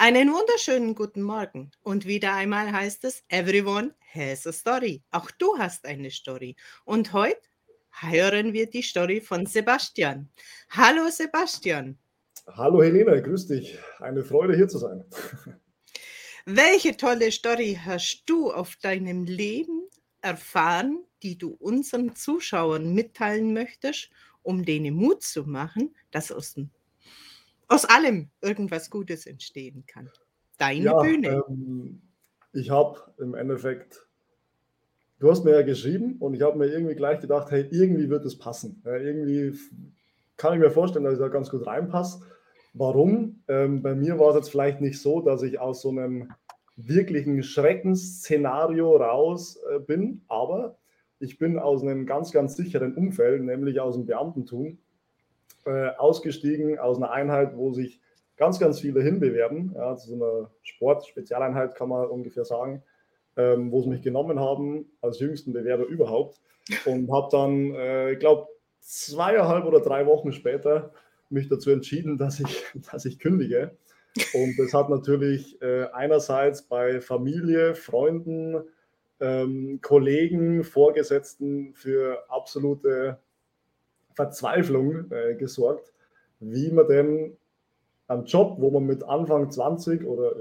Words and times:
Einen 0.00 0.32
wunderschönen 0.32 0.94
guten 0.94 1.22
Morgen. 1.22 1.72
Und 1.82 2.06
wieder 2.06 2.32
einmal 2.32 2.70
heißt 2.70 3.02
es, 3.02 3.24
everyone 3.30 3.92
has 4.14 4.46
a 4.46 4.52
story. 4.52 5.02
Auch 5.10 5.28
du 5.32 5.58
hast 5.58 5.84
eine 5.86 6.12
Story. 6.12 6.54
Und 6.84 7.12
heute 7.12 7.40
hören 8.02 8.52
wir 8.52 8.70
die 8.70 8.82
Story 8.82 9.20
von 9.20 9.44
Sebastian. 9.44 10.30
Hallo 10.70 11.08
Sebastian. 11.10 11.98
Hallo 12.46 12.80
Helena, 12.80 13.18
grüß 13.18 13.48
dich. 13.48 13.76
Eine 13.98 14.22
Freude 14.22 14.54
hier 14.54 14.68
zu 14.68 14.78
sein. 14.78 15.04
Welche 16.44 16.96
tolle 16.96 17.32
Story 17.32 17.76
hast 17.84 18.22
du 18.26 18.52
auf 18.52 18.76
deinem 18.76 19.24
Leben 19.24 19.88
erfahren, 20.20 21.04
die 21.24 21.36
du 21.36 21.56
unseren 21.58 22.14
Zuschauern 22.14 22.94
mitteilen 22.94 23.52
möchtest, 23.52 24.10
um 24.42 24.64
denen 24.64 24.94
Mut 24.94 25.24
zu 25.24 25.42
machen, 25.42 25.96
dass 26.12 26.30
aus 26.30 26.54
dem 26.54 26.70
aus 27.68 27.84
allem 27.84 28.30
irgendwas 28.40 28.90
Gutes 28.90 29.26
entstehen 29.26 29.84
kann. 29.86 30.10
Deine 30.58 30.84
ja, 30.84 31.00
Bühne. 31.00 31.44
Ähm, 31.48 32.02
ich 32.52 32.70
habe 32.70 32.98
im 33.18 33.34
Endeffekt, 33.34 34.06
du 35.20 35.30
hast 35.30 35.44
mir 35.44 35.52
ja 35.52 35.62
geschrieben 35.62 36.16
und 36.18 36.34
ich 36.34 36.42
habe 36.42 36.58
mir 36.58 36.66
irgendwie 36.66 36.94
gleich 36.94 37.20
gedacht, 37.20 37.50
hey, 37.50 37.68
irgendwie 37.70 38.08
wird 38.08 38.24
es 38.24 38.38
passen. 38.38 38.82
Ja, 38.84 38.96
irgendwie 38.96 39.56
kann 40.36 40.54
ich 40.54 40.60
mir 40.60 40.70
vorstellen, 40.70 41.04
dass 41.04 41.14
ich 41.14 41.20
da 41.20 41.28
ganz 41.28 41.50
gut 41.50 41.66
reinpasse. 41.66 42.22
Warum? 42.74 43.42
Ähm, 43.48 43.82
bei 43.82 43.94
mir 43.94 44.18
war 44.18 44.30
es 44.30 44.36
jetzt 44.36 44.50
vielleicht 44.50 44.80
nicht 44.80 45.00
so, 45.00 45.20
dass 45.20 45.42
ich 45.42 45.60
aus 45.60 45.82
so 45.82 45.90
einem 45.90 46.32
wirklichen 46.76 47.42
Schreckensszenario 47.42 48.96
raus 48.96 49.58
äh, 49.70 49.80
bin, 49.80 50.22
aber 50.28 50.78
ich 51.18 51.38
bin 51.38 51.58
aus 51.58 51.82
einem 51.82 52.06
ganz, 52.06 52.30
ganz 52.30 52.56
sicheren 52.56 52.94
Umfeld, 52.94 53.42
nämlich 53.42 53.80
aus 53.80 53.96
dem 53.96 54.06
Beamtentum 54.06 54.78
äh, 55.66 55.88
ausgestiegen 55.96 56.78
aus 56.78 56.96
einer 56.96 57.10
Einheit, 57.10 57.56
wo 57.56 57.72
sich 57.72 58.00
ganz, 58.36 58.58
ganz 58.58 58.80
viele 58.80 59.02
hinbewerben. 59.02 59.72
Ja, 59.74 59.96
zu 59.96 60.10
so 60.10 60.14
einer 60.14 60.50
Sport-Spezialeinheit 60.62 61.74
kann 61.74 61.88
man 61.88 62.08
ungefähr 62.08 62.44
sagen, 62.44 62.82
ähm, 63.36 63.70
wo 63.70 63.82
sie 63.82 63.88
mich 63.88 64.02
genommen 64.02 64.40
haben 64.40 64.86
als 65.00 65.20
jüngsten 65.20 65.52
Bewerber 65.52 65.84
überhaupt. 65.84 66.40
Und 66.86 67.10
habe 67.10 67.28
dann, 67.30 67.74
äh, 67.74 68.12
ich 68.12 68.18
glaube, 68.18 68.48
zweieinhalb 68.80 69.64
oder 69.64 69.80
drei 69.80 70.06
Wochen 70.06 70.32
später 70.32 70.92
mich 71.30 71.48
dazu 71.48 71.70
entschieden, 71.70 72.16
dass 72.18 72.40
ich, 72.40 72.64
dass 72.92 73.04
ich 73.04 73.18
kündige. 73.18 73.76
Und 74.34 74.58
das 74.58 74.74
hat 74.74 74.88
natürlich 74.88 75.60
äh, 75.62 75.84
einerseits 75.92 76.62
bei 76.62 77.00
Familie, 77.00 77.74
Freunden, 77.74 78.62
ähm, 79.20 79.80
Kollegen, 79.82 80.64
Vorgesetzten 80.64 81.74
für 81.74 82.24
absolute 82.28 83.18
Verzweiflung 84.18 85.12
äh, 85.12 85.36
gesorgt, 85.36 85.92
wie 86.40 86.72
man 86.72 86.88
denn 86.88 87.36
einen 88.08 88.24
Job, 88.24 88.56
wo 88.58 88.68
man 88.72 88.84
mit 88.84 89.04
Anfang 89.04 89.48
20 89.48 90.04
oder 90.04 90.34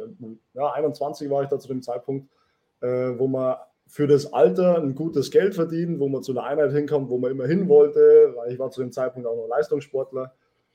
ja, 0.53 0.71
21 0.71 1.29
war 1.29 1.43
ich 1.43 1.49
da 1.49 1.59
zu 1.59 1.67
dem 1.67 1.83
Zeitpunkt, 1.83 2.27
äh, 2.81 2.87
wo 2.87 3.27
man 3.27 3.57
für 3.85 4.07
das 4.07 4.33
Alter 4.33 4.81
ein 4.81 4.95
gutes 4.95 5.29
Geld 5.29 5.53
verdient, 5.53 5.99
wo 5.99 6.09
man 6.09 6.23
zu 6.23 6.31
einer 6.31 6.43
Einheit 6.43 6.71
hinkommt, 6.71 7.11
wo 7.11 7.19
man 7.19 7.29
immer 7.29 7.45
hin 7.45 7.69
wollte, 7.69 8.33
weil 8.35 8.51
ich 8.51 8.57
war 8.57 8.71
zu 8.71 8.81
dem 8.81 8.91
Zeitpunkt 8.91 9.27
auch 9.27 9.35
noch 9.35 9.47
Leistungssportler, 9.47 10.33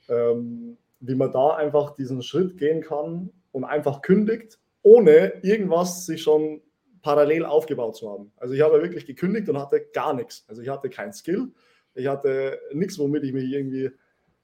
ähm, 0.08 0.78
wie 1.00 1.16
man 1.16 1.32
da 1.32 1.56
einfach 1.56 1.96
diesen 1.96 2.22
Schritt 2.22 2.56
gehen 2.56 2.82
kann 2.82 3.30
und 3.50 3.64
einfach 3.64 4.00
kündigt, 4.00 4.60
ohne 4.82 5.42
irgendwas 5.42 6.06
sich 6.06 6.22
schon 6.22 6.62
parallel 7.02 7.44
aufgebaut 7.46 7.96
zu 7.96 8.08
haben. 8.12 8.32
Also 8.36 8.54
ich 8.54 8.60
habe 8.60 8.80
wirklich 8.80 9.06
gekündigt 9.06 9.48
und 9.48 9.58
hatte 9.58 9.84
gar 9.92 10.14
nichts. 10.14 10.44
Also 10.46 10.62
ich 10.62 10.68
hatte 10.68 10.88
kein 10.88 11.12
Skill, 11.12 11.48
ich 11.94 12.06
hatte 12.06 12.60
nichts, 12.72 12.98
womit 12.98 13.24
ich 13.24 13.32
mich 13.32 13.50
irgendwie 13.50 13.90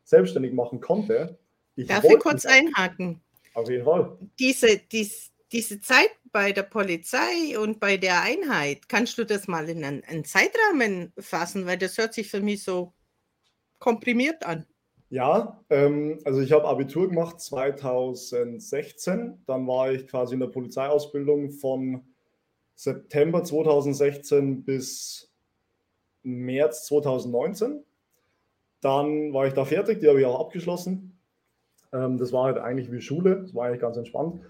selbstständig 0.04 0.52
machen 0.52 0.80
konnte. 0.80 1.38
Ich 1.76 1.86
Darf 1.86 2.04
ich 2.04 2.18
kurz 2.18 2.46
einhaken? 2.46 3.20
Auf 3.54 3.68
jeden 3.68 3.84
Fall. 3.84 4.16
Diese, 4.38 4.80
dies, 4.90 5.32
diese 5.52 5.80
Zeit 5.80 6.10
bei 6.32 6.52
der 6.52 6.62
Polizei 6.62 7.58
und 7.58 7.80
bei 7.80 7.96
der 7.96 8.22
Einheit, 8.22 8.88
kannst 8.88 9.18
du 9.18 9.24
das 9.24 9.48
mal 9.48 9.68
in 9.68 9.84
einen, 9.84 10.04
einen 10.04 10.24
Zeitrahmen 10.24 11.12
fassen? 11.18 11.66
Weil 11.66 11.78
das 11.78 11.98
hört 11.98 12.14
sich 12.14 12.30
für 12.30 12.40
mich 12.40 12.62
so 12.62 12.92
komprimiert 13.78 14.44
an. 14.44 14.66
Ja, 15.10 15.64
ähm, 15.70 16.18
also 16.24 16.40
ich 16.40 16.52
habe 16.52 16.68
Abitur 16.68 17.08
gemacht 17.08 17.40
2016. 17.40 19.42
Dann 19.46 19.66
war 19.66 19.92
ich 19.92 20.06
quasi 20.06 20.34
in 20.34 20.40
der 20.40 20.48
Polizeiausbildung 20.48 21.50
von 21.50 22.04
September 22.74 23.42
2016 23.42 24.64
bis 24.64 25.27
März 26.28 26.86
2019. 26.86 27.82
Dann 28.80 29.32
war 29.32 29.46
ich 29.46 29.54
da 29.54 29.64
fertig, 29.64 30.00
die 30.00 30.08
habe 30.08 30.20
ich 30.20 30.26
auch 30.26 30.40
abgeschlossen. 30.40 31.18
Ähm, 31.92 32.18
das 32.18 32.32
war 32.32 32.44
halt 32.44 32.58
eigentlich 32.58 32.92
wie 32.92 33.00
Schule, 33.00 33.40
das 33.42 33.54
war 33.54 33.66
eigentlich 33.66 33.80
ganz 33.80 33.96
entspannt. 33.96 34.40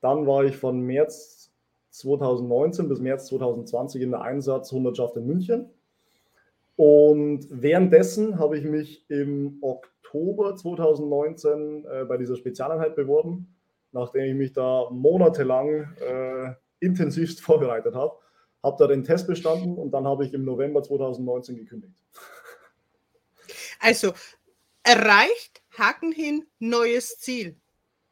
Dann 0.00 0.26
war 0.26 0.44
ich 0.44 0.56
von 0.56 0.80
März 0.80 1.52
2019 1.90 2.88
bis 2.88 3.00
März 3.00 3.26
2020 3.26 4.02
in 4.02 4.10
der 4.10 4.22
Einsatzhundertschaft 4.22 5.16
in 5.16 5.26
München. 5.26 5.70
Und 6.76 7.48
währenddessen 7.50 8.38
habe 8.38 8.58
ich 8.58 8.64
mich 8.64 9.08
im 9.10 9.58
Oktober 9.62 10.54
2019 10.54 11.84
äh, 11.84 12.04
bei 12.04 12.16
dieser 12.16 12.36
Spezialeinheit 12.36 12.94
beworben, 12.94 13.56
nachdem 13.92 14.24
ich 14.24 14.34
mich 14.34 14.52
da 14.52 14.88
monatelang 14.90 15.88
äh, 16.00 16.52
intensivst 16.80 17.40
vorbereitet 17.42 17.94
habe 17.94 18.16
habe 18.62 18.76
da 18.78 18.86
den 18.86 19.04
Test 19.04 19.26
bestanden 19.26 19.76
und 19.76 19.92
dann 19.92 20.06
habe 20.06 20.24
ich 20.26 20.34
im 20.34 20.44
November 20.44 20.82
2019 20.82 21.56
gekündigt. 21.56 21.94
Also 23.80 24.12
erreicht, 24.82 25.62
Haken 25.78 26.12
hin, 26.12 26.46
neues 26.58 27.18
Ziel. 27.18 27.56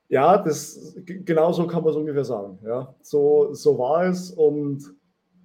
Ja, 0.09 0.39
das 0.39 0.95
genau 1.05 1.53
so 1.53 1.67
kann 1.67 1.83
man 1.83 1.91
es 1.91 1.97
ungefähr 1.97 2.25
sagen. 2.25 2.59
Ja, 2.65 2.95
so, 3.03 3.53
so 3.55 3.77
war 3.79 4.05
es 4.05 4.31
und 4.31 4.95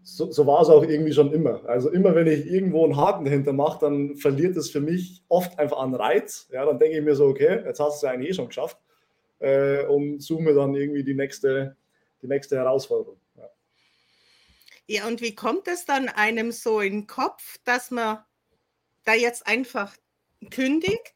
so, 0.03 0.31
so, 0.31 0.47
war 0.47 0.61
es 0.61 0.69
auch 0.69 0.83
irgendwie 0.83 1.13
schon 1.13 1.31
immer. 1.31 1.63
Also 1.65 1.89
immer 1.89 2.15
wenn 2.15 2.27
ich 2.27 2.47
irgendwo 2.47 2.83
einen 2.83 2.97
Haken 2.97 3.25
dahinter 3.25 3.53
mache, 3.53 3.79
dann 3.81 4.15
verliert 4.15 4.57
es 4.57 4.69
für 4.69 4.81
mich 4.81 5.23
oft 5.29 5.57
einfach 5.59 5.79
an 5.79 5.93
Reiz. 5.93 6.47
Ja, 6.51 6.65
dann 6.65 6.79
denke 6.79 6.97
ich 6.97 7.03
mir 7.03 7.15
so, 7.15 7.27
okay, 7.27 7.63
jetzt 7.65 7.79
hast 7.79 7.93
du 7.93 7.95
es 7.95 8.01
ja 8.01 8.09
eigentlich 8.11 8.31
eh 8.31 8.33
schon 8.33 8.47
geschafft 8.47 8.77
äh, 9.39 9.85
und 9.85 10.21
suche 10.21 10.41
mir 10.41 10.53
dann 10.53 10.73
irgendwie 10.73 11.03
die 11.03 11.13
nächste, 11.13 11.75
die 12.21 12.27
nächste 12.27 12.55
Herausforderung. 12.55 13.20
Ja, 14.87 15.07
und 15.07 15.21
wie 15.21 15.35
kommt 15.35 15.67
es 15.67 15.85
dann 15.85 16.09
einem 16.09 16.51
so 16.51 16.79
in 16.79 16.93
den 16.93 17.07
Kopf, 17.07 17.57
dass 17.63 17.91
man 17.91 18.19
da 19.05 19.13
jetzt 19.13 19.47
einfach 19.47 19.95
kündigt? 20.49 21.15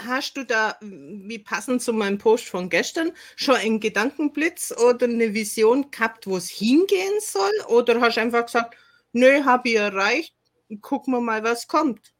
Hast 0.00 0.36
du 0.36 0.44
da, 0.44 0.76
wie 0.80 1.38
passend 1.38 1.82
zu 1.82 1.92
meinem 1.92 2.18
Post 2.18 2.48
von 2.48 2.70
gestern, 2.70 3.12
schon 3.36 3.56
einen 3.56 3.80
Gedankenblitz 3.80 4.72
oder 4.72 5.04
eine 5.04 5.34
Vision 5.34 5.90
gehabt, 5.90 6.26
wo 6.26 6.38
es 6.38 6.48
hingehen 6.48 7.20
soll? 7.20 7.52
Oder 7.68 8.00
hast 8.00 8.16
du 8.16 8.22
einfach 8.22 8.46
gesagt, 8.46 8.76
nö, 9.12 9.44
habe 9.44 9.68
ich 9.68 9.76
erreicht, 9.76 10.34
gucken 10.80 11.12
wir 11.12 11.20
mal, 11.20 11.44
was 11.44 11.68
kommt? 11.68 12.14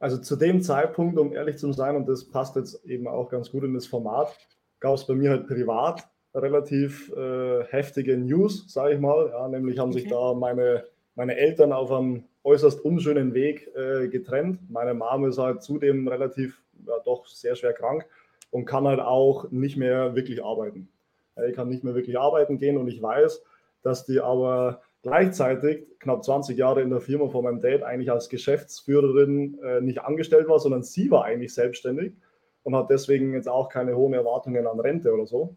Also 0.00 0.18
zu 0.18 0.34
dem 0.34 0.60
Zeitpunkt, 0.62 1.16
um 1.16 1.32
ehrlich 1.32 1.58
zu 1.58 1.72
sein, 1.72 1.94
und 1.94 2.08
das 2.08 2.28
passt 2.28 2.56
jetzt 2.56 2.84
eben 2.84 3.06
auch 3.06 3.30
ganz 3.30 3.52
gut 3.52 3.62
in 3.62 3.74
das 3.74 3.86
Format, 3.86 4.36
gab 4.80 4.94
es 4.94 5.06
bei 5.06 5.14
mir 5.14 5.30
halt 5.30 5.46
privat 5.46 6.08
relativ 6.34 7.12
äh, 7.14 7.64
heftige 7.64 8.16
News, 8.16 8.72
sage 8.72 8.94
ich 8.94 9.00
mal. 9.00 9.30
Ja, 9.30 9.48
nämlich 9.48 9.78
haben 9.78 9.90
okay. 9.90 10.00
sich 10.00 10.08
da 10.08 10.34
meine, 10.34 10.84
meine 11.14 11.36
Eltern 11.36 11.72
auf 11.72 11.92
einem 11.92 12.24
äußerst 12.44 12.84
unschönen 12.84 13.34
Weg 13.34 13.70
äh, 13.76 14.08
getrennt. 14.08 14.58
Meine 14.70 14.94
Mama 14.94 15.28
ist 15.28 15.38
halt 15.38 15.62
zudem 15.62 16.08
relativ, 16.08 16.62
ja, 16.86 16.94
doch 17.04 17.26
sehr 17.26 17.54
schwer 17.54 17.72
krank 17.72 18.06
und 18.50 18.64
kann 18.64 18.86
halt 18.86 19.00
auch 19.00 19.50
nicht 19.50 19.76
mehr 19.76 20.14
wirklich 20.14 20.44
arbeiten. 20.44 20.88
Ja, 21.36 21.44
ich 21.44 21.54
kann 21.54 21.68
nicht 21.68 21.84
mehr 21.84 21.94
wirklich 21.94 22.18
arbeiten 22.18 22.58
gehen 22.58 22.76
und 22.76 22.88
ich 22.88 23.00
weiß, 23.00 23.42
dass 23.82 24.04
die 24.04 24.20
aber 24.20 24.82
gleichzeitig 25.02 25.86
knapp 25.98 26.24
20 26.24 26.56
Jahre 26.56 26.82
in 26.82 26.90
der 26.90 27.00
Firma 27.00 27.28
von 27.28 27.44
meinem 27.44 27.60
Dad 27.60 27.82
eigentlich 27.82 28.10
als 28.10 28.28
Geschäftsführerin 28.28 29.58
äh, 29.62 29.80
nicht 29.80 30.02
angestellt 30.02 30.48
war, 30.48 30.58
sondern 30.58 30.82
sie 30.82 31.10
war 31.10 31.24
eigentlich 31.24 31.54
selbstständig 31.54 32.14
und 32.62 32.76
hat 32.76 32.90
deswegen 32.90 33.34
jetzt 33.34 33.48
auch 33.48 33.68
keine 33.68 33.96
hohen 33.96 34.14
Erwartungen 34.14 34.66
an 34.66 34.80
Rente 34.80 35.12
oder 35.12 35.26
so. 35.26 35.56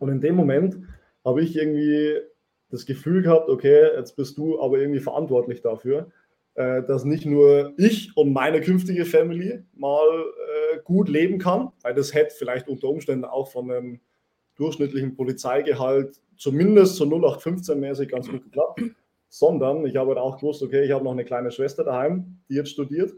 Und 0.00 0.10
in 0.10 0.20
dem 0.20 0.34
Moment 0.34 0.78
habe 1.24 1.42
ich 1.42 1.56
irgendwie 1.56 2.16
das 2.70 2.86
Gefühl 2.86 3.22
gehabt, 3.22 3.48
okay, 3.48 3.88
jetzt 3.96 4.16
bist 4.16 4.36
du 4.38 4.60
aber 4.60 4.78
irgendwie 4.78 5.00
verantwortlich 5.00 5.62
dafür, 5.62 6.10
äh, 6.54 6.82
dass 6.82 7.04
nicht 7.04 7.24
nur 7.24 7.72
ich 7.76 8.16
und 8.16 8.32
meine 8.32 8.60
künftige 8.60 9.04
Family 9.04 9.62
mal 9.74 10.06
äh, 10.74 10.78
gut 10.84 11.08
leben 11.08 11.38
kann, 11.38 11.70
weil 11.82 11.94
das 11.94 12.14
hätte 12.14 12.34
vielleicht 12.36 12.68
unter 12.68 12.88
Umständen 12.88 13.24
auch 13.24 13.50
von 13.50 13.70
einem 13.70 14.00
durchschnittlichen 14.56 15.14
Polizeigehalt 15.14 16.20
zumindest 16.36 16.96
so 16.96 17.04
0815-mäßig 17.04 18.06
ganz 18.08 18.28
gut 18.28 18.42
geklappt, 18.42 18.82
sondern 19.28 19.86
ich 19.86 19.96
habe 19.96 20.20
auch 20.20 20.38
gewusst, 20.38 20.62
okay, 20.62 20.84
ich 20.84 20.92
habe 20.92 21.04
noch 21.04 21.12
eine 21.12 21.24
kleine 21.24 21.50
Schwester 21.50 21.84
daheim, 21.84 22.38
die 22.48 22.54
jetzt 22.54 22.70
studiert 22.70 23.12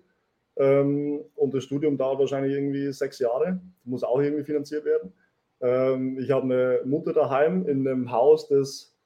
ähm, 0.57 1.21
und 1.37 1.55
das 1.55 1.65
Studium 1.65 1.97
dauert 1.97 2.19
wahrscheinlich 2.19 2.53
irgendwie 2.55 2.93
sechs 2.93 3.19
Jahre, 3.19 3.61
muss 3.85 4.05
auch 4.05 4.21
irgendwie 4.21 4.45
finanziert 4.45 4.85
werden. 4.85 5.13
Ähm, 5.61 6.19
ich 6.19 6.31
habe 6.31 6.45
eine 6.45 6.81
Mutter 6.85 7.13
daheim 7.13 7.67
in 7.67 7.87
einem 7.87 8.11
Haus, 8.11 8.49
das 8.49 8.97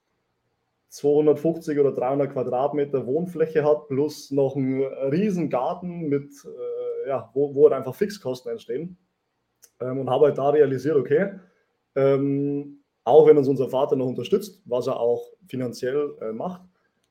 250 0.89 1.79
oder 1.81 1.93
300 1.93 2.33
Quadratmeter 2.33 3.05
Wohnfläche 3.07 3.65
hat, 3.65 3.89
plus 3.89 4.31
noch 4.31 4.55
einen 4.55 4.83
riesen 4.83 5.51
Garten 5.51 6.09
mit, 6.09 6.31
äh, 6.45 7.09
ja, 7.09 7.31
wo, 7.35 7.55
wo 7.55 7.65
halt 7.65 7.75
einfach 7.75 7.95
Fixkosten 7.95 8.53
entstehen. 8.53 8.97
Ähm, 9.81 9.99
und 9.99 10.11
habe 10.11 10.27
halt 10.27 10.39
da 10.39 10.51
realisiert, 10.51 10.97
okay, 10.97 11.33
ähm, 11.97 12.79
auch 13.03 13.27
wenn 13.27 13.37
uns 13.37 13.49
unser 13.49 13.69
Vater 13.69 13.97
noch 13.97 14.07
unterstützt, 14.07 14.63
was 14.67 14.87
er 14.87 15.01
auch 15.01 15.33
finanziell 15.47 16.15
äh, 16.21 16.33
macht, 16.33 16.63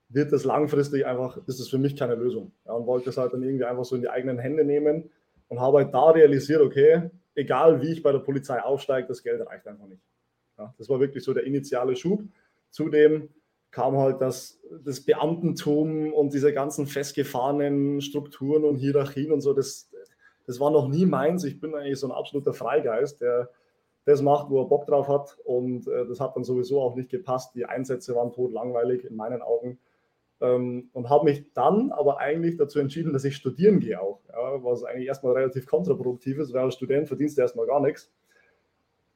wird 0.09 0.31
das 0.31 0.45
langfristig 0.45 1.05
einfach, 1.05 1.37
ist 1.47 1.59
es 1.59 1.67
für 1.67 1.77
mich 1.77 1.95
keine 1.95 2.15
Lösung. 2.15 2.51
Ja, 2.65 2.73
und 2.73 2.85
wollte 2.85 3.09
es 3.09 3.17
halt 3.17 3.33
dann 3.33 3.43
irgendwie 3.43 3.65
einfach 3.65 3.83
so 3.83 3.95
in 3.95 4.01
die 4.01 4.09
eigenen 4.09 4.39
Hände 4.39 4.63
nehmen 4.63 5.09
und 5.49 5.59
habe 5.59 5.79
halt 5.79 5.93
da 5.93 6.11
realisiert, 6.11 6.61
okay, 6.61 7.09
egal 7.35 7.81
wie 7.81 7.91
ich 7.91 8.03
bei 8.03 8.11
der 8.11 8.19
Polizei 8.19 8.61
aufsteige, 8.61 9.07
das 9.07 9.23
Geld 9.23 9.45
reicht 9.45 9.67
einfach 9.67 9.87
nicht. 9.87 10.01
Ja, 10.57 10.73
das 10.77 10.89
war 10.89 10.99
wirklich 10.99 11.23
so 11.23 11.33
der 11.33 11.43
initiale 11.43 11.95
Schub. 11.95 12.23
Zudem 12.69 13.29
kam 13.71 13.97
halt 13.97 14.21
das, 14.21 14.59
das 14.83 15.01
Beamtentum 15.01 16.13
und 16.13 16.33
diese 16.33 16.53
ganzen 16.53 16.85
festgefahrenen 16.85 18.01
Strukturen 18.01 18.63
und 18.65 18.75
Hierarchien 18.77 19.31
und 19.31 19.41
so, 19.41 19.53
das, 19.53 19.89
das 20.45 20.59
war 20.59 20.69
noch 20.69 20.87
nie 20.87 21.07
meins. 21.07 21.43
Ich 21.43 21.59
bin 21.59 21.73
eigentlich 21.73 21.99
so 21.99 22.07
ein 22.07 22.11
absoluter 22.11 22.53
Freigeist, 22.53 23.21
der 23.21 23.49
das 24.05 24.21
macht, 24.21 24.49
wo 24.49 24.61
er 24.61 24.67
Bock 24.67 24.85
drauf 24.85 25.07
hat. 25.07 25.37
Und 25.43 25.87
äh, 25.87 26.05
das 26.05 26.19
hat 26.19 26.35
dann 26.35 26.43
sowieso 26.43 26.81
auch 26.81 26.95
nicht 26.95 27.09
gepasst. 27.09 27.55
Die 27.55 27.65
Einsätze 27.65 28.15
waren 28.15 28.31
tot 28.31 28.51
langweilig 28.51 29.05
in 29.05 29.15
meinen 29.15 29.41
Augen. 29.41 29.79
Ähm, 30.41 30.89
und 30.93 31.09
habe 31.09 31.25
mich 31.25 31.53
dann 31.53 31.91
aber 31.91 32.19
eigentlich 32.19 32.57
dazu 32.57 32.79
entschieden, 32.79 33.13
dass 33.13 33.23
ich 33.23 33.35
studieren 33.35 33.79
gehe 33.79 34.01
auch. 34.01 34.21
Ja, 34.29 34.63
was 34.63 34.83
eigentlich 34.83 35.07
erstmal 35.07 35.33
relativ 35.33 35.65
kontraproduktiv 35.65 36.37
ist, 36.39 36.53
weil 36.53 36.63
als 36.63 36.75
Student 36.75 37.07
verdienst 37.07 37.37
du 37.37 37.41
erstmal 37.41 37.67
gar 37.67 37.81
nichts. 37.81 38.11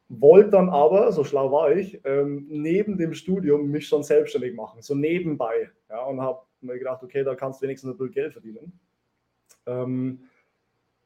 Wollte 0.09 0.51
dann 0.51 0.69
aber, 0.69 1.11
so 1.11 1.25
schlau 1.25 1.51
war 1.51 1.75
ich, 1.75 1.99
ähm, 2.05 2.45
neben 2.49 2.97
dem 2.97 3.13
Studium 3.13 3.69
mich 3.69 3.87
schon 3.87 4.03
selbstständig 4.03 4.55
machen, 4.55 4.81
so 4.81 4.95
nebenbei. 4.95 5.69
Ja, 5.89 6.05
und 6.05 6.21
habe 6.21 6.43
mir 6.61 6.77
gedacht, 6.77 7.03
okay, 7.03 7.23
da 7.23 7.35
kannst 7.35 7.61
du 7.61 7.65
wenigstens 7.65 7.91
ein 7.91 7.97
bisschen 7.97 8.13
Geld 8.13 8.33
verdienen. 8.33 8.79
Ähm, 9.65 10.21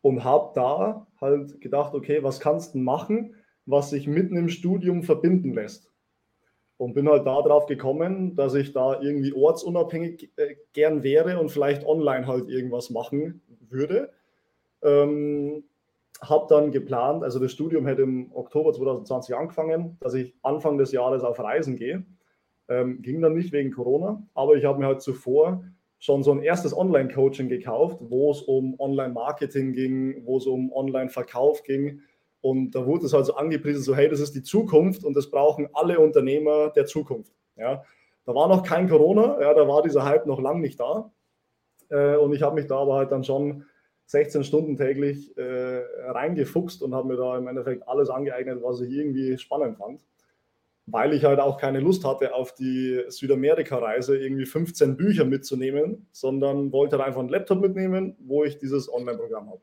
und 0.02 0.24
habe 0.24 0.52
da 0.56 1.08
halt 1.20 1.62
gedacht, 1.62 1.94
okay, 1.94 2.24
was 2.24 2.40
kannst 2.40 2.76
du 2.76 2.80
machen, 2.80 3.36
was 3.66 3.92
sich 3.92 4.08
mitten 4.08 4.36
im 4.36 4.50
Studium 4.50 5.04
verbinden 5.04 5.54
lässt? 5.54 5.91
Und 6.82 6.96
bin 6.96 7.08
halt 7.08 7.28
darauf 7.28 7.68
gekommen, 7.68 8.36
dass 8.36 8.56
ich 8.56 8.74
da 8.74 9.00
irgendwie 9.00 9.34
ortsunabhängig 9.34 10.32
äh, 10.36 10.56
gern 10.74 11.04
wäre 11.04 11.40
und 11.40 11.50
vielleicht 11.50 11.86
online 11.86 12.26
halt 12.26 12.50
irgendwas 12.50 12.90
machen 12.90 13.40
würde. 13.70 14.10
Ähm, 14.82 15.64
habe 16.24 16.48
dann 16.50 16.72
geplant, 16.72 17.24
also 17.24 17.38
das 17.38 17.52
Studium 17.52 17.86
hätte 17.86 18.02
im 18.02 18.32
Oktober 18.34 18.74
2020 18.74 19.36
angefangen, 19.36 19.98
dass 20.02 20.16
ich 20.16 20.34
Anfang 20.42 20.80
des 20.80 20.92
Jahres 20.92 21.24
auf 21.24 21.40
Reisen 21.40 21.76
gehe. 21.76 22.04
Ähm, 22.68 23.04
ging 23.04 23.22
dann 23.22 23.36
nicht 23.36 23.52
wegen 23.52 23.70
Corona, 23.70 24.24
aber 24.34 24.56
ich 24.56 24.66
habe 24.66 24.80
mir 24.80 24.88
halt 24.88 25.04
zuvor 25.04 25.64
schon 26.00 26.24
so 26.24 26.32
ein 26.32 26.42
erstes 26.42 26.76
Online-Coaching 26.76 27.48
gekauft, 27.48 28.00
wo 28.02 28.32
es 28.32 28.42
um 28.42 28.80
Online-Marketing 28.80 29.74
ging, 29.74 30.26
wo 30.26 30.38
es 30.38 30.48
um 30.48 30.74
Online-Verkauf 30.74 31.62
ging, 31.62 32.02
und 32.42 32.72
da 32.72 32.86
wurde 32.86 33.06
es 33.06 33.14
also 33.14 33.36
angepriesen, 33.36 33.84
so 33.84 33.96
hey, 33.96 34.10
das 34.10 34.20
ist 34.20 34.34
die 34.36 34.44
Zukunft 34.44 35.04
und 35.04 35.16
das 35.16 35.30
brauchen 35.30 35.70
alle 35.74 36.00
Unternehmer 36.00 36.70
der 36.70 36.86
Zukunft. 36.86 37.34
Ja. 37.56 37.84
Da 38.26 38.36
war 38.36 38.48
noch 38.48 38.64
kein 38.64 38.90
Corona, 38.90 39.40
ja, 39.42 39.54
da 39.54 39.68
war 39.68 39.82
dieser 39.82 40.06
Hype 40.06 40.26
noch 40.26 40.40
lang 40.40 40.62
nicht 40.62 40.80
da. 40.80 41.12
Äh, 41.90 42.16
und 42.16 42.34
ich 42.34 42.42
habe 42.42 42.56
mich 42.56 42.68
da 42.68 42.78
aber 42.78 42.96
halt 42.96 43.12
dann 43.12 43.24
schon 43.24 43.66
16 44.08 44.44
Stunden 44.44 44.76
täglich 44.76 45.38
äh, 45.38 45.84
reingefuchst 46.08 46.82
und 46.82 46.94
habe 46.94 47.08
mir 47.08 47.18
da 47.18 47.38
im 47.38 47.48
Endeffekt 47.48 47.88
alles 47.88 48.10
angeeignet, 48.10 48.62
was 48.62 48.82
ich 48.82 48.92
irgendwie 48.92 49.38
spannend 49.38 49.78
fand. 49.78 50.02
Weil 50.88 51.14
ich 51.14 51.24
halt 51.24 51.40
auch 51.40 51.58
keine 51.58 51.80
Lust 51.80 52.04
hatte, 52.06 52.34
auf 52.34 52.54
die 52.54 53.04
Südamerika-Reise 53.08 54.18
irgendwie 54.18 54.46
15 54.46 54.98
Bücher 54.98 55.26
mitzunehmen, 55.26 56.08
sondern 56.12 56.72
wollte 56.72 56.98
halt 56.98 57.08
einfach 57.08 57.22
einen 57.22 57.30
Laptop 57.30 57.62
mitnehmen, 57.62 58.18
wo 58.20 58.44
ich 58.44 58.58
dieses 58.58 58.92
Online-Programm 58.92 59.50
habe. 59.50 59.62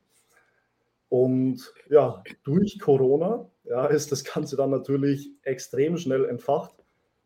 Und 1.09 1.73
ja, 1.89 2.23
durch 2.45 2.79
Corona 2.79 3.51
ja, 3.65 3.87
ist 3.87 4.13
das 4.13 4.25
Ganze 4.25 4.57
dann 4.57 4.71
natürlich 4.71 5.31
extrem 5.43 5.97
schnell 5.97 6.25
entfacht. 6.27 6.75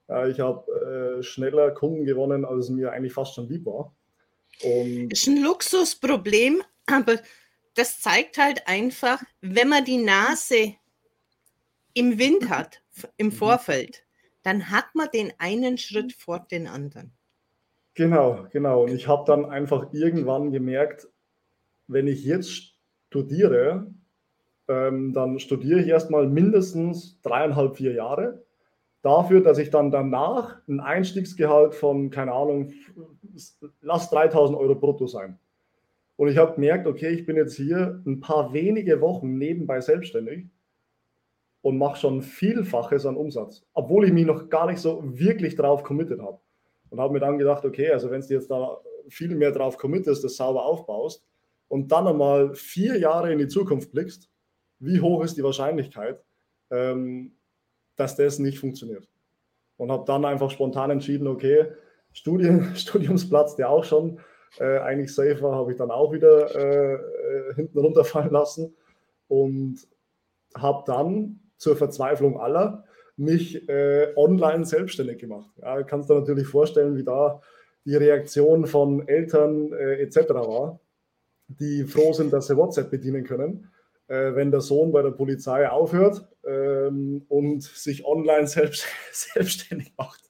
Ja, 0.09 0.27
ich 0.27 0.41
habe 0.41 1.19
äh, 1.19 1.23
schneller 1.23 1.71
Kunden 1.73 2.05
gewonnen, 2.05 2.45
als 2.45 2.69
mir 2.69 2.93
eigentlich 2.93 3.13
fast 3.13 3.35
schon 3.35 3.49
lieb 3.49 3.67
war. 3.67 3.95
Und 4.63 5.13
ist 5.13 5.27
ein 5.27 5.43
Luxusproblem, 5.43 6.63
aber 6.87 7.19
das 7.75 8.01
zeigt 8.01 8.39
halt 8.39 8.69
einfach, 8.69 9.23
wenn 9.41 9.69
man 9.69 9.85
die 9.85 9.99
Nase 9.99 10.75
im 11.95 12.19
Wind 12.19 12.49
hat, 12.49 12.83
im 13.17 13.29
mhm. 13.29 13.33
Vorfeld, 13.33 14.05
dann 14.43 14.71
hat 14.71 14.95
man 14.95 15.09
den 15.13 15.33
einen 15.39 15.79
Schritt 15.79 16.13
vor 16.13 16.47
den 16.51 16.67
anderen. 16.67 17.13
Genau, 17.95 18.47
genau. 18.51 18.85
Und 18.85 18.95
ich 18.95 19.07
habe 19.07 19.25
dann 19.27 19.45
einfach 19.45 19.93
irgendwann 19.93 20.51
gemerkt, 20.51 21.09
wenn 21.87 22.07
ich 22.07 22.25
jetzt 22.25 22.72
studiere, 23.13 23.87
ähm, 24.69 25.13
dann 25.13 25.39
studiere 25.39 25.81
ich 25.81 25.89
erstmal 25.89 26.27
mindestens 26.27 27.21
dreieinhalb, 27.21 27.77
vier 27.77 27.93
Jahre. 27.93 28.43
Dafür, 29.03 29.43
dass 29.43 29.59
ich 29.59 29.69
dann 29.69 29.91
danach 29.91 30.67
ein 30.67 30.81
Einstiegsgehalt 30.81 31.75
von, 31.75 32.09
keine 32.11 32.33
Ahnung, 32.33 32.73
lass 33.83 34.09
3000 34.11 34.59
Euro 34.59 34.75
brutto 34.75 35.07
sein. 35.07 35.39
Und 36.17 36.29
ich 36.29 36.39
habe 36.39 36.55
gemerkt, 36.55 36.87
okay, 36.87 37.09
ich 37.09 37.27
bin 37.27 37.37
jetzt 37.37 37.55
hier 37.55 38.01
ein 38.07 38.21
paar 38.21 38.55
wenige 38.55 39.01
Wochen 39.03 39.37
nebenbei 39.37 39.81
selbstständig 39.81 40.47
und 41.61 41.77
mache 41.77 41.99
schon 41.99 42.23
Vielfaches 42.23 43.05
an 43.05 43.17
Umsatz, 43.17 43.67
obwohl 43.75 44.07
ich 44.07 44.13
mich 44.13 44.25
noch 44.25 44.49
gar 44.49 44.69
nicht 44.69 44.79
so 44.79 45.03
wirklich 45.05 45.55
drauf 45.57 45.83
committed 45.83 46.23
habe. 46.23 46.39
Und 46.89 47.01
habe 47.01 47.13
mir 47.13 47.21
dann 47.21 47.39
gedacht, 47.39 47.65
okay, 47.65 47.91
also 47.91 48.11
wenn 48.11 48.23
du 48.23 48.29
jetzt 48.29 48.51
da 48.51 48.79
viel 49.09 49.35
mehr 49.35 49.51
drauf 49.51 49.77
committest, 49.77 50.25
das 50.25 50.37
sauber 50.37 50.65
aufbaust, 50.65 51.27
und 51.73 51.91
dann 51.91 52.07
einmal 52.07 52.55
vier 52.55 52.99
Jahre 52.99 53.33
in 53.33 53.39
die 53.39 53.49
Zukunft 53.49 53.93
blickst, 53.93 54.29
wie 54.79 55.01
hoch 55.01 55.25
ist 55.25 55.39
die 55.39 55.43
Wahrscheinlichkeit, 55.43 56.23
ähm, 56.71 57.33
dass 57.97 58.15
das 58.15 58.39
nicht 58.39 58.59
funktioniert? 58.59 59.09
Und 59.79 59.91
habe 59.91 60.05
dann 60.07 60.27
einfach 60.27 60.51
spontan 60.51 60.91
entschieden, 60.91 61.27
okay, 61.27 61.69
Studien, 62.13 62.73
Studiumsplatz, 62.77 63.57
der 63.57 63.71
auch 63.71 63.85
schon 63.85 64.21
äh, 64.59 64.81
eigentlich 64.81 65.15
safe 65.15 65.41
war, 65.41 65.57
habe 65.57 65.73
ich 65.73 65.79
dann 65.79 65.91
auch 65.91 66.13
wieder 66.13 66.55
äh, 66.55 66.93
äh, 66.93 67.55
hinten 67.55 67.79
runterfallen 67.79 68.31
lassen 68.31 68.77
und 69.29 69.79
habe 70.55 70.85
dann 70.87 71.41
zur 71.57 71.75
Verzweiflung 71.75 72.39
aller 72.39 72.85
mich 73.17 73.67
äh, 73.71 74.13
online 74.17 74.67
selbstständig 74.67 75.21
gemacht. 75.21 75.49
Ja, 75.63 75.83
kannst 75.85 76.11
du 76.11 76.15
natürlich 76.17 76.49
vorstellen, 76.49 76.97
wie 76.97 77.05
da 77.05 77.41
die 77.87 77.97
Reaktion 77.97 78.67
von 78.67 79.09
Eltern 79.09 79.73
äh, 79.73 80.03
etc. 80.03 80.35
war 80.35 80.79
die 81.59 81.85
froh 81.85 82.13
sind, 82.13 82.33
dass 82.33 82.47
sie 82.47 82.57
WhatsApp 82.57 82.91
bedienen 82.91 83.25
können, 83.25 83.71
äh, 84.09 84.35
wenn 84.35 84.51
der 84.51 84.61
Sohn 84.61 84.93
bei 84.93 85.03
der 85.03 85.11
Polizei 85.11 85.69
aufhört 85.69 86.29
ähm, 86.47 87.25
und 87.29 87.63
sich 87.63 88.05
online 88.05 88.47
selbst, 88.47 88.87
selbstständig 89.13 89.93
macht. 89.97 90.21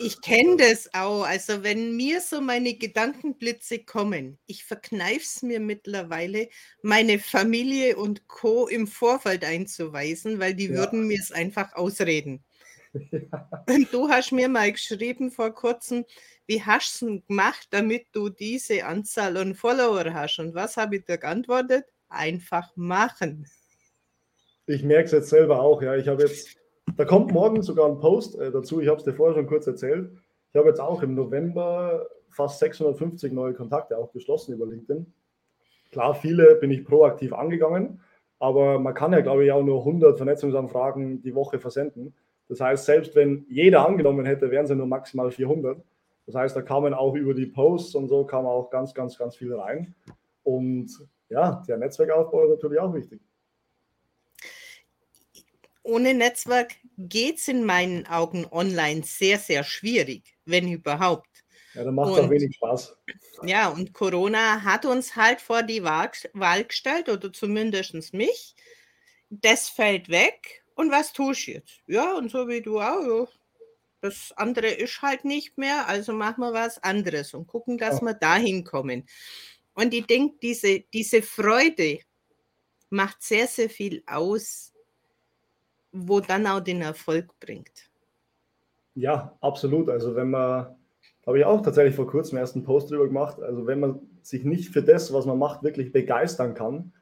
Ich 0.00 0.20
kenne 0.20 0.56
das 0.56 0.92
auch. 0.94 1.24
Also 1.24 1.62
wenn 1.62 1.96
mir 1.96 2.20
so 2.20 2.40
meine 2.40 2.74
Gedankenblitze 2.74 3.80
kommen, 3.80 4.38
ich 4.46 4.64
verkneife 4.64 5.22
es 5.22 5.42
mir 5.42 5.60
mittlerweile, 5.60 6.48
meine 6.82 7.18
Familie 7.18 7.96
und 7.96 8.28
Co. 8.28 8.66
im 8.68 8.86
Vorfeld 8.86 9.44
einzuweisen, 9.44 10.38
weil 10.38 10.54
die 10.54 10.68
ja. 10.68 10.76
würden 10.76 11.06
mir 11.06 11.18
es 11.18 11.32
einfach 11.32 11.74
ausreden. 11.74 12.44
Ja. 13.10 13.48
Und 13.70 13.90
du 13.90 14.10
hast 14.10 14.32
mir 14.32 14.50
mal 14.50 14.70
geschrieben 14.70 15.30
vor 15.30 15.54
kurzem, 15.54 16.04
wie 16.46 16.62
hast 16.62 17.02
du 17.02 17.16
es 17.16 17.26
gemacht, 17.26 17.68
damit 17.70 18.06
du 18.12 18.28
diese 18.28 18.84
Anzahl 18.84 19.36
an 19.36 19.54
Follower 19.54 20.12
hast? 20.12 20.38
Und 20.38 20.54
was 20.54 20.76
habe 20.76 20.96
ich 20.96 21.04
da 21.04 21.16
geantwortet? 21.16 21.84
Einfach 22.08 22.76
machen. 22.76 23.46
Ich 24.66 24.82
merke 24.82 25.06
es 25.06 25.12
jetzt 25.12 25.28
selber 25.30 25.60
auch, 25.60 25.82
ja. 25.82 25.96
Ich 25.96 26.08
habe 26.08 26.22
jetzt, 26.22 26.56
da 26.96 27.04
kommt 27.04 27.32
morgen 27.32 27.62
sogar 27.62 27.88
ein 27.88 27.98
Post 27.98 28.38
äh, 28.38 28.50
dazu, 28.50 28.80
ich 28.80 28.88
habe 28.88 28.98
es 28.98 29.04
dir 29.04 29.12
vorher 29.12 29.36
schon 29.36 29.46
kurz 29.46 29.66
erzählt. 29.66 30.10
Ich 30.52 30.58
habe 30.58 30.68
jetzt 30.68 30.80
auch 30.80 31.02
im 31.02 31.14
November 31.14 32.06
fast 32.30 32.58
650 32.58 33.32
neue 33.32 33.54
Kontakte 33.54 33.96
auch 33.96 34.12
geschlossen 34.12 34.54
über 34.54 34.66
LinkedIn. 34.66 35.12
Klar, 35.90 36.14
viele 36.14 36.56
bin 36.56 36.70
ich 36.70 36.84
proaktiv 36.84 37.32
angegangen, 37.32 38.00
aber 38.38 38.78
man 38.78 38.94
kann 38.94 39.12
ja, 39.12 39.20
glaube 39.20 39.44
ich, 39.44 39.52
auch 39.52 39.62
nur 39.62 39.80
100 39.80 40.16
Vernetzungsanfragen 40.16 41.22
die 41.22 41.34
Woche 41.34 41.58
versenden. 41.58 42.14
Das 42.48 42.60
heißt, 42.60 42.84
selbst 42.84 43.14
wenn 43.14 43.46
jeder 43.48 43.86
angenommen 43.86 44.26
hätte, 44.26 44.50
wären 44.50 44.66
sie 44.66 44.74
nur 44.74 44.86
maximal 44.86 45.30
400. 45.30 45.82
Das 46.26 46.34
heißt, 46.34 46.54
da 46.54 46.62
kamen 46.62 46.94
auch 46.94 47.14
über 47.14 47.34
die 47.34 47.46
Posts 47.46 47.94
und 47.96 48.08
so 48.08 48.24
kam 48.24 48.46
auch 48.46 48.70
ganz, 48.70 48.94
ganz, 48.94 49.18
ganz 49.18 49.36
viel 49.36 49.54
rein. 49.54 49.94
Und 50.44 50.90
ja, 51.28 51.62
der 51.66 51.78
Netzwerkaufbau 51.78 52.44
ist 52.44 52.50
natürlich 52.50 52.78
auch 52.78 52.94
wichtig. 52.94 53.20
Ohne 55.82 56.14
Netzwerk 56.14 56.76
geht 56.96 57.38
es 57.38 57.48
in 57.48 57.64
meinen 57.64 58.06
Augen 58.06 58.46
online 58.50 59.02
sehr, 59.02 59.38
sehr 59.38 59.64
schwierig, 59.64 60.38
wenn 60.44 60.70
überhaupt. 60.70 61.28
Ja, 61.74 61.84
dann 61.84 61.94
macht 61.94 62.12
es 62.12 62.18
auch 62.20 62.30
wenig 62.30 62.54
Spaß. 62.54 62.96
Ja, 63.44 63.68
und 63.68 63.92
Corona 63.92 64.62
hat 64.62 64.84
uns 64.84 65.16
halt 65.16 65.40
vor 65.40 65.62
die 65.62 65.82
Wahl 65.82 66.64
gestellt, 66.64 67.08
oder 67.08 67.32
zumindest 67.32 68.14
mich. 68.14 68.54
Das 69.30 69.68
fällt 69.68 70.08
weg. 70.08 70.62
Und 70.74 70.90
was 70.90 71.12
tust 71.12 71.46
du 71.46 71.52
jetzt? 71.52 71.80
Ja, 71.86 72.16
und 72.16 72.30
so 72.30 72.46
wie 72.46 72.60
du 72.60 72.80
auch. 72.80 73.28
Das 74.02 74.32
andere 74.36 74.66
ist 74.66 75.00
halt 75.00 75.24
nicht 75.24 75.56
mehr, 75.58 75.88
also 75.88 76.12
machen 76.12 76.40
wir 76.40 76.52
was 76.52 76.82
anderes 76.82 77.34
und 77.34 77.46
gucken, 77.46 77.78
dass 77.78 78.00
ja. 78.00 78.06
wir 78.06 78.14
dahin 78.14 78.64
kommen. 78.64 79.04
Und 79.74 79.94
ich 79.94 80.06
denke, 80.06 80.36
diese, 80.42 80.80
diese 80.92 81.22
Freude 81.22 82.00
macht 82.90 83.22
sehr, 83.22 83.46
sehr 83.46 83.70
viel 83.70 84.02
aus, 84.06 84.74
wo 85.92 86.18
dann 86.18 86.48
auch 86.48 86.60
den 86.60 86.82
Erfolg 86.82 87.38
bringt. 87.38 87.88
Ja, 88.94 89.38
absolut. 89.40 89.88
Also 89.88 90.16
wenn 90.16 90.30
man, 90.30 90.74
habe 91.24 91.38
ich 91.38 91.44
auch 91.44 91.62
tatsächlich 91.62 91.94
vor 91.94 92.08
kurzem 92.08 92.38
erst 92.38 92.56
einen 92.56 92.64
Post 92.64 92.90
drüber 92.90 93.06
gemacht, 93.06 93.40
also 93.40 93.66
wenn 93.68 93.78
man 93.78 94.00
sich 94.22 94.42
nicht 94.42 94.70
für 94.70 94.82
das, 94.82 95.12
was 95.12 95.26
man 95.26 95.38
macht, 95.38 95.62
wirklich 95.62 95.92
begeistern 95.92 96.54
kann, 96.54 96.92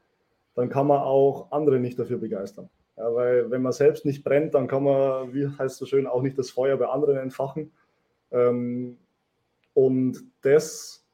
dann 0.55 0.69
kann 0.69 0.87
man 0.87 1.01
auch 1.01 1.51
andere 1.51 1.81
nicht 1.81 1.99
dafür 1.99 2.19
begeistern. 2.19 2.69
Ja, 3.01 3.15
weil 3.15 3.51
wenn 3.51 3.63
man 3.63 3.73
selbst 3.73 4.05
nicht 4.05 4.23
brennt, 4.25 4.53
dann 4.53 4.69
kann 4.69 4.85
man, 4.85 5.33
wie 5.33 5.47
heißt 5.47 5.73
es 5.73 5.79
so 5.79 5.87
schön, 5.87 6.07
auch 6.07 6.21
nicht 6.21 6.37
das 6.37 6.51
Feuer 6.51 6.77
bei 6.77 6.87
anderen 6.87 7.17
entfachen. 7.17 7.73
Ähm, 8.31 8.99
und 9.73 10.23
das 10.43 11.07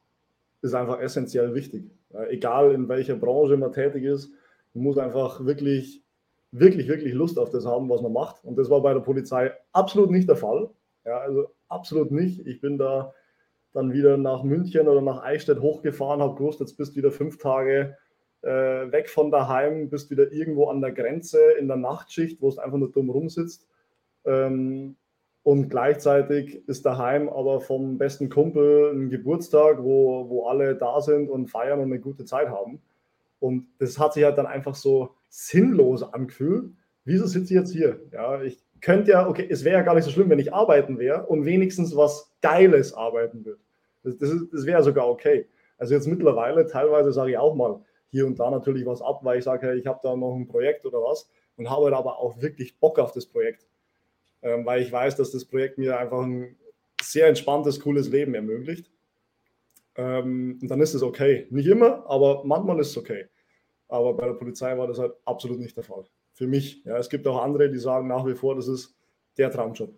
ist 0.61 0.73
einfach 0.73 0.99
essentiell 0.99 1.55
wichtig. 1.55 1.89
Ja, 2.11 2.25
egal 2.25 2.73
in 2.73 2.89
welcher 2.89 3.15
Branche 3.15 3.55
man 3.55 3.71
tätig 3.71 4.03
ist, 4.03 4.29
man 4.73 4.83
muss 4.83 4.97
einfach 4.97 5.45
wirklich, 5.45 6.03
wirklich, 6.51 6.89
wirklich 6.89 7.13
Lust 7.13 7.39
auf 7.39 7.51
das 7.51 7.65
haben, 7.65 7.89
was 7.89 8.01
man 8.01 8.11
macht. 8.11 8.43
Und 8.43 8.57
das 8.57 8.69
war 8.69 8.81
bei 8.81 8.93
der 8.93 8.99
Polizei 8.99 9.53
absolut 9.71 10.11
nicht 10.11 10.27
der 10.27 10.35
Fall. 10.35 10.69
Ja, 11.05 11.19
also 11.19 11.47
absolut 11.69 12.11
nicht. 12.11 12.45
Ich 12.45 12.59
bin 12.59 12.77
da 12.77 13.13
dann 13.71 13.93
wieder 13.93 14.17
nach 14.17 14.43
München 14.43 14.89
oder 14.89 15.01
nach 15.01 15.23
Eichstätt 15.23 15.61
hochgefahren, 15.61 16.21
habe 16.21 16.35
gewusst, 16.35 16.59
jetzt 16.59 16.75
bist 16.75 16.91
du 16.91 16.95
wieder 16.97 17.11
fünf 17.11 17.37
Tage 17.37 17.95
äh, 18.47 18.91
weg 18.91 19.09
von 19.09 19.29
daheim, 19.29 19.89
bist 19.89 20.09
wieder 20.09 20.31
irgendwo 20.31 20.67
an 20.67 20.79
der 20.79 20.93
Grenze 20.93 21.39
in 21.59 21.67
der 21.67 21.75
Nachtschicht, 21.75 22.41
wo 22.41 22.47
es 22.47 22.57
einfach 22.57 22.77
nur 22.77 22.91
dumm 22.91 23.09
rumsitzt. 23.09 23.67
Ähm, 24.25 24.95
und 25.43 25.69
gleichzeitig 25.69 26.67
ist 26.67 26.85
daheim 26.85 27.29
aber 27.29 27.59
vom 27.59 27.97
besten 27.97 28.29
Kumpel 28.29 28.91
ein 28.93 29.09
Geburtstag, 29.09 29.83
wo, 29.83 30.29
wo 30.29 30.47
alle 30.47 30.75
da 30.75 31.01
sind 31.01 31.29
und 31.29 31.47
feiern 31.47 31.79
und 31.79 31.85
eine 31.85 31.99
gute 31.99 32.25
Zeit 32.25 32.49
haben. 32.49 32.81
Und 33.39 33.67
das 33.79 33.99
hat 33.99 34.13
sich 34.13 34.23
halt 34.23 34.37
dann 34.37 34.45
einfach 34.45 34.75
so 34.75 35.11
sinnlos 35.29 36.01
angefühlt. 36.01 36.71
Wieso 37.05 37.27
sitze 37.27 37.53
ich 37.53 37.59
jetzt 37.59 37.71
hier? 37.73 37.99
Ja, 38.11 38.41
ich 38.41 38.61
könnte 38.81 39.11
ja, 39.11 39.27
okay, 39.27 39.47
es 39.49 39.63
wäre 39.63 39.77
ja 39.77 39.83
gar 39.83 39.95
nicht 39.95 40.05
so 40.05 40.11
schlimm, 40.11 40.29
wenn 40.29 40.39
ich 40.39 40.53
arbeiten 40.53 40.99
wäre 40.99 41.25
und 41.25 41.45
wenigstens 41.45 41.95
was 41.95 42.33
Geiles 42.41 42.93
arbeiten 42.93 43.45
würde. 43.45 43.61
Das, 44.03 44.17
das, 44.17 44.31
das 44.51 44.65
wäre 44.65 44.83
sogar 44.83 45.09
okay. 45.09 45.47
Also 45.77 45.93
jetzt 45.93 46.07
mittlerweile, 46.07 46.65
teilweise 46.65 47.11
sage 47.11 47.31
ich 47.31 47.37
auch 47.37 47.55
mal 47.55 47.81
hier 48.09 48.25
und 48.25 48.39
da 48.39 48.49
natürlich 48.49 48.85
was 48.85 49.01
ab, 49.01 49.19
weil 49.23 49.39
ich 49.39 49.43
sage, 49.43 49.67
hey, 49.67 49.77
ich 49.77 49.87
habe 49.87 49.99
da 50.03 50.15
noch 50.15 50.35
ein 50.35 50.47
Projekt 50.47 50.85
oder 50.85 50.99
was 50.99 51.29
und 51.57 51.69
habe 51.69 51.95
aber 51.95 52.19
auch 52.19 52.41
wirklich 52.41 52.79
Bock 52.79 52.99
auf 52.99 53.11
das 53.11 53.25
Projekt 53.25 53.67
ähm, 54.41 54.65
weil 54.65 54.81
ich 54.81 54.91
weiß, 54.91 55.15
dass 55.15 55.31
das 55.31 55.45
Projekt 55.45 55.77
mir 55.77 55.97
einfach 55.99 56.21
ein 56.21 56.55
sehr 57.01 57.27
entspanntes, 57.27 57.79
cooles 57.79 58.09
Leben 58.09 58.33
ermöglicht. 58.33 58.89
Ähm, 59.95 60.59
und 60.61 60.67
dann 60.67 60.81
ist 60.81 60.93
es 60.93 61.03
okay. 61.03 61.47
Nicht 61.49 61.67
immer, 61.67 62.05
aber 62.07 62.43
manchmal 62.45 62.79
ist 62.79 62.89
es 62.89 62.97
okay. 62.97 63.25
Aber 63.87 64.13
bei 64.13 64.25
der 64.25 64.33
Polizei 64.33 64.77
war 64.77 64.87
das 64.87 64.99
halt 64.99 65.13
absolut 65.25 65.59
nicht 65.59 65.75
der 65.75 65.83
Fall. 65.83 66.05
Für 66.33 66.47
mich. 66.47 66.83
Ja, 66.85 66.97
es 66.97 67.09
gibt 67.09 67.25
auch 67.27 67.41
andere, 67.41 67.69
die 67.69 67.79
sagen 67.79 68.07
nach 68.07 68.25
wie 68.25 68.35
vor, 68.35 68.55
das 68.55 68.67
ist 68.67 68.95
der 69.37 69.51
Traumjob. 69.51 69.93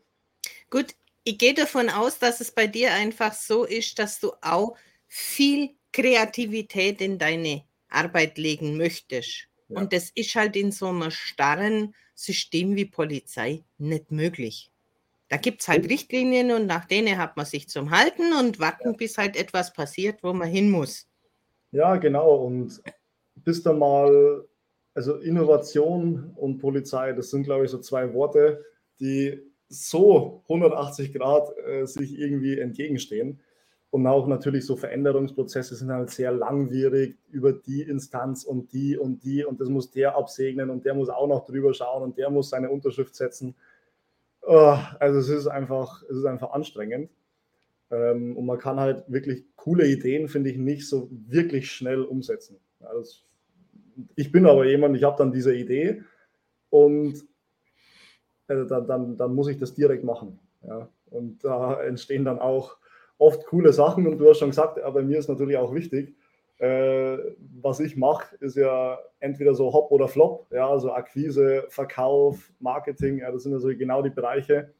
Gut, 0.69 0.95
ich 1.23 1.37
gehe 1.37 1.53
davon 1.53 1.89
aus, 1.89 2.19
dass 2.19 2.39
es 2.39 2.51
bei 2.51 2.67
dir 2.67 2.93
einfach 2.93 3.33
so 3.33 3.65
ist, 3.65 3.99
dass 3.99 4.19
du 4.19 4.31
auch 4.41 4.75
viel 5.07 5.71
Kreativität 5.91 7.01
in 7.01 7.17
deine 7.17 7.63
Arbeit 7.89 8.37
legen 8.37 8.77
möchtest. 8.77 9.47
Ja. 9.67 9.79
Und 9.79 9.93
das 9.93 10.09
ist 10.15 10.35
halt 10.35 10.55
in 10.55 10.71
so 10.71 10.87
einem 10.87 11.11
starren 11.11 11.93
System 12.15 12.75
wie 12.75 12.85
Polizei 12.85 13.63
nicht 13.77 14.11
möglich. 14.11 14.71
Da 15.29 15.37
gibt 15.37 15.61
es 15.61 15.67
halt 15.67 15.87
Richtlinien 15.87 16.51
und 16.51 16.65
nach 16.65 16.85
denen 16.85 17.17
hat 17.17 17.37
man 17.37 17.45
sich 17.45 17.69
zum 17.69 17.91
Halten 17.91 18.33
und 18.33 18.59
warten, 18.59 18.97
bis 18.97 19.17
halt 19.17 19.35
etwas 19.37 19.71
passiert, 19.73 20.23
wo 20.23 20.33
man 20.33 20.49
hin 20.49 20.71
muss. 20.71 21.07
Ja, 21.71 21.97
genau. 21.97 22.45
Und 22.45 22.81
bis 23.35 23.61
dann 23.61 23.77
mal, 23.77 24.43
also 24.95 25.17
Innovation 25.17 26.31
und 26.35 26.57
Polizei, 26.57 27.13
das 27.13 27.29
sind, 27.29 27.43
glaube 27.43 27.65
ich, 27.65 27.71
so 27.71 27.77
zwei 27.77 28.11
Worte, 28.15 28.65
die 28.99 29.39
so 29.67 30.43
180 30.49 31.13
Grad 31.13 31.55
äh, 31.59 31.85
sich 31.85 32.17
irgendwie 32.17 32.59
entgegenstehen. 32.59 33.39
Und 33.91 34.05
auch 34.05 34.27
natürlich 34.27 34.65
so 34.65 34.75
Veränderungsprozesse 34.75 35.75
sind 35.75 35.91
halt 35.91 36.11
sehr 36.11 36.31
langwierig 36.31 37.17
über 37.31 37.53
die 37.53 37.81
Instanz 37.81 38.43
und 38.43 38.71
die 38.71 38.97
und 38.97 39.23
die 39.23 39.43
und 39.43 39.59
das 39.59 39.69
muss 39.69 39.89
der 39.89 40.15
absegnen 40.15 40.69
und 40.69 40.85
der 40.85 40.93
muss 40.93 41.09
auch 41.09 41.27
noch 41.27 41.45
drüber 41.45 41.73
schauen 41.73 42.03
und 42.03 42.17
der 42.17 42.29
muss 42.29 42.51
seine 42.51 42.69
Unterschrift 42.69 43.15
setzen. 43.15 43.55
Oh, 44.43 44.77
also 44.99 45.19
es 45.19 45.29
ist 45.29 45.47
einfach, 45.47 46.03
es 46.03 46.17
ist 46.17 46.25
einfach 46.25 46.51
anstrengend. 46.51 47.09
Ähm, 47.91 48.37
und 48.37 48.45
man 48.45 48.59
kann 48.59 48.79
halt 48.79 49.03
wirklich 49.07 49.45
coole 49.55 49.87
Ideen, 49.87 50.27
finde 50.27 50.51
ich, 50.51 50.57
nicht 50.57 50.87
so 50.87 51.09
wirklich 51.11 51.71
schnell 51.71 52.03
umsetzen. 52.03 52.57
Ich 54.15 54.31
bin 54.31 54.45
aber 54.45 54.65
jemand, 54.65 54.95
ich 54.95 55.03
habe 55.03 55.17
dann 55.17 55.31
diese 55.31 55.55
Idee 55.55 56.03
und 56.69 57.15
äh, 58.47 58.65
dann, 58.65 58.87
dann, 58.87 59.17
dann 59.17 59.33
muss 59.33 59.47
ich 59.47 59.57
das 59.57 59.73
direkt 59.73 60.03
machen. 60.03 60.39
Und 61.09 61.43
da 61.43 61.81
entstehen 61.81 62.25
dann 62.25 62.39
auch 62.39 62.77
oft 63.19 63.45
coole 63.45 63.71
Sachen 63.73 64.07
und 64.07 64.17
du 64.17 64.27
hast 64.27 64.39
schon 64.39 64.49
gesagt, 64.49 64.81
aber 64.81 65.03
mir 65.03 65.19
ist 65.19 65.29
natürlich 65.29 65.57
auch 65.57 65.73
wichtig, 65.75 66.15
äh, 66.57 67.17
was 67.61 67.79
ich 67.79 67.95
mache, 67.95 68.35
ist 68.37 68.55
ja 68.55 68.97
entweder 69.19 69.53
so 69.53 69.71
Hop 69.71 69.91
oder 69.91 70.07
Flop, 70.07 70.47
ja, 70.51 70.67
also 70.67 70.91
Akquise, 70.91 71.65
Verkauf, 71.69 72.51
Marketing, 72.59 73.19
ja, 73.19 73.31
das 73.31 73.43
sind 73.43 73.51
ja 73.51 73.59
so 73.59 73.67
genau 73.69 74.01
die 74.01 74.09
Bereiche, 74.09 74.73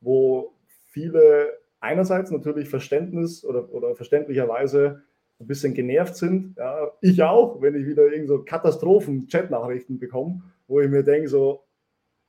wo 0.00 0.54
viele 0.86 1.58
einerseits 1.80 2.30
natürlich 2.30 2.68
Verständnis 2.68 3.44
oder, 3.44 3.72
oder 3.72 3.94
verständlicherweise 3.94 5.02
ein 5.40 5.46
bisschen 5.46 5.74
genervt 5.74 6.16
sind. 6.16 6.56
Ja, 6.56 6.92
ich 7.00 7.22
auch, 7.22 7.60
wenn 7.60 7.74
ich 7.74 7.86
wieder 7.86 8.04
irgend 8.04 8.28
so 8.28 8.44
Katastrophen-Chat-Nachrichten 8.44 9.98
bekomme, 9.98 10.42
wo 10.68 10.80
ich 10.80 10.88
mir 10.88 11.02
denke, 11.02 11.28
so, 11.28 11.64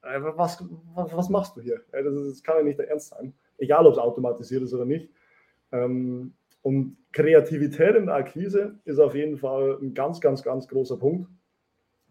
äh, 0.01 0.19
was, 0.19 0.63
was, 0.95 1.15
was, 1.15 1.29
machst 1.29 1.55
du 1.55 1.61
hier? 1.61 1.81
Ja, 1.93 2.01
das, 2.01 2.15
ist, 2.15 2.31
das 2.31 2.43
kann 2.43 2.57
ja 2.57 2.63
nicht 2.63 2.79
der 2.79 2.89
Ernst 2.89 3.09
sein. 3.09 3.33
Egal, 3.57 3.85
ob 3.85 3.93
es 3.93 3.99
automatisiert 3.99 4.63
ist 4.63 4.73
oder 4.73 4.85
nicht. 4.85 5.09
Ähm, 5.73 6.33
und 6.61 6.95
Kreativität 7.11 7.95
in 7.95 8.05
der 8.05 8.15
Akquise 8.15 8.79
ist 8.85 8.99
auf 8.99 9.15
jeden 9.15 9.37
Fall 9.37 9.77
ein 9.81 9.93
ganz, 9.93 10.21
ganz, 10.21 10.41
ganz 10.41 10.67
großer 10.67 10.97
Punkt, 10.97 11.29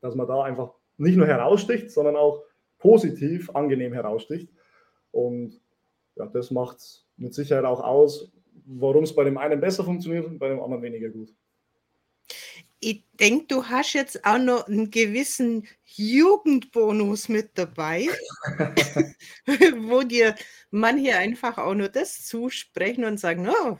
dass 0.02 0.14
man 0.14 0.26
da 0.26 0.42
einfach 0.42 0.75
nicht 0.99 1.16
nur 1.16 1.26
heraussticht, 1.26 1.90
sondern 1.90 2.16
auch 2.16 2.42
positiv, 2.78 3.50
angenehm 3.54 3.95
heraussticht. 3.95 4.50
Und 5.11 5.61
ja, 6.16 6.26
das 6.26 6.50
macht 6.50 6.78
es 6.78 7.07
mit 7.16 7.33
Sicherheit 7.33 7.64
auch 7.64 7.81
aus, 7.81 8.31
warum 8.66 9.04
es 9.04 9.14
bei 9.14 9.25
dem 9.25 9.38
einen 9.38 9.61
besser 9.61 9.85
funktioniert 9.85 10.26
und 10.26 10.38
bei 10.38 10.49
dem 10.49 10.61
anderen 10.61 10.83
weniger 10.83 11.09
gut. 11.09 11.33
Ich 12.85 13.05
denke, 13.12 13.47
du 13.47 13.65
hast 13.65 13.93
jetzt 13.93 14.25
auch 14.25 14.39
noch 14.39 14.67
einen 14.67 14.91
gewissen 14.91 15.69
Jugendbonus 15.85 17.29
mit 17.29 17.51
dabei, 17.55 18.09
wo 19.47 20.03
dir 20.03 20.35
manche 20.73 21.17
einfach 21.17 21.59
auch 21.59 21.75
nur 21.75 21.89
das 21.89 22.27
zusprechen 22.27 23.05
und 23.05 23.21
sagen, 23.21 23.49
oh, 23.49 23.79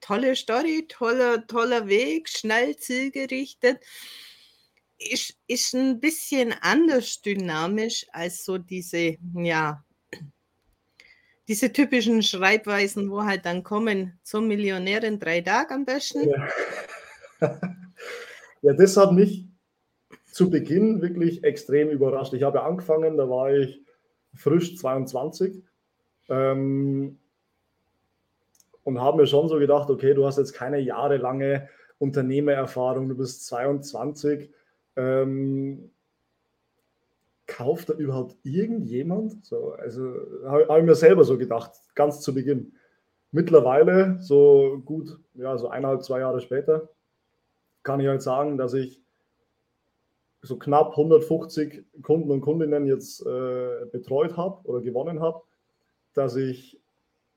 tolle 0.00 0.34
Story, 0.34 0.86
toller, 0.88 1.46
toller 1.46 1.86
Weg, 1.86 2.28
schnell 2.28 2.76
zielgerichtet. 2.76 3.78
Ist, 4.98 5.36
ist 5.46 5.74
ein 5.74 6.00
bisschen 6.00 6.52
anders 6.62 7.22
dynamisch 7.22 8.06
als 8.10 8.44
so 8.44 8.58
diese, 8.58 9.18
ja, 9.34 9.84
diese 11.46 11.72
typischen 11.72 12.24
Schreibweisen, 12.24 13.08
wo 13.08 13.22
halt 13.22 13.46
dann 13.46 13.62
kommen 13.62 14.18
zum 14.24 14.48
Millionär 14.48 15.04
in 15.04 15.20
drei 15.20 15.42
Tagen 15.42 15.74
am 15.74 15.84
besten. 15.84 16.28
Ja. 16.28 17.76
Ja, 18.66 18.72
das 18.72 18.96
hat 18.96 19.12
mich 19.12 19.46
zu 20.24 20.50
Beginn 20.50 21.00
wirklich 21.00 21.44
extrem 21.44 21.88
überrascht. 21.88 22.34
Ich 22.34 22.42
habe 22.42 22.62
angefangen, 22.62 23.16
da 23.16 23.30
war 23.30 23.54
ich 23.54 23.80
frisch 24.34 24.76
22 24.76 25.62
ähm, 26.28 27.16
und 28.82 29.00
habe 29.00 29.18
mir 29.18 29.28
schon 29.28 29.48
so 29.48 29.60
gedacht, 29.60 29.88
okay, 29.88 30.14
du 30.14 30.26
hast 30.26 30.38
jetzt 30.38 30.52
keine 30.52 30.80
jahrelange 30.80 31.68
Unternehmererfahrung, 31.98 33.08
du 33.08 33.16
bist 33.16 33.46
22. 33.46 34.50
Ähm, 34.96 35.92
kauft 37.46 37.90
da 37.90 37.94
überhaupt 37.94 38.34
irgendjemand? 38.42 39.46
So, 39.46 39.74
also 39.74 40.12
habe 40.44 40.66
hab 40.68 40.78
ich 40.78 40.84
mir 40.84 40.96
selber 40.96 41.22
so 41.22 41.38
gedacht, 41.38 41.70
ganz 41.94 42.20
zu 42.20 42.34
Beginn. 42.34 42.72
Mittlerweile, 43.30 44.18
so 44.18 44.82
gut, 44.84 45.20
ja, 45.34 45.56
so 45.56 45.68
eineinhalb, 45.68 46.02
zwei 46.02 46.18
Jahre 46.18 46.40
später, 46.40 46.88
kann 47.86 48.00
ich 48.00 48.08
halt 48.08 48.22
sagen, 48.22 48.58
dass 48.58 48.74
ich 48.74 49.00
so 50.42 50.58
knapp 50.58 50.90
150 50.90 51.84
Kunden 52.02 52.30
und 52.30 52.40
Kundinnen 52.42 52.86
jetzt 52.86 53.24
äh, 53.26 53.86
betreut 53.90 54.36
habe 54.36 54.60
oder 54.68 54.80
gewonnen 54.80 55.20
habe 55.20 55.42
dass 56.16 56.34
ich 56.34 56.80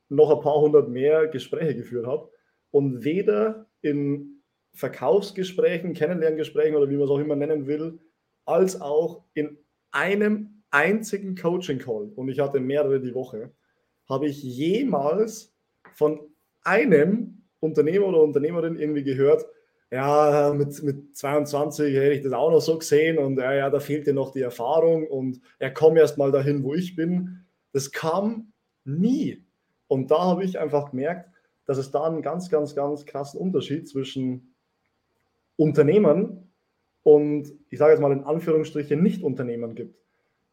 noch 0.07 0.31
ein 0.31 0.41
paar 0.41 0.59
hundert 0.61 0.89
mehr 0.89 1.27
Gespräche 1.27 1.75
geführt 1.75 2.07
habe 2.07 2.29
und 2.71 3.03
weder 3.03 3.67
in 3.81 4.41
Verkaufsgesprächen, 4.73 5.93
Kennenlerngesprächen 5.93 6.75
oder 6.75 6.89
wie 6.89 6.95
man 6.95 7.03
es 7.03 7.09
auch 7.09 7.19
immer 7.19 7.35
nennen 7.35 7.67
will, 7.67 7.99
als 8.45 8.79
auch 8.79 9.23
in 9.33 9.57
einem 9.91 10.63
einzigen 10.71 11.35
Coaching-Call, 11.35 12.11
und 12.15 12.29
ich 12.29 12.39
hatte 12.39 12.59
mehrere 12.59 12.99
die 12.99 13.13
Woche, 13.13 13.51
habe 14.07 14.27
ich 14.27 14.41
jemals 14.41 15.53
von 15.93 16.21
einem 16.63 17.41
Unternehmer 17.59 18.07
oder 18.07 18.21
Unternehmerin 18.21 18.79
irgendwie 18.79 19.03
gehört, 19.03 19.45
ja, 19.91 20.53
mit, 20.55 20.83
mit 20.83 21.17
22 21.17 21.95
hätte 21.95 22.13
ich 22.13 22.21
das 22.21 22.33
auch 22.33 22.51
noch 22.51 22.61
so 22.61 22.77
gesehen 22.77 23.17
und 23.17 23.37
ja, 23.37 23.53
ja, 23.53 23.69
da 23.69 23.79
fehlt 23.79 24.05
dir 24.05 24.13
noch 24.13 24.31
die 24.31 24.41
Erfahrung 24.41 25.07
und 25.07 25.41
er 25.57 25.69
ja, 25.69 25.73
komm 25.73 25.97
erst 25.97 26.17
mal 26.17 26.31
dahin, 26.31 26.63
wo 26.63 26.75
ich 26.75 26.95
bin. 26.95 27.45
Das 27.73 27.91
kam 27.91 28.51
nie. 28.85 29.43
Und 29.87 30.11
da 30.11 30.21
habe 30.21 30.43
ich 30.43 30.59
einfach 30.59 30.91
gemerkt, 30.91 31.29
dass 31.65 31.77
es 31.77 31.91
da 31.91 32.03
einen 32.03 32.21
ganz, 32.21 32.49
ganz, 32.49 32.75
ganz 32.75 33.05
krassen 33.05 33.39
Unterschied 33.39 33.87
zwischen 33.87 34.55
Unternehmern 35.55 36.49
und 37.03 37.51
ich 37.69 37.79
sage 37.79 37.93
jetzt 37.93 38.01
mal 38.01 38.11
in 38.11 38.23
Anführungsstrichen 38.23 39.01
Nicht-Unternehmern 39.01 39.73
gibt. 39.73 39.99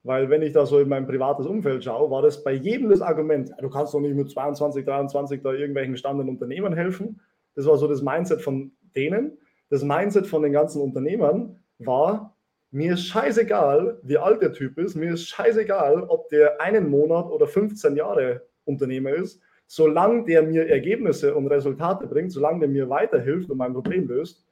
Weil 0.02 0.31
wenn 0.31 0.43
ich 0.43 0.52
da 0.52 0.66
so 0.66 0.78
in 0.78 0.88
mein 0.88 1.07
privates 1.07 1.47
Umfeld 1.47 1.83
schaue, 1.83 2.11
war 2.11 2.23
das 2.23 2.45
bei 2.45 2.52
jedem 2.52 2.88
das 2.88 3.02
Argument, 3.02 3.50
du 3.61 3.69
kannst 3.69 3.93
doch 3.93 4.00
nicht 4.00 4.14
mit 4.14 4.31
22, 4.31 4.85
23 4.85 5.43
da 5.43 5.52
irgendwelchen 5.52 5.93
gestandenen 5.93 6.28
Unternehmern 6.28 6.75
helfen. 6.75 7.21
Das 7.57 7.66
war 7.66 7.76
so 7.76 7.88
das 7.88 8.02
Mindset 8.02 8.40
von 8.40 8.73
denen. 8.97 9.38
Das 9.69 9.83
Mindset 9.83 10.26
von 10.26 10.43
den 10.43 10.53
ganzen 10.53 10.81
Unternehmern 10.81 11.61
war, 11.79 12.37
mir 12.71 12.95
ist 12.95 13.07
scheißegal, 13.07 13.99
wie 14.03 14.19
alt 14.19 14.43
der 14.43 14.53
Typ 14.53 14.79
ist, 14.79 14.97
mir 14.97 15.15
ist 15.15 15.29
scheißegal, 15.29 16.03
ob 16.05 16.29
der 16.29 16.61
einen 16.61 16.91
Monat 16.91 17.26
oder 17.26 17.47
15 17.47 17.97
Jahre 17.97 18.43
Unternehmer 18.65 19.11
ist, 19.11 19.41
solange 19.67 20.25
der 20.25 20.43
mir 20.43 20.69
Ergebnisse 20.69 21.35
und 21.35 21.47
Resultate 21.47 22.07
bringt, 22.07 22.33
solange 22.33 22.61
der 22.61 22.69
mir 22.69 22.88
weiterhilft 22.88 23.50
und 23.50 23.59
mein 23.59 23.73
Problem 23.73 24.09
löst, 24.09 24.45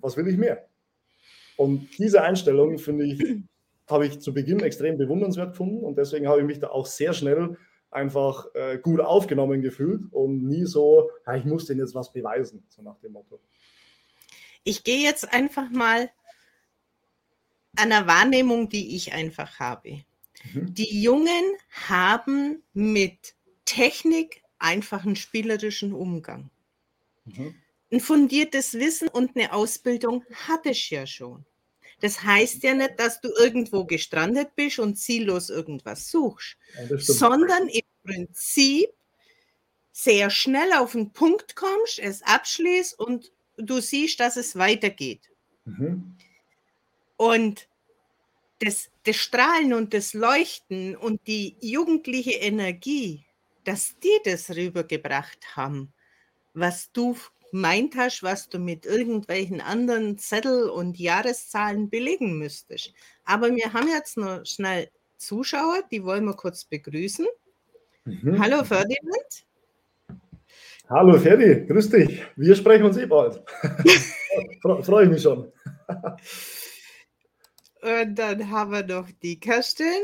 was 0.00 0.16
will 0.16 0.28
ich 0.28 0.36
mehr? 0.36 0.66
Und 1.56 1.98
diese 1.98 2.22
Einstellung, 2.22 2.78
finde 2.78 3.04
ich, 3.04 3.20
habe 3.88 4.06
ich 4.06 4.20
zu 4.20 4.32
Beginn 4.32 4.60
extrem 4.60 4.96
bewundernswert 4.96 5.50
gefunden 5.50 5.84
und 5.84 5.98
deswegen 5.98 6.28
habe 6.28 6.40
ich 6.40 6.46
mich 6.46 6.60
da 6.60 6.68
auch 6.68 6.86
sehr 6.86 7.12
schnell 7.12 7.56
einfach 7.90 8.46
äh, 8.54 8.78
gut 8.78 9.00
aufgenommen 9.00 9.62
gefühlt 9.62 10.12
und 10.12 10.44
nie 10.44 10.64
so, 10.64 11.10
ja, 11.26 11.36
ich 11.36 11.44
muss 11.44 11.66
denen 11.66 11.80
jetzt 11.80 11.94
was 11.94 12.12
beweisen, 12.12 12.64
so 12.68 12.82
nach 12.82 12.98
dem 13.00 13.12
Motto. 13.12 13.40
Ich 14.62 14.84
gehe 14.84 15.02
jetzt 15.02 15.32
einfach 15.32 15.70
mal 15.70 16.10
an 17.76 17.90
der 17.90 18.06
Wahrnehmung, 18.06 18.68
die 18.68 18.96
ich 18.96 19.12
einfach 19.12 19.58
habe. 19.58 20.02
Mhm. 20.52 20.74
Die 20.74 21.02
Jungen 21.02 21.44
haben 21.88 22.62
mit 22.72 23.34
Technik 23.64 24.42
einfach 24.58 25.04
einen 25.04 25.16
spielerischen 25.16 25.92
Umgang. 25.92 26.50
Mhm. 27.24 27.54
Ein 27.92 28.00
fundiertes 28.00 28.74
Wissen 28.74 29.08
und 29.08 29.36
eine 29.36 29.52
Ausbildung 29.52 30.24
hatte 30.48 30.70
ich 30.70 30.90
ja 30.90 31.06
schon. 31.06 31.44
Das 32.00 32.22
heißt 32.22 32.62
ja 32.62 32.74
nicht, 32.74 32.98
dass 32.98 33.20
du 33.20 33.28
irgendwo 33.38 33.84
gestrandet 33.84 34.54
bist 34.56 34.78
und 34.78 34.96
ziellos 34.96 35.50
irgendwas 35.50 36.10
suchst, 36.10 36.56
ja, 36.88 36.98
sondern 36.98 37.68
im 37.68 37.82
Prinzip 38.04 38.90
sehr 39.92 40.30
schnell 40.30 40.72
auf 40.72 40.92
den 40.92 41.12
Punkt 41.12 41.56
kommst, 41.56 41.98
es 41.98 42.22
abschließt 42.22 42.98
und 42.98 43.32
du 43.56 43.80
siehst, 43.80 44.18
dass 44.20 44.36
es 44.36 44.56
weitergeht. 44.56 45.30
Mhm. 45.64 46.16
Und 47.16 47.68
das, 48.60 48.90
das 49.04 49.16
Strahlen 49.16 49.74
und 49.74 49.92
das 49.92 50.14
Leuchten 50.14 50.96
und 50.96 51.26
die 51.26 51.56
jugendliche 51.60 52.32
Energie, 52.32 53.24
dass 53.64 53.98
die 54.02 54.18
das 54.24 54.50
rübergebracht 54.50 55.56
haben, 55.56 55.92
was 56.54 56.92
du 56.92 57.16
meint 57.52 57.96
hast, 57.96 58.22
was 58.22 58.48
du 58.48 58.58
mit 58.58 58.86
irgendwelchen 58.86 59.60
anderen 59.60 60.18
Zettel 60.18 60.68
und 60.68 60.98
Jahreszahlen 60.98 61.90
belegen 61.90 62.38
müsstest. 62.38 62.92
Aber 63.24 63.54
wir 63.54 63.72
haben 63.72 63.88
jetzt 63.88 64.16
noch 64.16 64.44
schnell 64.44 64.88
Zuschauer, 65.16 65.82
die 65.90 66.04
wollen 66.04 66.24
wir 66.24 66.34
kurz 66.34 66.64
begrüßen. 66.64 67.26
Mhm. 68.04 68.38
Hallo 68.38 68.64
Ferdinand. 68.64 69.46
Hallo 70.88 71.16
Ferdi, 71.20 71.66
grüß 71.66 71.90
dich. 71.90 72.20
Wir 72.34 72.56
sprechen 72.56 72.84
uns 72.84 72.96
eh 72.96 73.06
bald. 73.06 73.40
Freue 74.82 75.04
ich 75.04 75.10
mich 75.10 75.22
schon. 75.22 75.52
und 77.82 78.14
dann 78.16 78.50
haben 78.50 78.72
wir 78.72 78.84
noch 78.84 79.08
die 79.22 79.38
Kerstin. 79.38 80.02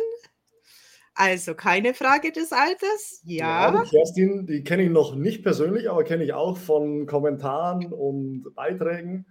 Also 1.18 1.54
keine 1.54 1.94
Frage 1.94 2.31
des 2.31 2.52
Alters? 2.52 3.22
Ja. 3.24 3.72
ja 3.72 3.83
die 3.83 3.88
Kerstin, 3.88 4.46
die 4.46 4.62
kenne 4.62 4.83
ich 4.83 4.90
noch 4.90 5.14
nicht 5.14 5.42
persönlich, 5.42 5.88
aber 5.88 6.05
kenne 6.05 6.22
ich 6.24 6.35
auch 6.35 6.59
von 6.59 7.07
Kommentaren 7.07 7.90
und 7.90 8.55
Beiträgen. 8.55 9.24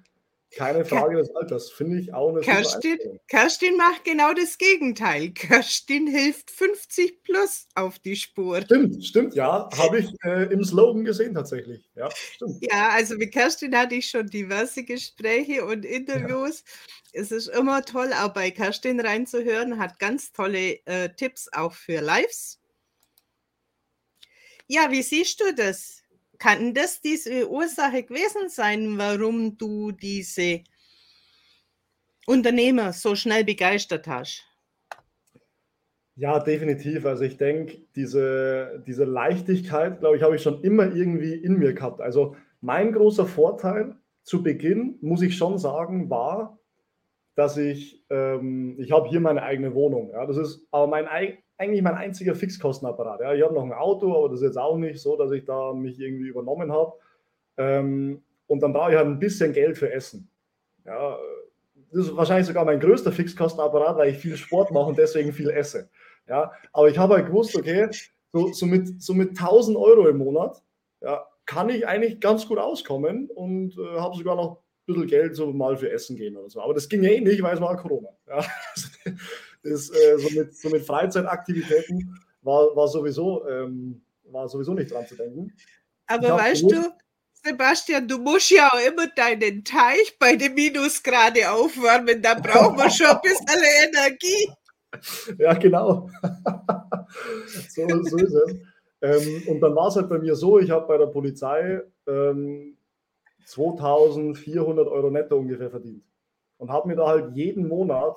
Keine 0.55 0.85
Frage 0.85 1.17
des 1.17 1.35
Alters, 1.35 1.69
finde 1.69 1.99
ich 1.99 2.13
auch 2.13 2.29
eine 2.29 2.39
Kerstin, 2.39 2.97
Kerstin 3.27 3.77
macht 3.77 4.03
genau 4.03 4.33
das 4.33 4.57
Gegenteil. 4.57 5.31
Kerstin 5.31 6.07
hilft 6.07 6.49
50 6.49 7.23
plus 7.23 7.67
auf 7.75 7.99
die 7.99 8.15
Spur. 8.15 8.61
Stimmt, 8.61 9.03
stimmt, 9.05 9.35
ja. 9.35 9.69
Habe 9.77 9.99
ich 9.99 10.09
äh, 10.23 10.51
im 10.51 10.63
Slogan 10.63 11.03
gesehen 11.03 11.35
tatsächlich. 11.35 11.89
Ja, 11.95 12.09
stimmt. 12.09 12.57
ja, 12.61 12.89
also 12.89 13.15
mit 13.15 13.33
Kerstin 13.33 13.75
hatte 13.75 13.95
ich 13.95 14.09
schon 14.09 14.27
diverse 14.27 14.83
Gespräche 14.85 15.65
und 15.65 15.83
Interviews. 15.83 16.63
Ja. 16.65 16.71
Es 17.17 17.31
ist 17.31 17.47
immer 17.47 17.81
toll, 17.81 18.11
auch 18.13 18.33
bei 18.33 18.51
Kerstin 18.51 18.99
reinzuhören, 18.99 19.79
hat 19.79 19.99
ganz 19.99 20.33
tolle 20.33 20.85
äh, 20.85 21.07
Tipps 21.15 21.47
auch 21.53 21.71
für 21.71 22.01
Lives. 22.01 22.59
Ja, 24.67 24.91
wie 24.91 25.01
siehst 25.01 25.39
du 25.39 25.55
das? 25.55 26.03
Kann 26.39 26.73
das 26.73 26.99
diese 26.99 27.49
Ursache 27.49 28.03
gewesen 28.03 28.49
sein, 28.49 28.97
warum 28.97 29.57
du 29.57 29.93
diese 29.93 30.61
Unternehmer 32.27 32.91
so 32.91 33.15
schnell 33.15 33.45
begeistert 33.45 34.07
hast? 34.07 34.43
Ja, 36.17 36.39
definitiv. 36.39 37.05
Also 37.05 37.23
ich 37.23 37.37
denke, 37.37 37.77
diese, 37.95 38.83
diese 38.85 39.05
Leichtigkeit, 39.05 40.01
glaube 40.01 40.17
ich, 40.17 40.23
habe 40.23 40.35
ich 40.35 40.41
schon 40.41 40.61
immer 40.63 40.93
irgendwie 40.93 41.35
in 41.35 41.59
mir 41.59 41.73
gehabt. 41.73 42.01
Also 42.01 42.35
mein 42.59 42.91
großer 42.91 43.25
Vorteil 43.25 43.95
zu 44.23 44.43
Beginn, 44.43 44.97
muss 44.99 45.21
ich 45.21 45.37
schon 45.37 45.57
sagen, 45.57 46.09
war, 46.09 46.59
dass 47.35 47.57
ich, 47.57 48.03
ähm, 48.09 48.75
ich 48.79 48.91
habe 48.91 49.09
hier 49.09 49.19
meine 49.19 49.43
eigene 49.43 49.73
Wohnung. 49.73 50.11
Ja, 50.11 50.25
das 50.25 50.37
ist 50.37 50.65
aber 50.71 50.87
mein, 50.87 51.07
eigentlich 51.57 51.81
mein 51.81 51.95
einziger 51.95 52.35
Fixkostenapparat. 52.35 53.21
Ja. 53.21 53.33
Ich 53.33 53.43
habe 53.43 53.53
noch 53.53 53.63
ein 53.63 53.73
Auto, 53.73 54.15
aber 54.15 54.29
das 54.29 54.39
ist 54.39 54.47
jetzt 54.47 54.57
auch 54.57 54.77
nicht 54.77 54.99
so, 54.99 55.17
dass 55.17 55.31
ich 55.31 55.45
da 55.45 55.73
mich 55.73 55.99
irgendwie 55.99 56.27
übernommen 56.27 56.71
habe. 56.71 56.93
Ähm, 57.57 58.23
und 58.47 58.61
dann 58.61 58.73
brauche 58.73 58.91
ich 58.91 58.97
halt 58.97 59.07
ein 59.07 59.19
bisschen 59.19 59.53
Geld 59.53 59.77
für 59.77 59.91
Essen. 59.91 60.29
Ja, 60.85 61.17
das 61.91 62.07
ist 62.07 62.15
wahrscheinlich 62.15 62.47
sogar 62.47 62.65
mein 62.65 62.79
größter 62.79 63.11
Fixkostenapparat, 63.11 63.97
weil 63.97 64.09
ich 64.11 64.17
viel 64.17 64.37
Sport 64.37 64.71
mache 64.71 64.87
und 64.87 64.97
deswegen 64.97 65.33
viel 65.33 65.49
esse. 65.49 65.89
Ja, 66.27 66.51
aber 66.73 66.89
ich 66.89 66.97
habe 66.97 67.15
halt 67.15 67.27
gewusst, 67.27 67.55
okay, 67.55 67.89
so, 68.31 68.51
so, 68.51 68.65
mit, 68.65 69.01
so 69.01 69.13
mit 69.13 69.29
1000 69.29 69.77
Euro 69.77 70.07
im 70.07 70.17
Monat 70.17 70.61
ja, 71.01 71.25
kann 71.45 71.69
ich 71.69 71.87
eigentlich 71.87 72.19
ganz 72.19 72.47
gut 72.47 72.57
auskommen 72.57 73.29
und 73.33 73.77
äh, 73.77 73.99
habe 73.99 74.17
sogar 74.17 74.35
noch 74.35 74.64
bisschen 74.85 75.07
Geld 75.07 75.35
so 75.35 75.51
mal 75.51 75.77
für 75.77 75.89
Essen 75.89 76.15
gehen 76.15 76.37
oder 76.37 76.49
so. 76.49 76.61
Aber 76.61 76.73
das 76.73 76.87
ging 76.89 77.03
ja 77.03 77.11
eh 77.11 77.21
nicht, 77.21 77.41
weil 77.41 77.55
es 77.55 77.61
war 77.61 77.75
Corona. 77.77 78.09
Ja. 78.27 78.45
ist, 79.63 79.89
äh, 79.95 80.17
so, 80.17 80.29
mit, 80.29 80.55
so 80.55 80.69
mit 80.69 80.85
Freizeitaktivitäten 80.85 82.19
war, 82.41 82.75
war, 82.75 82.87
sowieso, 82.87 83.47
ähm, 83.47 84.01
war 84.25 84.47
sowieso 84.47 84.73
nicht 84.73 84.91
dran 84.91 85.07
zu 85.07 85.15
denken. 85.15 85.53
Aber 86.07 86.37
weißt 86.37 86.63
du, 86.63 86.91
Sebastian, 87.43 88.07
du 88.07 88.17
musst 88.17 88.51
ja 88.51 88.69
auch 88.69 88.87
immer 88.87 89.07
deinen 89.07 89.63
Teich 89.63 90.17
bei 90.19 90.35
den 90.35 90.53
Minusgrade 90.53 91.51
aufwärmen, 91.51 92.21
da 92.21 92.35
brauchen 92.35 92.77
wir 92.77 92.89
schon 92.89 93.07
ein 93.07 93.21
bisschen 93.21 93.61
Energie. 93.87 94.49
Ja, 95.37 95.53
genau. 95.55 96.09
so, 97.67 97.85
so 98.03 98.17
ist 98.17 98.33
es. 98.33 98.55
Ähm, 99.01 99.43
und 99.47 99.59
dann 99.59 99.75
war 99.75 99.89
es 99.89 99.97
halt 99.97 100.07
bei 100.07 100.19
mir 100.19 100.35
so, 100.37 100.57
ich 100.57 100.71
habe 100.71 100.87
bei 100.87 100.97
der 100.97 101.07
Polizei 101.07 101.81
ähm, 102.07 102.77
2400 103.45 104.87
Euro 104.87 105.09
netto 105.09 105.37
ungefähr 105.37 105.69
verdient. 105.69 106.03
Und 106.57 106.71
habe 106.71 106.87
mir 106.87 106.95
da 106.95 107.07
halt 107.07 107.35
jeden 107.35 107.67
Monat 107.67 108.15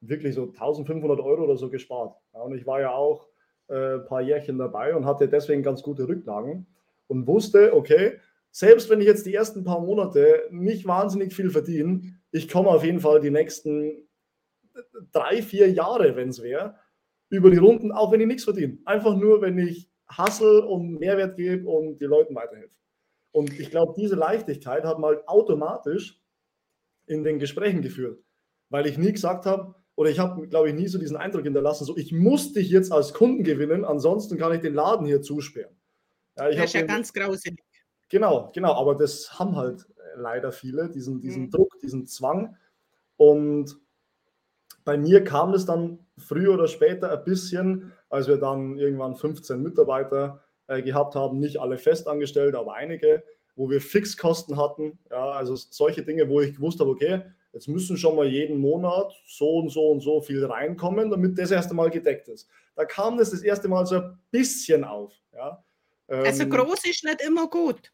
wirklich 0.00 0.34
so 0.34 0.44
1500 0.44 1.20
Euro 1.20 1.44
oder 1.44 1.56
so 1.56 1.68
gespart. 1.68 2.16
Ja, 2.34 2.40
und 2.40 2.54
ich 2.54 2.66
war 2.66 2.80
ja 2.80 2.92
auch 2.92 3.28
äh, 3.68 3.94
ein 3.94 4.06
paar 4.06 4.22
Jährchen 4.22 4.58
dabei 4.58 4.94
und 4.94 5.04
hatte 5.06 5.28
deswegen 5.28 5.62
ganz 5.62 5.82
gute 5.82 6.08
Rücklagen 6.08 6.66
und 7.06 7.26
wusste, 7.26 7.74
okay, 7.74 8.18
selbst 8.50 8.90
wenn 8.90 9.00
ich 9.00 9.06
jetzt 9.06 9.26
die 9.26 9.34
ersten 9.34 9.64
paar 9.64 9.80
Monate 9.80 10.48
nicht 10.50 10.86
wahnsinnig 10.86 11.34
viel 11.34 11.50
verdiene, 11.50 12.02
ich 12.32 12.48
komme 12.48 12.68
auf 12.68 12.84
jeden 12.84 13.00
Fall 13.00 13.20
die 13.20 13.30
nächsten 13.30 14.08
drei, 15.12 15.42
vier 15.42 15.70
Jahre, 15.70 16.16
wenn 16.16 16.30
es 16.30 16.42
wäre, 16.42 16.76
über 17.28 17.50
die 17.50 17.58
Runden, 17.58 17.92
auch 17.92 18.10
wenn 18.10 18.20
ich 18.20 18.26
nichts 18.26 18.44
verdiene. 18.44 18.78
Einfach 18.84 19.16
nur, 19.16 19.40
wenn 19.40 19.58
ich 19.58 19.88
Hassel 20.08 20.60
und 20.60 20.98
Mehrwert 20.98 21.36
gebe 21.36 21.68
und 21.68 22.00
die 22.00 22.06
Leuten 22.06 22.34
weiterhelfe. 22.34 22.74
Und 23.32 23.58
ich 23.58 23.70
glaube, 23.70 23.94
diese 23.96 24.16
Leichtigkeit 24.16 24.84
hat 24.84 24.98
mal 24.98 25.22
automatisch 25.26 26.20
in 27.06 27.24
den 27.24 27.38
Gesprächen 27.38 27.82
geführt, 27.82 28.22
weil 28.68 28.86
ich 28.86 28.98
nie 28.98 29.12
gesagt 29.12 29.46
habe, 29.46 29.74
oder 29.96 30.10
ich 30.10 30.18
habe, 30.18 30.48
glaube 30.48 30.68
ich, 30.68 30.74
nie 30.74 30.88
so 30.88 30.98
diesen 30.98 31.16
Eindruck 31.16 31.42
hinterlassen, 31.42 31.84
so 31.84 31.96
ich 31.96 32.12
muss 32.12 32.52
dich 32.52 32.70
jetzt 32.70 32.92
als 32.92 33.12
Kunden 33.12 33.44
gewinnen, 33.44 33.84
ansonsten 33.84 34.38
kann 34.38 34.52
ich 34.52 34.60
den 34.60 34.74
Laden 34.74 35.06
hier 35.06 35.20
zusperren. 35.22 35.76
Ja, 36.38 36.48
ich 36.48 36.56
das 36.56 36.66
ist 36.66 36.72
ja 36.74 36.80
den, 36.80 36.88
ganz 36.88 37.12
grauselig. 37.12 37.60
Genau, 38.08 38.50
genau, 38.54 38.74
aber 38.74 38.94
das 38.94 39.38
haben 39.38 39.56
halt 39.56 39.86
äh, 39.96 40.18
leider 40.18 40.52
viele, 40.52 40.88
diesen, 40.88 41.20
diesen 41.20 41.44
mhm. 41.44 41.50
Druck, 41.50 41.78
diesen 41.80 42.06
Zwang. 42.06 42.56
Und 43.16 43.76
bei 44.84 44.96
mir 44.96 45.22
kam 45.22 45.52
es 45.52 45.66
dann 45.66 45.98
früher 46.16 46.54
oder 46.54 46.66
später 46.66 47.12
ein 47.12 47.24
bisschen, 47.24 47.92
als 48.08 48.26
wir 48.26 48.38
dann 48.38 48.78
irgendwann 48.78 49.14
15 49.14 49.62
Mitarbeiter 49.62 50.42
äh, 50.70 50.82
gehabt 50.82 51.14
haben, 51.16 51.40
nicht 51.40 51.58
alle 51.58 51.78
festangestellt, 51.78 52.54
aber 52.54 52.74
einige, 52.74 53.24
wo 53.56 53.68
wir 53.68 53.80
Fixkosten 53.80 54.56
hatten. 54.56 54.98
Ja, 55.10 55.30
also 55.32 55.56
solche 55.56 56.04
Dinge, 56.04 56.28
wo 56.28 56.40
ich 56.40 56.54
gewusst 56.54 56.78
habe, 56.80 56.90
okay, 56.90 57.22
jetzt 57.52 57.66
müssen 57.68 57.96
schon 57.96 58.14
mal 58.14 58.26
jeden 58.26 58.58
Monat 58.58 59.12
so 59.26 59.56
und 59.58 59.70
so 59.70 59.90
und 59.90 60.00
so 60.00 60.20
viel 60.20 60.44
reinkommen, 60.44 61.10
damit 61.10 61.36
das 61.36 61.50
erste 61.50 61.74
Mal 61.74 61.90
gedeckt 61.90 62.28
ist. 62.28 62.48
Da 62.76 62.84
kam 62.84 63.18
das 63.18 63.30
das 63.30 63.42
erste 63.42 63.68
Mal 63.68 63.84
so 63.84 63.96
ein 63.96 64.18
bisschen 64.30 64.84
auf. 64.84 65.12
Ja. 65.32 65.64
Also 66.06 66.44
Ähm, 66.44 66.50
groß 66.50 66.84
ist 66.84 67.04
nicht 67.04 67.20
immer 67.20 67.48
gut. 67.48 67.92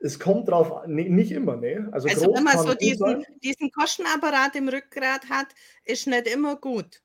es 0.00 0.18
kommt 0.18 0.48
drauf 0.48 0.72
an, 0.72 0.94
nee, 0.94 1.08
nicht 1.08 1.32
immer, 1.32 1.56
ne? 1.56 1.88
Also, 1.92 2.08
Also 2.08 2.34
wenn 2.34 2.44
man 2.44 2.58
so 2.58 2.74
diesen, 2.74 3.24
diesen 3.42 3.70
Kostenapparat 3.72 4.54
im 4.56 4.68
Rückgrat 4.68 5.28
hat, 5.28 5.48
ist 5.84 6.06
nicht 6.06 6.26
immer 6.28 6.56
gut. 6.56 7.02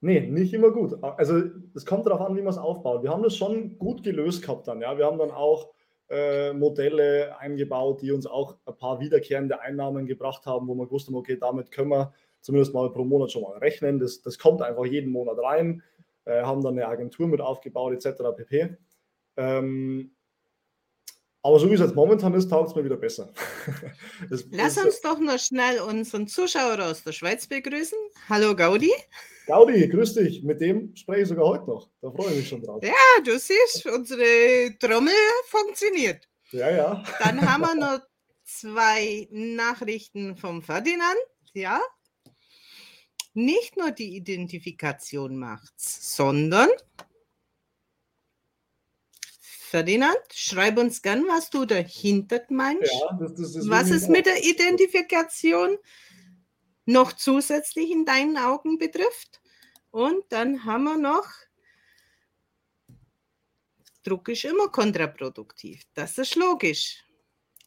Nee, 0.00 0.20
nicht 0.20 0.52
immer 0.52 0.70
gut. 0.70 1.02
Also 1.02 1.42
es 1.74 1.86
kommt 1.86 2.06
darauf 2.06 2.20
an, 2.20 2.36
wie 2.36 2.42
man 2.42 2.52
es 2.52 2.58
aufbaut. 2.58 3.02
Wir 3.02 3.10
haben 3.10 3.22
das 3.22 3.36
schon 3.36 3.78
gut 3.78 4.02
gelöst 4.02 4.42
gehabt 4.42 4.68
dann. 4.68 4.80
Ja? 4.80 4.98
Wir 4.98 5.06
haben 5.06 5.18
dann 5.18 5.30
auch 5.30 5.70
äh, 6.08 6.52
Modelle 6.52 7.38
eingebaut, 7.38 8.02
die 8.02 8.12
uns 8.12 8.26
auch 8.26 8.56
ein 8.66 8.76
paar 8.76 9.00
wiederkehrende 9.00 9.60
Einnahmen 9.60 10.06
gebracht 10.06 10.46
haben, 10.46 10.68
wo 10.68 10.74
wir 10.74 10.86
gewusst 10.86 11.08
haben, 11.08 11.16
okay, 11.16 11.36
damit 11.38 11.70
können 11.70 11.90
wir 11.90 12.12
zumindest 12.40 12.74
mal 12.74 12.90
pro 12.92 13.04
Monat 13.04 13.32
schon 13.32 13.42
mal 13.42 13.56
rechnen. 13.58 13.98
Das, 13.98 14.22
das 14.22 14.38
kommt 14.38 14.62
einfach 14.62 14.84
jeden 14.84 15.10
Monat 15.10 15.38
rein. 15.42 15.82
Äh, 16.24 16.42
haben 16.42 16.62
dann 16.62 16.74
eine 16.74 16.88
Agentur 16.88 17.26
mit 17.26 17.40
aufgebaut, 17.40 17.92
etc. 17.94 18.22
pp. 18.36 18.76
Ähm, 19.36 20.12
aber 21.42 21.60
so 21.60 21.70
wie 21.70 21.74
es 21.74 21.80
jetzt 21.80 21.94
momentan 21.94 22.34
ist, 22.34 22.48
taugt 22.48 22.70
es 22.70 22.74
mir 22.74 22.84
wieder 22.84 22.96
besser. 22.96 23.32
Es 24.30 24.46
Lass 24.50 24.76
uns 24.78 25.00
doch 25.00 25.20
noch 25.20 25.38
schnell 25.38 25.80
unseren 25.80 26.26
Zuschauer 26.26 26.80
aus 26.80 27.04
der 27.04 27.12
Schweiz 27.12 27.46
begrüßen. 27.46 27.98
Hallo 28.28 28.56
Gaudi. 28.56 28.90
Gaudi, 29.46 29.88
grüß 29.88 30.14
dich. 30.14 30.42
Mit 30.42 30.60
dem 30.60 30.94
spreche 30.96 31.22
ich 31.22 31.28
sogar 31.28 31.46
heute 31.46 31.66
noch. 31.66 31.88
Da 32.00 32.10
freue 32.10 32.30
ich 32.30 32.36
mich 32.38 32.48
schon 32.48 32.62
drauf. 32.62 32.82
Ja. 32.82 32.92
Du 33.24 33.38
siehst, 33.38 33.86
unsere 33.86 34.76
Trommel 34.78 35.14
funktioniert. 35.46 36.28
Ja, 36.50 36.70
ja. 36.70 37.04
Dann 37.20 37.40
haben 37.40 37.60
wir 37.62 37.74
noch 37.74 38.00
zwei 38.44 39.28
Nachrichten 39.30 40.36
vom 40.36 40.62
Ferdinand. 40.62 41.18
Ja. 41.52 41.80
Nicht 43.34 43.76
nur 43.76 43.92
die 43.92 44.16
Identifikation 44.16 45.36
macht's, 45.36 46.16
sondern 46.16 46.70
Ferdinand, 49.76 50.18
schreib 50.32 50.78
uns 50.78 51.02
gern, 51.02 51.24
was 51.26 51.50
du 51.50 51.66
dahinter 51.66 52.40
meinst. 52.48 52.92
ja 52.92 53.18
das, 53.20 53.34
das, 53.34 53.52
das 53.52 53.68
was 53.68 53.90
ich 53.90 54.08
mit 54.08 54.24
der 54.26 54.42
Identifikation 54.44 55.76
noch 56.86 57.12
zusätzlich 57.12 57.90
in 57.90 58.04
deinen 58.04 58.38
Augen 58.38 58.78
betrifft. 58.78 59.40
Und 59.90 60.24
dann 60.30 60.64
haben 60.64 60.84
wir 60.84 60.96
noch, 60.96 61.26
Druck 64.02 64.28
ist 64.28 64.44
immer 64.44 64.68
kontraproduktiv, 64.68 65.82
das 65.94 66.16
ist 66.18 66.36
logisch. 66.36 67.02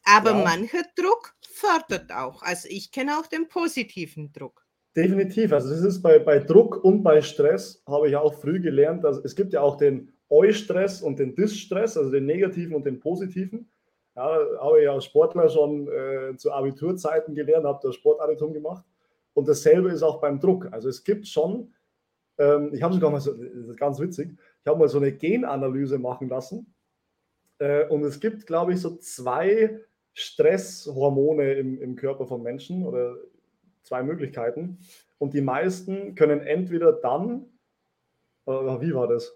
Aber 0.04 0.30
Ja. 0.30 0.44
mancher 0.44 0.84
Druck 0.96 1.34
fördert 1.52 2.10
auch. 2.12 2.42
Also 2.42 2.68
ich 2.70 2.90
kenne 2.90 3.18
auch 3.18 3.26
den 3.26 3.48
positiven 3.48 4.32
Druck. 4.32 4.64
Definitiv. 4.96 5.52
Also 5.52 5.70
das 5.70 5.82
ist 5.82 6.00
bei, 6.02 6.18
bei 6.18 6.38
Druck 6.38 6.82
und 6.82 7.02
bei 7.02 7.20
Stress, 7.20 7.82
habe 7.86 8.08
ich 8.08 8.16
auch 8.16 8.34
früh 8.34 8.60
gelernt, 8.60 9.04
dass 9.04 9.18
es 9.18 9.36
gibt 9.36 9.52
ja 9.52 9.60
auch 9.60 9.76
den 9.76 10.12
Eu-Stress 10.30 11.02
und 11.02 11.18
den 11.18 11.34
Dis-Stress, 11.34 11.96
also 11.96 12.10
den 12.10 12.26
negativen 12.26 12.74
und 12.74 12.86
den 12.86 12.98
positiven. 12.98 13.70
Ja, 14.16 14.38
habe 14.60 14.82
ich 14.82 14.88
als 14.88 15.04
Sportler 15.04 15.48
schon 15.48 15.88
äh, 15.88 16.36
zu 16.36 16.50
Abiturzeiten 16.52 17.34
gelernt, 17.34 17.66
habe 17.66 17.80
das 17.82 17.94
Sportabitum 17.94 18.52
gemacht. 18.52 18.84
Und 19.40 19.48
dasselbe 19.48 19.88
ist 19.88 20.02
auch 20.02 20.20
beim 20.20 20.38
Druck. 20.38 20.68
Also 20.70 20.90
es 20.90 21.02
gibt 21.02 21.26
schon, 21.26 21.72
ähm, 22.36 22.74
ich 22.74 22.82
habe 22.82 22.92
sogar 22.92 23.10
mal 23.10 23.22
so, 23.22 23.32
das 23.32 23.68
ist 23.68 23.78
ganz 23.78 23.98
witzig, 23.98 24.32
ich 24.32 24.66
habe 24.66 24.78
mal 24.78 24.86
so 24.86 24.98
eine 24.98 25.12
Genanalyse 25.12 25.98
machen 25.98 26.28
lassen. 26.28 26.74
Äh, 27.58 27.86
und 27.86 28.04
es 28.04 28.20
gibt, 28.20 28.46
glaube 28.46 28.74
ich, 28.74 28.82
so 28.82 28.98
zwei 28.98 29.80
Stresshormone 30.12 31.54
im, 31.54 31.80
im 31.80 31.96
Körper 31.96 32.26
von 32.26 32.42
Menschen 32.42 32.84
oder 32.86 33.16
zwei 33.82 34.02
Möglichkeiten. 34.02 34.76
Und 35.16 35.32
die 35.32 35.40
meisten 35.40 36.14
können 36.16 36.40
entweder 36.40 36.92
dann, 36.92 37.46
äh, 38.44 38.52
wie 38.52 38.94
war 38.94 39.08
das? 39.08 39.34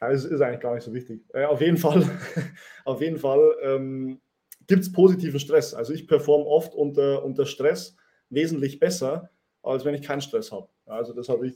Es 0.00 0.24
ist 0.24 0.40
eigentlich 0.40 0.62
gar 0.62 0.74
nicht 0.74 0.82
so 0.82 0.92
wichtig. 0.92 1.22
Äh, 1.32 1.44
auf 1.44 1.60
jeden 1.60 1.76
Fall, 1.76 2.02
Fall 3.18 3.56
ähm, 3.62 4.20
gibt 4.66 4.82
es 4.82 4.90
positiven 4.90 5.38
Stress. 5.38 5.74
Also 5.74 5.92
ich 5.92 6.08
performe 6.08 6.44
oft 6.44 6.74
unter, 6.74 7.24
unter 7.24 7.46
Stress 7.46 7.96
wesentlich 8.30 8.78
besser, 8.78 9.30
als 9.64 9.84
wenn 9.84 9.94
ich 9.94 10.02
keinen 10.02 10.20
Stress 10.20 10.52
habe. 10.52 10.68
Also 10.86 11.12
das 11.12 11.28
habe 11.28 11.46
ich 11.46 11.54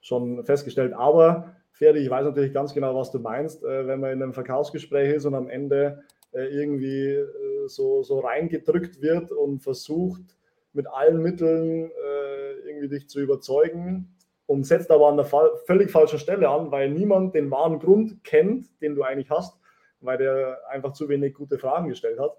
schon 0.00 0.44
festgestellt. 0.44 0.92
Aber 0.92 1.56
Ferdi, 1.72 2.00
ich 2.00 2.10
weiß 2.10 2.24
natürlich 2.24 2.52
ganz 2.52 2.74
genau, 2.74 2.94
was 2.94 3.10
du 3.10 3.18
meinst, 3.18 3.62
äh, 3.62 3.86
wenn 3.86 4.00
man 4.00 4.12
in 4.12 4.22
einem 4.22 4.34
Verkaufsgespräch 4.34 5.14
ist 5.14 5.24
und 5.24 5.34
am 5.34 5.48
Ende 5.48 6.02
äh, 6.32 6.46
irgendwie 6.46 7.14
äh, 7.14 7.68
so, 7.68 8.02
so 8.02 8.20
reingedrückt 8.20 9.00
wird 9.00 9.30
und 9.32 9.60
versucht, 9.60 10.22
mit 10.72 10.86
allen 10.86 11.22
Mitteln 11.22 11.90
irgendwie 12.64 12.88
dich 12.88 13.08
zu 13.08 13.20
überzeugen 13.20 14.14
und 14.46 14.64
setzt 14.64 14.90
aber 14.90 15.08
an 15.08 15.16
der 15.16 15.24
völlig 15.24 15.90
falschen 15.90 16.18
Stelle 16.18 16.48
an, 16.48 16.70
weil 16.70 16.90
niemand 16.90 17.34
den 17.34 17.50
wahren 17.50 17.78
Grund 17.80 18.22
kennt, 18.22 18.66
den 18.80 18.94
du 18.94 19.02
eigentlich 19.02 19.30
hast, 19.30 19.58
weil 20.00 20.18
der 20.18 20.58
einfach 20.68 20.92
zu 20.92 21.08
wenig 21.08 21.34
gute 21.34 21.58
Fragen 21.58 21.88
gestellt 21.88 22.20
hat, 22.20 22.36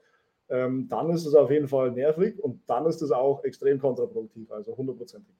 ähm, 0.49 0.87
dann 0.89 1.09
ist 1.11 1.25
es 1.25 1.35
auf 1.35 1.51
jeden 1.51 1.67
Fall 1.67 1.91
nervig 1.91 2.39
und 2.39 2.61
dann 2.67 2.85
ist 2.85 3.01
es 3.01 3.11
auch 3.11 3.43
extrem 3.43 3.79
kontraproduktiv, 3.79 4.51
also 4.51 4.75
hundertprozentig. 4.75 5.35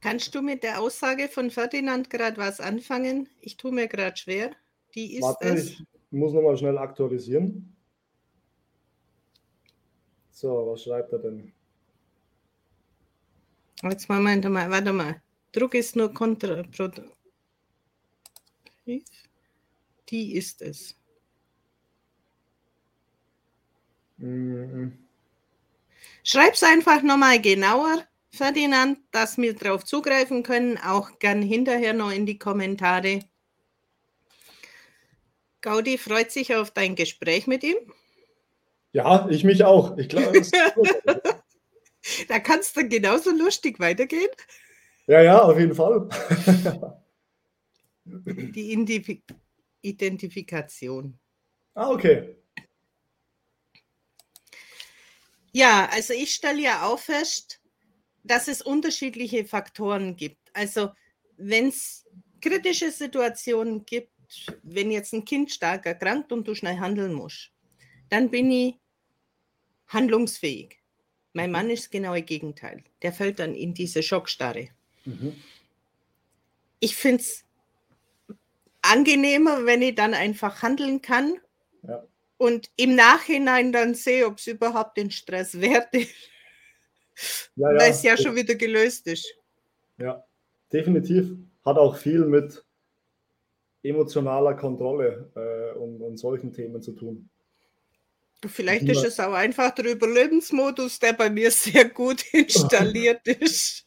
Kannst 0.00 0.34
du 0.34 0.42
mit 0.42 0.62
der 0.64 0.80
Aussage 0.80 1.28
von 1.28 1.50
Ferdinand 1.50 2.10
gerade 2.10 2.36
was 2.36 2.60
anfangen? 2.60 3.28
Ich 3.40 3.56
tue 3.56 3.72
mir 3.72 3.86
gerade 3.86 4.16
schwer. 4.16 4.50
Die 4.94 5.14
ist 5.14 5.22
Warte, 5.22 5.48
es. 5.48 5.70
ich 5.70 5.86
muss 6.10 6.32
nochmal 6.32 6.56
schnell 6.56 6.76
aktualisieren. 6.76 7.76
So, 10.30 10.72
was 10.72 10.82
schreibt 10.82 11.12
er 11.12 11.20
denn? 11.20 11.52
Jetzt 13.82 14.08
Moment 14.08 14.44
mal, 14.48 14.70
warte 14.70 14.92
mal. 14.92 15.22
Druck 15.52 15.74
ist 15.74 15.94
nur 15.94 16.12
kontraproduktiv. 16.12 17.12
Die 20.08 20.34
ist 20.34 20.62
es. 20.62 20.96
Mhm. 24.11 24.11
Schreib's 26.24 26.62
einfach 26.62 27.02
nochmal 27.02 27.40
genauer, 27.40 28.06
Ferdinand, 28.30 28.98
dass 29.10 29.36
wir 29.36 29.54
darauf 29.54 29.84
zugreifen 29.84 30.42
können, 30.42 30.78
auch 30.78 31.18
gern 31.18 31.42
hinterher 31.42 31.92
noch 31.92 32.12
in 32.12 32.24
die 32.24 32.38
Kommentare. 32.38 33.20
Gaudi 35.60 35.98
freut 35.98 36.30
sich 36.30 36.54
auf 36.54 36.70
dein 36.70 36.94
Gespräch 36.94 37.46
mit 37.46 37.62
ihm. 37.62 37.76
Ja, 38.92 39.26
ich 39.30 39.44
mich 39.44 39.64
auch. 39.64 39.96
Ich 39.98 40.08
glaube. 40.08 40.42
Da 42.28 42.40
kannst 42.40 42.76
du 42.76 42.88
genauso 42.88 43.30
lustig 43.30 43.78
weitergehen. 43.78 44.28
ja, 45.06 45.22
ja, 45.22 45.40
auf 45.40 45.56
jeden 45.56 45.72
Fall. 45.72 46.08
Die 48.04 48.72
Identifikation. 49.82 51.16
ah, 51.74 51.90
okay. 51.90 52.41
Ja, 55.52 55.88
also 55.92 56.14
ich 56.14 56.34
stelle 56.34 56.62
ja 56.62 56.86
auch 56.86 56.98
fest, 56.98 57.60
dass 58.24 58.48
es 58.48 58.62
unterschiedliche 58.62 59.44
Faktoren 59.44 60.16
gibt. 60.16 60.50
Also 60.54 60.90
wenn 61.36 61.68
es 61.68 62.06
kritische 62.40 62.90
Situationen 62.90 63.84
gibt, 63.84 64.10
wenn 64.62 64.90
jetzt 64.90 65.12
ein 65.12 65.24
Kind 65.24 65.50
stark 65.50 65.86
erkrankt 65.86 66.32
und 66.32 66.48
du 66.48 66.54
schnell 66.54 66.78
handeln 66.78 67.12
musst, 67.12 67.50
dann 68.08 68.30
bin 68.30 68.50
ich 68.50 68.74
handlungsfähig. 69.88 70.78
Mein 71.34 71.50
Mann 71.50 71.70
ist 71.70 71.84
das 71.84 71.90
genaue 71.90 72.22
Gegenteil. 72.22 72.84
Der 73.02 73.12
fällt 73.12 73.38
dann 73.38 73.54
in 73.54 73.74
diese 73.74 74.02
Schockstarre. 74.02 74.68
Mhm. 75.04 75.34
Ich 76.80 76.96
finde 76.96 77.22
es 77.22 77.44
angenehmer, 78.82 79.64
wenn 79.64 79.82
ich 79.82 79.94
dann 79.94 80.14
einfach 80.14 80.62
handeln 80.62 81.00
kann 81.02 81.36
Ja. 81.82 82.04
Und 82.42 82.70
im 82.76 82.94
Nachhinein 82.96 83.72
dann 83.72 83.94
sehe, 83.94 84.26
ob 84.26 84.38
es 84.38 84.46
überhaupt 84.48 84.96
den 84.96 85.10
Stress 85.10 85.60
wert 85.60 85.94
ist, 85.94 86.10
Ja, 87.56 87.68
weil 87.68 87.90
es 87.90 88.02
ja 88.02 88.16
schon 88.16 88.34
wieder 88.34 88.54
gelöst 88.54 89.06
ist. 89.06 89.26
Ja, 89.98 90.24
definitiv. 90.72 91.30
Hat 91.64 91.76
auch 91.78 91.96
viel 91.96 92.24
mit 92.24 92.64
emotionaler 93.84 94.54
Kontrolle 94.54 95.30
äh, 95.36 95.78
und, 95.78 96.00
und 96.02 96.16
solchen 96.16 96.52
Themen 96.52 96.82
zu 96.82 96.92
tun. 96.92 97.28
Vielleicht 98.44 98.84
Ja. 98.84 98.92
ist 98.92 99.04
es 99.04 99.20
auch 99.20 99.32
einfach 99.34 99.70
der 99.72 99.92
Überlebensmodus, 99.92 100.98
der 100.98 101.12
bei 101.12 101.30
mir 101.30 101.50
sehr 101.50 101.88
gut 101.88 102.24
installiert 102.32 103.26
ist. 103.28 103.86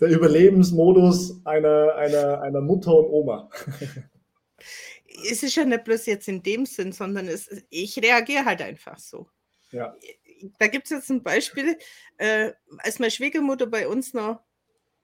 Der 0.00 0.08
Überlebensmodus 0.10 1.44
einer, 1.44 1.94
einer, 1.96 2.40
einer 2.40 2.60
Mutter 2.60 2.94
und 2.96 3.10
Oma. 3.10 3.50
Es 5.24 5.42
ist 5.42 5.56
ja 5.56 5.64
nicht 5.64 5.84
bloß 5.84 6.06
jetzt 6.06 6.28
in 6.28 6.42
dem 6.42 6.66
Sinn, 6.66 6.92
sondern 6.92 7.28
es, 7.28 7.48
ich 7.70 7.98
reagiere 7.98 8.44
halt 8.44 8.62
einfach 8.62 8.98
so. 8.98 9.28
Ja. 9.70 9.94
Da 10.58 10.68
gibt 10.68 10.86
es 10.86 10.90
jetzt 10.90 11.10
ein 11.10 11.22
Beispiel, 11.22 11.78
äh, 12.16 12.52
als 12.78 12.98
meine 12.98 13.10
Schwiegermutter 13.10 13.66
bei 13.66 13.88
uns 13.88 14.14
noch 14.14 14.40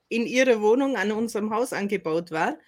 in 0.08 0.26
ihrer 0.26 0.60
Wohnung 0.60 0.96
an 0.96 1.12
unserem 1.12 1.50
Haus 1.50 1.72
angebaut 1.72 2.30
war 2.30 2.58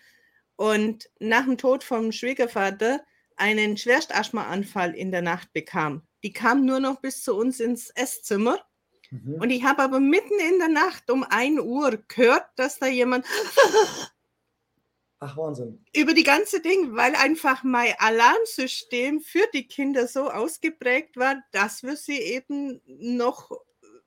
und 0.57 1.09
nach 1.21 1.45
dem 1.45 1.59
Tod 1.59 1.85
vom 1.85 2.13
Schwiegervater 2.13 3.05
einen 3.37 3.77
Schwerstasthmaanfall 3.77 4.95
in 4.95 5.13
der 5.13 5.23
Nacht 5.23 5.53
bekam. 5.53 6.03
Die 6.23 6.33
kam 6.33 6.65
nur 6.65 6.81
noch 6.81 7.01
bis 7.01 7.23
zu 7.23 7.37
uns 7.37 7.61
ins 7.61 7.91
Esszimmer. 7.91 8.59
Mhm. 9.11 9.35
Und 9.35 9.51
ich 9.51 9.63
habe 9.63 9.83
aber 9.83 10.01
mitten 10.01 10.39
in 10.41 10.59
der 10.59 10.69
Nacht 10.69 11.11
um 11.11 11.23
1 11.23 11.61
Uhr 11.61 12.03
gehört, 12.09 12.47
dass 12.57 12.79
da 12.79 12.87
jemand 12.87 13.27
Ach, 15.19 15.37
Wahnsinn. 15.37 15.83
Über 15.95 16.13
die 16.13 16.25
ganze 16.25 16.61
Ding, 16.61 16.95
weil 16.95 17.15
einfach 17.15 17.63
mein 17.63 17.95
Alarmsystem 17.99 19.21
für 19.21 19.47
die 19.55 19.67
Kinder 19.67 20.07
so 20.07 20.31
ausgeprägt 20.31 21.17
war, 21.17 21.43
dass 21.53 21.83
wir 21.83 21.97
sie 21.97 22.19
eben 22.19 22.83
noch 22.87 23.51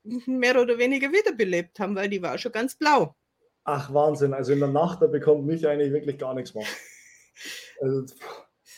mehr 0.04 0.60
oder 0.60 0.78
weniger 0.78 1.12
wiederbelebt 1.12 1.80
haben, 1.80 1.96
weil 1.96 2.08
die 2.08 2.22
war 2.22 2.38
schon 2.38 2.52
ganz 2.52 2.76
blau. 2.76 3.16
Ach, 3.64 3.92
Wahnsinn. 3.92 4.34
Also 4.34 4.52
in 4.52 4.60
der 4.60 4.68
Nacht, 4.68 5.02
da 5.02 5.06
bekommt 5.06 5.46
mich 5.46 5.66
eigentlich 5.66 5.92
wirklich 5.92 6.18
gar 6.18 6.34
nichts 6.34 6.54
mehr. 6.54 6.66
Also, 7.80 8.04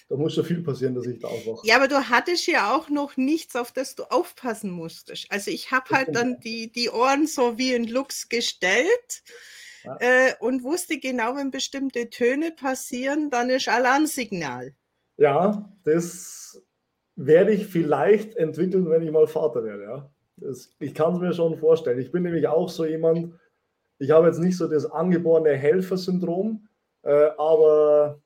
da 0.09 0.17
muss 0.17 0.35
schon 0.35 0.45
viel 0.45 0.63
passieren, 0.63 0.95
dass 0.95 1.07
ich 1.07 1.19
da 1.19 1.27
aufwache. 1.27 1.67
Ja, 1.67 1.77
aber 1.77 1.89
du 1.89 2.09
hattest 2.09 2.47
ja 2.47 2.77
auch 2.77 2.89
noch 2.89 3.17
nichts, 3.17 3.57
auf 3.57 3.73
das 3.73 3.97
du 3.97 4.05
aufpassen 4.05 4.71
musstest. 4.71 5.27
Also 5.31 5.51
ich 5.51 5.73
habe 5.73 5.95
halt 5.95 6.15
dann 6.15 6.39
die, 6.39 6.71
die 6.71 6.91
Ohren 6.91 7.27
so 7.27 7.59
wie 7.59 7.73
in 7.73 7.85
Lux 7.85 8.29
gestellt 8.29 9.23
ja. 9.85 9.97
äh, 10.01 10.35
und 10.41 10.63
wusste 10.63 10.99
genau, 10.99 11.37
wenn 11.37 11.51
bestimmte 11.51 12.11
Töne 12.11 12.53
passieren, 12.53 13.31
dann 13.31 13.51
ist 13.51 13.69
Alarmsignal. 13.69 14.75
Ja, 15.17 15.71
das 15.85 16.63
werde 17.17 17.53
ich 17.53 17.67
vielleicht 17.67 18.37
entwickeln, 18.37 18.89
wenn 18.91 19.03
ich 19.03 19.11
mal 19.11 19.27
Vater 19.27 19.65
werde. 19.65 19.85
Ja. 19.85 20.11
Das, 20.37 20.75
ich 20.79 20.95
kann 20.95 21.15
es 21.15 21.21
mir 21.21 21.33
schon 21.33 21.57
vorstellen. 21.57 22.01
Ich 22.01 22.11
bin 22.11 22.23
nämlich 22.23 22.49
auch 22.49 22.69
so 22.69 22.85
jemand, 22.85 23.35
ich 23.99 24.11
habe 24.11 24.27
jetzt 24.27 24.39
nicht 24.39 24.57
so 24.57 24.67
das 24.67 24.87
angeborene 24.87 25.55
Helfersyndrom, 25.55 26.69
äh, 27.03 27.31
aber 27.37 28.21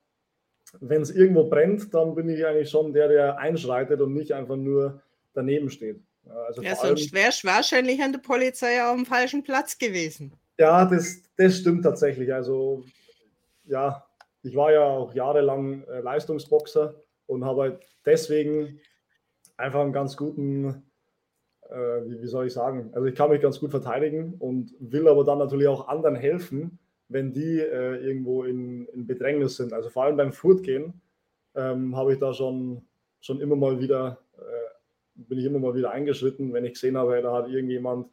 wenn 0.80 1.02
es 1.02 1.10
irgendwo 1.10 1.44
brennt, 1.44 1.92
dann 1.94 2.14
bin 2.14 2.28
ich 2.28 2.44
eigentlich 2.46 2.70
schon 2.70 2.92
der, 2.92 3.08
der 3.08 3.38
einschreitet 3.38 4.00
und 4.00 4.14
nicht 4.14 4.32
einfach 4.32 4.56
nur 4.56 5.02
daneben 5.34 5.70
steht. 5.70 6.00
Also 6.46 6.62
ja, 6.62 6.74
sonst 6.74 7.12
wärst 7.12 7.44
du 7.44 7.48
wahrscheinlich 7.48 8.02
an 8.02 8.12
der 8.12 8.18
Polizei 8.18 8.82
auf 8.82 8.96
dem 8.96 9.06
falschen 9.06 9.42
Platz 9.42 9.78
gewesen. 9.78 10.32
Ja, 10.58 10.84
das, 10.86 11.22
das 11.36 11.58
stimmt 11.58 11.82
tatsächlich. 11.82 12.32
Also, 12.32 12.84
ja, 13.64 14.06
ich 14.42 14.56
war 14.56 14.72
ja 14.72 14.84
auch 14.84 15.14
jahrelang 15.14 15.82
äh, 15.84 16.00
Leistungsboxer 16.00 16.94
und 17.26 17.44
habe 17.44 17.62
halt 17.62 17.80
deswegen 18.04 18.80
einfach 19.56 19.80
einen 19.80 19.92
ganz 19.92 20.16
guten, 20.16 20.84
äh, 21.68 21.74
wie, 21.74 22.22
wie, 22.22 22.26
soll 22.26 22.46
ich 22.46 22.52
sagen, 22.52 22.90
also 22.94 23.06
ich 23.06 23.14
kann 23.14 23.30
mich 23.30 23.42
ganz 23.42 23.60
gut 23.60 23.70
verteidigen 23.70 24.34
und 24.38 24.74
will 24.78 25.08
aber 25.08 25.24
dann 25.24 25.38
natürlich 25.38 25.68
auch 25.68 25.88
anderen 25.88 26.14
helfen, 26.16 26.78
wenn 27.08 27.32
die 27.32 27.60
äh, 27.60 27.96
irgendwo 27.96 28.44
in, 28.44 28.86
in, 28.86 29.06
Bedrängnis 29.06 29.56
sind. 29.56 29.72
Also 29.72 29.90
vor 29.90 30.04
allem 30.04 30.16
beim 30.16 30.32
Furtgehen 30.32 31.00
ähm, 31.54 31.96
habe 31.96 32.14
ich 32.14 32.18
da 32.18 32.32
schon, 32.32 32.82
schon 33.20 33.40
immer 33.40 33.56
mal 33.56 33.80
wieder, 33.80 34.18
äh, 34.38 34.70
bin 35.14 35.38
ich 35.38 35.44
immer 35.44 35.58
mal 35.58 35.74
wieder 35.74 35.90
eingeschritten, 35.90 36.52
wenn 36.52 36.64
ich 36.64 36.74
gesehen 36.74 36.96
habe, 36.96 37.20
da 37.20 37.32
hat 37.32 37.48
irgendjemand 37.48 38.08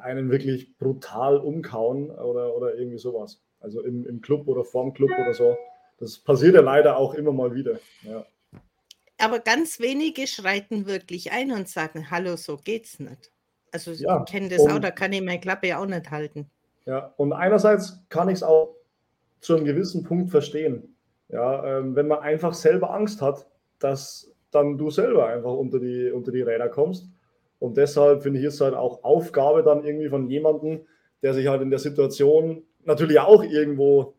einen 0.00 0.30
wirklich 0.30 0.76
brutal 0.78 1.38
umkauen 1.38 2.10
oder, 2.10 2.54
oder 2.56 2.74
irgendwie 2.76 2.98
sowas. 2.98 3.40
Also 3.60 3.82
im, 3.82 4.06
im 4.06 4.20
Club 4.20 4.48
oder 4.48 4.64
vorm 4.64 4.92
Club 4.92 5.10
oder 5.10 5.34
so. 5.34 5.56
Das 5.98 6.18
passiert 6.18 6.54
ja 6.54 6.60
leider 6.60 6.96
auch 6.96 7.14
immer 7.14 7.32
mal 7.32 7.54
wieder. 7.54 7.78
Ja. 8.02 8.26
Aber 9.18 9.38
ganz 9.38 9.78
wenige 9.78 10.26
schreiten 10.26 10.86
wirklich 10.86 11.30
ein 11.30 11.52
und 11.52 11.68
sagen, 11.68 12.10
hallo, 12.10 12.36
so 12.36 12.56
geht's 12.56 12.98
nicht. 12.98 13.30
Also 13.70 13.92
ja, 13.92 14.24
ich 14.24 14.30
kenne 14.30 14.48
das 14.48 14.66
auch, 14.66 14.80
da 14.80 14.90
kann 14.90 15.12
ich 15.12 15.22
meine 15.22 15.40
Klappe 15.40 15.68
ja 15.68 15.78
auch 15.78 15.86
nicht 15.86 16.10
halten. 16.10 16.50
Ja, 16.84 17.14
und 17.16 17.32
einerseits 17.32 18.02
kann 18.08 18.28
ich 18.28 18.36
es 18.36 18.42
auch 18.42 18.74
zu 19.40 19.56
einem 19.56 19.64
gewissen 19.64 20.02
Punkt 20.02 20.30
verstehen. 20.30 20.96
Ja, 21.28 21.78
ähm, 21.78 21.94
wenn 21.94 22.08
man 22.08 22.18
einfach 22.18 22.52
selber 22.52 22.92
Angst 22.92 23.22
hat, 23.22 23.46
dass 23.78 24.30
dann 24.50 24.76
du 24.76 24.90
selber 24.90 25.26
einfach 25.26 25.52
unter 25.52 25.78
die, 25.78 26.10
unter 26.10 26.32
die 26.32 26.42
Räder 26.42 26.68
kommst 26.68 27.08
und 27.62 27.76
deshalb 27.76 28.24
finde 28.24 28.40
ich 28.40 28.46
es 28.46 28.60
halt 28.60 28.74
auch 28.74 29.04
Aufgabe 29.04 29.62
dann 29.62 29.84
irgendwie 29.84 30.08
von 30.08 30.28
jemandem, 30.28 30.80
der 31.22 31.32
sich 31.32 31.46
halt 31.46 31.62
in 31.62 31.70
der 31.70 31.78
Situation 31.78 32.64
natürlich 32.84 33.20
auch 33.20 33.44
irgendwo, 33.44 34.16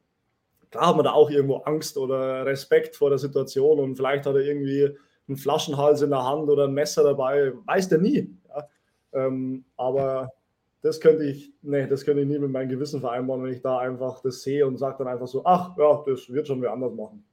klar 0.71 0.87
hat 0.87 0.95
man 0.95 1.03
da 1.03 1.11
auch 1.11 1.29
irgendwo 1.29 1.57
Angst 1.57 1.97
oder 1.97 2.45
Respekt 2.45 2.95
vor 2.95 3.09
der 3.09 3.19
Situation 3.19 3.79
und 3.79 3.97
vielleicht 3.97 4.25
hat 4.25 4.35
er 4.35 4.43
irgendwie 4.43 4.97
einen 5.27 5.35
Flaschenhals 5.35 6.01
in 6.01 6.11
der 6.11 6.23
Hand 6.23 6.49
oder 6.49 6.69
ein 6.69 6.73
Messer 6.73 7.03
dabei, 7.03 7.51
weiß 7.65 7.89
der 7.89 7.97
nie. 7.97 8.33
Ja? 8.47 8.69
Ähm, 9.11 9.65
aber 9.75 10.31
das 10.81 11.01
könnte 11.01 11.25
ich, 11.25 11.51
nee, 11.63 11.85
das 11.85 12.05
könnte 12.05 12.21
ich 12.21 12.29
nie 12.29 12.39
mit 12.39 12.49
meinem 12.49 12.69
Gewissen 12.69 13.01
vereinbaren, 13.01 13.43
wenn 13.43 13.51
ich 13.51 13.61
da 13.61 13.77
einfach 13.79 14.21
das 14.21 14.41
sehe 14.41 14.65
und 14.65 14.77
sage 14.77 14.99
dann 14.99 15.09
einfach 15.09 15.27
so, 15.27 15.43
ach 15.43 15.77
ja, 15.77 16.01
das 16.07 16.29
wird 16.29 16.47
schon 16.47 16.61
wer 16.61 16.71
anders 16.71 16.93
machen. 16.93 17.25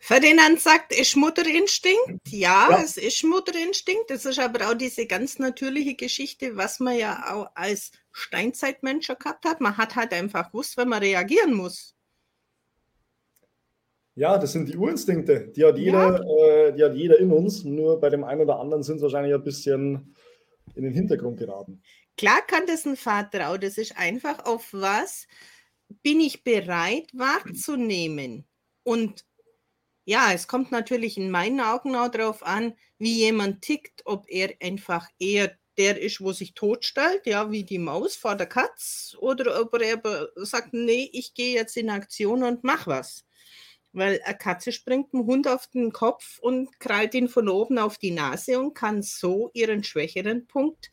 Ferdinand 0.00 0.60
sagt, 0.60 0.98
ist 0.98 1.16
Mutterinstinkt. 1.16 2.28
Ja, 2.28 2.68
ja, 2.70 2.82
es 2.82 2.96
ist 2.96 3.24
Mutterinstinkt. 3.24 4.10
Das 4.10 4.24
ist 4.24 4.38
aber 4.38 4.68
auch 4.68 4.74
diese 4.74 5.06
ganz 5.06 5.38
natürliche 5.38 5.94
Geschichte, 5.94 6.56
was 6.56 6.80
man 6.80 6.96
ja 6.96 7.34
auch 7.34 7.50
als 7.54 7.92
Steinzeitmensch 8.12 9.08
gehabt 9.08 9.44
hat. 9.44 9.60
Man 9.60 9.76
hat 9.76 9.96
halt 9.96 10.12
einfach 10.12 10.50
gewusst, 10.50 10.76
wenn 10.76 10.88
man 10.88 11.02
reagieren 11.02 11.54
muss. 11.54 11.94
Ja, 14.14 14.36
das 14.36 14.52
sind 14.52 14.68
die 14.68 14.76
Urinstinkte. 14.76 15.52
Die 15.54 15.64
hat 15.64 15.78
jeder, 15.78 16.20
ja. 16.20 16.68
äh, 16.68 16.72
die 16.74 16.82
hat 16.82 16.94
jeder 16.94 17.18
in 17.18 17.30
uns. 17.30 17.64
Nur 17.64 18.00
bei 18.00 18.10
dem 18.10 18.24
einen 18.24 18.40
oder 18.40 18.58
anderen 18.58 18.82
sind 18.82 18.96
es 18.96 19.02
wahrscheinlich 19.02 19.34
ein 19.34 19.44
bisschen 19.44 20.14
in 20.74 20.82
den 20.84 20.92
Hintergrund 20.92 21.38
geraten. 21.38 21.82
Klar 22.16 22.42
kann 22.46 22.66
das 22.66 22.84
ein 22.84 22.96
Vater 22.96 23.50
auch. 23.50 23.58
Das 23.58 23.78
ist 23.78 23.96
einfach 23.96 24.44
auf 24.44 24.72
was 24.72 25.28
bin 26.02 26.20
ich 26.20 26.44
bereit 26.44 27.10
wahrzunehmen. 27.12 28.46
Und 28.82 29.24
ja, 30.08 30.32
es 30.32 30.48
kommt 30.48 30.72
natürlich 30.72 31.18
in 31.18 31.30
meinen 31.30 31.60
Augen 31.60 31.94
auch 31.94 32.08
darauf 32.08 32.42
an, 32.42 32.72
wie 32.98 33.12
jemand 33.12 33.60
tickt, 33.60 34.00
ob 34.06 34.24
er 34.30 34.54
einfach 34.62 35.06
eher 35.18 35.54
der 35.76 36.00
ist, 36.00 36.22
wo 36.22 36.32
sich 36.32 36.54
totstellt, 36.54 37.26
ja, 37.26 37.50
wie 37.50 37.62
die 37.62 37.78
Maus 37.78 38.16
vor 38.16 38.34
der 38.34 38.46
Katz, 38.46 39.14
oder 39.20 39.60
ob 39.60 39.78
er 39.78 40.00
sagt, 40.36 40.72
nee, 40.72 41.10
ich 41.12 41.34
gehe 41.34 41.54
jetzt 41.54 41.76
in 41.76 41.90
Aktion 41.90 42.42
und 42.42 42.64
mach 42.64 42.86
was. 42.86 43.26
Weil 43.92 44.18
eine 44.24 44.38
Katze 44.38 44.72
springt 44.72 45.12
dem 45.12 45.26
Hund 45.26 45.46
auf 45.46 45.66
den 45.66 45.92
Kopf 45.92 46.38
und 46.38 46.80
krallt 46.80 47.12
ihn 47.12 47.28
von 47.28 47.46
oben 47.50 47.76
auf 47.76 47.98
die 47.98 48.12
Nase 48.12 48.58
und 48.58 48.72
kann 48.72 49.02
so 49.02 49.50
ihren 49.52 49.84
schwächeren 49.84 50.46
Punkt 50.46 50.90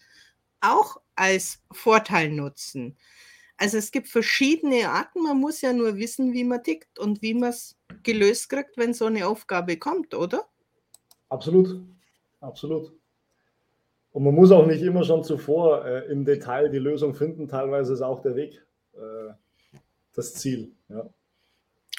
auch 0.59 0.97
als 1.15 1.61
Vorteil 1.71 2.31
nutzen. 2.31 2.97
Also 3.57 3.77
es 3.77 3.91
gibt 3.91 4.07
verschiedene 4.07 4.89
Arten, 4.89 5.23
man 5.23 5.39
muss 5.39 5.61
ja 5.61 5.71
nur 5.71 5.97
wissen, 5.97 6.33
wie 6.33 6.43
man 6.43 6.63
tickt 6.63 6.99
und 6.99 7.21
wie 7.21 7.33
man 7.33 7.49
es 7.49 7.77
gelöst 8.03 8.49
kriegt, 8.49 8.77
wenn 8.77 8.93
so 8.93 9.05
eine 9.05 9.27
Aufgabe 9.27 9.77
kommt, 9.77 10.13
oder? 10.13 10.45
Absolut, 11.29 11.81
absolut. 12.41 12.91
Und 14.11 14.23
man 14.23 14.33
muss 14.33 14.51
auch 14.51 14.65
nicht 14.65 14.81
immer 14.81 15.03
schon 15.03 15.23
zuvor 15.23 15.85
äh, 15.85 16.11
im 16.11 16.25
Detail 16.25 16.69
die 16.69 16.79
Lösung 16.79 17.15
finden, 17.15 17.47
teilweise 17.47 17.93
ist 17.93 18.01
auch 18.01 18.21
der 18.21 18.35
Weg 18.35 18.65
äh, 18.93 19.33
das 20.13 20.33
Ziel. 20.35 20.73
Ja. 20.89 21.09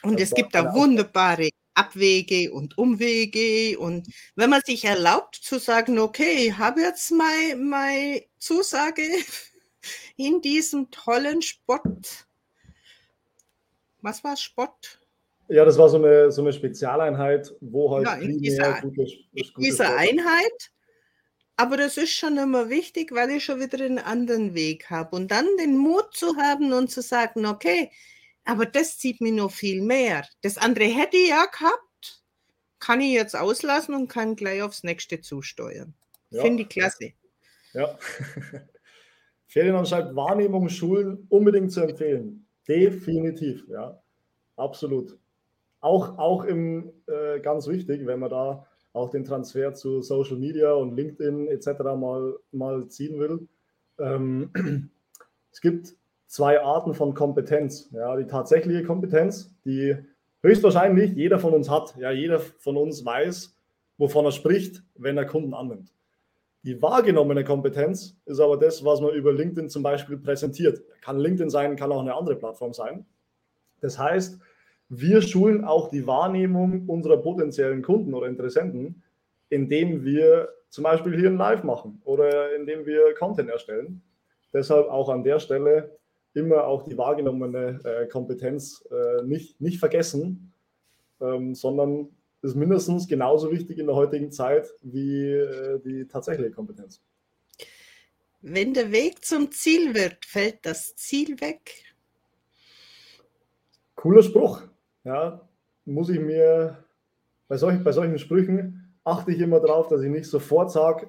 Und 0.03 0.21
das 0.21 0.29
es 0.29 0.35
gibt 0.35 0.55
da 0.55 0.75
wunderbare 0.75 1.51
Abwege 1.75 2.53
und 2.53 2.79
Umwege. 2.79 3.79
Und 3.79 4.09
wenn 4.35 4.51
man 4.51 4.63
sich 4.65 4.85
erlaubt 4.85 5.35
zu 5.35 5.59
sagen, 5.59 5.99
okay, 5.99 6.49
ich 6.49 6.59
habe 6.59 6.81
jetzt 6.81 7.11
meine, 7.11 7.57
meine 7.57 8.23
Zusage 8.39 9.03
in 10.17 10.41
diesem 10.41 10.91
tollen 10.91 11.43
Sport. 11.43 12.27
Was 14.03 14.25
war 14.25 14.37
Sport? 14.37 15.01
Ja, 15.49 15.65
das 15.65 15.79
war 15.79 15.89
so 15.89 15.99
eine, 15.99 16.33
so 16.33 16.43
eine 16.43 16.53
Spezialeinheit, 16.53 17.55
wo 17.61 17.95
halt 17.95 18.07
ja, 18.07 18.15
in 18.17 18.39
dieser, 18.39 18.81
gute, 18.81 19.03
in 19.33 19.45
dieser 19.59 19.97
Einheit. 19.97 20.71
Aber 21.57 21.77
das 21.77 21.97
ist 21.97 22.13
schon 22.13 22.37
immer 22.37 22.69
wichtig, 22.69 23.13
weil 23.13 23.31
ich 23.31 23.45
schon 23.45 23.61
wieder 23.61 23.83
einen 23.85 23.99
anderen 23.99 24.55
Weg 24.55 24.91
habe. 24.91 25.17
Und 25.17 25.31
dann 25.31 25.47
den 25.59 25.77
Mut 25.77 26.15
zu 26.15 26.37
haben 26.37 26.73
und 26.73 26.91
zu 26.91 27.01
sagen, 27.01 27.47
okay, 27.47 27.91
aber 28.45 28.67
das 28.67 28.99
zieht 28.99 29.21
mir 29.21 29.33
noch 29.33 29.53
viel 29.53 29.83
mehr. 29.83 30.27
Das 30.43 30.59
andere 30.59 30.85
hätte 30.85 31.17
ich 31.17 31.31
ja 31.31 31.47
gehabt, 31.47 32.23
kann 32.79 33.01
ich 33.01 33.13
jetzt 33.13 33.35
auslassen 33.35 33.95
und 33.95 34.09
kann 34.09 34.37
gleich 34.37 34.63
aufs 34.63 34.83
nächste 34.83 35.21
zusteuern. 35.21 35.95
Ja. 36.31 36.43
Finde 36.43 36.65
ich 36.65 36.69
klasse. 36.69 37.13
Ja. 37.73 37.99
Ferdinand 39.57 39.89
schreibt, 39.89 40.15
Wahrnehmung 40.15 40.69
Schulen 40.69 41.27
unbedingt 41.31 41.73
zu 41.73 41.81
empfehlen. 41.81 42.45
Definitiv, 42.69 43.67
ja. 43.71 43.99
Absolut. 44.55 45.17
Auch, 45.81 46.19
auch 46.19 46.45
im, 46.45 46.93
äh, 47.07 47.41
ganz 47.41 47.67
wichtig, 47.67 48.05
wenn 48.05 48.21
man 48.21 48.29
da 48.29 48.67
auch 48.93 49.09
den 49.09 49.25
Transfer 49.25 49.73
zu 49.73 50.03
Social 50.03 50.37
Media 50.37 50.75
und 50.75 50.95
LinkedIn 50.95 51.49
etc. 51.49 51.69
mal, 51.97 52.35
mal 52.53 52.87
ziehen 52.89 53.19
will. 53.19 53.49
Ähm, 53.99 54.51
es 55.51 55.63
gibt 55.63 55.95
zwei 56.27 56.61
Arten 56.61 56.93
von 56.93 57.15
Kompetenz. 57.15 57.89
Ja, 57.93 58.15
die 58.15 58.27
tatsächliche 58.27 58.83
Kompetenz, 58.83 59.55
die 59.65 59.97
höchstwahrscheinlich 60.43 61.13
jeder 61.15 61.39
von 61.39 61.55
uns 61.55 61.71
hat. 61.71 61.97
Ja, 61.97 62.11
jeder 62.11 62.41
von 62.41 62.77
uns 62.77 63.07
weiß, 63.07 63.57
wovon 63.97 64.27
er 64.27 64.33
spricht, 64.33 64.83
wenn 64.97 65.17
er 65.17 65.25
Kunden 65.25 65.55
annimmt. 65.55 65.96
Die 66.67 66.83
wahrgenommene 66.83 67.45
Kompetenz 67.45 68.17
ist 68.25 68.41
aber 68.41 68.57
das, 68.57 68.85
was 68.85 69.01
man 69.01 69.15
über 69.15 69.33
LinkedIn 69.33 69.71
zum 69.71 69.85
Beispiel 69.85 70.17
präsentiert. 70.17 70.83
Kann 71.01 71.21
LinkedIn 71.21 71.49
sein, 71.49 71.77
kann 71.77 71.93
auch 71.93 72.01
eine 72.01 72.13
andere 72.13 72.35
Plattform 72.35 72.73
sein. 72.73 73.07
Das 73.81 73.97
heißt, 74.01 74.41
wir 74.89 75.23
schulen 75.23 75.65
auch 75.65 75.91
die 75.91 76.09
Wahrnehmung 76.09 76.89
unserer 76.89 77.19
potenziellen 77.19 77.83
Kunden 77.83 78.15
oder 78.15 78.27
Interessenten, 78.27 79.05
indem 79.49 80.05
wir 80.05 80.49
zum 80.69 80.83
Beispiel 80.83 81.17
hier 81.17 81.31
ein 81.31 81.37
Live 81.37 81.63
machen 81.63 82.03
oder 82.05 82.57
indem 82.57 82.85
wir 82.85 83.15
Content 83.15 83.49
erstellen. 83.49 84.03
Deshalb 84.53 84.89
auch 84.89 85.09
an 85.09 85.23
der 85.23 85.39
Stelle 85.39 85.97
immer 86.35 86.67
auch 86.67 86.83
die 86.83 86.99
wahrgenommene 86.99 87.79
äh, 87.85 88.07
Kompetenz 88.09 88.85
äh, 88.91 89.23
nicht, 89.23 89.61
nicht 89.61 89.79
vergessen, 89.79 90.53
ähm, 91.21 91.55
sondern 91.55 92.09
ist 92.47 92.57
mindestens 92.57 93.07
genauso 93.07 93.51
wichtig 93.51 93.79
in 93.79 93.87
der 93.87 93.97
heutigen 93.97 94.31
Zeit 94.31 94.73
wie 94.83 95.33
äh, 95.33 95.81
die 95.85 96.07
tatsächliche 96.07 96.51
Kompetenz. 96.51 97.01
Wenn 98.41 98.75
der 98.75 98.93
Weg 98.93 99.25
zum 99.25 99.51
Ziel 99.51 99.95
wird, 99.95 100.25
fällt 100.25 100.65
das 100.65 100.95
Ziel 100.97 101.41
weg. 101.41 101.73
Cooler 103.97 104.23
Spruch. 104.23 104.63
Ja, 105.05 105.49
muss 105.85 106.09
ich 106.11 106.21
mir 106.21 106.85
bei, 107.49 107.57
solch, 107.57 107.83
bei 107.83 107.93
solchen 107.93 108.19
Sprüchen 108.19 108.95
achte 109.05 109.33
ich 109.33 109.41
immer 109.41 109.61
darauf, 109.61 109.89
dass 109.89 110.03
ich 110.03 110.11
nicht 110.11 110.27
sofort 110.27 110.71
sage, 110.71 111.09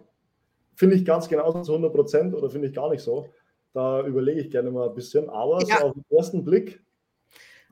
finde 0.75 0.95
ich 0.95 1.05
ganz 1.05 1.27
genauso 1.27 1.61
zu 1.61 1.71
100 1.73 1.93
Prozent 1.93 2.33
oder 2.33 2.49
finde 2.49 2.67
ich 2.67 2.73
gar 2.73 2.89
nicht 2.89 3.01
so. 3.01 3.29
Da 3.73 4.05
überlege 4.05 4.41
ich 4.41 4.49
gerne 4.49 4.71
mal 4.71 4.89
ein 4.89 4.95
bisschen. 4.95 5.29
Aber 5.29 5.61
ja. 5.67 5.79
so 5.79 5.85
auf 5.87 5.93
den 5.93 6.17
ersten 6.17 6.43
Blick. 6.43 6.81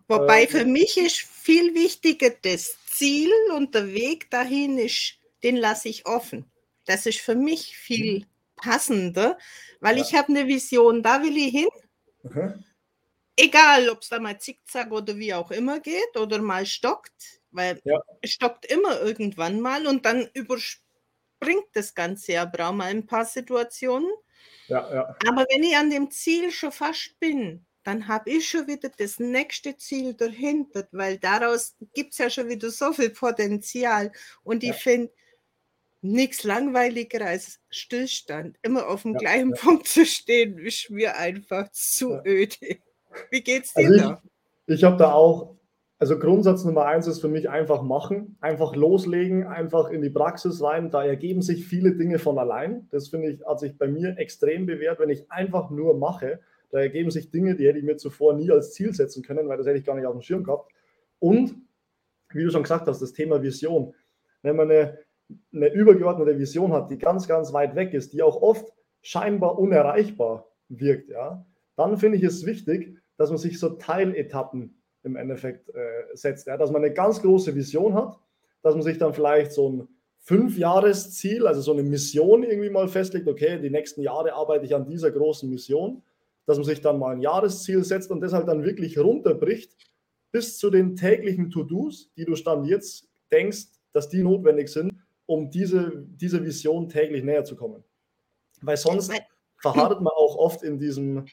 Wobei 0.08 0.44
äh, 0.44 0.48
für 0.48 0.66
mich 0.66 0.98
ist 0.98 1.18
viel 1.18 1.74
wichtiger 1.74 2.30
das 2.42 2.78
Ziel 2.96 3.32
und 3.54 3.76
der 3.76 3.94
Weg 3.94 4.30
dahin 4.32 4.78
ist, 4.78 5.20
den 5.44 5.58
lasse 5.58 5.90
ich 5.90 6.06
offen. 6.06 6.50
Das 6.86 7.06
ist 7.06 7.20
für 7.20 7.36
mich 7.36 7.78
viel 7.78 8.20
mhm. 8.20 8.26
passender, 8.56 9.38
weil 9.80 9.98
ja. 9.98 10.04
ich 10.04 10.16
habe 10.16 10.30
eine 10.30 10.48
Vision, 10.48 11.04
da 11.04 11.22
will 11.22 11.36
ich 11.38 11.52
hin. 11.52 11.70
Mhm. 12.24 12.64
Egal, 13.38 13.90
ob 13.90 14.02
es 14.02 14.10
da 14.10 14.20
mal 14.20 14.40
zickzack 14.40 14.92
oder 14.92 15.18
wie 15.18 15.34
auch 15.34 15.52
immer 15.52 15.80
geht 15.82 16.16
oder 16.16 16.42
mal 16.42 16.66
stockt, 16.66 17.42
weil 17.52 17.82
ja. 17.84 18.00
es 18.22 18.32
stockt 18.32 18.66
immer 18.66 19.02
irgendwann 19.02 19.60
mal 19.60 19.88
und 19.88 20.06
dann 20.06 20.30
überspringt 20.34 21.68
das 21.74 21.94
Ganze 21.94 22.34
ja, 22.34 22.46
braucht 22.46 22.76
mal 22.76 22.86
ein 22.86 23.06
paar 23.06 23.26
Situationen. 23.26 24.10
Ja, 24.68 24.94
ja. 24.94 25.16
Aber 25.28 25.46
wenn 25.50 25.64
ich 25.64 25.76
an 25.76 25.90
dem 25.90 26.10
Ziel 26.12 26.52
schon 26.52 26.72
fast 26.72 27.20
bin, 27.20 27.66
dann 27.86 28.08
habe 28.08 28.32
ich 28.32 28.50
schon 28.50 28.68
wieder 28.68 28.90
das 28.98 29.20
nächste 29.20 29.78
Ziel 29.78 30.16
dahinter, 30.16 30.88
weil 30.92 31.20
daraus 31.20 31.76
gibt 31.94 32.14
es 32.14 32.18
ja 32.18 32.30
schon 32.32 32.50
wieder 32.50 32.72
so 32.72 32.92
viel 32.92 33.12
Potenzial. 33.12 34.12
Und 34.44 34.64
ja. 34.64 34.72
ich 34.72 34.78
finde 34.78 35.12
nichts 36.02 36.44
langweiliger 36.44 37.24
als 37.24 37.60
Stillstand. 37.70 38.58
Immer 38.64 38.88
auf 38.88 39.04
dem 39.04 39.14
ja, 39.14 39.20
gleichen 39.20 39.52
ja. 39.52 39.62
Punkt 39.62 39.88
zu 39.88 40.04
stehen, 40.04 40.58
ist 40.58 40.90
mir 40.90 41.16
einfach 41.16 41.72
zu 41.72 42.20
öde. 42.26 42.78
Wie 43.30 43.42
geht's 43.42 43.74
dir 43.76 43.88
also 43.88 43.98
da? 44.00 44.22
Ich, 44.66 44.76
ich 44.76 44.84
habe 44.84 44.98
da 44.98 45.14
auch, 45.14 45.56
also 46.00 46.18
Grundsatz 46.18 46.66
Nummer 46.66 46.86
eins 46.86 47.06
ist 47.06 47.22
für 47.22 47.28
mich 47.28 47.50
einfach 47.50 47.84
machen, 47.84 48.36
einfach 48.42 48.76
loslegen, 48.76 49.46
einfach 49.46 49.90
in 49.90 50.02
die 50.02 50.10
Praxis 50.10 50.60
rein. 50.62 50.90
Da 50.90 51.06
ergeben 51.06 51.44
sich 51.44 51.68
viele 51.68 51.96
Dinge 51.96 52.18
von 52.18 52.40
allein. 52.40 52.88
Das 52.90 53.10
finde 53.10 53.30
ich, 53.30 53.46
hat 53.46 53.60
sich 53.60 53.78
bei 53.78 53.88
mir 53.88 54.18
extrem 54.18 54.66
bewährt, 54.66 55.00
wenn 55.00 55.12
ich 55.12 55.32
einfach 55.32 55.70
nur 55.70 55.96
mache. 56.00 56.40
Da 56.76 56.82
ergeben 56.82 57.10
sich 57.10 57.32
Dinge, 57.32 57.56
die 57.56 57.66
hätte 57.66 57.80
ich 57.80 57.86
mir 57.86 57.96
zuvor 57.96 58.34
nie 58.34 58.52
als 58.52 58.74
Ziel 58.74 58.94
setzen 58.94 59.24
können, 59.24 59.48
weil 59.48 59.58
das 59.58 59.66
hätte 59.66 59.78
ich 59.78 59.86
gar 59.86 59.96
nicht 59.96 60.06
auf 60.06 60.12
dem 60.12 60.22
Schirm 60.22 60.44
gehabt. 60.44 60.74
Und, 61.20 61.56
wie 62.34 62.44
du 62.44 62.52
schon 62.52 62.64
gesagt 62.64 62.86
hast, 62.90 63.02
das 63.02 63.14
Thema 63.14 63.42
Vision. 63.42 63.94
Wenn 64.42 64.58
man 64.58 64.70
eine, 64.70 65.00
eine 65.54 65.72
übergeordnete 65.72 66.38
Vision 66.38 66.74
hat, 66.74 66.92
die 66.92 66.98
ganz, 66.98 67.30
ganz 67.30 67.54
weit 67.54 67.76
weg 67.76 67.94
ist, 67.94 68.12
die 68.12 68.22
auch 68.22 68.42
oft 68.42 68.74
scheinbar 69.02 69.58
unerreichbar 69.58 70.52
wirkt, 70.68 71.08
ja, 71.08 71.46
dann 71.78 71.96
finde 71.96 72.18
ich 72.18 72.26
es 72.26 72.46
wichtig, 72.46 72.98
dass 73.16 73.30
man 73.30 73.38
sich 73.38 73.58
so 73.58 73.70
Teiletappen 73.70 74.82
im 75.04 75.16
Endeffekt 75.16 75.70
äh, 75.70 76.04
setzt. 76.12 76.46
Ja? 76.46 76.58
Dass 76.58 76.72
man 76.72 76.84
eine 76.84 76.94
ganz 76.94 77.22
große 77.22 77.56
Vision 77.56 77.94
hat, 77.94 78.20
dass 78.64 78.76
man 78.76 78.84
sich 78.84 78.98
dann 78.98 79.14
vielleicht 79.14 79.54
so 79.54 79.70
ein 79.70 79.88
Fünfjahresziel, 80.20 81.48
also 81.48 81.62
so 81.62 81.72
eine 81.72 81.84
Mission 81.84 82.44
irgendwie 82.44 82.70
mal 82.70 82.90
festlegt, 82.90 83.30
okay, 83.30 83.62
die 83.62 83.70
nächsten 83.70 84.02
Jahre 84.02 84.34
arbeite 84.34 84.66
ich 84.66 84.76
an 84.76 84.86
dieser 84.86 85.10
großen 85.10 85.50
Mission, 85.50 86.04
dass 86.46 86.58
man 86.58 86.66
sich 86.66 86.82
dann 86.82 87.00
mal 87.00 87.16
ein 87.16 87.22
Jahresziel 87.22 87.84
setzt 87.84 88.12
und 88.12 88.22
das 88.22 88.34
halt 88.34 88.48
dann 88.48 88.64
wirklich 88.64 88.98
runterbricht 88.98 89.76
bis 90.32 90.58
zu 90.58 90.70
den 90.70 90.96
täglichen 90.96 91.50
To-Dos, 91.50 92.12
die 92.18 92.26
du 92.26 92.36
dann 92.36 92.66
jetzt 92.66 93.08
denkst, 93.32 93.68
dass 93.94 94.10
die 94.10 94.22
notwendig 94.22 94.70
sind, 94.70 94.94
um 95.26 95.50
diese, 95.50 96.06
diese 96.08 96.44
Vision 96.44 96.90
täglich 96.90 97.24
näher 97.24 97.46
zu 97.46 97.56
kommen. 97.56 97.84
Weil 98.62 98.78
sonst 98.78 99.12
verharrt 99.62 100.02
man 100.02 100.14
auch 100.14 100.36
oft 100.36 100.62
in 100.64 100.78
diesem, 100.78 101.26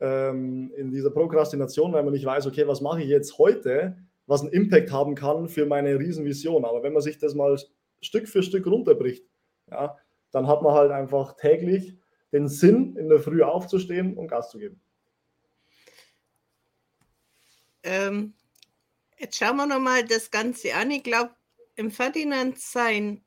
ähm, 0.00 0.72
in 0.76 0.90
dieser 0.90 1.10
Prokrastination, 1.10 1.92
weil 1.92 2.02
man 2.02 2.12
nicht 2.12 2.24
weiß, 2.24 2.46
okay, 2.46 2.66
was 2.66 2.80
mache 2.80 3.02
ich 3.02 3.08
jetzt 3.08 3.38
heute, 3.38 3.96
was 4.26 4.42
einen 4.42 4.52
Impact 4.52 4.92
haben 4.92 5.14
kann 5.14 5.48
für 5.48 5.66
meine 5.66 5.98
Riesenvision. 5.98 6.64
Aber 6.64 6.82
wenn 6.82 6.92
man 6.92 7.02
sich 7.02 7.18
das 7.18 7.34
mal 7.34 7.58
Stück 8.00 8.28
für 8.28 8.42
Stück 8.42 8.66
runterbricht, 8.66 9.26
ja, 9.70 9.96
dann 10.30 10.46
hat 10.46 10.62
man 10.62 10.74
halt 10.74 10.90
einfach 10.90 11.36
täglich 11.36 11.96
den 12.32 12.48
Sinn, 12.48 12.96
in 12.96 13.08
der 13.08 13.20
Früh 13.20 13.42
aufzustehen 13.42 14.16
und 14.16 14.28
Gas 14.28 14.50
zu 14.50 14.58
geben. 14.58 14.80
Ähm, 17.82 18.34
jetzt 19.18 19.36
schauen 19.36 19.56
wir 19.56 19.66
nochmal 19.66 20.04
das 20.04 20.30
Ganze 20.30 20.74
an. 20.74 20.90
Ich 20.90 21.02
glaube, 21.02 21.34
im 21.76 21.90
Ferdinand 21.90 22.58
sein 22.58 23.24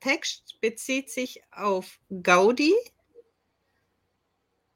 Text 0.00 0.60
bezieht 0.60 1.10
sich 1.10 1.42
auf 1.50 1.98
Gaudi. 2.22 2.74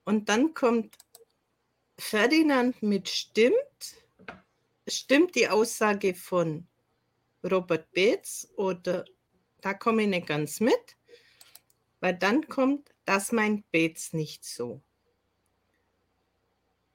Und 0.05 0.29
dann 0.29 0.55
kommt 0.55 0.97
Ferdinand 1.99 2.83
mit 2.83 3.09
stimmt, 3.09 3.55
stimmt 4.87 5.35
die 5.35 5.49
Aussage 5.49 6.14
von 6.14 6.66
Robert 7.44 7.92
Bates 7.92 8.49
oder 8.57 9.05
da 9.61 9.75
komme 9.75 10.03
ich 10.03 10.09
nicht 10.09 10.27
ganz 10.27 10.61
mit, 10.61 10.97
weil 12.01 12.14
dann 12.14 12.49
kommt, 12.49 12.94
das 13.09 13.33
meint 13.33 13.71
Bates 13.73 14.12
nicht 14.12 14.44
so. 14.44 14.83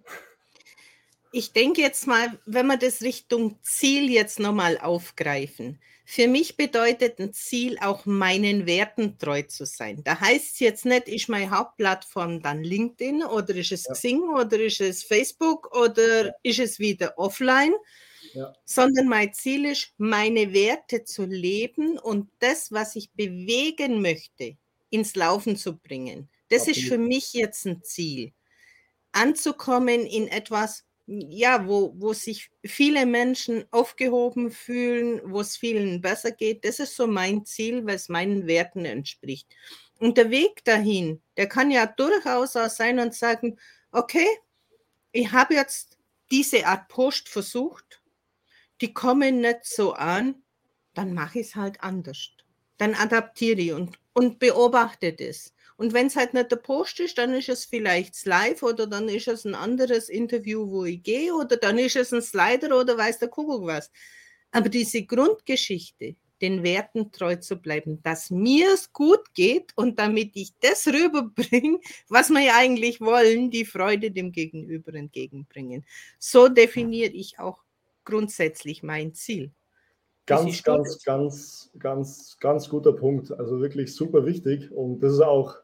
Ich 1.36 1.52
denke 1.52 1.82
jetzt 1.82 2.06
mal, 2.06 2.38
wenn 2.46 2.66
wir 2.66 2.78
das 2.78 3.02
Richtung 3.02 3.58
Ziel 3.60 4.10
jetzt 4.10 4.40
nochmal 4.40 4.78
aufgreifen. 4.78 5.78
Für 6.06 6.28
mich 6.28 6.56
bedeutet 6.56 7.20
ein 7.20 7.34
Ziel 7.34 7.76
auch 7.78 8.06
meinen 8.06 8.64
Werten 8.64 9.18
treu 9.18 9.42
zu 9.42 9.66
sein. 9.66 10.02
Da 10.02 10.18
heißt 10.18 10.54
es 10.54 10.60
jetzt 10.60 10.86
nicht, 10.86 11.08
ist 11.08 11.28
meine 11.28 11.50
Hauptplattform 11.50 12.40
dann 12.40 12.64
LinkedIn 12.64 13.22
oder 13.22 13.54
ist 13.54 13.70
es 13.70 13.84
ja. 13.84 13.92
Xing 13.92 14.22
oder 14.22 14.58
ist 14.58 14.80
es 14.80 15.04
Facebook 15.04 15.76
oder 15.76 16.28
ja. 16.28 16.32
ist 16.42 16.58
es 16.58 16.78
wieder 16.78 17.18
offline, 17.18 17.74
sondern 18.64 19.06
mein 19.06 19.34
Ziel 19.34 19.66
ist, 19.66 19.92
meine 19.98 20.54
Werte 20.54 21.04
zu 21.04 21.26
leben 21.26 21.98
und 21.98 22.30
das, 22.38 22.72
was 22.72 22.96
ich 22.96 23.10
bewegen 23.10 24.00
möchte, 24.00 24.56
ins 24.88 25.14
Laufen 25.14 25.58
zu 25.58 25.76
bringen. 25.76 26.30
Das 26.48 26.60
Absolut. 26.62 26.78
ist 26.78 26.88
für 26.88 26.98
mich 26.98 27.34
jetzt 27.34 27.66
ein 27.66 27.82
Ziel. 27.82 28.32
Anzukommen 29.12 30.06
in 30.06 30.28
etwas, 30.28 30.86
ja, 31.06 31.66
wo, 31.66 31.94
wo 31.96 32.12
sich 32.12 32.50
viele 32.64 33.06
Menschen 33.06 33.64
aufgehoben 33.70 34.50
fühlen, 34.50 35.20
wo 35.24 35.40
es 35.40 35.56
vielen 35.56 36.00
besser 36.00 36.32
geht. 36.32 36.64
Das 36.64 36.80
ist 36.80 36.96
so 36.96 37.06
mein 37.06 37.44
Ziel, 37.44 37.86
weil 37.86 37.94
es 37.96 38.08
meinen 38.08 38.46
Werten 38.46 38.84
entspricht. 38.84 39.48
Und 39.98 40.18
der 40.18 40.30
Weg 40.30 40.64
dahin, 40.64 41.22
der 41.36 41.48
kann 41.48 41.70
ja 41.70 41.86
durchaus 41.86 42.56
auch 42.56 42.68
sein 42.68 42.98
und 42.98 43.14
sagen, 43.14 43.58
okay, 43.92 44.26
ich 45.12 45.30
habe 45.32 45.54
jetzt 45.54 45.96
diese 46.30 46.66
Art 46.66 46.88
Post 46.88 47.28
versucht 47.28 48.02
die 48.80 48.92
kommen 48.92 49.40
nicht 49.40 49.64
so 49.64 49.94
an, 49.94 50.42
dann 50.94 51.14
mache 51.14 51.40
ich 51.40 51.48
es 51.48 51.56
halt 51.56 51.82
anders. 51.82 52.30
Dann 52.78 52.94
adaptiere 52.94 53.60
ich 53.60 53.72
und 53.72 53.98
und 54.12 54.38
beobachte 54.38 55.12
das. 55.12 55.52
Und 55.76 55.92
wenn 55.92 56.06
es 56.06 56.16
halt 56.16 56.32
nicht 56.32 56.50
der 56.50 56.56
Post 56.56 57.00
ist, 57.00 57.18
dann 57.18 57.34
ist 57.34 57.48
es 57.48 57.66
vielleicht 57.66 58.24
live 58.24 58.62
oder 58.62 58.86
dann 58.86 59.08
ist 59.08 59.28
es 59.28 59.44
ein 59.44 59.54
anderes 59.54 60.08
Interview, 60.08 60.70
wo 60.70 60.84
ich 60.84 61.02
gehe 61.02 61.34
oder 61.34 61.56
dann 61.56 61.78
ist 61.78 61.96
es 61.96 62.12
ein 62.12 62.22
Slider 62.22 62.78
oder 62.78 62.96
weiß 62.96 63.18
der 63.18 63.28
Kuckuck 63.28 63.66
was. 63.66 63.90
Aber 64.52 64.70
diese 64.70 65.02
Grundgeschichte, 65.04 66.16
den 66.40 66.62
Werten 66.62 67.12
treu 67.12 67.36
zu 67.36 67.56
bleiben, 67.56 68.02
dass 68.02 68.30
mir 68.30 68.72
es 68.72 68.92
gut 68.92 69.34
geht 69.34 69.72
und 69.76 69.98
damit 69.98 70.32
ich 70.34 70.54
das 70.60 70.86
rüberbringe, 70.86 71.78
was 72.08 72.30
wir 72.30 72.40
ja 72.40 72.54
eigentlich 72.56 73.00
wollen, 73.00 73.50
die 73.50 73.64
Freude 73.64 74.10
dem 74.10 74.32
Gegenüber 74.32 74.94
entgegenbringen. 74.94 75.84
So 76.18 76.48
definiere 76.48 77.10
ich 77.10 77.38
auch 77.38 77.62
grundsätzlich 78.04 78.82
mein 78.82 79.14
Ziel. 79.14 79.52
Ganz, 80.26 80.62
ganz, 80.62 81.04
ganz, 81.04 81.70
ganz, 81.78 82.36
ganz 82.40 82.68
guter 82.68 82.92
Punkt. 82.92 83.30
Also 83.30 83.60
wirklich 83.60 83.94
super 83.94 84.26
wichtig. 84.26 84.72
Und 84.72 85.00
das 85.00 85.12
ist 85.12 85.20
auch 85.20 85.54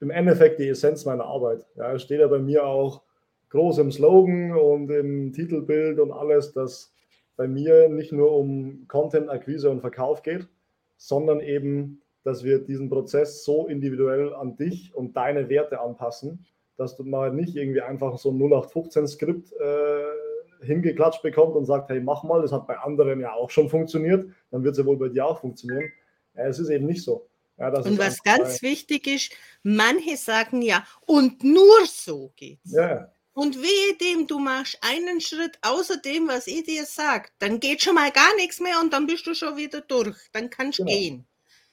im 0.00 0.10
Endeffekt 0.10 0.60
die 0.60 0.68
Essenz 0.68 1.04
meiner 1.04 1.24
Arbeit. 1.24 1.66
Ja, 1.76 1.98
steht 1.98 2.20
ja 2.20 2.28
bei 2.28 2.38
mir 2.38 2.64
auch 2.64 3.02
groß 3.50 3.78
im 3.78 3.90
Slogan 3.90 4.52
und 4.52 4.90
im 4.90 5.32
Titelbild 5.32 5.98
und 5.98 6.12
alles, 6.12 6.52
dass 6.52 6.92
bei 7.36 7.48
mir 7.48 7.88
nicht 7.88 8.12
nur 8.12 8.32
um 8.32 8.86
Content, 8.88 9.30
Akquise 9.30 9.70
und 9.70 9.80
Verkauf 9.80 10.22
geht, 10.22 10.48
sondern 10.96 11.40
eben, 11.40 12.02
dass 12.24 12.44
wir 12.44 12.58
diesen 12.58 12.90
Prozess 12.90 13.44
so 13.44 13.66
individuell 13.68 14.34
an 14.34 14.56
dich 14.56 14.94
und 14.94 15.16
deine 15.16 15.48
Werte 15.48 15.80
anpassen, 15.80 16.44
dass 16.76 16.96
du 16.96 17.04
mal 17.04 17.32
nicht 17.32 17.56
irgendwie 17.56 17.80
einfach 17.80 18.18
so 18.18 18.30
ein 18.30 18.38
0815-Skript 18.38 19.52
äh, 19.52 20.64
hingeklatscht 20.64 21.22
bekommst 21.22 21.56
und 21.56 21.64
sagt, 21.64 21.88
hey, 21.88 22.00
mach 22.00 22.24
mal, 22.24 22.42
das 22.42 22.52
hat 22.52 22.66
bei 22.66 22.76
anderen 22.78 23.20
ja 23.20 23.32
auch 23.32 23.50
schon 23.50 23.68
funktioniert, 23.68 24.28
dann 24.50 24.64
wird 24.64 24.72
es 24.72 24.78
ja 24.78 24.86
wohl 24.86 24.98
bei 24.98 25.08
dir 25.08 25.26
auch 25.26 25.40
funktionieren. 25.40 25.90
Ja, 26.34 26.46
es 26.46 26.58
ist 26.58 26.70
eben 26.70 26.86
nicht 26.86 27.02
so. 27.02 27.28
Ja, 27.58 27.70
und 27.70 27.98
was 27.98 28.22
ganz 28.22 28.62
wichtig 28.62 29.06
ist, 29.06 29.32
manche 29.62 30.16
sagen 30.16 30.62
ja, 30.62 30.86
und 31.06 31.42
nur 31.42 31.86
so 31.86 32.32
geht's. 32.36 32.72
Ja. 32.72 33.12
Und 33.32 33.56
wehe 33.56 33.96
dem, 34.00 34.26
du 34.26 34.38
machst 34.38 34.78
einen 34.80 35.20
Schritt 35.20 35.58
außer 35.62 35.96
dem, 35.98 36.28
was 36.28 36.46
ich 36.46 36.64
dir 36.64 36.84
sage, 36.84 37.28
dann 37.38 37.60
geht 37.60 37.82
schon 37.82 37.94
mal 37.94 38.10
gar 38.10 38.34
nichts 38.36 38.60
mehr 38.60 38.80
und 38.80 38.92
dann 38.92 39.06
bist 39.06 39.26
du 39.26 39.34
schon 39.34 39.56
wieder 39.56 39.80
durch. 39.80 40.16
Dann 40.32 40.50
kannst 40.50 40.78
du 40.80 40.84
genau. 40.84 40.96
gehen. 40.96 41.26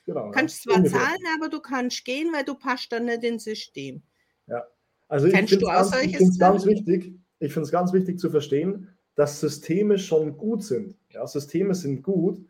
Genau, 0.05 0.31
kannst 0.31 0.65
ja. 0.65 0.73
zwar 0.73 0.85
zahlen, 0.85 1.23
aber 1.35 1.49
du 1.49 1.59
kannst 1.59 2.05
gehen, 2.05 2.31
weil 2.31 2.43
du 2.43 2.55
passt 2.55 2.91
dann 2.91 3.05
nicht 3.05 3.23
ins 3.23 3.43
System. 3.43 4.03
Ja, 4.47 4.63
also 5.07 5.27
Kennst 5.29 5.53
ich 5.53 5.59
finde 5.59 6.23
es 6.23 6.39
ganz 6.39 6.65
wichtig, 6.65 7.13
ich 7.39 7.53
finde 7.53 7.65
es 7.65 7.71
ganz 7.71 7.93
wichtig 7.93 8.19
zu 8.19 8.29
verstehen, 8.29 8.89
dass 9.15 9.39
Systeme 9.39 9.97
schon 9.97 10.37
gut 10.37 10.63
sind. 10.63 10.95
Ja, 11.09 11.25
Systeme 11.25 11.73
sind 11.73 12.03
gut, 12.03 12.45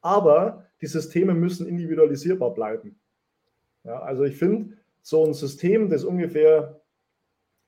aber 0.00 0.66
die 0.80 0.86
Systeme 0.86 1.34
müssen 1.34 1.66
individualisierbar 1.66 2.52
bleiben. 2.54 2.98
Ja, 3.84 4.00
also 4.00 4.24
ich 4.24 4.36
finde, 4.36 4.76
so 5.02 5.24
ein 5.24 5.34
System, 5.34 5.88
das 5.88 6.04
ungefähr 6.04 6.80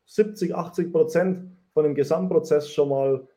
70, 0.06 0.54
80 0.54 0.92
Prozent 0.92 1.50
von 1.72 1.84
dem 1.84 1.94
Gesamtprozess 1.94 2.70
schon 2.70 2.90
mal 2.90 3.28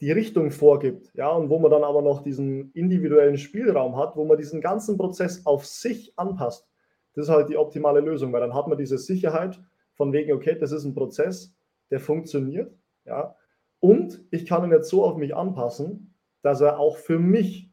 die 0.00 0.12
Richtung 0.12 0.50
vorgibt, 0.50 1.12
ja, 1.14 1.28
und 1.28 1.50
wo 1.50 1.58
man 1.58 1.70
dann 1.70 1.84
aber 1.84 2.00
noch 2.00 2.22
diesen 2.22 2.72
individuellen 2.72 3.36
Spielraum 3.36 3.96
hat, 3.96 4.16
wo 4.16 4.24
man 4.24 4.38
diesen 4.38 4.62
ganzen 4.62 4.96
Prozess 4.96 5.44
auf 5.44 5.66
sich 5.66 6.18
anpasst. 6.18 6.66
Das 7.12 7.26
ist 7.26 7.30
halt 7.30 7.50
die 7.50 7.58
optimale 7.58 8.00
Lösung, 8.00 8.32
weil 8.32 8.40
dann 8.40 8.54
hat 8.54 8.66
man 8.66 8.78
diese 8.78 8.96
Sicherheit 8.96 9.60
von 9.94 10.12
wegen, 10.14 10.32
okay, 10.32 10.56
das 10.58 10.72
ist 10.72 10.84
ein 10.84 10.94
Prozess, 10.94 11.54
der 11.90 12.00
funktioniert, 12.00 12.72
ja, 13.04 13.36
und 13.78 14.22
ich 14.30 14.46
kann 14.46 14.64
ihn 14.64 14.72
jetzt 14.72 14.88
so 14.88 15.04
auf 15.04 15.16
mich 15.16 15.34
anpassen, 15.34 16.14
dass 16.42 16.60
er 16.60 16.78
auch 16.78 16.96
für 16.96 17.18
mich 17.18 17.69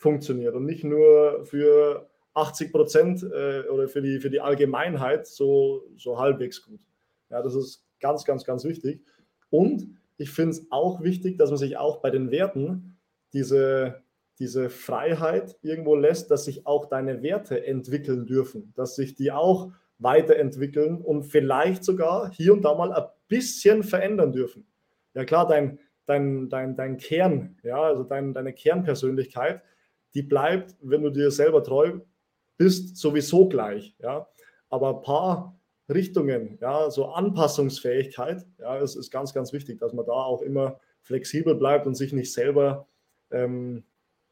funktioniert 0.00 0.54
und 0.54 0.64
nicht 0.64 0.82
nur 0.82 1.44
für 1.44 2.08
80 2.32 2.72
Prozent 2.72 3.22
äh, 3.22 3.68
oder 3.68 3.86
für 3.86 4.00
die, 4.00 4.18
für 4.18 4.30
die 4.30 4.40
Allgemeinheit 4.40 5.26
so, 5.26 5.84
so 5.98 6.18
halbwegs 6.18 6.62
gut. 6.62 6.80
Ja, 7.28 7.42
das 7.42 7.54
ist 7.54 7.84
ganz, 8.00 8.24
ganz, 8.24 8.44
ganz 8.44 8.64
wichtig. 8.64 9.02
Und 9.50 9.98
ich 10.16 10.30
finde 10.30 10.52
es 10.52 10.66
auch 10.70 11.02
wichtig, 11.02 11.36
dass 11.36 11.50
man 11.50 11.58
sich 11.58 11.76
auch 11.76 12.00
bei 12.00 12.08
den 12.08 12.30
Werten 12.30 12.96
diese, 13.34 14.00
diese 14.38 14.70
Freiheit 14.70 15.58
irgendwo 15.60 15.94
lässt, 15.96 16.30
dass 16.30 16.46
sich 16.46 16.66
auch 16.66 16.86
deine 16.86 17.22
Werte 17.22 17.66
entwickeln 17.66 18.24
dürfen, 18.24 18.72
dass 18.74 18.96
sich 18.96 19.16
die 19.16 19.30
auch 19.32 19.70
weiterentwickeln 19.98 21.02
und 21.02 21.24
vielleicht 21.24 21.84
sogar 21.84 22.30
hier 22.32 22.54
und 22.54 22.64
da 22.64 22.74
mal 22.74 22.90
ein 22.90 23.04
bisschen 23.28 23.82
verändern 23.82 24.32
dürfen. 24.32 24.66
Ja 25.12 25.26
klar, 25.26 25.46
dein, 25.46 25.78
dein, 26.06 26.48
dein, 26.48 26.74
dein 26.74 26.96
Kern, 26.96 27.58
ja, 27.62 27.82
also 27.82 28.02
dein, 28.02 28.32
deine 28.32 28.54
Kernpersönlichkeit, 28.54 29.60
die 30.14 30.22
bleibt, 30.22 30.74
wenn 30.80 31.02
du 31.02 31.10
dir 31.10 31.30
selber 31.30 31.62
treu 31.62 32.00
bist, 32.56 32.96
sowieso 32.96 33.48
gleich. 33.48 33.94
Ja. 33.98 34.28
Aber 34.68 34.96
ein 34.96 35.02
paar 35.02 35.58
Richtungen, 35.88 36.58
ja, 36.60 36.90
so 36.90 37.06
Anpassungsfähigkeit, 37.06 38.46
ja, 38.58 38.78
es 38.78 38.96
ist 38.96 39.10
ganz, 39.10 39.34
ganz 39.34 39.52
wichtig, 39.52 39.78
dass 39.80 39.92
man 39.92 40.06
da 40.06 40.12
auch 40.12 40.42
immer 40.42 40.78
flexibel 41.02 41.54
bleibt 41.54 41.86
und 41.86 41.94
sich 41.94 42.12
nicht 42.12 42.32
selber 42.32 42.86
ähm, 43.30 43.84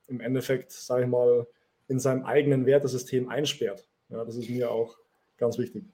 im 0.07 0.21
Endeffekt, 0.21 0.73
sage 0.73 1.05
ich 1.05 1.09
mal, 1.09 1.47
in 1.89 1.99
seinem 1.99 2.25
eigenen 2.25 2.67
Wertesystem 2.67 3.29
einsperrt. 3.29 3.89
Ja, 4.11 4.25
das 4.25 4.37
ist 4.37 4.49
mir 4.49 4.71
auch 4.71 4.97
ganz 5.37 5.59
wichtig. 5.59 5.85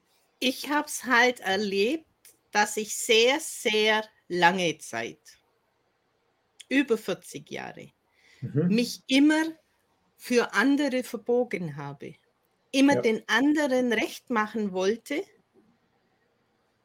Ich 0.41 0.69
habe 0.69 0.87
es 0.87 1.05
halt 1.05 1.41
erlebt, 1.41 2.07
dass 2.51 2.77
ich 2.77 2.95
sehr, 2.95 3.39
sehr 3.41 4.05
lange 4.29 4.79
Zeit, 4.79 5.19
über 6.69 6.99
40 6.99 7.51
Jahre, 7.51 7.89
mhm. 8.41 8.69
mich 8.69 9.03
immer 9.07 9.43
für 10.25 10.55
andere 10.55 11.03
verbogen 11.03 11.77
habe, 11.77 12.15
immer 12.73 12.95
ja. 12.95 13.03
den 13.03 13.23
anderen 13.27 13.93
recht 13.93 14.31
machen 14.31 14.73
wollte 14.73 15.23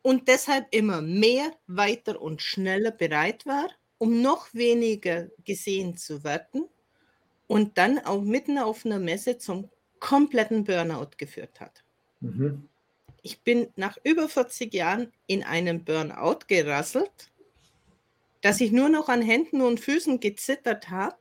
und 0.01 0.27
deshalb 0.27 0.67
immer 0.71 1.01
mehr, 1.01 1.53
weiter 1.65 2.21
und 2.21 2.41
schneller 2.41 2.91
bereit 2.91 3.45
war, 3.45 3.69
um 3.97 4.21
noch 4.21 4.53
weniger 4.53 5.29
gesehen 5.45 5.95
zu 5.95 6.25
werden 6.25 6.67
und 7.47 7.77
dann 7.77 7.99
auch 7.99 8.23
mitten 8.23 8.57
auf 8.57 8.85
einer 8.85 8.99
Messe 8.99 9.37
zum 9.37 9.69
kompletten 10.01 10.65
Burnout 10.65 11.11
geführt 11.15 11.61
hat. 11.61 11.85
Mhm. 12.19 12.67
Ich 13.21 13.39
bin 13.39 13.69
nach 13.77 13.97
über 14.03 14.27
40 14.27 14.73
Jahren 14.73 15.13
in 15.27 15.43
einem 15.43 15.85
Burnout 15.85 16.39
gerasselt, 16.49 17.31
dass 18.41 18.59
ich 18.59 18.73
nur 18.73 18.89
noch 18.89 19.07
an 19.07 19.21
Händen 19.21 19.61
und 19.61 19.79
Füßen 19.79 20.19
gezittert 20.19 20.89
habe. 20.89 21.15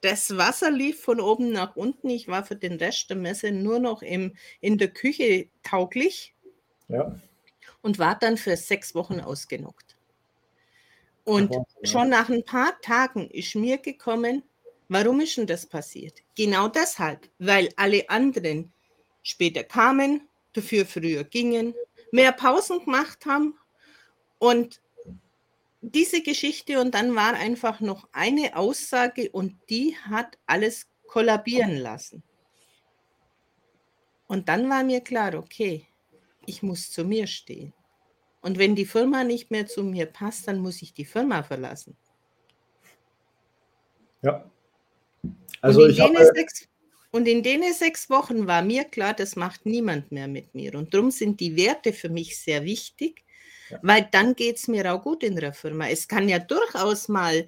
Das 0.00 0.36
Wasser 0.36 0.70
lief 0.70 1.02
von 1.02 1.20
oben 1.20 1.50
nach 1.50 1.74
unten. 1.76 2.08
Ich 2.08 2.28
war 2.28 2.44
für 2.44 2.56
den 2.56 2.74
Rest 2.74 3.10
der 3.10 3.16
Messe 3.16 3.50
nur 3.50 3.78
noch 3.80 4.02
im, 4.02 4.36
in 4.60 4.78
der 4.78 4.88
Küche 4.88 5.48
tauglich. 5.62 6.34
Ja 6.88 7.18
und 7.82 7.98
war 7.98 8.18
dann 8.18 8.36
für 8.36 8.56
sechs 8.56 8.94
Wochen 8.94 9.20
ausgenockt. 9.20 9.96
Und 11.24 11.54
schon 11.82 12.08
nach 12.08 12.28
ein 12.28 12.44
paar 12.44 12.80
Tagen 12.80 13.28
ist 13.30 13.54
mir 13.54 13.78
gekommen, 13.78 14.42
warum 14.88 15.20
ist 15.20 15.36
denn 15.36 15.46
das 15.46 15.66
passiert? 15.66 16.22
Genau 16.34 16.68
deshalb, 16.68 17.28
weil 17.38 17.68
alle 17.76 18.08
anderen 18.08 18.72
später 19.22 19.62
kamen, 19.62 20.26
dafür 20.54 20.86
früher 20.86 21.24
gingen, 21.24 21.74
mehr 22.12 22.32
Pausen 22.32 22.82
gemacht 22.84 23.26
haben 23.26 23.58
und 24.38 24.80
diese 25.80 26.22
Geschichte 26.22 26.80
und 26.80 26.94
dann 26.94 27.14
war 27.14 27.34
einfach 27.34 27.80
noch 27.80 28.08
eine 28.12 28.56
Aussage 28.56 29.30
und 29.30 29.56
die 29.70 29.96
hat 29.96 30.38
alles 30.46 30.88
kollabieren 31.06 31.76
lassen. 31.76 32.22
Und 34.26 34.48
dann 34.48 34.68
war 34.68 34.84
mir 34.84 35.00
klar, 35.00 35.34
okay, 35.34 35.86
ich 36.46 36.62
muss 36.62 36.90
zu 36.90 37.04
mir 37.04 37.26
stehen. 37.26 37.72
Und 38.40 38.58
wenn 38.58 38.74
die 38.74 38.86
Firma 38.86 39.24
nicht 39.24 39.50
mehr 39.50 39.66
zu 39.66 39.82
mir 39.82 40.06
passt, 40.06 40.48
dann 40.48 40.58
muss 40.58 40.82
ich 40.82 40.92
die 40.92 41.04
Firma 41.04 41.42
verlassen. 41.42 41.96
Ja. 44.22 44.50
Also 45.60 45.80
und, 45.82 45.86
in 45.86 45.94
ich 45.94 46.00
habe, 46.00 46.30
sechs, 46.34 46.68
und 47.10 47.26
in 47.26 47.42
den 47.42 47.62
sechs 47.72 48.10
Wochen 48.10 48.46
war 48.46 48.62
mir 48.62 48.84
klar, 48.84 49.14
das 49.14 49.36
macht 49.36 49.66
niemand 49.66 50.12
mehr 50.12 50.28
mit 50.28 50.54
mir. 50.54 50.74
Und 50.74 50.94
darum 50.94 51.10
sind 51.10 51.40
die 51.40 51.56
Werte 51.56 51.92
für 51.92 52.08
mich 52.08 52.38
sehr 52.38 52.64
wichtig, 52.64 53.24
ja. 53.70 53.78
weil 53.82 54.08
dann 54.10 54.34
geht 54.34 54.56
es 54.56 54.68
mir 54.68 54.92
auch 54.92 55.02
gut 55.02 55.22
in 55.22 55.36
der 55.36 55.52
Firma. 55.52 55.88
Es 55.88 56.08
kann 56.08 56.28
ja 56.28 56.38
durchaus 56.38 57.08
mal 57.08 57.46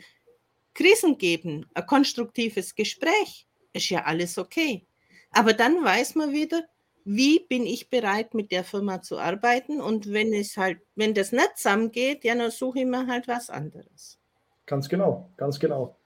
Krisen 0.75 1.19
geben, 1.19 1.67
ein 1.75 1.87
konstruktives 1.87 2.75
Gespräch, 2.75 3.47
ist 3.73 3.91
ja 3.91 4.05
alles 4.05 4.39
okay. 4.39 4.87
Aber 5.33 5.53
dann 5.53 5.85
weiß 5.85 6.15
man 6.17 6.33
wieder, 6.33 6.63
wie 7.05 7.41
bin 7.41 7.65
ich 7.65 7.89
bereit, 7.89 8.35
mit 8.35 8.53
der 8.53 8.65
Firma 8.65 9.03
zu 9.03 9.19
arbeiten? 9.19 9.81
Und 9.81 10.13
wenn 10.13 10.33
es 10.33 10.57
halt, 10.57 10.79
wenn 10.97 11.15
das 11.15 11.33
nicht 11.33 11.57
zusammengeht, 11.57 12.25
ja, 12.25 12.35
dann 12.35 12.51
suche 12.51 12.81
ich 12.81 12.87
mir 12.87 13.07
halt 13.07 13.27
was 13.27 13.51
anderes. 13.51 14.19
Ganz 14.67 14.89
genau, 14.89 15.31
ganz 15.37 15.59
genau. 15.59 15.97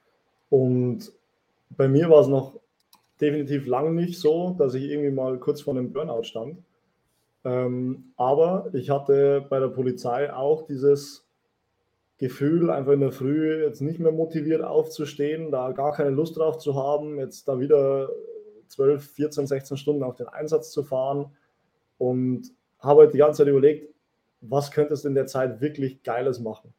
Und 0.51 1.13
bei 1.71 1.89
mir 1.89 2.09
war 2.09 2.21
es 2.21 2.29
noch 2.29 2.59
definitiv 3.21 3.67
lang 3.67 3.95
nicht 3.95 4.19
so, 4.19 4.55
dass 4.59 4.75
ich 4.75 4.85
irgendwie 4.85 5.11
mal 5.11 5.39
kurz 5.39 5.63
vor 5.63 5.75
einem 5.75 5.93
Burnout 5.93 6.25
stand. 6.25 6.59
Ähm, 7.45 8.13
aber 8.17 8.71
ich 8.73 8.91
hatte 8.91 9.47
bei 9.49 9.61
der 9.61 9.69
Polizei 9.69 10.33
auch 10.33 10.67
dieses 10.67 11.29
Gefühl, 12.17 12.71
einfach 12.71 12.93
in 12.93 13.01
der 13.01 13.13
Früh 13.13 13.63
jetzt 13.63 13.81
nicht 13.81 13.99
mehr 13.99 14.13
motiviert 14.13 14.63
aufzustehen, 14.63 15.51
da 15.51 15.73
gar 15.73 15.93
keine 15.93 16.11
Lust 16.11 16.37
drauf 16.37 16.59
zu 16.59 16.75
haben, 16.75 17.19
jetzt 17.19 17.49
da 17.49 17.59
wieder 17.59 18.09
12, 18.69 19.11
14, 19.13 19.47
16 19.47 19.77
Stunden 19.77 20.03
auf 20.03 20.17
den 20.17 20.29
Einsatz 20.29 20.71
zu 20.71 20.85
fahren 20.85 21.27
und 21.99 22.51
habe 22.79 23.03
halt 23.03 23.15
die 23.15 23.19
ganze 23.19 23.39
Zeit 23.39 23.49
überlegt, 23.49 23.93
was 24.41 24.71
könntest 24.71 25.05
du 25.05 25.09
in 25.09 25.15
der 25.15 25.27
Zeit 25.27 25.61
wirklich 25.61 26.03
Geiles 26.03 26.41
machen? 26.41 26.73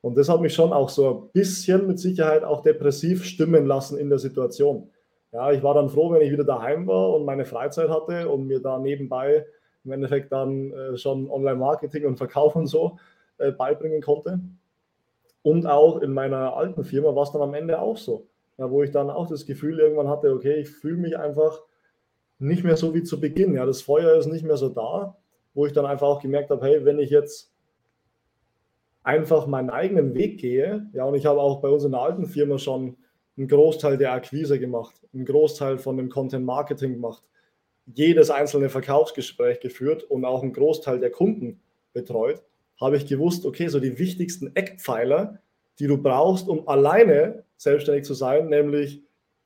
Und 0.00 0.16
das 0.16 0.28
hat 0.28 0.40
mich 0.40 0.54
schon 0.54 0.72
auch 0.72 0.88
so 0.90 1.10
ein 1.10 1.30
bisschen 1.32 1.86
mit 1.86 1.98
Sicherheit 1.98 2.44
auch 2.44 2.62
depressiv 2.62 3.24
stimmen 3.24 3.66
lassen 3.66 3.98
in 3.98 4.08
der 4.08 4.18
Situation. 4.18 4.90
Ja, 5.32 5.50
ich 5.50 5.62
war 5.62 5.74
dann 5.74 5.88
froh, 5.88 6.12
wenn 6.12 6.22
ich 6.22 6.32
wieder 6.32 6.44
daheim 6.44 6.86
war 6.86 7.14
und 7.14 7.24
meine 7.24 7.44
Freizeit 7.44 7.88
hatte 7.88 8.28
und 8.28 8.46
mir 8.46 8.60
da 8.60 8.78
nebenbei 8.78 9.44
im 9.88 9.92
Endeffekt 9.92 10.32
dann 10.32 10.70
äh, 10.72 10.96
schon 10.98 11.30
Online-Marketing 11.30 12.04
und 12.04 12.18
Verkauf 12.18 12.54
und 12.56 12.66
so 12.66 12.98
äh, 13.38 13.52
beibringen 13.52 14.02
konnte. 14.02 14.40
Und 15.42 15.66
auch 15.66 16.00
in 16.00 16.12
meiner 16.12 16.54
alten 16.54 16.84
Firma 16.84 17.14
war 17.14 17.22
es 17.22 17.32
dann 17.32 17.40
am 17.40 17.54
Ende 17.54 17.80
auch 17.80 17.96
so, 17.96 18.26
ja, 18.58 18.70
wo 18.70 18.82
ich 18.82 18.90
dann 18.90 19.08
auch 19.08 19.28
das 19.28 19.46
Gefühl 19.46 19.80
irgendwann 19.80 20.08
hatte, 20.08 20.32
okay, 20.32 20.56
ich 20.56 20.68
fühle 20.68 20.98
mich 20.98 21.18
einfach 21.18 21.62
nicht 22.38 22.64
mehr 22.64 22.76
so 22.76 22.92
wie 22.94 23.02
zu 23.02 23.18
Beginn. 23.18 23.54
Ja, 23.54 23.64
das 23.64 23.80
Feuer 23.80 24.18
ist 24.18 24.26
nicht 24.26 24.44
mehr 24.44 24.58
so 24.58 24.68
da, 24.68 25.16
wo 25.54 25.64
ich 25.64 25.72
dann 25.72 25.86
einfach 25.86 26.06
auch 26.06 26.20
gemerkt 26.20 26.50
habe, 26.50 26.66
hey, 26.66 26.84
wenn 26.84 26.98
ich 26.98 27.08
jetzt 27.08 27.54
einfach 29.02 29.46
meinen 29.46 29.70
eigenen 29.70 30.14
Weg 30.14 30.38
gehe, 30.38 30.90
ja, 30.92 31.04
und 31.04 31.14
ich 31.14 31.24
habe 31.24 31.40
auch 31.40 31.62
bei 31.62 31.68
uns 31.68 31.84
in 31.84 31.92
der 31.92 32.02
alten 32.02 32.26
Firma 32.26 32.58
schon 32.58 32.98
einen 33.38 33.48
Großteil 33.48 33.96
der 33.96 34.12
Akquise 34.12 34.58
gemacht, 34.58 34.94
einen 35.14 35.24
Großteil 35.24 35.78
von 35.78 35.96
dem 35.96 36.10
Content 36.10 36.44
Marketing 36.44 36.92
gemacht, 36.92 37.22
jedes 37.94 38.30
einzelne 38.30 38.68
Verkaufsgespräch 38.68 39.60
geführt 39.60 40.04
und 40.04 40.24
auch 40.24 40.42
einen 40.42 40.52
Großteil 40.52 41.00
der 41.00 41.10
Kunden 41.10 41.60
betreut, 41.92 42.42
habe 42.80 42.96
ich 42.96 43.06
gewusst, 43.06 43.44
okay, 43.44 43.68
so 43.68 43.80
die 43.80 43.98
wichtigsten 43.98 44.54
Eckpfeiler, 44.54 45.40
die 45.78 45.86
du 45.86 45.98
brauchst, 45.98 46.48
um 46.48 46.68
alleine 46.68 47.44
selbstständig 47.56 48.04
zu 48.04 48.14
sein, 48.14 48.48
nämlich 48.48 49.02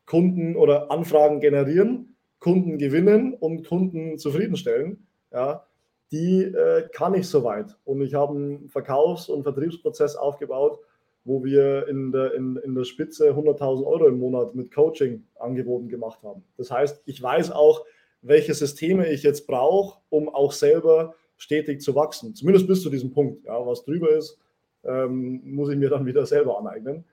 Kunden 0.06 0.56
oder 0.56 0.90
Anfragen 0.90 1.40
generieren, 1.40 2.16
Kunden 2.40 2.78
gewinnen 2.78 3.34
und 3.34 3.66
Kunden 3.66 4.18
zufriedenstellen, 4.18 5.06
ja, 5.32 5.64
die 6.10 6.42
äh, 6.42 6.88
kann 6.92 7.14
ich 7.14 7.28
soweit. 7.28 7.76
Und 7.84 8.02
ich 8.02 8.14
habe 8.14 8.34
einen 8.34 8.68
Verkaufs- 8.68 9.28
und 9.28 9.44
Vertriebsprozess 9.44 10.16
aufgebaut, 10.16 10.78
wo 11.24 11.44
wir 11.44 11.88
in 11.88 12.12
der, 12.12 12.34
in, 12.34 12.56
in 12.56 12.74
der 12.74 12.84
Spitze 12.84 13.30
100.000 13.30 13.86
Euro 13.86 14.08
im 14.08 14.18
Monat 14.18 14.54
mit 14.54 14.74
Coaching-Angeboten 14.74 15.88
gemacht 15.88 16.22
haben. 16.22 16.42
Das 16.58 16.70
heißt, 16.70 17.02
ich 17.06 17.22
weiß 17.22 17.52
auch, 17.52 17.84
welche 18.22 18.54
Systeme 18.54 19.08
ich 19.08 19.22
jetzt 19.22 19.46
brauche, 19.46 20.00
um 20.08 20.28
auch 20.28 20.52
selber 20.52 21.14
stetig 21.36 21.80
zu 21.80 21.94
wachsen. 21.94 22.34
Zumindest 22.34 22.68
bis 22.68 22.82
zu 22.82 22.90
diesem 22.90 23.12
Punkt. 23.12 23.44
Ja, 23.44 23.66
was 23.66 23.84
drüber 23.84 24.10
ist, 24.10 24.38
ähm, 24.84 25.40
muss 25.44 25.70
ich 25.70 25.76
mir 25.76 25.90
dann 25.90 26.06
wieder 26.06 26.24
selber 26.24 26.58
aneignen. 26.58 27.04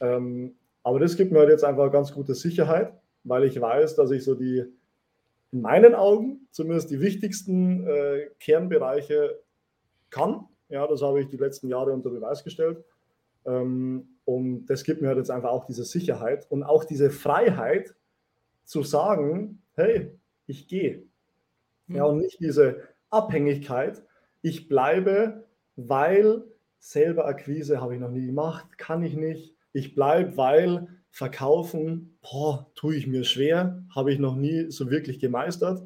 Ähm, 0.00 0.54
aber 0.84 1.00
das 1.00 1.16
gibt 1.16 1.32
mir 1.32 1.40
halt 1.40 1.50
jetzt 1.50 1.64
einfach 1.64 1.90
ganz 1.90 2.12
gute 2.12 2.34
Sicherheit, 2.34 2.92
weil 3.24 3.44
ich 3.44 3.60
weiß, 3.60 3.96
dass 3.96 4.10
ich 4.10 4.24
so 4.24 4.34
die, 4.34 4.64
in 5.52 5.60
meinen 5.60 5.94
Augen 5.94 6.46
zumindest 6.50 6.90
die 6.90 7.00
wichtigsten 7.00 7.86
äh, 7.86 8.28
Kernbereiche 8.40 9.38
kann. 10.10 10.46
Ja, 10.68 10.86
das 10.86 11.02
habe 11.02 11.20
ich 11.20 11.28
die 11.28 11.36
letzten 11.36 11.68
Jahre 11.68 11.92
unter 11.92 12.10
Beweis 12.10 12.44
gestellt. 12.44 12.84
Ähm, 13.44 14.08
und 14.24 14.66
das 14.66 14.84
gibt 14.84 15.02
mir 15.02 15.08
halt 15.08 15.18
jetzt 15.18 15.30
einfach 15.30 15.50
auch 15.50 15.66
diese 15.66 15.84
Sicherheit 15.84 16.46
und 16.50 16.62
auch 16.62 16.84
diese 16.84 17.10
Freiheit 17.10 17.94
zu 18.64 18.82
sagen, 18.82 19.60
hey, 19.74 20.12
ich 20.46 20.68
gehe. 20.68 21.04
Ja, 21.88 22.04
und 22.04 22.18
nicht 22.18 22.40
diese 22.40 22.82
Abhängigkeit. 23.10 24.02
Ich 24.40 24.68
bleibe, 24.68 25.44
weil 25.76 26.44
selber 26.78 27.26
Akquise 27.26 27.80
habe 27.80 27.94
ich 27.94 28.00
noch 28.00 28.10
nie 28.10 28.26
gemacht, 28.26 28.78
kann 28.78 29.02
ich 29.02 29.14
nicht. 29.14 29.54
Ich 29.72 29.94
bleibe, 29.94 30.36
weil 30.36 30.88
verkaufen, 31.10 32.18
boah, 32.22 32.70
tue 32.74 32.96
ich 32.96 33.06
mir 33.06 33.24
schwer, 33.24 33.84
habe 33.94 34.12
ich 34.12 34.18
noch 34.18 34.34
nie 34.34 34.70
so 34.70 34.90
wirklich 34.90 35.18
gemeistert. 35.18 35.82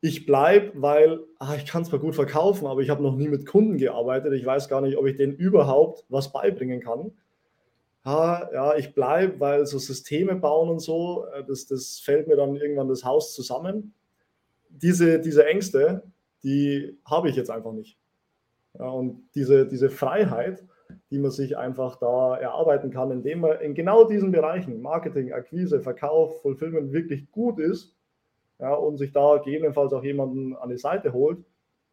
Ich 0.00 0.26
bleibe, 0.26 0.72
weil 0.74 1.20
ach, 1.38 1.56
ich 1.56 1.66
kann 1.66 1.84
zwar 1.84 2.00
gut 2.00 2.14
verkaufen, 2.14 2.66
aber 2.66 2.80
ich 2.80 2.90
habe 2.90 3.02
noch 3.02 3.16
nie 3.16 3.28
mit 3.28 3.46
Kunden 3.46 3.76
gearbeitet. 3.78 4.32
Ich 4.32 4.44
weiß 4.44 4.68
gar 4.68 4.80
nicht, 4.80 4.96
ob 4.96 5.06
ich 5.06 5.16
denen 5.16 5.34
überhaupt 5.34 6.04
was 6.08 6.32
beibringen 6.32 6.80
kann. 6.80 7.12
Ja, 8.04 8.48
ja 8.52 8.76
ich 8.76 8.94
bleibe, 8.94 9.40
weil 9.40 9.66
so 9.66 9.78
Systeme 9.78 10.36
bauen 10.36 10.70
und 10.70 10.80
so, 10.80 11.26
äh, 11.34 11.44
das, 11.44 11.66
das 11.66 12.00
fällt 12.00 12.28
mir 12.28 12.36
dann 12.36 12.56
irgendwann 12.56 12.88
das 12.88 13.04
Haus 13.04 13.34
zusammen. 13.34 13.94
Diese, 14.68 15.20
diese 15.20 15.46
Ängste, 15.46 16.02
die 16.42 16.98
habe 17.04 17.28
ich 17.28 17.36
jetzt 17.36 17.50
einfach 17.50 17.72
nicht. 17.72 17.98
Ja, 18.78 18.88
und 18.88 19.28
diese, 19.34 19.66
diese 19.66 19.90
Freiheit, 19.90 20.64
die 21.10 21.18
man 21.18 21.30
sich 21.30 21.56
einfach 21.56 21.96
da 21.96 22.36
erarbeiten 22.36 22.90
kann, 22.90 23.10
indem 23.10 23.40
man 23.40 23.60
in 23.60 23.74
genau 23.74 24.04
diesen 24.04 24.32
Bereichen, 24.32 24.80
Marketing, 24.80 25.32
Akquise, 25.32 25.80
Verkauf, 25.80 26.40
Fulfillment 26.42 26.92
wirklich 26.92 27.30
gut 27.30 27.58
ist 27.58 27.94
ja, 28.58 28.72
und 28.74 28.98
sich 28.98 29.12
da 29.12 29.38
gegebenenfalls 29.38 29.92
auch 29.92 30.04
jemanden 30.04 30.54
an 30.56 30.70
die 30.70 30.78
Seite 30.78 31.12
holt, 31.12 31.38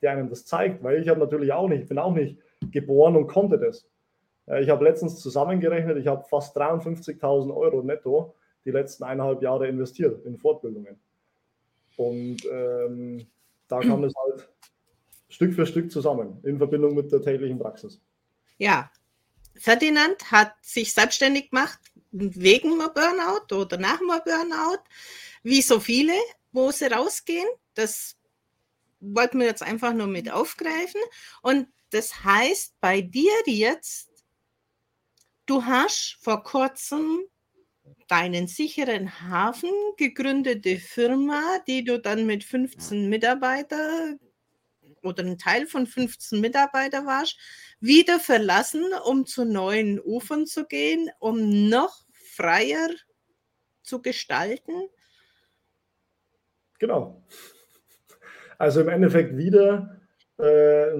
der 0.01 0.12
einem 0.12 0.30
das 0.30 0.45
zeigt, 0.45 0.84
weil 0.84 1.01
ich 1.01 1.10
habe 1.10 1.20
natürlich 1.20 1.51
auch 1.53 1.68
nicht, 1.68 1.84
ich 1.84 1.89
bin 1.89 1.97
auch 1.97 2.14
nicht 2.14 2.38
geboren 2.72 3.16
und 3.16 3.28
konnte 3.28 3.58
das. 3.58 3.88
Ja, 4.48 4.60
ich 4.60 4.70
habe 4.70 4.84
letztens 4.84 5.20
zusammengerechnet, 5.22 5.98
ich 5.98 6.08
habe 6.08 6.24
fast 6.24 6.58
53.000 6.58 7.56
Euro 7.56 7.84
netto 7.84 8.36
die 8.66 8.72
letzten 8.72 9.04
eineinhalb 9.04 9.41
Jahre 9.41 9.68
investiert 9.68 10.26
in 10.26 10.38
Fortbildungen. 10.38 11.00
Und 11.95 12.38
ähm, 12.52 13.26
da 13.68 13.80
kam 13.80 14.04
es 14.04 14.14
halt 14.16 14.50
Stück 15.30 15.54
für 15.54 15.66
Stück 15.66 15.91
zusammen 15.91 16.39
in 16.43 16.58
Verbindung 16.58 16.95
mit 16.95 17.12
der 17.12 17.22
täglichen 17.22 17.60
Praxis. 17.60 18.00
Ja, 18.58 18.91
Ferdinand 19.56 20.32
hat 20.32 20.54
sich 20.62 20.93
selbstständig 20.93 21.50
gemacht 21.50 21.80
wegen 22.12 22.74
einem 22.74 22.91
Burnout 22.93 23.56
oder 23.56 23.78
nach 23.78 24.00
einem 24.00 24.22
Burnout, 24.24 24.84
wie 25.43 25.62
so 25.62 25.80
viele, 25.80 26.14
wo 26.52 26.72
sie 26.72 26.86
rausgehen. 26.86 27.48
Das 27.74 28.16
wollten 29.00 29.39
wir 29.39 29.48
jetzt 29.48 29.64
einfach 29.64 29.93
nur 29.93 30.08
mit 30.08 30.32
aufgreifen. 30.32 31.02
Und 31.41 31.68
das 31.91 32.24
heißt 32.24 32.76
bei 32.80 33.02
dir 33.02 33.34
jetzt, 33.45 34.07
du 35.48 35.66
hast 35.66 36.18
vor 36.20 36.43
kurzem 36.43 37.22
deinen 38.08 38.48
sicheren 38.48 39.22
Hafen 39.30 39.72
gegründete 39.98 40.78
Firma, 40.78 41.60
die 41.68 41.84
du 41.84 42.00
dann 42.00 42.26
mit 42.26 42.43
15 42.43 43.10
Mitarbeitern 43.10 44.20
oder 45.04 45.24
ein 45.24 45.38
Teil 45.38 45.66
von 45.68 45.88
15 45.88 46.39
Mitarbeitern 46.41 47.06
warst, 47.06 47.38
wieder 47.80 48.20
verlassen, 48.20 48.84
um 49.06 49.26
zu 49.26 49.45
neuen 49.45 50.00
Ufern 50.00 50.45
zu 50.45 50.66
gehen, 50.66 51.10
um 51.20 51.70
noch 51.70 52.06
freier 52.12 52.89
zu 53.84 54.02
gestalten? 54.02 54.89
Genau. 56.80 57.24
Also 58.58 58.82
im 58.82 58.89
Endeffekt 58.89 59.38
wieder 59.38 60.02
äh, 60.39 60.91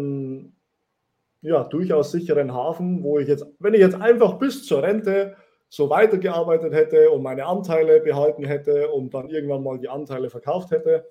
ja, 1.42 1.64
durchaus 1.64 2.12
sicheren 2.12 2.54
Hafen, 2.54 3.04
wo 3.04 3.20
ich 3.20 3.28
jetzt, 3.28 3.46
wenn 3.60 3.74
ich 3.74 3.80
jetzt 3.80 4.00
einfach 4.00 4.34
bis 4.40 4.66
zur 4.66 4.84
Rente 4.84 5.36
so 5.70 5.90
weitergearbeitet 5.90 6.74
hätte 6.74 7.12
und 7.12 7.24
meine 7.24 7.46
Anteile 7.46 8.00
behalten 8.00 8.46
hätte 8.46 8.90
und 8.90 9.14
dann 9.14 9.30
irgendwann 9.30 9.64
mal 9.64 9.78
die 9.78 9.90
Anteile 9.90 10.30
verkauft 10.30 10.72
hätte, 10.72 11.06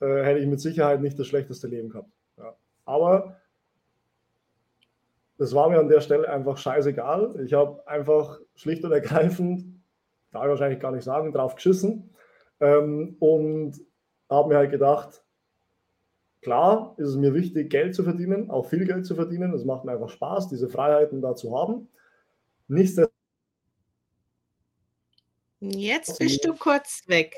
äh, 0.00 0.22
hätte 0.22 0.40
ich 0.40 0.46
mit 0.46 0.60
Sicherheit 0.60 1.00
nicht 1.00 1.18
das 1.18 1.26
schlechteste 1.26 1.66
Leben 1.68 1.90
gehabt. 1.90 2.10
Ja. 2.38 2.54
Aber 2.84 3.36
das 5.38 5.54
war 5.54 5.68
mir 5.68 5.78
an 5.78 5.88
der 5.88 6.00
Stelle 6.00 6.28
einfach 6.28 6.56
scheißegal. 6.56 7.40
Ich 7.44 7.52
habe 7.52 7.86
einfach 7.86 8.38
schlicht 8.54 8.84
und 8.84 8.92
ergreifend, 8.92 9.64
darf 10.30 10.44
ich 10.44 10.50
wahrscheinlich 10.50 10.80
gar 10.80 10.92
nicht 10.92 11.04
sagen, 11.04 11.32
drauf 11.32 11.54
geschissen 11.54 12.10
ähm, 12.60 13.16
und 13.20 13.80
habe 14.30 14.48
mir 14.48 14.56
halt 14.56 14.70
gedacht, 14.70 15.22
klar 16.42 16.94
ist 16.98 17.08
es 17.08 17.16
mir 17.16 17.34
wichtig, 17.34 17.70
Geld 17.70 17.94
zu 17.94 18.04
verdienen, 18.04 18.50
auch 18.50 18.68
viel 18.68 18.84
Geld 18.84 19.06
zu 19.06 19.14
verdienen. 19.14 19.54
Es 19.54 19.64
macht 19.64 19.84
mir 19.84 19.92
einfach 19.92 20.10
Spaß, 20.10 20.48
diese 20.48 20.68
Freiheiten 20.68 21.22
da 21.22 21.34
zu 21.34 21.56
haben. 21.58 21.88
Nichtsdestotrotz 22.68 23.12
Jetzt 25.62 26.18
bist 26.18 26.44
du 26.44 26.54
kurz 26.54 27.02
weg. 27.06 27.36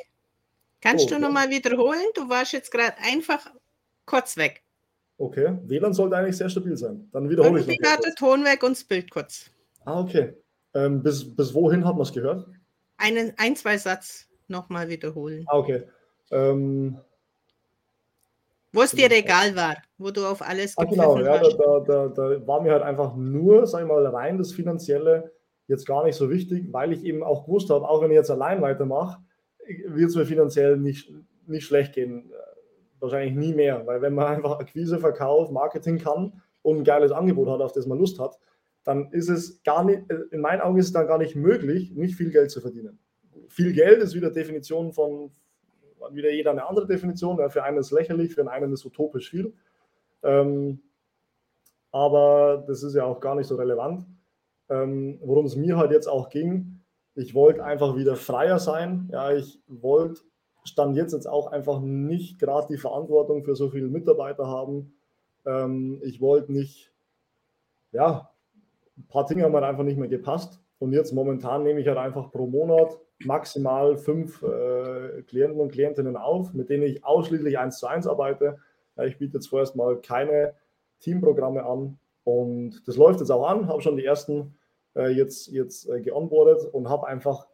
Kannst 0.80 1.06
oh, 1.06 1.14
du 1.14 1.20
nochmal 1.20 1.50
wiederholen? 1.50 2.00
Du 2.14 2.28
warst 2.28 2.52
jetzt 2.52 2.70
gerade 2.70 2.96
einfach 2.98 3.50
kurz 4.06 4.36
weg. 4.38 4.62
Okay, 5.18 5.58
WLAN 5.64 5.92
sollte 5.92 6.16
eigentlich 6.16 6.36
sehr 6.36 6.48
stabil 6.48 6.76
sein. 6.76 7.08
Dann 7.12 7.28
wiederhole 7.28 7.60
ich 7.60 7.66
noch. 7.66 8.00
der 8.00 8.14
Ton 8.14 8.44
weg 8.44 8.62
und 8.62 8.72
das 8.72 8.84
Bild 8.84 9.10
kurz. 9.10 9.50
Ah, 9.84 10.00
okay. 10.00 10.34
Ähm, 10.72 11.02
bis, 11.02 11.36
bis 11.36 11.52
wohin 11.52 11.84
hat 11.84 11.94
man 11.94 12.02
es 12.02 12.12
gehört? 12.12 12.48
Einen, 12.96 13.34
ein, 13.36 13.56
zwei 13.56 13.76
Satz 13.76 14.26
nochmal 14.48 14.88
wiederholen. 14.88 15.44
Ah, 15.48 15.58
okay. 15.58 15.84
Ähm, 16.30 16.98
wo 18.74 18.82
es 18.82 18.90
dir 18.90 19.10
egal 19.10 19.54
war, 19.54 19.76
wo 19.98 20.10
du 20.10 20.26
auf 20.26 20.42
alles 20.42 20.76
ah, 20.76 20.84
genau, 20.84 21.18
ja, 21.18 21.38
da, 21.38 21.48
da, 21.48 21.80
da, 21.80 22.08
da, 22.08 22.46
war 22.46 22.60
mir 22.60 22.72
halt 22.72 22.82
einfach 22.82 23.14
nur, 23.14 23.66
sag 23.66 23.82
ich 23.82 23.86
mal, 23.86 24.04
rein 24.06 24.36
das 24.36 24.52
Finanzielle 24.52 25.32
jetzt 25.68 25.86
gar 25.86 26.04
nicht 26.04 26.16
so 26.16 26.28
wichtig, 26.28 26.72
weil 26.72 26.92
ich 26.92 27.04
eben 27.04 27.22
auch 27.22 27.46
gewusst 27.46 27.70
habe, 27.70 27.88
auch 27.88 28.02
wenn 28.02 28.10
ich 28.10 28.16
jetzt 28.16 28.30
allein 28.30 28.60
weitermache, 28.60 29.22
wird 29.86 30.10
es 30.10 30.16
mir 30.16 30.26
finanziell 30.26 30.76
nicht, 30.76 31.12
nicht 31.46 31.64
schlecht 31.64 31.94
gehen. 31.94 32.30
Wahrscheinlich 32.98 33.34
nie 33.34 33.54
mehr, 33.54 33.86
weil 33.86 34.02
wenn 34.02 34.14
man 34.14 34.26
einfach 34.26 34.58
Akquise, 34.58 34.98
Verkauf, 34.98 35.50
Marketing 35.50 35.98
kann 35.98 36.42
und 36.62 36.78
ein 36.78 36.84
geiles 36.84 37.12
Angebot 37.12 37.48
hat, 37.48 37.60
auf 37.60 37.72
das 37.72 37.86
man 37.86 37.98
Lust 37.98 38.18
hat, 38.18 38.38
dann 38.82 39.10
ist 39.12 39.28
es 39.28 39.62
gar 39.62 39.84
nicht, 39.84 40.02
in 40.30 40.40
meinen 40.40 40.60
Augen 40.60 40.78
ist 40.78 40.86
es 40.86 40.92
dann 40.92 41.06
gar 41.06 41.18
nicht 41.18 41.36
möglich, 41.36 41.92
nicht 41.92 42.16
viel 42.16 42.30
Geld 42.30 42.50
zu 42.50 42.60
verdienen. 42.60 42.98
viel 43.48 43.72
Geld 43.72 44.02
ist 44.02 44.14
wieder 44.14 44.30
Definition 44.30 44.92
von, 44.92 45.30
wieder 46.12 46.30
jeder 46.30 46.50
eine 46.50 46.66
andere 46.66 46.86
Definition. 46.86 47.38
Ja, 47.38 47.48
für 47.48 47.62
einen 47.62 47.78
ist 47.78 47.90
lächerlich, 47.90 48.34
für 48.34 48.50
einen 48.50 48.72
ist 48.72 48.84
utopisch 48.84 49.30
viel. 49.30 49.54
Ähm, 50.22 50.80
aber 51.92 52.64
das 52.66 52.82
ist 52.82 52.94
ja 52.94 53.04
auch 53.04 53.20
gar 53.20 53.34
nicht 53.34 53.46
so 53.46 53.56
relevant. 53.56 54.06
Ähm, 54.68 55.18
Worum 55.22 55.46
es 55.46 55.56
mir 55.56 55.76
halt 55.76 55.92
jetzt 55.92 56.08
auch 56.08 56.28
ging, 56.28 56.80
ich 57.14 57.34
wollte 57.34 57.64
einfach 57.64 57.96
wieder 57.96 58.16
freier 58.16 58.58
sein. 58.58 59.08
Ja, 59.12 59.32
ich 59.32 59.62
wollte, 59.68 60.20
stand 60.64 60.96
jetzt 60.96 61.12
jetzt 61.12 61.28
auch 61.28 61.46
einfach 61.52 61.80
nicht 61.80 62.38
gerade 62.38 62.66
die 62.68 62.78
Verantwortung 62.78 63.44
für 63.44 63.54
so 63.54 63.70
viele 63.70 63.88
Mitarbeiter 63.88 64.46
haben. 64.46 64.94
Ähm, 65.46 66.00
ich 66.02 66.20
wollte 66.20 66.52
nicht, 66.52 66.92
ja, 67.92 68.30
ein 68.96 69.06
paar 69.06 69.26
Dinge 69.26 69.44
haben 69.44 69.54
halt 69.54 69.64
einfach 69.64 69.84
nicht 69.84 69.98
mehr 69.98 70.08
gepasst. 70.08 70.60
Und 70.78 70.92
jetzt 70.92 71.12
momentan 71.12 71.62
nehme 71.62 71.80
ich 71.80 71.86
halt 71.86 71.98
einfach 71.98 72.32
pro 72.32 72.46
Monat 72.46 72.98
maximal 73.20 73.96
fünf 73.96 74.42
äh, 74.42 75.22
Klienten 75.22 75.60
und 75.60 75.72
Klientinnen 75.72 76.16
auf, 76.16 76.52
mit 76.52 76.68
denen 76.68 76.82
ich 76.84 77.04
ausschließlich 77.04 77.58
eins 77.58 77.78
zu 77.78 77.86
eins 77.86 78.06
arbeite. 78.06 78.58
Ja, 78.96 79.04
ich 79.04 79.18
biete 79.18 79.34
jetzt 79.34 79.48
vorerst 79.48 79.76
mal 79.76 80.00
keine 80.00 80.54
Teamprogramme 81.00 81.64
an. 81.64 81.98
Und 82.24 82.86
das 82.88 82.96
läuft 82.96 83.20
jetzt 83.20 83.30
auch 83.30 83.46
an, 83.46 83.68
habe 83.68 83.82
schon 83.82 83.96
die 83.96 84.04
ersten 84.04 84.56
äh, 84.96 85.10
jetzt, 85.10 85.48
jetzt 85.48 85.88
äh, 85.88 86.00
geonboardet 86.00 86.64
und 86.72 86.88
habe 86.88 87.06
einfach 87.06 87.46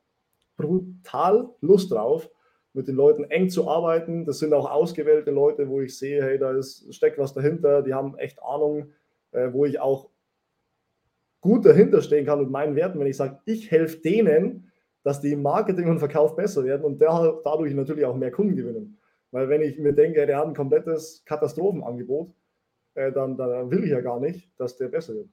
brutal 0.57 1.49
Lust 1.61 1.91
drauf, 1.91 2.31
mit 2.73 2.87
den 2.87 2.95
Leuten 2.95 3.25
eng 3.25 3.51
zu 3.51 3.69
arbeiten. 3.69 4.25
Das 4.25 4.39
sind 4.39 4.55
auch 4.55 4.71
ausgewählte 4.71 5.31
Leute, 5.31 5.69
wo 5.69 5.81
ich 5.81 5.99
sehe, 5.99 6.23
hey, 6.23 6.39
da 6.39 6.53
ist, 6.53 6.95
steckt 6.95 7.19
was 7.19 7.35
dahinter, 7.35 7.83
die 7.83 7.95
haben 7.95 8.17
echt 8.17 8.43
Ahnung, 8.43 8.93
äh, 9.33 9.53
wo 9.53 9.65
ich 9.65 9.81
auch 9.81 10.09
gut 11.41 11.65
dahinter 11.65 12.03
stehen 12.03 12.27
kann 12.27 12.41
mit 12.41 12.51
meinen 12.51 12.77
Werten, 12.77 13.01
wenn 13.01 13.07
ich 13.07 13.17
sage, 13.17 13.39
ich 13.45 13.71
helfe 13.71 13.99
denen, 13.99 14.70
dass 15.03 15.21
die 15.21 15.33
im 15.33 15.43
Marketing 15.43 15.89
und 15.89 15.99
Verkauf 15.99 16.37
besser 16.37 16.65
werden 16.65 16.85
und 16.85 17.01
der, 17.01 17.41
dadurch 17.45 17.75
natürlich 17.75 18.05
auch 18.05 18.17
mehr 18.17 18.31
Kunden 18.31 18.57
gewinnen. 18.57 18.99
Weil 19.31 19.49
wenn 19.49 19.63
ich 19.63 19.79
mir 19.79 19.93
denke, 19.93 20.27
der 20.27 20.39
hat 20.39 20.47
ein 20.47 20.55
komplettes 20.55 21.23
Katastrophenangebot, 21.25 22.33
äh, 22.95 23.13
dann, 23.13 23.37
dann 23.37 23.71
will 23.71 23.85
ich 23.85 23.91
ja 23.91 24.01
gar 24.01 24.21
nicht, 24.21 24.51
dass 24.59 24.77
der 24.77 24.89
besser 24.89 25.15
wird. 25.15 25.29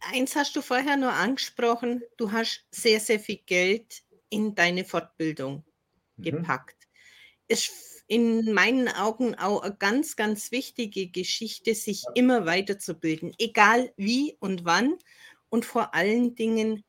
Eins 0.00 0.34
hast 0.34 0.56
du 0.56 0.62
vorher 0.62 0.96
nur 0.96 1.12
angesprochen, 1.12 2.02
du 2.16 2.32
hast 2.32 2.66
sehr, 2.70 2.98
sehr 2.98 3.20
viel 3.20 3.38
Geld 3.46 4.02
in 4.30 4.54
deine 4.54 4.84
Fortbildung 4.84 5.64
mhm. 6.16 6.22
gepackt. 6.22 6.76
Ist 7.46 7.72
in 8.08 8.52
meinen 8.52 8.88
Augen 8.88 9.36
auch 9.36 9.62
eine 9.62 9.74
ganz, 9.74 10.16
ganz 10.16 10.50
wichtige 10.50 11.08
Geschichte, 11.08 11.74
sich 11.74 12.02
ja. 12.02 12.10
immer 12.14 12.46
weiterzubilden, 12.46 13.32
egal 13.38 13.92
wie 13.96 14.36
und 14.40 14.64
wann 14.64 14.98
und 15.52 15.66
vor 15.66 15.94
allen 15.94 16.34
Dingen 16.34 16.82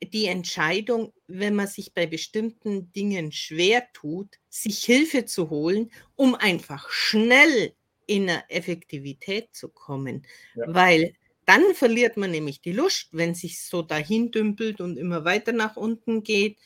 die 0.00 0.26
Entscheidung, 0.26 1.12
wenn 1.26 1.56
man 1.56 1.66
sich 1.66 1.92
bei 1.92 2.06
bestimmten 2.06 2.92
Dingen 2.92 3.32
schwer 3.32 3.82
tut, 3.92 4.38
sich 4.48 4.84
Hilfe 4.84 5.24
zu 5.24 5.50
holen, 5.50 5.90
um 6.14 6.36
einfach 6.36 6.88
schnell 6.90 7.74
in 8.06 8.30
eine 8.30 8.48
Effektivität 8.48 9.48
zu 9.52 9.68
kommen. 9.68 10.24
Ja. 10.54 10.72
Weil 10.72 11.14
dann 11.46 11.74
verliert 11.74 12.16
man 12.16 12.30
nämlich 12.30 12.60
die 12.60 12.70
Lust, 12.70 13.08
wenn 13.10 13.34
sich 13.34 13.60
so 13.60 13.82
dahin 13.82 14.30
dümpelt 14.30 14.80
und 14.80 14.96
immer 14.96 15.24
weiter 15.24 15.50
nach 15.50 15.76
unten 15.76 16.22
geht, 16.22 16.58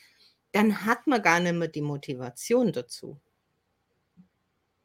dann 0.51 0.85
hat 0.85 1.07
man 1.07 1.23
gar 1.23 1.39
nicht 1.39 1.55
mehr 1.55 1.69
die 1.69 1.81
Motivation 1.81 2.71
dazu. 2.71 3.19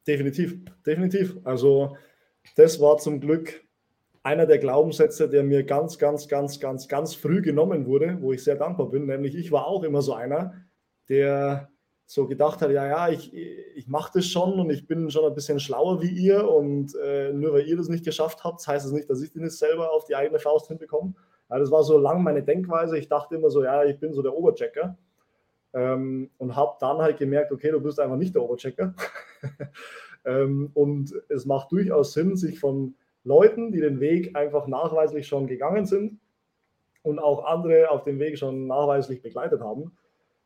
Definitiv, 0.06 0.56
definitiv. 0.86 1.36
Also 1.44 1.98
das 2.56 2.80
war 2.80 2.96
zum 2.96 3.20
Glück 3.20 3.62
einer 4.22 4.46
der 4.46 4.58
Glaubenssätze, 4.58 5.28
der 5.28 5.42
mir 5.42 5.64
ganz, 5.64 5.98
ganz, 5.98 6.28
ganz, 6.28 6.60
ganz, 6.60 6.88
ganz 6.88 7.14
früh 7.14 7.40
genommen 7.40 7.86
wurde, 7.86 8.18
wo 8.20 8.32
ich 8.32 8.44
sehr 8.44 8.56
dankbar 8.56 8.90
bin. 8.90 9.06
Nämlich 9.06 9.34
ich 9.34 9.50
war 9.50 9.66
auch 9.66 9.82
immer 9.82 10.02
so 10.02 10.14
einer, 10.14 10.54
der 11.08 11.70
so 12.04 12.26
gedacht 12.26 12.60
hat, 12.60 12.70
ja, 12.72 12.86
ja, 12.86 13.08
ich, 13.08 13.32
ich 13.32 13.86
mache 13.86 14.10
das 14.14 14.26
schon 14.26 14.58
und 14.58 14.68
ich 14.70 14.86
bin 14.86 15.10
schon 15.10 15.24
ein 15.24 15.34
bisschen 15.34 15.60
schlauer 15.60 16.02
wie 16.02 16.08
ihr 16.10 16.48
und 16.48 16.94
äh, 16.96 17.32
nur 17.32 17.52
weil 17.52 17.68
ihr 17.68 17.76
das 17.76 17.88
nicht 17.88 18.04
geschafft 18.04 18.42
habt, 18.42 18.66
heißt 18.66 18.84
es 18.84 18.90
das 18.90 18.98
nicht, 18.98 19.08
dass 19.08 19.22
ich 19.22 19.32
das 19.32 19.58
selber 19.58 19.92
auf 19.92 20.06
die 20.06 20.16
eigene 20.16 20.40
Faust 20.40 20.66
hinbekomme. 20.66 21.14
Ja, 21.48 21.58
das 21.58 21.70
war 21.70 21.84
so 21.84 21.98
lang 21.98 22.22
meine 22.22 22.42
Denkweise. 22.42 22.98
Ich 22.98 23.08
dachte 23.08 23.36
immer 23.36 23.50
so, 23.50 23.62
ja, 23.62 23.84
ich 23.84 23.98
bin 23.98 24.12
so 24.12 24.22
der 24.22 24.34
Oberchecker 24.34 24.98
ähm, 25.72 26.30
und 26.38 26.56
habe 26.56 26.76
dann 26.80 26.98
halt 26.98 27.16
gemerkt, 27.16 27.52
okay, 27.52 27.70
du 27.70 27.80
bist 27.80 28.00
einfach 28.00 28.16
nicht 28.16 28.34
der 28.34 28.42
Oberchecker. 28.42 28.94
ähm, 30.24 30.70
und 30.74 31.14
es 31.28 31.46
macht 31.46 31.70
durchaus 31.72 32.12
Sinn, 32.12 32.36
sich 32.36 32.58
von 32.58 32.96
Leuten, 33.24 33.72
die 33.72 33.80
den 33.80 34.00
Weg 34.00 34.36
einfach 34.36 34.66
nachweislich 34.66 35.26
schon 35.26 35.46
gegangen 35.46 35.84
sind 35.86 36.18
und 37.02 37.18
auch 37.18 37.44
andere 37.44 37.90
auf 37.90 38.04
dem 38.04 38.18
Weg 38.18 38.38
schon 38.38 38.66
nachweislich 38.66 39.22
begleitet 39.22 39.60
haben, 39.60 39.92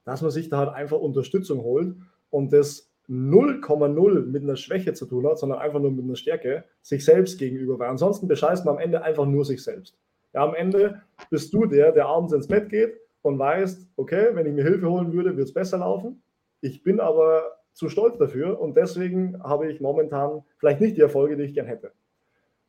dass 0.04 0.22
man 0.22 0.30
sich 0.30 0.48
da 0.48 0.58
halt 0.58 0.70
einfach 0.70 0.98
Unterstützung 0.98 1.62
holt 1.62 1.94
und 2.30 2.52
das 2.52 2.90
0,0 3.08 4.26
mit 4.26 4.42
einer 4.42 4.56
Schwäche 4.56 4.94
zu 4.94 5.06
tun 5.06 5.26
hat, 5.26 5.38
sondern 5.38 5.58
einfach 5.58 5.80
nur 5.80 5.90
mit 5.90 6.04
einer 6.04 6.16
Stärke 6.16 6.64
sich 6.80 7.04
selbst 7.04 7.38
gegenüber, 7.38 7.78
weil 7.78 7.90
ansonsten 7.90 8.28
bescheißt 8.28 8.64
man 8.64 8.76
am 8.76 8.80
Ende 8.80 9.02
einfach 9.02 9.26
nur 9.26 9.44
sich 9.44 9.62
selbst. 9.62 9.96
Ja, 10.32 10.42
am 10.42 10.54
Ende 10.54 11.02
bist 11.30 11.52
du 11.52 11.66
der, 11.66 11.92
der 11.92 12.06
abends 12.06 12.32
ins 12.32 12.48
Bett 12.48 12.68
geht 12.70 12.98
und 13.22 13.38
weißt, 13.38 13.88
okay, 13.96 14.30
wenn 14.32 14.46
ich 14.46 14.52
mir 14.52 14.64
Hilfe 14.64 14.90
holen 14.90 15.12
würde, 15.12 15.36
wird 15.36 15.48
es 15.48 15.54
besser 15.54 15.78
laufen. 15.78 16.22
Ich 16.60 16.82
bin 16.82 16.98
aber 16.98 17.42
zu 17.72 17.88
stolz 17.88 18.16
dafür 18.18 18.60
und 18.60 18.76
deswegen 18.76 19.42
habe 19.42 19.70
ich 19.70 19.80
momentan 19.80 20.42
vielleicht 20.58 20.80
nicht 20.80 20.96
die 20.96 21.02
Erfolge, 21.02 21.36
die 21.36 21.44
ich 21.44 21.54
gern 21.54 21.66
hätte. 21.66 21.92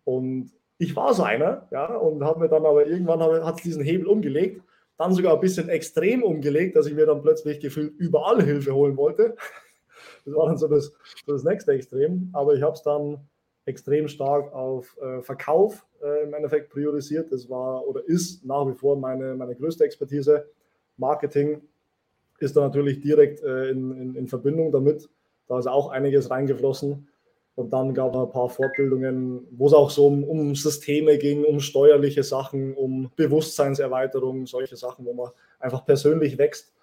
Und 0.06 0.52
ich 0.78 0.96
war 0.96 1.14
so 1.14 1.24
einer, 1.24 1.68
ja, 1.72 1.96
und 1.96 2.24
habe 2.24 2.40
mir 2.40 2.50
dann 2.50 2.66
aber 2.66 2.88
irgendwann 2.88 3.20
hat 3.20 3.58
es 3.58 3.64
diesen 3.64 3.84
Hebel 3.84 4.08
umgelegt, 4.08 4.62
dann 4.98 5.14
sogar 5.14 5.34
ein 5.34 5.42
bisschen 5.42 5.68
extrem 5.68 6.24
umgelegt, 6.24 6.76
dass 6.76 6.88
ich 6.88 6.94
mir 6.94 7.06
dann 7.06 7.22
plötzlich 7.22 7.60
gefühlt 7.60 7.94
überall 7.98 8.42
Hilfe 8.42 8.74
holen 8.74 8.96
wollte. 8.98 9.36
Das 10.26 10.34
war 10.36 10.48
dann 10.48 10.58
so 10.58 10.68
das, 10.68 10.92
das 11.28 11.44
nächste 11.44 11.72
Extrem, 11.74 12.30
aber 12.34 12.56
ich 12.56 12.64
habe 12.64 12.74
es 12.74 12.82
dann 12.82 13.20
extrem 13.66 14.08
stark 14.08 14.54
auf 14.54 14.98
äh, 15.00 15.22
Verkauf 15.22 15.86
äh, 16.02 16.24
im 16.24 16.34
Endeffekt 16.34 16.72
priorisiert. 16.72 17.32
Das 17.32 17.48
war 17.48 17.88
oder 17.88 18.04
ist 18.08 18.44
nach 18.44 18.68
wie 18.68 18.74
vor 18.74 18.98
meine, 18.98 19.36
meine 19.36 19.56
größte 19.56 19.84
Expertise. 19.84 20.48
Marketing 20.98 21.62
ist 22.40 22.56
da 22.56 22.62
natürlich 22.62 23.02
direkt 23.02 23.44
äh, 23.44 23.70
in, 23.70 23.92
in, 23.92 24.16
in 24.16 24.28
Verbindung 24.28 24.72
damit. 24.72 25.10
Da 25.48 25.60
ist 25.60 25.68
auch 25.68 25.90
einiges 25.90 26.30
reingeflossen. 26.30 27.08
Und 27.56 27.72
dann 27.72 27.94
gab 27.94 28.14
es 28.14 28.22
ein 28.22 28.32
paar 28.32 28.50
Fortbildungen, 28.50 29.48
wo 29.52 29.68
es 29.68 29.74
auch 29.74 29.90
so 29.90 30.08
um, 30.08 30.24
um, 30.26 30.56
Systeme 30.56 31.18
ging, 31.18 31.46
um 31.46 31.62
steuerliche 31.62 32.24
Sachen, 32.24 32.74
um 32.76 33.10
Bewusstseinserweiterung, 33.16 34.46
solche 34.46 34.76
Sachen, 34.76 35.06
wo 35.06 35.14
man 35.14 35.32
einfach 35.60 35.86
persönlich 35.86 36.38
wächst, 36.38 36.74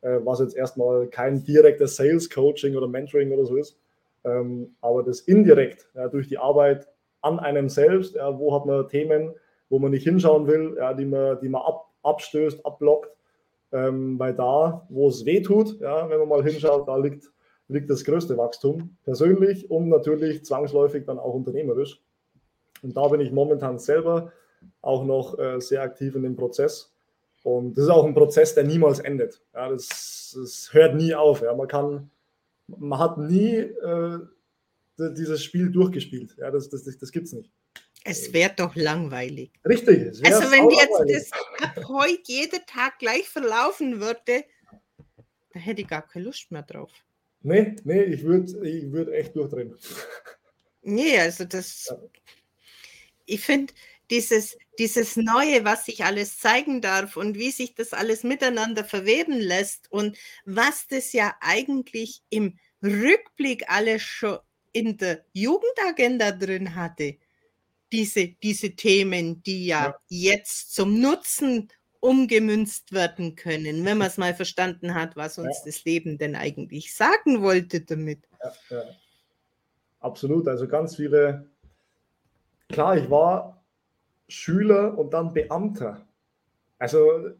äh, 0.00 0.18
was 0.24 0.40
jetzt 0.40 0.56
erstmal 0.56 1.06
kein 1.06 1.44
direktes 1.44 1.94
Sales 1.94 2.28
Coaching 2.28 2.74
oder 2.74 2.88
Mentoring 2.88 3.30
oder 3.30 3.46
so 3.46 3.56
ist, 3.56 3.78
ähm, 4.24 4.74
aber 4.80 5.04
das 5.04 5.20
indirekt 5.20 5.88
ja, 5.94 6.08
durch 6.08 6.26
die 6.26 6.38
Arbeit 6.38 6.88
an 7.20 7.38
einem 7.38 7.68
selbst, 7.68 8.16
ja, 8.16 8.36
wo 8.36 8.52
hat 8.52 8.66
man 8.66 8.88
Themen, 8.88 9.32
wo 9.68 9.78
man 9.78 9.92
nicht 9.92 10.04
hinschauen 10.04 10.48
will, 10.48 10.76
ja, 10.76 10.92
die 10.92 11.04
man, 11.04 11.38
die 11.40 11.48
man 11.48 11.62
ab, 11.62 11.86
abstößt, 12.02 12.66
abblockt, 12.66 13.10
ähm, 13.72 14.18
weil 14.18 14.34
da, 14.34 14.86
wo 14.88 15.08
es 15.08 15.24
weh 15.24 15.40
tut, 15.40 15.80
ja, 15.80 16.10
wenn 16.10 16.18
man 16.18 16.28
mal 16.28 16.42
hinschaut, 16.42 16.88
da 16.88 16.96
liegt 16.96 17.30
liegt 17.68 17.90
das 17.90 18.04
größte 18.04 18.36
Wachstum, 18.36 18.96
persönlich 19.04 19.70
und 19.70 19.88
natürlich 19.88 20.44
zwangsläufig 20.44 21.04
dann 21.04 21.18
auch 21.18 21.34
unternehmerisch. 21.34 22.00
Und 22.82 22.96
da 22.96 23.08
bin 23.08 23.20
ich 23.20 23.32
momentan 23.32 23.78
selber 23.78 24.32
auch 24.82 25.04
noch 25.04 25.38
äh, 25.38 25.60
sehr 25.60 25.82
aktiv 25.82 26.14
in 26.14 26.22
dem 26.22 26.36
Prozess. 26.36 26.92
Und 27.42 27.76
das 27.76 27.84
ist 27.84 27.90
auch 27.90 28.04
ein 28.04 28.14
Prozess, 28.14 28.54
der 28.54 28.64
niemals 28.64 28.98
endet. 28.98 29.40
Ja, 29.54 29.68
das, 29.68 30.36
das 30.38 30.68
hört 30.72 30.96
nie 30.96 31.14
auf. 31.14 31.42
Ja. 31.42 31.54
Man 31.54 31.68
kann, 31.68 32.10
man 32.66 32.98
hat 32.98 33.18
nie 33.18 33.54
äh, 33.54 34.18
dieses 34.98 35.44
Spiel 35.44 35.70
durchgespielt. 35.70 36.36
Ja, 36.38 36.50
das 36.50 36.68
das, 36.68 36.84
das, 36.84 36.98
das 36.98 37.12
gibt 37.12 37.26
es 37.26 37.32
nicht. 37.32 37.50
Es 38.04 38.32
wäre 38.32 38.52
doch 38.56 38.76
langweilig. 38.76 39.52
Richtig. 39.64 40.24
Also 40.24 40.50
wenn 40.52 40.70
jetzt 40.70 41.32
das 41.32 41.40
ab 41.60 41.88
heute 41.88 42.20
jeder 42.26 42.64
Tag 42.64 42.98
gleich 42.98 43.28
verlaufen 43.28 44.00
würde, 44.00 44.44
da 45.52 45.58
hätte 45.60 45.82
ich 45.82 45.88
gar 45.88 46.06
keine 46.06 46.26
Lust 46.26 46.52
mehr 46.52 46.62
drauf. 46.62 46.92
Nee, 47.46 47.76
nee, 47.84 48.02
ich 48.02 48.24
würde 48.24 48.68
ich 48.68 48.90
würd 48.90 49.08
echt 49.10 49.36
durchdrehen. 49.36 49.72
Nee, 50.82 51.16
also 51.20 51.44
das. 51.44 51.86
Ja. 51.88 51.96
Ich 53.24 53.40
finde, 53.40 53.72
dieses, 54.10 54.58
dieses 54.80 55.14
Neue, 55.14 55.64
was 55.64 55.84
sich 55.84 56.04
alles 56.04 56.38
zeigen 56.38 56.80
darf 56.80 57.16
und 57.16 57.38
wie 57.38 57.52
sich 57.52 57.76
das 57.76 57.92
alles 57.92 58.24
miteinander 58.24 58.84
verweben 58.84 59.38
lässt 59.38 59.90
und 59.92 60.18
was 60.44 60.88
das 60.88 61.12
ja 61.12 61.36
eigentlich 61.40 62.22
im 62.30 62.58
Rückblick 62.82 63.70
alles 63.70 64.02
schon 64.02 64.38
in 64.72 64.96
der 64.96 65.24
Jugendagenda 65.32 66.32
drin 66.32 66.74
hatte, 66.74 67.16
diese, 67.92 68.26
diese 68.42 68.74
Themen, 68.74 69.40
die 69.44 69.66
ja, 69.66 69.86
ja. 69.86 69.98
jetzt 70.08 70.74
zum 70.74 71.00
Nutzen 71.00 71.68
umgemünzt 72.06 72.92
werden 72.92 73.34
können, 73.34 73.84
wenn 73.84 73.98
man 73.98 74.06
es 74.06 74.16
mal 74.16 74.34
verstanden 74.34 74.94
hat, 74.94 75.16
was 75.16 75.38
uns 75.38 75.58
ja. 75.58 75.62
das 75.66 75.84
Leben 75.84 76.18
denn 76.18 76.36
eigentlich 76.36 76.94
sagen 76.94 77.42
wollte 77.42 77.80
damit. 77.80 78.20
Ja, 78.42 78.52
ja. 78.76 78.84
Absolut, 80.00 80.46
also 80.46 80.68
ganz 80.68 80.96
viele. 80.96 81.50
Klar, 82.68 82.96
ich 82.96 83.10
war 83.10 83.64
Schüler 84.28 84.96
und 84.96 85.12
dann 85.14 85.32
Beamter. 85.32 86.06
Also 86.78 87.30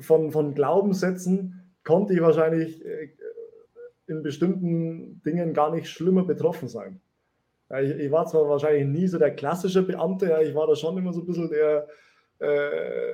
von, 0.00 0.32
von 0.32 0.54
Glaubenssätzen 0.54 1.72
konnte 1.84 2.14
ich 2.14 2.20
wahrscheinlich 2.20 2.84
äh, 2.84 3.10
in 4.08 4.22
bestimmten 4.22 5.22
Dingen 5.22 5.54
gar 5.54 5.72
nicht 5.72 5.88
schlimmer 5.88 6.24
betroffen 6.24 6.68
sein. 6.68 7.00
Ich, 7.80 7.90
ich, 7.90 8.10
war 8.10 8.26
zwar 8.26 8.48
wahrscheinlich 8.48 8.86
nie 8.86 9.06
so 9.06 9.18
der 9.18 9.34
klassische 9.34 9.82
Beamte, 9.82 10.26
ja, 10.26 10.40
ich 10.40 10.54
war 10.54 10.66
da 10.66 10.74
schon 10.74 10.98
immer 10.98 11.12
so 11.12 11.20
ein 11.20 11.26
bisschen 11.26 11.48
der 11.48 11.86
äh, 12.40 13.12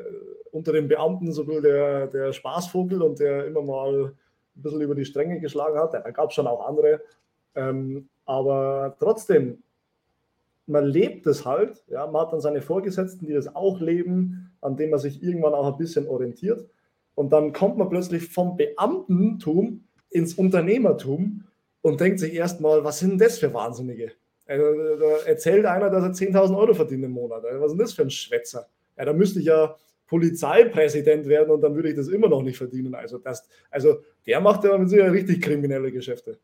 unter 0.53 0.73
den 0.73 0.89
Beamten 0.89 1.33
so 1.33 1.43
ein 1.43 1.47
bisschen 1.47 1.63
der, 1.63 2.07
der 2.07 2.33
Spaßvogel 2.33 3.03
und 3.03 3.21
der 3.21 3.47
immer 3.47 3.63
mal 3.63 4.07
ein 4.07 4.63
bisschen 4.63 4.81
über 4.81 4.95
die 4.95 5.05
Stränge 5.05 5.41
geschlagen 5.41 5.79
hat. 5.79 5.95
Da 5.95 6.11
gab 6.11 6.31
es 6.31 6.35
schon 6.35 6.47
auch 6.47 6.67
andere. 6.67 7.03
Ähm, 7.55 8.09
aber 8.25 8.97
trotzdem, 8.99 9.63
man 10.67 10.85
lebt 10.85 11.27
es 11.27 11.45
halt. 11.45 11.85
Ja, 11.89 12.07
man 12.07 12.23
hat 12.23 12.33
dann 12.33 12.41
seine 12.41 12.63
Vorgesetzten, 12.63 13.27
die 13.27 13.35
das 13.35 13.55
auch 13.55 13.81
leben, 13.81 14.51
an 14.61 14.77
denen 14.77 14.91
man 14.91 15.01
sich 15.01 15.23
irgendwann 15.23 15.55
auch 15.55 15.73
ein 15.73 15.79
bisschen 15.79 16.09
orientiert. 16.09 16.67
Und 17.15 17.33
dann 17.33 17.53
kommt 17.53 17.79
man 17.79 17.89
plötzlich 17.89 18.29
vom 18.29 18.57
Beamtentum 18.57 19.85
ins 20.11 20.35
Unternehmertum 20.35 21.45
und 21.83 22.01
denkt 22.01 22.21
sich 22.21 22.35
erstmal, 22.35 22.85
was 22.85 22.99
sind 22.99 23.21
das 23.21 23.39
für 23.39 23.53
Wahnsinnige? 23.53 24.13
Also, 24.47 24.97
da 24.97 25.27
erzählt 25.27 25.67
einer, 25.67 25.91
dass 25.91 26.05
er 26.05 26.29
10.000 26.29 26.57
Euro 26.57 26.75
verdient 26.75 27.05
im 27.05 27.13
Monat. 27.13 27.45
Also, 27.45 27.61
was 27.61 27.73
ist 27.73 27.81
das 27.81 27.93
für 27.95 28.03
ein 28.03 28.11
Schwätzer? 28.11 28.69
Ja, 28.97 29.05
da 29.05 29.13
müsste 29.13 29.41
ich 29.41 29.47
ja 29.47 29.77
Polizeipräsident 30.07 31.27
werden 31.27 31.51
und 31.51 31.61
dann 31.61 31.75
würde 31.75 31.91
ich 31.91 31.97
das 31.97 32.09
immer 32.09 32.29
noch 32.29 32.43
nicht 32.43 32.57
verdienen. 32.57 32.95
Also, 32.95 33.19
das, 33.19 33.49
also 33.71 34.03
der 34.27 34.41
macht 34.41 34.65
ja 34.65 34.77
mit 34.79 34.89
Sicherheit 34.89 35.13
richtig 35.13 35.43
kriminelle 35.43 35.93
Geschäfte. 35.93 36.39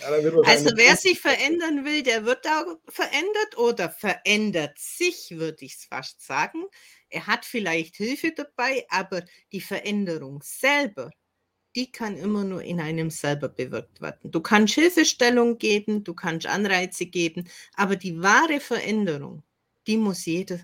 Ja, 0.00 0.08
also 0.08 0.70
wer 0.76 0.96
sich 0.96 1.20
verändern 1.20 1.84
will, 1.84 2.02
der 2.02 2.24
wird 2.24 2.44
da 2.44 2.64
verändert 2.88 3.58
oder 3.58 3.90
verändert 3.90 4.78
sich, 4.78 5.30
würde 5.32 5.64
ich 5.64 5.74
es 5.74 5.84
fast 5.84 6.24
sagen. 6.24 6.64
Er 7.10 7.26
hat 7.26 7.44
vielleicht 7.44 7.96
Hilfe 7.96 8.32
dabei, 8.34 8.84
aber 8.88 9.22
die 9.52 9.60
Veränderung 9.60 10.42
selber, 10.42 11.10
die 11.76 11.92
kann 11.92 12.16
immer 12.16 12.44
nur 12.44 12.62
in 12.62 12.80
einem 12.80 13.10
selber 13.10 13.48
bewirkt 13.48 14.00
werden. 14.00 14.30
Du 14.30 14.40
kannst 14.40 14.74
Hilfestellung 14.74 15.58
geben, 15.58 16.02
du 16.02 16.14
kannst 16.14 16.46
Anreize 16.46 17.06
geben, 17.06 17.48
aber 17.74 17.96
die 17.96 18.20
wahre 18.22 18.60
Veränderung, 18.60 19.42
die 19.86 19.96
muss 19.96 20.24
jeder 20.24 20.60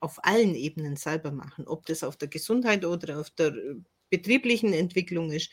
auf 0.00 0.18
allen 0.24 0.54
Ebenen 0.54 0.96
selber 0.96 1.32
machen. 1.32 1.66
Ob 1.66 1.86
das 1.86 2.04
auf 2.04 2.16
der 2.16 2.28
Gesundheit 2.28 2.84
oder 2.84 3.20
auf 3.20 3.30
der 3.30 3.48
äh, 3.48 3.76
betrieblichen 4.10 4.72
Entwicklung 4.72 5.30
ist, 5.30 5.50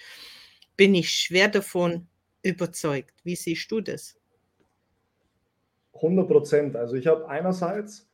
bin 0.77 0.95
ich 0.95 1.09
schwer 1.09 1.47
davon 1.47 2.07
überzeugt. 2.41 3.13
Wie 3.23 3.35
siehst 3.35 3.71
du 3.71 3.81
das? 3.81 4.15
100 5.95 6.27
Prozent. 6.27 6.75
Also 6.75 6.95
ich 6.95 7.07
habe 7.07 7.27
einerseits 7.27 8.09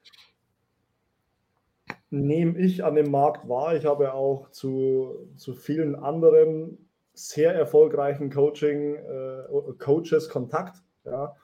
nehme 2.11 2.57
ich 2.57 2.83
an 2.83 2.95
dem 2.95 3.11
Markt 3.11 3.47
wahr. 3.47 3.75
Ich 3.75 3.85
habe 3.85 4.13
auch 4.13 4.49
zu, 4.51 5.29
zu 5.35 5.53
vielen 5.53 5.95
anderen 5.95 6.89
sehr 7.13 7.53
erfolgreichen 7.53 8.29
Coaching, 8.31 8.95
äh, 8.95 9.43
Coaches 9.77 10.29
Kontakt, 10.29 10.81
ja, 11.05 11.35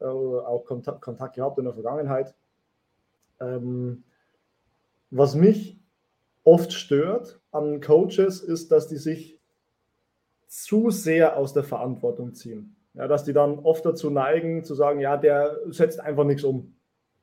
äh, 0.00 0.04
auch 0.04 0.64
Kontakt, 0.64 1.00
Kontakt 1.00 1.36
gehabt 1.36 1.58
in 1.58 1.64
der 1.64 1.74
Vergangenheit. 1.74 2.34
Ähm, 3.40 4.04
was 5.12 5.34
mich 5.34 5.78
oft 6.42 6.72
stört 6.72 7.40
an 7.52 7.80
Coaches 7.80 8.40
ist, 8.40 8.72
dass 8.72 8.88
die 8.88 8.96
sich 8.96 9.38
zu 10.48 10.90
sehr 10.90 11.36
aus 11.36 11.52
der 11.52 11.64
Verantwortung 11.64 12.34
ziehen. 12.34 12.76
Ja, 12.94 13.06
dass 13.06 13.24
die 13.24 13.32
dann 13.32 13.58
oft 13.60 13.84
dazu 13.84 14.10
neigen, 14.10 14.64
zu 14.64 14.74
sagen, 14.74 15.00
ja, 15.00 15.16
der 15.16 15.58
setzt 15.70 16.00
einfach 16.00 16.24
nichts 16.24 16.44
um. 16.44 16.74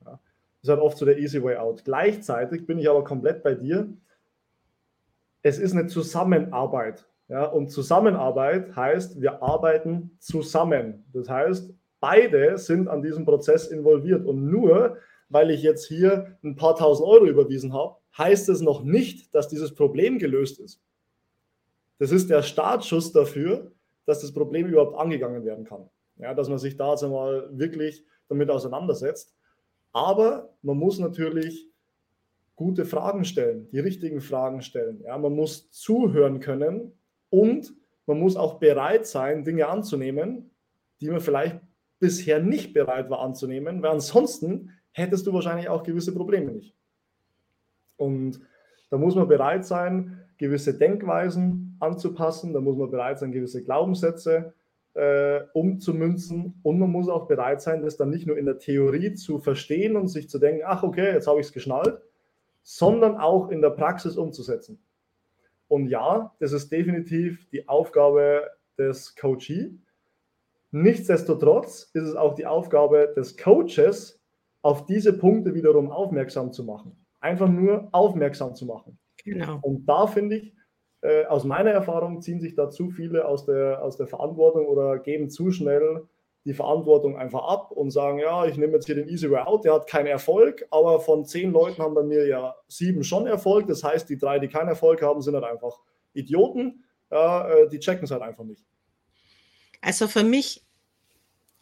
Das 0.03 0.17
ist 0.63 0.69
halt 0.69 0.81
oft 0.81 0.97
so 0.97 1.05
der 1.05 1.17
easy 1.17 1.41
way 1.43 1.57
out. 1.57 1.83
Gleichzeitig 1.85 2.65
bin 2.65 2.79
ich 2.79 2.89
aber 2.89 3.03
komplett 3.03 3.43
bei 3.43 3.55
dir. 3.55 3.87
Es 5.41 5.57
ist 5.57 5.73
eine 5.73 5.87
Zusammenarbeit. 5.87 7.07
Ja, 7.27 7.45
und 7.45 7.69
Zusammenarbeit 7.69 8.75
heißt, 8.75 9.21
wir 9.21 9.41
arbeiten 9.41 10.11
zusammen. 10.19 11.05
Das 11.13 11.29
heißt, 11.29 11.73
beide 11.99 12.57
sind 12.57 12.87
an 12.87 13.01
diesem 13.01 13.25
Prozess 13.25 13.67
involviert. 13.67 14.25
Und 14.25 14.49
nur 14.49 14.97
weil 15.29 15.51
ich 15.51 15.61
jetzt 15.61 15.85
hier 15.87 16.37
ein 16.43 16.55
paar 16.55 16.75
tausend 16.75 17.07
Euro 17.07 17.25
überwiesen 17.25 17.73
habe, 17.73 17.97
heißt 18.17 18.49
es 18.49 18.61
noch 18.61 18.83
nicht, 18.83 19.33
dass 19.33 19.47
dieses 19.47 19.73
Problem 19.73 20.19
gelöst 20.19 20.59
ist. 20.59 20.81
Das 21.99 22.11
ist 22.11 22.29
der 22.29 22.41
Startschuss 22.41 23.11
dafür, 23.11 23.71
dass 24.05 24.21
das 24.21 24.33
Problem 24.33 24.67
überhaupt 24.67 24.97
angegangen 24.97 25.45
werden 25.45 25.65
kann. 25.65 25.89
Ja, 26.17 26.33
dass 26.33 26.49
man 26.49 26.57
sich 26.57 26.75
da 26.75 26.91
also 26.91 27.09
mal 27.09 27.49
wirklich 27.51 28.03
damit 28.27 28.49
auseinandersetzt. 28.49 29.35
Aber 29.91 30.53
man 30.61 30.77
muss 30.77 30.99
natürlich 30.99 31.69
gute 32.55 32.85
Fragen 32.85 33.23
stellen, 33.23 33.69
die 33.71 33.79
richtigen 33.79 34.21
Fragen 34.21 34.61
stellen. 34.61 35.01
Ja, 35.05 35.17
man 35.17 35.33
muss 35.33 35.71
zuhören 35.71 36.39
können 36.39 36.91
und 37.29 37.73
man 38.05 38.19
muss 38.19 38.35
auch 38.35 38.55
bereit 38.55 39.05
sein, 39.07 39.43
Dinge 39.43 39.67
anzunehmen, 39.67 40.51
die 40.99 41.09
man 41.09 41.21
vielleicht 41.21 41.59
bisher 41.99 42.41
nicht 42.41 42.73
bereit 42.73 43.09
war 43.09 43.19
anzunehmen, 43.19 43.81
weil 43.81 43.91
ansonsten 43.91 44.71
hättest 44.99 45.25
du 45.25 45.33
wahrscheinlich 45.33 45.69
auch 45.69 45.83
gewisse 45.83 46.13
Probleme 46.13 46.51
nicht. 46.51 46.75
Und 47.97 48.39
da 48.89 48.97
muss 48.97 49.15
man 49.15 49.27
bereit 49.27 49.65
sein, 49.65 50.21
gewisse 50.37 50.77
Denkweisen 50.77 51.75
anzupassen, 51.79 52.53
da 52.53 52.61
muss 52.61 52.77
man 52.77 52.89
bereit 52.89 53.19
sein, 53.19 53.31
gewisse 53.31 53.63
Glaubenssätze 53.63 54.53
äh, 54.93 55.41
umzumünzen 55.53 56.59
und 56.63 56.79
man 56.79 56.89
muss 56.89 57.09
auch 57.09 57.27
bereit 57.27 57.61
sein, 57.61 57.81
das 57.81 57.97
dann 57.97 58.09
nicht 58.09 58.25
nur 58.25 58.37
in 58.37 58.45
der 58.45 58.57
Theorie 58.57 59.13
zu 59.13 59.39
verstehen 59.39 59.95
und 59.95 60.07
sich 60.07 60.29
zu 60.29 60.39
denken, 60.39 60.63
ach 60.65 60.83
okay, 60.83 61.13
jetzt 61.13 61.27
habe 61.27 61.39
ich 61.39 61.47
es 61.47 61.53
geschnallt, 61.53 62.01
sondern 62.63 63.17
auch 63.17 63.49
in 63.49 63.61
der 63.61 63.69
Praxis 63.69 64.17
umzusetzen. 64.17 64.79
Und 65.67 65.87
ja, 65.87 66.33
das 66.39 66.51
ist 66.51 66.71
definitiv 66.71 67.47
die 67.51 67.67
Aufgabe 67.69 68.49
des 68.77 69.15
Coachee. 69.15 69.71
Nichtsdestotrotz 70.71 71.91
ist 71.93 72.03
es 72.03 72.15
auch 72.15 72.33
die 72.33 72.47
Aufgabe 72.47 73.13
des 73.15 73.37
Coaches, 73.37 74.18
auf 74.61 74.85
diese 74.85 75.13
Punkte 75.17 75.53
wiederum 75.53 75.91
aufmerksam 75.91 76.51
zu 76.51 76.63
machen. 76.63 77.05
Einfach 77.19 77.49
nur 77.49 77.89
aufmerksam 77.91 78.55
zu 78.55 78.65
machen. 78.65 78.97
Genau. 79.23 79.59
Und 79.61 79.85
da 79.85 80.07
finde 80.07 80.37
ich, 80.37 80.53
äh, 81.01 81.25
aus 81.25 81.43
meiner 81.43 81.71
Erfahrung 81.71 82.21
ziehen 82.21 82.41
sich 82.41 82.55
da 82.55 82.69
zu 82.69 82.89
viele 82.89 83.25
aus 83.25 83.45
der, 83.45 83.81
aus 83.83 83.97
der 83.97 84.07
Verantwortung 84.07 84.67
oder 84.67 84.99
geben 84.99 85.29
zu 85.29 85.51
schnell 85.51 86.07
die 86.45 86.53
Verantwortung 86.53 87.17
einfach 87.17 87.43
ab 87.47 87.71
und 87.71 87.91
sagen, 87.91 88.19
ja, 88.19 88.45
ich 88.45 88.57
nehme 88.57 88.73
jetzt 88.73 88.85
hier 88.85 88.95
den 88.95 89.09
Easy 89.09 89.29
Way 89.29 89.41
Out, 89.41 89.65
der 89.65 89.73
hat 89.73 89.87
keinen 89.87 90.07
Erfolg, 90.07 90.65
aber 90.71 90.99
von 90.99 91.25
zehn 91.25 91.51
Leuten 91.51 91.81
haben 91.81 91.93
bei 91.93 92.03
mir 92.03 92.27
ja 92.27 92.55
sieben 92.67 93.03
schon 93.03 93.27
Erfolg. 93.27 93.67
Das 93.67 93.83
heißt, 93.83 94.09
die 94.09 94.17
drei, 94.17 94.39
die 94.39 94.47
keinen 94.47 94.69
Erfolg 94.69 95.01
haben, 95.01 95.21
sind 95.21 95.35
halt 95.35 95.43
einfach 95.43 95.79
Idioten. 96.13 96.85
Ja, 97.11 97.49
äh, 97.49 97.69
die 97.69 97.79
checken 97.79 98.05
es 98.05 98.11
halt 98.11 98.21
einfach 98.21 98.45
nicht. 98.45 98.65
Also 99.81 100.07
für 100.07 100.23
mich 100.23 100.65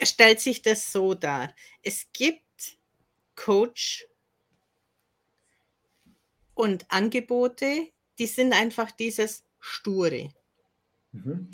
stellt 0.01 0.39
sich 0.39 0.61
das 0.61 0.91
so 0.91 1.13
dar. 1.13 1.49
Es 1.81 2.07
gibt 2.13 2.41
Coach 3.37 4.05
und 6.53 6.85
Angebote, 6.89 7.87
die 8.19 8.27
sind 8.27 8.51
einfach 8.51 8.91
dieses 8.91 9.45
Sture. 9.59 10.29
Mhm. 11.13 11.49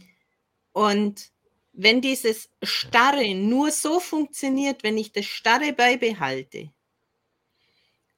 Und 0.72 1.32
wenn 1.74 2.02
dieses 2.02 2.50
Starre 2.64 3.36
nur 3.36 3.70
so 3.70 4.00
funktioniert, 4.00 4.84
wenn 4.84 4.98
ich 4.98 5.12
das 5.12 5.26
Starre 5.26 5.74
beibehalte, 5.74 6.72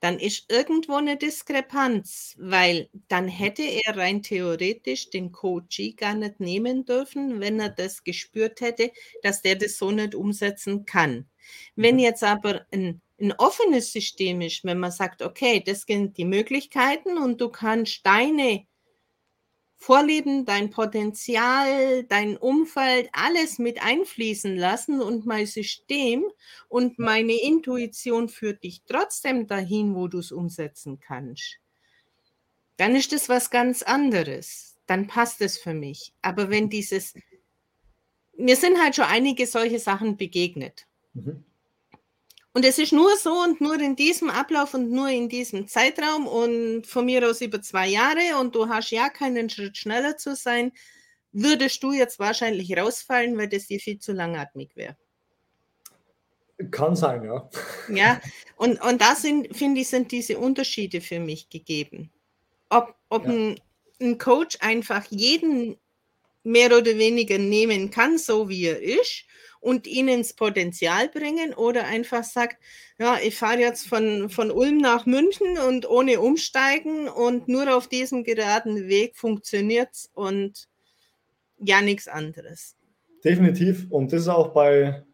dann 0.00 0.18
ist 0.18 0.52
irgendwo 0.52 0.94
eine 0.96 1.16
Diskrepanz, 1.16 2.36
weil 2.38 2.90
dann 3.08 3.28
hätte 3.28 3.62
er 3.62 3.96
rein 3.96 4.22
theoretisch 4.22 5.10
den 5.10 5.32
Coachee 5.32 5.92
gar 5.92 6.14
nicht 6.14 6.38
nehmen 6.38 6.84
dürfen, 6.84 7.40
wenn 7.40 7.58
er 7.58 7.70
das 7.70 8.04
gespürt 8.04 8.60
hätte, 8.60 8.92
dass 9.22 9.42
der 9.42 9.56
das 9.56 9.78
so 9.78 9.90
nicht 9.90 10.14
umsetzen 10.14 10.84
kann. 10.84 11.28
Wenn 11.76 11.94
mhm. 11.96 12.00
jetzt 12.00 12.22
aber 12.22 12.66
ein, 12.72 13.00
ein 13.20 13.32
offenes 13.32 13.92
System 13.92 14.40
ist, 14.40 14.64
wenn 14.64 14.78
man 14.78 14.90
sagt, 14.90 15.22
okay, 15.22 15.62
das 15.64 15.82
sind 15.82 16.16
die 16.18 16.24
Möglichkeiten 16.24 17.18
und 17.18 17.40
du 17.40 17.48
kannst 17.48 18.04
deine 18.04 18.66
Vorlieben, 19.78 20.46
dein 20.46 20.70
Potenzial, 20.70 22.04
dein 22.04 22.36
Umfeld, 22.36 23.08
alles 23.12 23.58
mit 23.58 23.82
einfließen 23.82 24.56
lassen 24.56 25.00
und 25.00 25.26
mein 25.26 25.46
System 25.46 26.24
und 26.68 26.98
meine 26.98 27.34
Intuition 27.34 28.28
führt 28.28 28.64
dich 28.64 28.82
trotzdem 28.86 29.46
dahin, 29.46 29.94
wo 29.94 30.08
du 30.08 30.18
es 30.18 30.32
umsetzen 30.32 30.98
kannst. 30.98 31.58
Dann 32.78 32.96
ist 32.96 33.12
das 33.12 33.28
was 33.28 33.50
ganz 33.50 33.82
anderes. 33.82 34.76
Dann 34.86 35.06
passt 35.06 35.40
es 35.40 35.58
für 35.58 35.74
mich. 35.74 36.12
Aber 36.22 36.50
wenn 36.50 36.68
dieses, 36.70 37.14
mir 38.36 38.56
sind 38.56 38.82
halt 38.82 38.96
schon 38.96 39.04
einige 39.04 39.46
solche 39.46 39.78
Sachen 39.78 40.16
begegnet. 40.16 40.86
Mhm. 41.14 41.44
Und 42.56 42.64
es 42.64 42.78
ist 42.78 42.94
nur 42.94 43.14
so 43.18 43.42
und 43.42 43.60
nur 43.60 43.78
in 43.78 43.96
diesem 43.96 44.30
Ablauf 44.30 44.72
und 44.72 44.90
nur 44.90 45.10
in 45.10 45.28
diesem 45.28 45.68
Zeitraum 45.68 46.26
und 46.26 46.86
von 46.86 47.04
mir 47.04 47.28
aus 47.28 47.42
über 47.42 47.60
zwei 47.60 47.86
Jahre 47.86 48.38
und 48.40 48.54
du 48.54 48.70
hast 48.70 48.90
ja 48.92 49.10
keinen 49.10 49.50
Schritt 49.50 49.76
schneller 49.76 50.16
zu 50.16 50.34
sein, 50.34 50.72
würdest 51.32 51.82
du 51.82 51.92
jetzt 51.92 52.18
wahrscheinlich 52.18 52.74
rausfallen, 52.74 53.36
weil 53.36 53.50
das 53.50 53.66
dir 53.66 53.78
viel 53.78 53.98
zu 53.98 54.14
langatmig 54.14 54.74
wäre. 54.74 54.96
Kann 56.70 56.96
sein, 56.96 57.24
ja. 57.24 57.46
Ja, 57.90 58.22
und, 58.56 58.80
und 58.80 59.02
da 59.02 59.14
sind, 59.14 59.54
finde 59.54 59.82
ich, 59.82 59.88
sind 59.88 60.10
diese 60.10 60.38
Unterschiede 60.38 61.02
für 61.02 61.20
mich 61.20 61.50
gegeben. 61.50 62.10
Ob, 62.70 62.94
ob 63.10 63.26
ja. 63.26 63.32
ein 63.32 63.60
ein 64.00 64.16
Coach 64.18 64.56
einfach 64.60 65.04
jeden 65.10 65.76
mehr 66.42 66.68
oder 66.76 66.96
weniger 66.96 67.38
nehmen 67.38 67.90
kann, 67.90 68.18
so 68.18 68.48
wie 68.48 68.64
er 68.64 68.80
ist 68.80 69.24
und 69.60 69.86
ihn 69.86 70.08
ins 70.08 70.32
Potenzial 70.32 71.08
bringen 71.08 71.54
oder 71.54 71.84
einfach 71.86 72.24
sagt, 72.24 72.56
ja, 72.98 73.18
ich 73.22 73.36
fahre 73.36 73.58
jetzt 73.58 73.88
von, 73.88 74.30
von 74.30 74.50
Ulm 74.50 74.78
nach 74.78 75.06
München 75.06 75.58
und 75.58 75.88
ohne 75.88 76.20
umsteigen 76.20 77.08
und 77.08 77.48
nur 77.48 77.76
auf 77.76 77.88
diesem 77.88 78.24
geraden 78.24 78.88
Weg 78.88 79.16
funktioniert 79.16 79.90
es 79.92 80.10
und 80.14 80.68
ja 81.58 81.80
nichts 81.80 82.08
anderes. 82.08 82.76
Definitiv. 83.24 83.86
Und 83.90 84.12
das 84.12 84.22
ist 84.22 84.28
auch 84.28 84.52
bei 84.52 85.04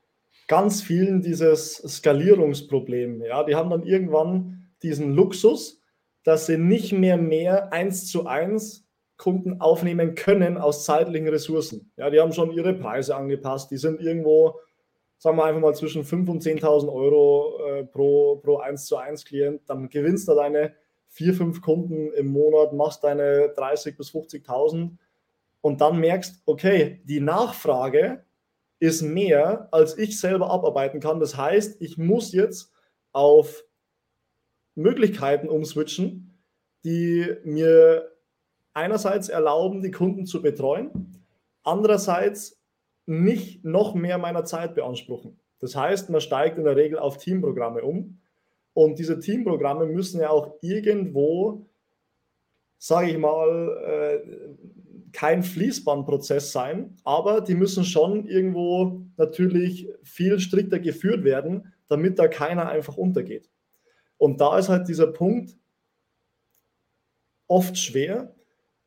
ganz 0.49 0.82
vielen 0.82 1.22
dieses 1.22 1.76
Skalierungsproblem. 1.76 3.22
Ja, 3.22 3.45
die 3.45 3.55
haben 3.55 3.70
dann 3.70 3.84
irgendwann 3.84 4.68
diesen 4.82 5.12
Luxus, 5.12 5.80
dass 6.24 6.47
sie 6.47 6.59
nicht 6.59 6.93
mehr 6.93 7.16
mehr 7.16 7.72
eins 7.72 8.07
zu 8.11 8.26
eins 8.26 8.86
Kunden 9.16 9.60
aufnehmen 9.60 10.14
können 10.14 10.56
aus 10.58 10.84
zeitlichen 10.84 11.28
Ressourcen. 11.28 11.92
Ja, 11.96 12.10
die 12.10 12.20
haben 12.20 12.32
schon 12.32 12.50
ihre 12.50 12.74
Preise 12.74 13.14
angepasst. 13.16 13.70
Die 13.70 13.76
sind 13.76 14.00
irgendwo, 14.00 14.58
sagen 15.18 15.36
wir 15.36 15.44
einfach 15.44 15.60
mal, 15.60 15.74
zwischen 15.74 16.04
5.000 16.04 16.30
und 16.30 16.42
10.000 16.42 16.92
Euro 16.92 17.60
äh, 17.66 17.84
pro, 17.84 18.36
pro 18.36 18.58
1 18.58 18.86
zu 18.86 18.96
1 18.96 19.24
Klient. 19.24 19.62
Dann 19.66 19.88
gewinnst 19.88 20.28
du 20.28 20.34
deine 20.34 20.74
vier, 21.08 21.34
fünf 21.34 21.60
Kunden 21.60 22.12
im 22.12 22.28
Monat, 22.28 22.72
machst 22.72 23.04
deine 23.04 23.54
30.000 23.54 23.96
bis 23.96 24.10
50.000 24.10 24.96
und 25.60 25.80
dann 25.80 26.00
merkst, 26.00 26.42
okay, 26.46 27.00
die 27.04 27.20
Nachfrage 27.20 28.24
ist 28.80 29.02
mehr, 29.02 29.68
als 29.70 29.96
ich 29.96 30.18
selber 30.18 30.50
abarbeiten 30.50 31.00
kann. 31.00 31.20
Das 31.20 31.36
heißt, 31.36 31.80
ich 31.80 31.98
muss 31.98 32.32
jetzt 32.32 32.72
auf 33.12 33.64
Möglichkeiten 34.74 35.48
umswitchen, 35.48 36.42
die 36.84 37.36
mir 37.44 38.11
einerseits 38.74 39.28
erlauben, 39.28 39.82
die 39.82 39.90
Kunden 39.90 40.26
zu 40.26 40.42
betreuen, 40.42 40.90
andererseits 41.62 42.60
nicht 43.06 43.64
noch 43.64 43.94
mehr 43.94 44.18
meiner 44.18 44.44
Zeit 44.44 44.74
beanspruchen. 44.74 45.38
Das 45.58 45.76
heißt, 45.76 46.10
man 46.10 46.20
steigt 46.20 46.58
in 46.58 46.64
der 46.64 46.76
Regel 46.76 46.98
auf 46.98 47.18
Teamprogramme 47.18 47.82
um 47.82 48.20
und 48.74 48.98
diese 48.98 49.20
Teamprogramme 49.20 49.86
müssen 49.86 50.20
ja 50.20 50.30
auch 50.30 50.56
irgendwo, 50.60 51.66
sage 52.78 53.10
ich 53.10 53.18
mal, 53.18 53.68
äh, 53.84 55.12
kein 55.12 55.42
Fließbandprozess 55.42 56.52
sein, 56.52 56.96
aber 57.04 57.42
die 57.42 57.54
müssen 57.54 57.84
schon 57.84 58.26
irgendwo 58.26 59.02
natürlich 59.16 59.88
viel 60.02 60.40
strikter 60.40 60.78
geführt 60.78 61.22
werden, 61.22 61.72
damit 61.88 62.18
da 62.18 62.28
keiner 62.28 62.68
einfach 62.68 62.96
untergeht. 62.96 63.50
Und 64.16 64.40
da 64.40 64.58
ist 64.58 64.68
halt 64.68 64.88
dieser 64.88 65.08
Punkt 65.08 65.56
oft 67.46 67.76
schwer, 67.76 68.34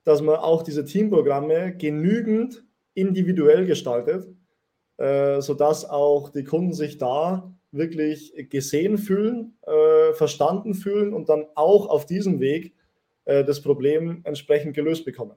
dass 0.05 0.21
man 0.21 0.37
auch 0.37 0.63
diese 0.63 0.85
Teamprogramme 0.85 1.75
genügend 1.75 2.63
individuell 2.93 3.65
gestaltet, 3.65 4.27
äh, 4.97 5.41
sodass 5.41 5.83
auch 5.83 6.29
die 6.29 6.45
Kunden 6.45 6.73
sich 6.73 6.97
da 6.97 7.53
wirklich 7.71 8.33
gesehen 8.49 8.97
fühlen, 8.97 9.57
äh, 9.63 10.13
verstanden 10.13 10.73
fühlen 10.73 11.13
und 11.13 11.27
dann 11.27 11.45
auch 11.55 11.89
auf 11.89 12.05
diesem 12.05 12.39
Weg 12.39 12.73
äh, 13.25 13.43
das 13.43 13.61
Problem 13.61 14.21
entsprechend 14.23 14.75
gelöst 14.75 15.03
bekommen. 15.03 15.35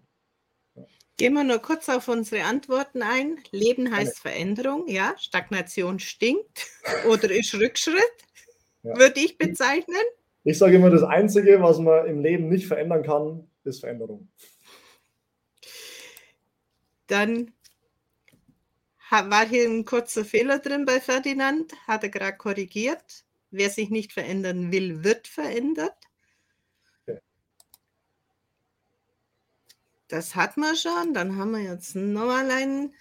Gehen 1.16 1.32
wir 1.32 1.42
nur 1.42 1.58
kurz 1.58 1.88
auf 1.88 2.06
unsere 2.06 2.44
Antworten 2.44 3.02
ein. 3.02 3.38
Leben 3.50 3.92
heißt 3.92 4.20
Veränderung, 4.20 4.86
ja. 4.86 5.14
Stagnation 5.18 5.98
stinkt 5.98 6.68
oder 7.10 7.28
ist 7.30 7.54
Rückschritt, 7.54 7.96
ja. 8.84 8.96
würde 8.96 9.18
ich 9.18 9.36
bezeichnen. 9.36 9.96
Ich 10.44 10.58
sage 10.58 10.76
immer, 10.76 10.90
das 10.90 11.02
Einzige, 11.02 11.60
was 11.60 11.80
man 11.80 12.06
im 12.06 12.20
Leben 12.20 12.48
nicht 12.48 12.68
verändern 12.68 13.02
kann, 13.02 13.48
ist 13.64 13.80
Veränderung. 13.80 14.28
Dann 17.08 17.52
war 19.10 19.46
hier 19.46 19.68
ein 19.68 19.84
kurzer 19.84 20.24
Fehler 20.24 20.58
drin 20.60 20.84
bei 20.84 21.00
Ferdinand, 21.00 21.72
hat 21.86 22.04
er 22.04 22.10
gerade 22.10 22.36
korrigiert. 22.36 23.24
Wer 23.50 23.70
sich 23.70 23.90
nicht 23.90 24.12
verändern 24.12 24.70
will, 24.70 25.02
wird 25.02 25.26
verändert. 25.26 25.96
Das 30.08 30.34
hat 30.34 30.56
man 30.56 30.76
schon. 30.76 31.14
Dann 31.14 31.36
haben 31.36 31.50
wir 31.52 31.62
jetzt 31.62 31.94
nochmal 31.96 32.50
ein 32.50 32.94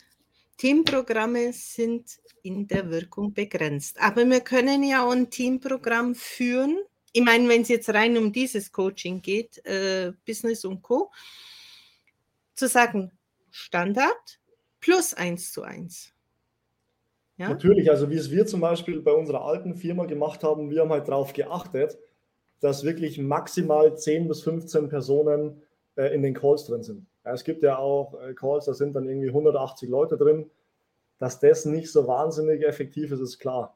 Teamprogramme 0.57 1.53
sind 1.53 2.19
in 2.41 2.67
der 2.67 2.89
Wirkung 2.89 3.33
begrenzt. 3.33 3.99
Aber 3.99 4.25
wir 4.27 4.41
können 4.41 4.83
ja 4.83 5.05
auch 5.05 5.11
ein 5.11 5.29
Teamprogramm 5.29 6.15
führen. 6.15 6.79
Ich 7.13 7.23
meine, 7.23 7.47
wenn 7.47 7.61
es 7.61 7.67
jetzt 7.67 7.89
rein 7.89 8.17
um 8.17 8.31
dieses 8.31 8.71
Coaching 8.71 9.21
geht, 9.21 9.63
äh, 9.65 10.13
Business 10.25 10.65
und 10.65 10.81
Co., 10.81 11.11
zu 12.55 12.67
sagen, 12.67 13.11
Standard 13.49 14.39
plus 14.79 15.13
eins 15.13 15.51
zu 15.51 15.63
eins. 15.63 16.13
Ja? 17.37 17.49
Natürlich, 17.49 17.89
also 17.89 18.09
wie 18.09 18.15
es 18.15 18.31
wir 18.31 18.45
zum 18.45 18.61
Beispiel 18.61 19.01
bei 19.01 19.11
unserer 19.11 19.43
alten 19.43 19.75
Firma 19.75 20.05
gemacht 20.05 20.43
haben, 20.43 20.69
wir 20.69 20.81
haben 20.81 20.91
halt 20.91 21.07
darauf 21.07 21.33
geachtet, 21.33 21.97
dass 22.59 22.83
wirklich 22.83 23.19
maximal 23.19 23.95
10 23.95 24.27
bis 24.27 24.41
15 24.41 24.89
Personen 24.89 25.61
äh, 25.95 26.13
in 26.13 26.23
den 26.23 26.33
Calls 26.33 26.65
drin 26.65 26.83
sind. 26.83 27.05
Ja, 27.23 27.33
es 27.33 27.43
gibt 27.43 27.61
ja 27.61 27.77
auch 27.77 28.19
äh, 28.21 28.33
Calls, 28.33 28.65
da 28.65 28.73
sind 28.73 28.95
dann 28.95 29.07
irgendwie 29.07 29.29
180 29.29 29.89
Leute 29.89 30.17
drin. 30.17 30.49
Dass 31.19 31.39
das 31.39 31.65
nicht 31.65 31.91
so 31.91 32.07
wahnsinnig 32.07 32.63
effektiv 32.63 33.11
ist, 33.11 33.21
ist 33.21 33.39
klar. 33.39 33.75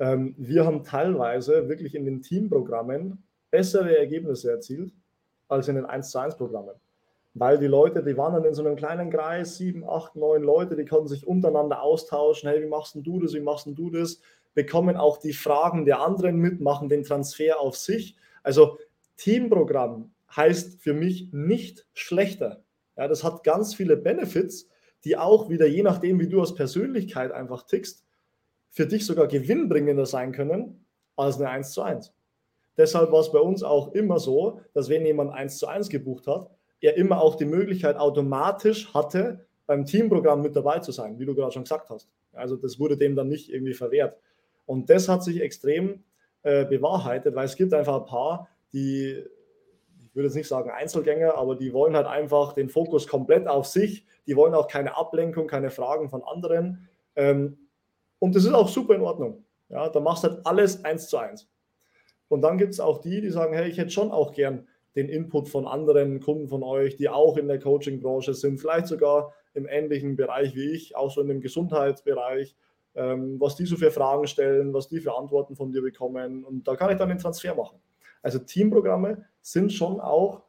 Ähm, 0.00 0.34
wir 0.36 0.66
haben 0.66 0.82
teilweise 0.82 1.68
wirklich 1.68 1.94
in 1.94 2.04
den 2.04 2.20
Teamprogrammen 2.20 3.22
bessere 3.50 3.96
Ergebnisse 3.96 4.50
erzielt 4.50 4.92
als 5.46 5.68
in 5.68 5.76
den 5.76 5.84
1 5.84 6.10
zu 6.10 6.18
1 6.18 6.36
Programmen 6.36 6.74
weil 7.34 7.58
die 7.58 7.66
Leute, 7.66 8.02
die 8.02 8.16
waren 8.16 8.32
dann 8.32 8.44
in 8.44 8.54
so 8.54 8.64
einem 8.64 8.76
kleinen 8.76 9.10
Kreis, 9.10 9.56
sieben, 9.56 9.84
acht, 9.88 10.14
neun 10.14 10.42
Leute, 10.42 10.76
die 10.76 10.84
konnten 10.84 11.08
sich 11.08 11.26
untereinander 11.26 11.82
austauschen, 11.82 12.48
hey, 12.48 12.62
wie 12.62 12.68
machst 12.68 12.94
du 12.94 13.20
das, 13.20 13.34
wie 13.34 13.40
machst 13.40 13.66
du 13.66 13.90
das, 13.90 14.20
bekommen 14.54 14.96
auch 14.96 15.18
die 15.18 15.32
Fragen 15.32 15.84
der 15.84 16.00
anderen 16.00 16.36
mit, 16.36 16.60
machen 16.60 16.88
den 16.88 17.02
Transfer 17.02 17.58
auf 17.58 17.76
sich. 17.76 18.16
Also 18.44 18.78
Teamprogramm 19.16 20.12
heißt 20.34 20.80
für 20.80 20.94
mich 20.94 21.32
nicht 21.32 21.86
schlechter. 21.92 22.62
Ja, 22.96 23.08
das 23.08 23.24
hat 23.24 23.42
ganz 23.42 23.74
viele 23.74 23.96
Benefits, 23.96 24.68
die 25.02 25.16
auch 25.16 25.48
wieder, 25.48 25.66
je 25.66 25.82
nachdem, 25.82 26.20
wie 26.20 26.28
du 26.28 26.40
als 26.40 26.54
Persönlichkeit 26.54 27.32
einfach 27.32 27.64
tickst, 27.64 28.04
für 28.70 28.86
dich 28.86 29.06
sogar 29.06 29.26
gewinnbringender 29.26 30.06
sein 30.06 30.32
können 30.32 30.86
als 31.16 31.36
eine 31.38 31.50
1 31.50 31.72
zu 31.72 31.82
1. 31.82 32.12
Deshalb 32.76 33.12
war 33.12 33.20
es 33.20 33.30
bei 33.30 33.38
uns 33.38 33.62
auch 33.62 33.92
immer 33.92 34.18
so, 34.18 34.60
dass 34.72 34.88
wenn 34.88 35.04
jemand 35.04 35.32
1 35.32 35.58
zu 35.58 35.66
1 35.66 35.88
gebucht 35.88 36.26
hat, 36.26 36.50
er 36.84 36.96
immer 36.96 37.20
auch 37.20 37.36
die 37.36 37.44
Möglichkeit 37.46 37.96
automatisch 37.96 38.92
hatte, 38.92 39.46
beim 39.66 39.86
Teamprogramm 39.86 40.42
mit 40.42 40.54
dabei 40.54 40.80
zu 40.80 40.92
sein, 40.92 41.18
wie 41.18 41.24
du 41.24 41.34
gerade 41.34 41.52
schon 41.52 41.64
gesagt 41.64 41.88
hast. 41.88 42.08
Also 42.32 42.56
das 42.56 42.78
wurde 42.78 42.96
dem 42.96 43.16
dann 43.16 43.28
nicht 43.28 43.50
irgendwie 43.50 43.72
verwehrt. 43.72 44.18
Und 44.66 44.90
das 44.90 45.08
hat 45.08 45.22
sich 45.24 45.40
extrem 45.40 46.04
äh, 46.42 46.64
bewahrheitet, 46.64 47.34
weil 47.34 47.46
es 47.46 47.56
gibt 47.56 47.72
einfach 47.72 48.00
ein 48.00 48.06
paar, 48.06 48.48
die, 48.72 49.24
ich 49.98 50.14
würde 50.14 50.26
jetzt 50.26 50.34
nicht 50.34 50.48
sagen 50.48 50.70
Einzelgänger, 50.70 51.36
aber 51.36 51.56
die 51.56 51.72
wollen 51.72 51.96
halt 51.96 52.06
einfach 52.06 52.52
den 52.52 52.68
Fokus 52.68 53.06
komplett 53.06 53.48
auf 53.48 53.66
sich. 53.66 54.04
Die 54.26 54.36
wollen 54.36 54.54
auch 54.54 54.68
keine 54.68 54.96
Ablenkung, 54.96 55.46
keine 55.46 55.70
Fragen 55.70 56.10
von 56.10 56.22
anderen. 56.22 56.88
Ähm, 57.16 57.58
und 58.18 58.34
das 58.34 58.44
ist 58.44 58.52
auch 58.52 58.68
super 58.68 58.94
in 58.94 59.02
Ordnung. 59.02 59.44
Ja, 59.70 59.88
da 59.88 60.00
machst 60.00 60.24
du 60.24 60.28
halt 60.28 60.46
alles 60.46 60.84
eins 60.84 61.08
zu 61.08 61.16
eins. 61.16 61.48
Und 62.28 62.42
dann 62.42 62.58
gibt 62.58 62.72
es 62.72 62.80
auch 62.80 62.98
die, 62.98 63.20
die 63.20 63.30
sagen, 63.30 63.54
hey, 63.54 63.68
ich 63.68 63.78
hätte 63.78 63.90
schon 63.90 64.10
auch 64.10 64.32
gern 64.32 64.66
den 64.96 65.08
Input 65.08 65.48
von 65.48 65.66
anderen 65.66 66.20
Kunden 66.20 66.48
von 66.48 66.62
euch, 66.62 66.96
die 66.96 67.08
auch 67.08 67.36
in 67.36 67.48
der 67.48 67.58
Coaching-Branche 67.58 68.34
sind, 68.34 68.60
vielleicht 68.60 68.86
sogar 68.86 69.34
im 69.54 69.66
ähnlichen 69.68 70.16
Bereich 70.16 70.54
wie 70.54 70.70
ich, 70.70 70.96
auch 70.96 71.10
so 71.10 71.20
in 71.20 71.28
dem 71.28 71.40
Gesundheitsbereich, 71.40 72.54
ähm, 72.94 73.40
was 73.40 73.56
die 73.56 73.66
so 73.66 73.76
für 73.76 73.90
Fragen 73.90 74.26
stellen, 74.26 74.72
was 74.72 74.88
die 74.88 75.00
für 75.00 75.16
Antworten 75.16 75.56
von 75.56 75.72
dir 75.72 75.82
bekommen. 75.82 76.44
Und 76.44 76.68
da 76.68 76.76
kann 76.76 76.90
ich 76.90 76.98
dann 76.98 77.08
den 77.08 77.18
Transfer 77.18 77.54
machen. 77.54 77.78
Also 78.22 78.38
Teamprogramme 78.38 79.24
sind 79.42 79.72
schon 79.72 80.00
auch 80.00 80.42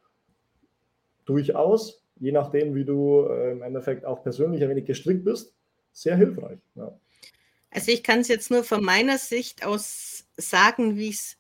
durchaus, 1.26 2.04
je 2.18 2.32
nachdem, 2.32 2.76
wie 2.76 2.86
du 2.86 3.26
äh, 3.28 3.52
im 3.52 3.62
Endeffekt 3.62 4.06
auch 4.06 4.24
persönlich 4.24 4.64
ein 4.64 4.70
wenig 4.70 4.86
gestrickt 4.86 5.26
bist, 5.26 5.54
sehr 5.92 6.16
hilfreich. 6.16 6.60
Ja. 6.76 6.98
Also 7.72 7.92
ich 7.92 8.04
kann 8.04 8.20
es 8.20 8.28
jetzt 8.28 8.52
nur 8.52 8.64
von 8.64 8.84
meiner 8.84 9.18
Sicht 9.18 9.66
aus 9.66 10.26
sagen, 10.38 10.96
wie 10.96 11.10
es 11.10 11.38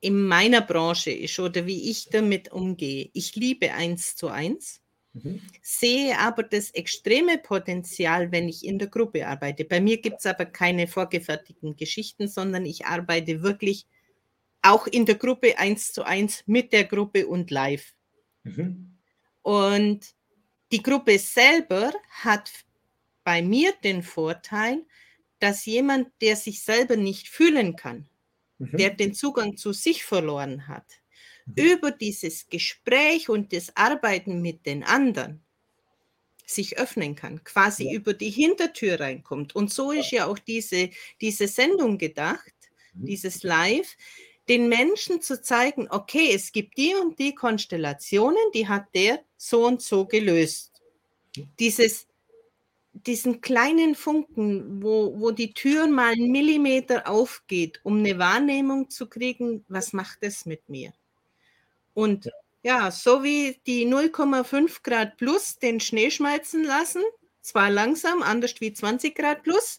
in 0.00 0.26
meiner 0.26 0.60
Branche 0.60 1.10
ist 1.10 1.38
oder 1.38 1.66
wie 1.66 1.90
ich 1.90 2.08
damit 2.10 2.52
umgehe. 2.52 3.10
Ich 3.12 3.34
liebe 3.34 3.72
eins 3.72 4.14
zu 4.14 4.28
eins, 4.28 4.80
mhm. 5.12 5.40
sehe 5.60 6.18
aber 6.18 6.44
das 6.44 6.70
extreme 6.70 7.38
Potenzial, 7.38 8.30
wenn 8.30 8.48
ich 8.48 8.64
in 8.64 8.78
der 8.78 8.88
Gruppe 8.88 9.26
arbeite. 9.26 9.64
Bei 9.64 9.80
mir 9.80 10.00
gibt 10.00 10.18
es 10.20 10.26
aber 10.26 10.46
keine 10.46 10.86
vorgefertigten 10.86 11.76
Geschichten, 11.76 12.28
sondern 12.28 12.64
ich 12.64 12.86
arbeite 12.86 13.42
wirklich 13.42 13.86
auch 14.62 14.86
in 14.86 15.06
der 15.06 15.16
Gruppe 15.16 15.58
eins 15.58 15.92
zu 15.92 16.04
eins 16.04 16.44
mit 16.46 16.72
der 16.72 16.84
Gruppe 16.84 17.26
und 17.26 17.50
live. 17.50 17.94
Mhm. 18.44 18.98
Und 19.42 20.14
die 20.70 20.82
Gruppe 20.82 21.18
selber 21.18 21.92
hat 22.10 22.50
bei 23.24 23.42
mir 23.42 23.72
den 23.82 24.02
Vorteil, 24.02 24.84
dass 25.38 25.66
jemand, 25.66 26.08
der 26.20 26.36
sich 26.36 26.62
selber 26.62 26.96
nicht 26.96 27.28
fühlen 27.28 27.76
kann, 27.76 28.08
mhm. 28.58 28.76
der 28.76 28.90
den 28.90 29.14
Zugang 29.14 29.56
zu 29.56 29.72
sich 29.72 30.04
verloren 30.04 30.68
hat, 30.68 30.86
mhm. 31.46 31.54
über 31.54 31.90
dieses 31.90 32.48
Gespräch 32.48 33.28
und 33.28 33.52
das 33.52 33.76
Arbeiten 33.76 34.40
mit 34.42 34.66
den 34.66 34.84
anderen 34.84 35.42
sich 36.46 36.78
öffnen 36.78 37.14
kann, 37.14 37.44
quasi 37.44 37.84
ja. 37.84 37.92
über 37.92 38.14
die 38.14 38.30
Hintertür 38.30 39.00
reinkommt. 39.00 39.54
Und 39.54 39.70
so 39.70 39.92
ist 39.92 40.10
ja 40.12 40.26
auch 40.26 40.38
diese, 40.38 40.90
diese 41.20 41.46
Sendung 41.46 41.98
gedacht, 41.98 42.54
mhm. 42.94 43.06
dieses 43.06 43.42
Live, 43.42 43.96
den 44.48 44.68
Menschen 44.68 45.20
zu 45.20 45.42
zeigen, 45.42 45.88
okay, 45.90 46.32
es 46.32 46.52
gibt 46.52 46.78
die 46.78 46.94
und 46.94 47.18
die 47.18 47.34
Konstellationen, 47.34 48.42
die 48.54 48.66
hat 48.66 48.86
der 48.94 49.22
so 49.36 49.66
und 49.66 49.82
so 49.82 50.06
gelöst. 50.06 50.82
Dieses, 51.58 52.06
diesen 53.06 53.40
kleinen 53.40 53.94
Funken, 53.94 54.82
wo, 54.82 55.18
wo 55.20 55.30
die 55.30 55.52
Tür 55.54 55.86
mal 55.86 56.12
einen 56.12 56.30
Millimeter 56.30 57.08
aufgeht, 57.08 57.80
um 57.84 57.98
eine 57.98 58.18
Wahrnehmung 58.18 58.90
zu 58.90 59.08
kriegen, 59.08 59.64
was 59.68 59.92
macht 59.92 60.18
es 60.22 60.46
mit 60.46 60.68
mir? 60.68 60.92
Und 61.94 62.26
ja. 62.26 62.32
Ja, 62.64 62.90
so 62.90 63.22
wie 63.22 63.60
die 63.66 63.86
0,5 63.86 64.82
Grad 64.82 65.16
plus 65.16 65.58
den 65.58 65.80
Schnee 65.80 66.10
schmelzen 66.10 66.64
lassen, 66.64 67.02
zwar 67.40 67.70
langsam, 67.70 68.22
anders 68.22 68.60
wie 68.60 68.72
20 68.72 69.14
Grad 69.14 69.42
plus, 69.44 69.78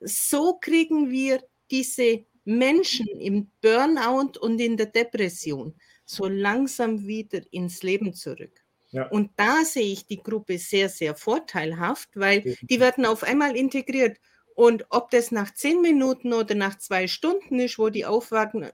so 0.00 0.58
kriegen 0.60 1.10
wir 1.10 1.42
diese 1.70 2.24
Menschen 2.44 3.06
im 3.18 3.50
Burnout 3.62 4.38
und 4.40 4.60
in 4.60 4.76
der 4.76 4.86
Depression 4.86 5.74
so 6.04 6.28
langsam 6.28 7.06
wieder 7.06 7.40
ins 7.50 7.82
Leben 7.82 8.12
zurück. 8.12 8.61
Ja. 8.92 9.08
Und 9.08 9.30
da 9.36 9.64
sehe 9.64 9.92
ich 9.92 10.06
die 10.06 10.22
Gruppe 10.22 10.58
sehr, 10.58 10.88
sehr 10.88 11.14
vorteilhaft, 11.14 12.10
weil 12.14 12.56
die 12.62 12.78
werden 12.78 13.06
auf 13.06 13.22
einmal 13.22 13.56
integriert. 13.56 14.18
Und 14.54 14.84
ob 14.90 15.10
das 15.10 15.32
nach 15.32 15.52
zehn 15.54 15.80
Minuten 15.80 16.32
oder 16.32 16.54
nach 16.54 16.78
zwei 16.78 17.06
Stunden 17.08 17.58
ist, 17.58 17.78
wo 17.78 17.88
die 17.88 18.04
aufwachen 18.04 18.70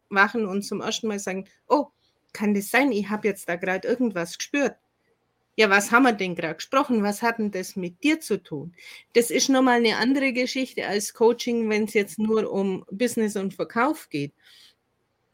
und 0.47 0.63
zum 0.63 0.81
ersten 0.81 1.07
Mal 1.07 1.21
sagen, 1.21 1.47
oh, 1.69 1.87
kann 2.33 2.53
das 2.53 2.71
sein? 2.71 2.93
Ich 2.93 3.09
habe 3.09 3.29
jetzt 3.29 3.49
da 3.49 3.57
gerade 3.57 3.87
irgendwas 3.87 4.37
gespürt. 4.37 4.77
Ja, 5.57 5.71
was 5.71 5.91
haben 5.91 6.05
wir 6.05 6.13
denn 6.13 6.37
gerade 6.37 6.55
gesprochen? 6.55 7.03
Was 7.03 7.23
hat 7.23 7.39
denn 7.39 7.51
das 7.51 7.75
mit 7.75 8.03
dir 8.05 8.21
zu 8.21 8.43
tun? 8.43 8.75
Das 9.15 9.31
ist 9.31 9.49
nochmal 9.49 9.79
eine 9.79 9.97
andere 9.97 10.33
Geschichte 10.33 10.87
als 10.87 11.15
Coaching, 11.15 11.69
wenn 11.69 11.85
es 11.85 11.95
jetzt 11.95 12.19
nur 12.19 12.51
um 12.51 12.85
Business 12.91 13.35
und 13.37 13.55
Verkauf 13.55 14.09
geht. 14.09 14.33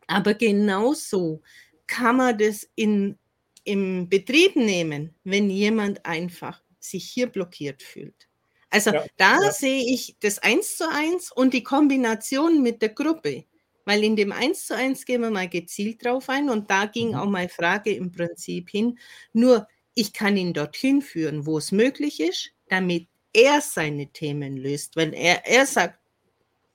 Aber 0.06 0.34
genauso 0.34 1.42
kann 1.86 2.16
man 2.16 2.38
das 2.38 2.68
in, 2.74 3.18
im 3.64 4.08
Betrieb 4.08 4.56
nehmen, 4.56 5.14
wenn 5.24 5.50
jemand 5.50 6.04
einfach 6.06 6.62
sich 6.78 7.04
hier 7.04 7.26
blockiert 7.26 7.82
fühlt. 7.82 8.28
Also 8.70 8.90
ja, 8.90 9.04
da 9.16 9.42
ja. 9.42 9.52
sehe 9.52 9.84
ich 9.92 10.16
das 10.20 10.38
eins 10.40 10.76
zu 10.76 10.90
eins 10.90 11.30
und 11.30 11.54
die 11.54 11.62
Kombination 11.62 12.62
mit 12.62 12.82
der 12.82 12.90
Gruppe. 12.90 13.44
Weil 13.84 14.02
in 14.02 14.16
dem 14.16 14.32
1 14.32 14.66
zu 14.66 14.74
1 14.74 15.04
gehen 15.04 15.20
wir 15.20 15.30
mal 15.30 15.48
gezielt 15.48 16.04
drauf 16.04 16.28
ein 16.28 16.48
und 16.48 16.70
da 16.70 16.86
ging 16.86 17.08
mhm. 17.08 17.14
auch 17.16 17.26
meine 17.26 17.50
Frage 17.50 17.92
im 17.92 18.10
Prinzip 18.12 18.70
hin. 18.70 18.98
Nur 19.32 19.68
ich 19.94 20.12
kann 20.12 20.36
ihn 20.36 20.52
dorthin 20.52 21.02
führen, 21.02 21.46
wo 21.46 21.58
es 21.58 21.70
möglich 21.70 22.20
ist, 22.20 22.50
damit 22.68 23.06
er 23.32 23.60
seine 23.60 24.06
Themen 24.08 24.56
löst. 24.56 24.96
Wenn 24.96 25.12
er, 25.12 25.46
er 25.46 25.66
sagt, 25.66 25.98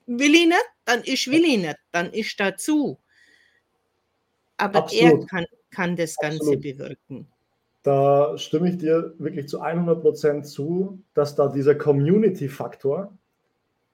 will 0.06 0.36
ich 0.36 0.48
nicht, 0.48 0.66
dann 0.86 1.02
ich 1.04 1.28
will 1.28 1.44
ich 1.44 1.58
nicht, 1.58 1.78
dann 1.92 2.14
ist 2.14 2.40
dazu. 2.40 3.00
Aber 4.58 4.80
Absolut. 4.80 5.22
er 5.22 5.26
kann, 5.28 5.46
kann 5.72 5.96
das 5.96 6.16
Ganze 6.18 6.40
Absolut. 6.40 6.62
bewirken. 6.62 7.28
Da 7.84 8.38
stimme 8.38 8.70
ich 8.70 8.78
dir 8.78 9.14
wirklich 9.20 9.48
zu 9.48 9.62
100 9.62 10.02
Prozent 10.02 10.46
zu, 10.46 11.02
dass 11.14 11.36
da 11.36 11.48
dieser 11.48 11.76
Community-Faktor 11.76 13.18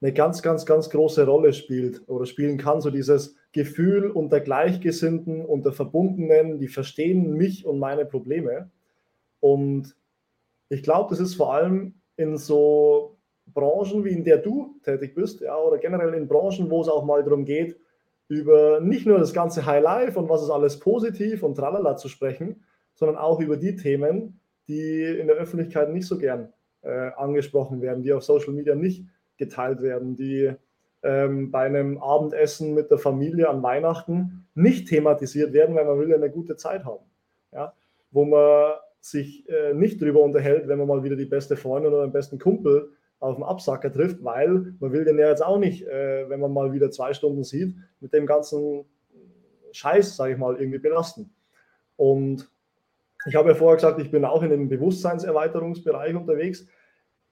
eine 0.01 0.13
ganz, 0.13 0.41
ganz, 0.41 0.65
ganz 0.65 0.89
große 0.89 1.25
Rolle 1.25 1.53
spielt 1.53 2.07
oder 2.07 2.25
spielen 2.25 2.57
kann. 2.57 2.81
So 2.81 2.89
dieses 2.89 3.35
Gefühl 3.51 4.09
unter 4.11 4.39
Gleichgesinnten, 4.39 5.45
unter 5.45 5.71
Verbundenen, 5.71 6.59
die 6.59 6.67
verstehen 6.67 7.33
mich 7.33 7.65
und 7.65 7.79
meine 7.79 8.05
Probleme. 8.05 8.69
Und 9.39 9.95
ich 10.69 10.83
glaube, 10.83 11.11
das 11.11 11.19
ist 11.19 11.35
vor 11.35 11.53
allem 11.53 11.93
in 12.17 12.37
so 12.37 13.17
Branchen, 13.53 14.03
wie 14.03 14.09
in 14.09 14.23
der 14.23 14.37
du 14.37 14.79
tätig 14.83 15.13
bist, 15.13 15.41
ja, 15.41 15.55
oder 15.55 15.77
generell 15.77 16.13
in 16.15 16.27
Branchen, 16.27 16.69
wo 16.69 16.81
es 16.81 16.89
auch 16.89 17.05
mal 17.05 17.23
darum 17.23 17.45
geht, 17.45 17.77
über 18.27 18.79
nicht 18.79 19.05
nur 19.05 19.19
das 19.19 19.33
ganze 19.33 19.65
High 19.65 19.83
Life 19.83 20.19
und 20.19 20.29
was 20.29 20.41
ist 20.41 20.49
alles 20.49 20.79
positiv 20.79 21.43
und 21.43 21.55
tralala 21.55 21.95
zu 21.95 22.07
sprechen, 22.09 22.63
sondern 22.95 23.17
auch 23.17 23.39
über 23.39 23.57
die 23.57 23.75
Themen, 23.75 24.39
die 24.67 25.03
in 25.03 25.27
der 25.27 25.35
Öffentlichkeit 25.35 25.91
nicht 25.91 26.07
so 26.07 26.17
gern 26.17 26.51
äh, 26.81 27.11
angesprochen 27.17 27.81
werden, 27.81 28.03
die 28.03 28.13
auf 28.13 28.23
Social 28.23 28.53
Media 28.53 28.75
nicht 28.75 29.05
geteilt 29.37 29.81
werden, 29.81 30.15
die 30.15 30.51
ähm, 31.03 31.51
bei 31.51 31.65
einem 31.65 31.99
Abendessen 31.99 32.73
mit 32.73 32.89
der 32.89 32.97
Familie 32.97 33.49
an 33.49 33.61
Weihnachten 33.61 34.47
nicht 34.55 34.87
thematisiert 34.87 35.53
werden, 35.53 35.75
weil 35.75 35.85
man 35.85 35.99
will 35.99 36.09
ja 36.09 36.15
eine 36.15 36.31
gute 36.31 36.55
Zeit 36.55 36.83
haben. 36.85 37.05
Ja? 37.51 37.73
Wo 38.11 38.25
man 38.25 38.73
sich 39.01 39.47
äh, 39.49 39.73
nicht 39.73 40.01
darüber 40.01 40.23
unterhält, 40.23 40.67
wenn 40.67 40.79
man 40.79 40.87
mal 40.87 41.03
wieder 41.03 41.15
die 41.15 41.25
beste 41.25 41.55
Freundin 41.57 41.93
oder 41.93 42.07
den 42.07 42.11
besten 42.11 42.39
Kumpel 42.39 42.89
auf 43.19 43.35
dem 43.35 43.43
Absacker 43.43 43.91
trifft, 43.91 44.23
weil 44.23 44.73
man 44.79 44.91
will 44.91 45.05
den 45.05 45.17
ja 45.17 45.29
jetzt 45.29 45.43
auch 45.43 45.57
nicht, 45.57 45.83
äh, 45.87 46.29
wenn 46.29 46.39
man 46.39 46.53
mal 46.53 46.73
wieder 46.73 46.91
zwei 46.91 47.13
Stunden 47.13 47.43
sieht, 47.43 47.75
mit 47.99 48.13
dem 48.13 48.25
ganzen 48.25 48.85
Scheiß, 49.71 50.15
sage 50.15 50.33
ich 50.33 50.37
mal, 50.37 50.57
irgendwie 50.57 50.79
belasten. 50.79 51.33
Und 51.95 52.49
ich 53.27 53.35
habe 53.35 53.49
ja 53.49 53.55
vorher 53.55 53.77
gesagt, 53.77 53.99
ich 53.99 54.11
bin 54.11 54.25
auch 54.25 54.43
in 54.43 54.49
dem 54.49 54.69
Bewusstseinserweiterungsbereich 54.69 56.15
unterwegs. 56.15 56.67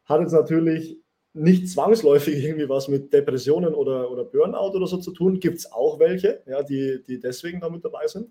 Hat 0.06 0.22
jetzt 0.22 0.34
natürlich 0.34 0.98
nicht 1.34 1.70
zwangsläufig 1.70 2.44
irgendwie 2.44 2.70
was 2.70 2.88
mit 2.88 3.12
Depressionen 3.12 3.74
oder, 3.74 4.10
oder 4.12 4.24
Burnout 4.24 4.76
oder 4.76 4.88
so 4.88 4.98
zu 4.98 5.12
tun. 5.12 5.40
Gibt 5.40 5.58
es 5.58 5.72
auch 5.72 6.00
welche, 6.00 6.42
ja, 6.46 6.64
die, 6.64 7.02
die 7.08 7.20
deswegen 7.20 7.60
da 7.60 7.70
mit 7.70 7.84
dabei 7.84 8.08
sind. 8.08 8.30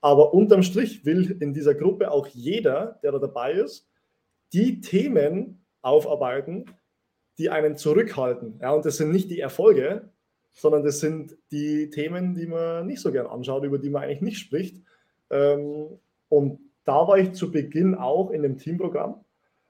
Aber 0.00 0.34
unterm 0.34 0.62
Strich 0.62 1.04
will 1.04 1.38
in 1.40 1.54
dieser 1.54 1.74
Gruppe 1.74 2.10
auch 2.10 2.26
jeder, 2.26 2.98
der 3.02 3.12
da 3.12 3.18
dabei 3.18 3.52
ist, 3.52 3.88
die 4.52 4.80
Themen 4.80 5.64
aufarbeiten, 5.80 6.66
die 7.38 7.50
einen 7.50 7.76
zurückhalten. 7.76 8.58
Ja, 8.62 8.72
und 8.72 8.84
das 8.84 8.96
sind 8.96 9.10
nicht 9.10 9.30
die 9.30 9.40
Erfolge, 9.40 10.10
sondern 10.52 10.84
das 10.84 11.00
sind 11.00 11.36
die 11.50 11.90
Themen, 11.90 12.34
die 12.34 12.46
man 12.46 12.86
nicht 12.86 13.00
so 13.00 13.10
gern 13.10 13.26
anschaut, 13.26 13.64
über 13.64 13.78
die 13.78 13.90
man 13.90 14.04
eigentlich 14.04 14.22
nicht 14.22 14.38
spricht. 14.38 14.82
Ähm, 15.30 15.98
und 16.28 16.60
da 16.84 17.08
war 17.08 17.18
ich 17.18 17.32
zu 17.32 17.50
Beginn 17.50 17.94
auch 17.94 18.30
in 18.30 18.42
dem 18.42 18.58
Teamprogramm. 18.58 19.24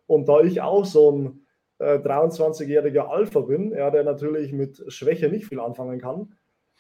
Und 0.07 0.29
da 0.29 0.41
ich 0.41 0.61
auch 0.61 0.85
so 0.85 1.11
ein 1.11 1.41
23-jähriger 1.81 3.05
äh, 3.05 3.09
Alpha 3.09 3.41
bin, 3.41 3.73
ja, 3.73 3.91
der 3.91 4.05
natürlich 4.05 4.53
mit 4.53 4.83
Schwäche 4.89 5.29
nicht 5.29 5.47
viel 5.47 5.61
anfangen 5.61 6.01
kann, 6.01 6.35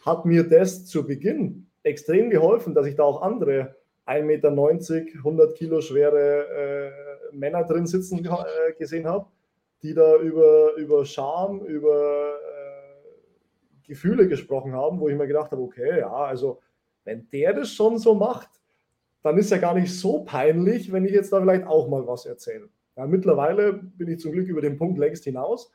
hat 0.04 0.24
mir 0.24 0.44
das 0.48 0.86
zu 0.86 1.06
Beginn 1.06 1.70
extrem 1.82 2.30
geholfen, 2.30 2.74
dass 2.74 2.86
ich 2.86 2.94
da 2.94 3.04
auch 3.04 3.22
andere 3.22 3.76
1,90 4.06 4.22
Meter, 4.22 4.50
100 4.50 5.56
Kilo 5.56 5.80
schwere 5.80 6.92
äh, 7.32 7.36
Männer 7.36 7.64
drin 7.64 7.86
sitzen 7.86 8.24
äh, 8.24 8.72
gesehen 8.78 9.06
habe, 9.06 9.26
die 9.84 9.92
da 9.92 10.16
über, 10.16 10.74
über 10.76 11.04
Scham, 11.04 11.60
über 11.60 12.38
äh, 12.38 13.86
Gefühle 13.86 14.26
gesprochen 14.26 14.72
haben, 14.72 14.98
wo 14.98 15.10
ich 15.10 15.16
mir 15.16 15.26
gedacht 15.26 15.52
habe, 15.52 15.60
okay, 15.60 16.00
ja, 16.00 16.10
also 16.10 16.62
wenn 17.04 17.28
der 17.30 17.52
das 17.52 17.70
schon 17.70 17.98
so 17.98 18.14
macht, 18.14 18.48
dann 19.22 19.36
ist 19.36 19.50
ja 19.50 19.58
gar 19.58 19.74
nicht 19.74 19.94
so 19.94 20.24
peinlich, 20.24 20.90
wenn 20.90 21.04
ich 21.04 21.12
jetzt 21.12 21.34
da 21.34 21.40
vielleicht 21.40 21.66
auch 21.66 21.88
mal 21.88 22.06
was 22.06 22.24
erzähle. 22.24 22.70
Ja, 22.96 23.06
mittlerweile 23.06 23.74
bin 23.74 24.08
ich 24.08 24.20
zum 24.20 24.32
Glück 24.32 24.48
über 24.48 24.62
den 24.62 24.78
Punkt 24.78 24.98
längst 24.98 25.24
hinaus. 25.24 25.70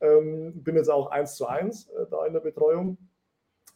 Ähm, 0.00 0.64
bin 0.64 0.74
jetzt 0.74 0.90
auch 0.90 1.12
eins 1.12 1.36
zu 1.36 1.46
eins 1.46 1.88
äh, 1.90 2.06
da 2.10 2.26
in 2.26 2.32
der 2.32 2.40
Betreuung. 2.40 2.98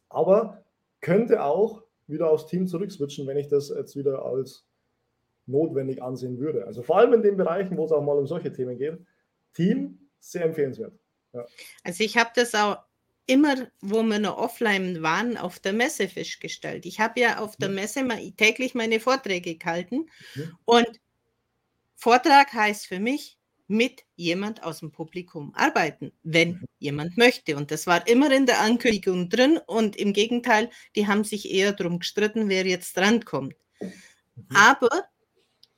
Aber 0.08 0.64
könnte 1.00 1.44
auch 1.44 1.84
wieder 2.08 2.28
aufs 2.28 2.46
Team 2.46 2.66
zurückswitchen, 2.66 3.28
wenn 3.28 3.36
ich 3.36 3.46
das 3.46 3.68
jetzt 3.68 3.94
wieder 3.94 4.24
als 4.24 4.66
notwendig 5.46 6.02
ansehen 6.02 6.40
würde. 6.40 6.66
Also 6.66 6.82
vor 6.82 6.98
allem 6.98 7.12
in 7.12 7.22
den 7.22 7.36
Bereichen, 7.36 7.76
wo 7.76 7.84
es 7.84 7.92
auch 7.92 8.02
mal 8.02 8.18
um 8.18 8.26
solche 8.26 8.52
Themen 8.52 8.78
geht. 8.78 8.98
Team, 9.56 9.98
sehr 10.20 10.44
empfehlenswert. 10.44 10.98
Ja. 11.32 11.44
Also 11.82 12.04
ich 12.04 12.16
habe 12.16 12.30
das 12.34 12.54
auch 12.54 12.78
immer, 13.26 13.68
wo 13.80 14.02
wir 14.02 14.18
noch 14.18 14.38
offline 14.38 15.02
waren, 15.02 15.36
auf 15.36 15.58
der 15.58 15.72
Messe 15.72 16.08
festgestellt. 16.08 16.86
Ich 16.86 17.00
habe 17.00 17.20
ja 17.20 17.38
auf 17.38 17.56
der 17.56 17.68
Messe 17.68 18.04
mal 18.04 18.30
täglich 18.32 18.74
meine 18.74 19.00
Vorträge 19.00 19.56
gehalten 19.56 20.08
mhm. 20.34 20.58
und 20.64 21.00
Vortrag 21.96 22.52
heißt 22.52 22.86
für 22.86 23.00
mich, 23.00 23.38
mit 23.68 24.02
jemand 24.14 24.62
aus 24.62 24.80
dem 24.80 24.92
Publikum 24.92 25.52
arbeiten, 25.54 26.12
wenn 26.22 26.50
mhm. 26.50 26.64
jemand 26.78 27.16
möchte. 27.16 27.56
Und 27.56 27.70
das 27.70 27.86
war 27.86 28.06
immer 28.06 28.30
in 28.30 28.46
der 28.46 28.60
Ankündigung 28.60 29.28
drin. 29.28 29.58
Und 29.66 29.96
im 29.96 30.12
Gegenteil, 30.12 30.70
die 30.94 31.06
haben 31.06 31.24
sich 31.24 31.50
eher 31.50 31.72
darum 31.72 31.98
gestritten, 31.98 32.48
wer 32.48 32.64
jetzt 32.64 32.96
drankommt. 32.96 33.54
Mhm. 33.80 33.92
Aber 34.54 35.04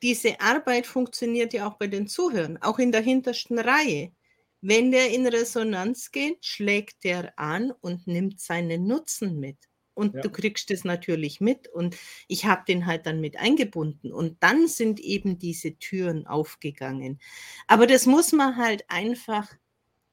diese 0.03 0.40
Arbeit 0.40 0.86
funktioniert 0.86 1.53
ja 1.53 1.68
auch 1.68 1.74
bei 1.74 1.86
den 1.86 2.07
Zuhörern, 2.07 2.59
auch 2.61 2.78
in 2.78 2.92
der 2.92 3.03
hintersten 3.03 3.59
Reihe. 3.59 4.12
Wenn 4.61 4.90
der 4.90 5.11
in 5.11 5.26
Resonanz 5.26 6.11
geht, 6.11 6.44
schlägt 6.44 7.05
der 7.05 7.38
an 7.38 7.72
und 7.80 8.07
nimmt 8.07 8.40
seinen 8.40 8.86
Nutzen 8.86 9.38
mit 9.38 9.68
und 9.99 10.14
ja. 10.14 10.20
du 10.20 10.30
kriegst 10.30 10.70
es 10.70 10.84
natürlich 10.84 11.40
mit 11.40 11.66
und 11.66 11.96
ich 12.28 12.46
habe 12.46 12.62
den 12.66 12.86
halt 12.86 13.05
dann 13.07 13.20
mit 13.20 13.36
eingebunden 13.36 14.12
und 14.12 14.36
dann 14.40 14.68
sind 14.68 15.01
eben 15.01 15.38
diese 15.38 15.76
Türen 15.76 16.26
aufgegangen. 16.26 17.20
Aber 17.66 17.86
das 17.88 18.07
muss 18.07 18.32
man 18.32 18.57
halt 18.57 18.84
einfach 18.88 19.53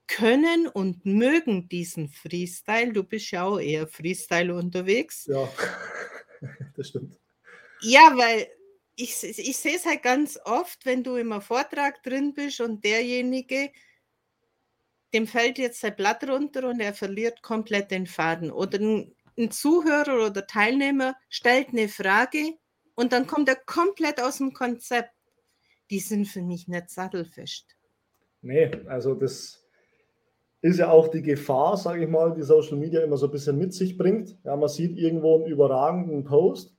können 0.07 0.67
und 0.67 1.05
mögen 1.05 1.69
diesen 1.69 2.09
Freestyle. 2.09 2.93
Du 2.93 3.03
bist 3.03 3.29
ja 3.29 3.43
auch 3.43 3.59
eher 3.59 3.87
Freestyle 3.87 4.55
unterwegs. 4.55 5.27
Ja, 5.27 5.47
das 6.75 6.89
stimmt. 6.89 7.19
Ja, 7.81 8.11
weil 8.15 8.47
ich, 8.95 9.23
ich 9.23 9.57
sehe 9.57 9.75
es 9.75 9.85
halt 9.85 10.03
ganz 10.03 10.39
oft, 10.45 10.85
wenn 10.85 11.03
du 11.03 11.15
im 11.15 11.41
Vortrag 11.41 12.01
drin 12.03 12.33
bist 12.33 12.61
und 12.61 12.83
derjenige, 12.83 13.71
dem 15.13 15.27
fällt 15.27 15.57
jetzt 15.57 15.81
sein 15.81 15.95
Blatt 15.95 16.27
runter 16.27 16.69
und 16.69 16.79
er 16.79 16.93
verliert 16.93 17.41
komplett 17.41 17.91
den 17.91 18.07
Faden. 18.07 18.51
Oder 18.51 18.79
ein, 18.79 19.15
ein 19.37 19.51
Zuhörer 19.51 20.25
oder 20.25 20.47
Teilnehmer 20.47 21.15
stellt 21.29 21.69
eine 21.69 21.87
Frage 21.87 22.57
und 22.95 23.11
dann 23.11 23.27
kommt 23.27 23.49
er 23.49 23.55
komplett 23.55 24.21
aus 24.21 24.37
dem 24.37 24.53
Konzept. 24.53 25.11
Die 25.89 25.99
sind 25.99 26.25
für 26.25 26.41
mich 26.41 26.67
nicht 26.67 26.89
sattelfest. 26.89 27.75
Nee, 28.41 28.71
also 28.87 29.13
das 29.13 29.65
ist 30.61 30.79
ja 30.79 30.89
auch 30.89 31.09
die 31.09 31.21
Gefahr, 31.21 31.77
sage 31.77 32.03
ich 32.03 32.09
mal, 32.09 32.33
die 32.33 32.43
Social 32.43 32.77
Media 32.77 33.01
immer 33.01 33.17
so 33.17 33.27
ein 33.27 33.31
bisschen 33.31 33.57
mit 33.57 33.73
sich 33.73 33.97
bringt. 33.97 34.37
Ja, 34.43 34.55
man 34.55 34.69
sieht 34.69 34.97
irgendwo 34.97 35.35
einen 35.35 35.45
überragenden 35.45 36.23
Post 36.23 36.74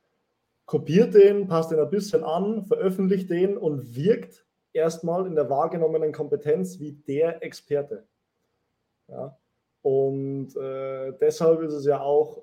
kopiert 0.67 1.14
den, 1.14 1.47
passt 1.47 1.71
den 1.71 1.79
ein 1.79 1.91
bisschen 1.91 2.25
an, 2.25 2.64
veröffentlicht 2.64 3.31
den 3.31 3.57
und 3.57 3.97
wirkt 3.97 4.45
erstmal 4.73 5.27
in 5.27 5.35
der 5.35 5.49
wahrgenommenen 5.49 6.12
Kompetenz 6.12 6.79
wie 6.81 6.93
der 6.93 7.43
Experte. 7.43 8.07
Ja? 9.09 9.39
Und 9.83 10.57
äh, 10.57 11.12
deshalb 11.21 11.62
ist 11.62 11.73
es 11.73 11.87
ja 11.87 12.01
auch, 12.01 12.43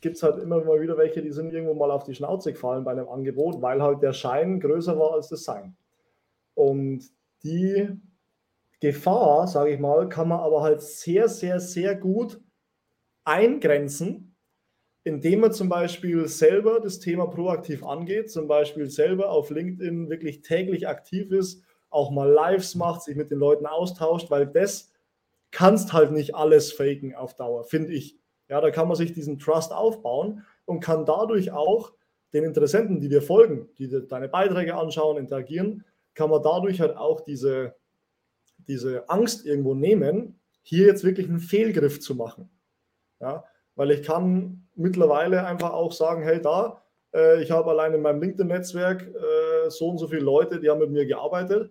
gibt 0.00 0.16
es 0.16 0.22
halt 0.22 0.38
immer 0.38 0.62
mal 0.64 0.80
wieder 0.80 0.96
welche, 0.96 1.20
die 1.20 1.32
sind 1.32 1.52
irgendwo 1.52 1.74
mal 1.74 1.90
auf 1.90 2.04
die 2.04 2.14
Schnauze 2.14 2.52
gefallen 2.52 2.84
bei 2.84 2.92
einem 2.92 3.08
Angebot, 3.08 3.60
weil 3.60 3.82
halt 3.82 4.02
der 4.02 4.12
Schein 4.12 4.60
größer 4.60 4.98
war 4.98 5.14
als 5.14 5.28
das 5.28 5.44
Sein. 5.44 5.76
Und 6.54 7.04
die 7.42 7.88
Gefahr, 8.80 9.48
sage 9.48 9.72
ich 9.72 9.80
mal, 9.80 10.08
kann 10.08 10.28
man 10.28 10.38
aber 10.40 10.62
halt 10.62 10.80
sehr, 10.80 11.28
sehr, 11.28 11.58
sehr 11.58 11.96
gut 11.96 12.40
eingrenzen 13.24 14.27
indem 15.04 15.40
man 15.40 15.52
zum 15.52 15.68
Beispiel 15.68 16.28
selber 16.28 16.80
das 16.80 16.98
Thema 16.98 17.26
proaktiv 17.26 17.84
angeht, 17.84 18.30
zum 18.30 18.46
Beispiel 18.48 18.88
selber 18.88 19.30
auf 19.30 19.50
LinkedIn 19.50 20.10
wirklich 20.10 20.42
täglich 20.42 20.88
aktiv 20.88 21.30
ist, 21.32 21.62
auch 21.90 22.10
mal 22.10 22.30
Lives 22.30 22.74
macht, 22.74 23.02
sich 23.02 23.16
mit 23.16 23.30
den 23.30 23.38
Leuten 23.38 23.66
austauscht, 23.66 24.30
weil 24.30 24.46
das 24.46 24.92
kannst 25.50 25.92
halt 25.92 26.12
nicht 26.12 26.34
alles 26.34 26.72
faken 26.72 27.14
auf 27.14 27.34
Dauer, 27.34 27.64
finde 27.64 27.92
ich. 27.92 28.18
Ja, 28.48 28.60
da 28.60 28.70
kann 28.70 28.88
man 28.88 28.96
sich 28.96 29.12
diesen 29.12 29.38
Trust 29.38 29.72
aufbauen 29.72 30.44
und 30.64 30.80
kann 30.80 31.06
dadurch 31.06 31.50
auch 31.50 31.92
den 32.32 32.44
Interessenten, 32.44 33.00
die 33.00 33.08
dir 33.08 33.22
folgen, 33.22 33.68
die 33.78 33.88
dir 33.88 34.00
deine 34.00 34.28
Beiträge 34.28 34.74
anschauen, 34.74 35.16
interagieren, 35.16 35.84
kann 36.14 36.30
man 36.30 36.42
dadurch 36.42 36.80
halt 36.80 36.96
auch 36.96 37.20
diese, 37.22 37.76
diese 38.56 39.08
Angst 39.08 39.46
irgendwo 39.46 39.74
nehmen, 39.74 40.40
hier 40.62 40.86
jetzt 40.86 41.04
wirklich 41.04 41.28
einen 41.28 41.40
Fehlgriff 41.40 42.00
zu 42.00 42.14
machen. 42.14 42.50
Ja, 43.20 43.44
weil 43.74 43.90
ich 43.90 44.02
kann 44.02 44.67
mittlerweile 44.78 45.44
einfach 45.44 45.72
auch 45.72 45.92
sagen, 45.92 46.22
hey, 46.22 46.40
da, 46.40 46.82
äh, 47.14 47.42
ich 47.42 47.50
habe 47.50 47.70
allein 47.70 47.94
in 47.94 48.02
meinem 48.02 48.20
LinkedIn-Netzwerk 48.20 49.02
äh, 49.02 49.70
so 49.70 49.88
und 49.88 49.98
so 49.98 50.08
viele 50.08 50.22
Leute, 50.22 50.60
die 50.60 50.70
haben 50.70 50.80
mit 50.80 50.90
mir 50.90 51.06
gearbeitet. 51.06 51.70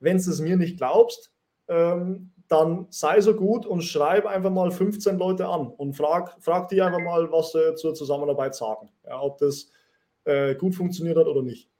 Wenn 0.00 0.16
du 0.16 0.30
es 0.30 0.40
mir 0.40 0.56
nicht 0.56 0.78
glaubst, 0.78 1.32
ähm, 1.68 2.32
dann 2.48 2.86
sei 2.90 3.20
so 3.20 3.34
gut 3.34 3.66
und 3.66 3.82
schreib 3.82 4.26
einfach 4.26 4.50
mal 4.50 4.70
15 4.70 5.18
Leute 5.18 5.46
an 5.46 5.68
und 5.68 5.94
frag, 5.94 6.36
frag 6.40 6.68
die 6.68 6.82
einfach 6.82 7.00
mal, 7.00 7.30
was 7.32 7.52
sie 7.52 7.74
zur 7.74 7.94
Zusammenarbeit 7.94 8.54
sagen. 8.54 8.90
Ja, 9.06 9.20
ob 9.20 9.38
das 9.38 9.70
äh, 10.24 10.54
gut 10.54 10.74
funktioniert 10.74 11.16
hat 11.16 11.26
oder 11.26 11.42
nicht. 11.42 11.70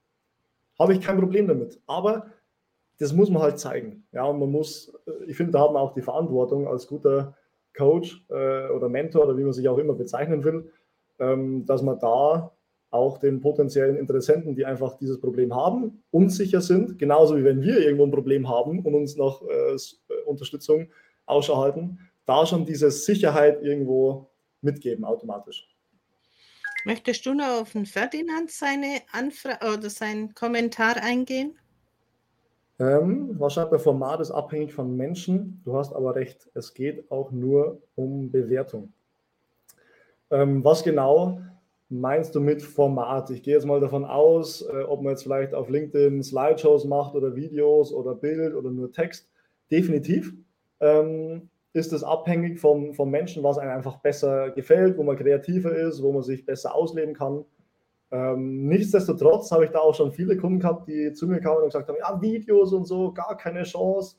Habe 0.79 0.95
ich 0.95 1.01
kein 1.01 1.19
Problem 1.19 1.47
damit. 1.47 1.81
Aber 1.87 2.27
das 2.99 3.13
muss 3.13 3.31
man 3.31 3.43
halt 3.43 3.59
zeigen. 3.59 4.07
Ja, 4.13 4.25
und 4.25 4.39
man 4.39 4.51
muss, 4.51 4.93
äh, 5.07 5.25
ich 5.27 5.37
finde, 5.37 5.53
da 5.53 5.61
hat 5.61 5.73
man 5.73 5.83
auch 5.83 5.93
die 5.93 6.03
Verantwortung 6.03 6.67
als 6.67 6.87
guter 6.87 7.37
Coach 7.77 8.25
äh, 8.31 8.69
oder 8.69 8.89
Mentor 8.89 9.25
oder 9.25 9.37
wie 9.37 9.45
man 9.45 9.53
sich 9.53 9.69
auch 9.69 9.79
immer 9.79 9.95
bezeichnen 9.95 10.45
will, 10.45 10.71
ähm, 11.19 11.67
dass 11.67 11.83
man 11.83 11.99
da 11.99 12.53
auch 12.91 13.19
den 13.19 13.41
potenziellen 13.41 13.97
Interessenten, 13.97 14.55
die 14.55 14.65
einfach 14.65 14.97
dieses 14.99 15.21
Problem 15.21 15.53
haben, 15.53 16.05
unsicher 16.13 16.61
sind, 16.61 16.97
genauso 16.99 17.37
wie 17.37 17.43
wenn 17.43 17.61
wir 17.61 17.81
irgendwo 17.81 18.05
ein 18.05 18.13
Problem 18.13 18.49
haben 18.49 18.81
und 18.81 18.95
uns 18.95 19.17
nach 19.17 19.43
äh, 19.43 19.75
äh, 19.75 20.23
Unterstützung 20.27 20.89
Ausschau 21.27 21.57
halten, 21.57 21.99
da 22.25 22.47
schon 22.47 22.65
diese 22.65 22.91
Sicherheit 22.91 23.63
irgendwo 23.63 24.31
mitgeben 24.61 25.05
automatisch. 25.05 25.69
Möchtest 26.85 27.27
du 27.27 27.35
noch 27.35 27.63
auf 27.63 27.73
den 27.73 27.87
Ferdinand 27.87 28.51
seine 28.51 29.01
Anfrage 29.11 29.79
oder 29.79 29.91
seinen 29.91 30.35
Kommentar 30.35 30.97
eingehen? 30.97 31.59
Ähm, 32.81 33.39
wahrscheinlich 33.39 33.71
der 33.71 33.79
Format 33.79 34.21
ist 34.21 34.33
abhängig 34.33 34.75
von 34.75 34.97
Menschen. 34.97 35.61
Du 35.65 35.77
hast 35.77 35.95
aber 35.95 36.17
recht, 36.17 36.51
es 36.55 36.75
geht 36.75 37.11
auch 37.11 37.31
nur 37.31 37.81
um 37.95 38.31
Bewertung. 38.31 38.93
Ähm, 40.31 40.65
was 40.65 40.83
genau 40.83 41.41
meinst 41.89 42.35
du 42.35 42.41
mit 42.41 42.63
Format? 42.63 43.31
Ich 43.31 43.43
gehe 43.43 43.55
jetzt 43.55 43.67
mal 43.67 43.81
davon 43.81 44.05
aus, 44.05 44.63
äh, 44.63 44.83
ob 44.83 45.03
man 45.03 45.13
jetzt 45.13 45.23
vielleicht 45.23 45.55
auf 45.55 45.69
LinkedIn 45.69 46.23
Slideshows 46.23 46.85
macht 46.85 47.15
oder 47.15 47.37
Videos 47.37 47.93
oder 47.93 48.15
Bild 48.15 48.55
oder 48.55 48.71
nur 48.71 48.91
Text. 48.91 49.29
Definitiv 49.71 50.35
ähm, 50.81 51.49
ist 51.73 51.93
es 51.93 52.03
abhängig 52.03 52.59
vom, 52.59 52.95
vom 52.95 53.11
Menschen, 53.11 53.45
was 53.45 53.59
einem 53.59 53.71
einfach 53.71 53.99
besser 53.99 54.51
gefällt, 54.51 54.99
wo 54.99 55.05
man 55.05 55.17
kreativer 55.17 55.77
ist, 55.77 56.03
wo 56.03 56.13
man 56.13 56.23
sich 56.23 56.45
besser 56.45 56.75
ausleben 56.75 57.15
kann. 57.15 57.45
Ähm, 58.11 58.67
nichtsdestotrotz 58.67 59.51
habe 59.51 59.65
ich 59.65 59.71
da 59.71 59.81
auch 59.81 59.95
schon 59.95 60.13
viele 60.13 60.37
Kunden 60.37 60.61
gehabt, 60.61 60.89
die 60.89 61.13
zu 61.13 61.27
mir 61.27 61.41
kamen 61.41 61.59
und 61.59 61.67
gesagt 61.67 61.89
haben, 61.89 61.99
ja, 61.99 62.21
Videos 62.21 62.73
und 62.73 62.85
so, 62.85 63.13
gar 63.13 63.37
keine 63.37 63.65
Chance. 63.65 64.17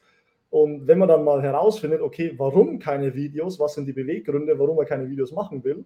Und 0.50 0.88
wenn 0.88 1.00
man 1.00 1.10
dann 1.10 1.24
mal 1.24 1.42
herausfindet, 1.42 2.02
okay, 2.02 2.34
warum 2.38 2.80
keine 2.80 3.14
Videos, 3.14 3.60
was 3.60 3.74
sind 3.76 3.88
die 3.88 3.94
Beweggründe, 3.94 4.58
warum 4.58 4.78
er 4.80 4.86
keine 4.86 5.10
Videos 5.10 5.32
machen 5.32 5.64
will, 5.64 5.86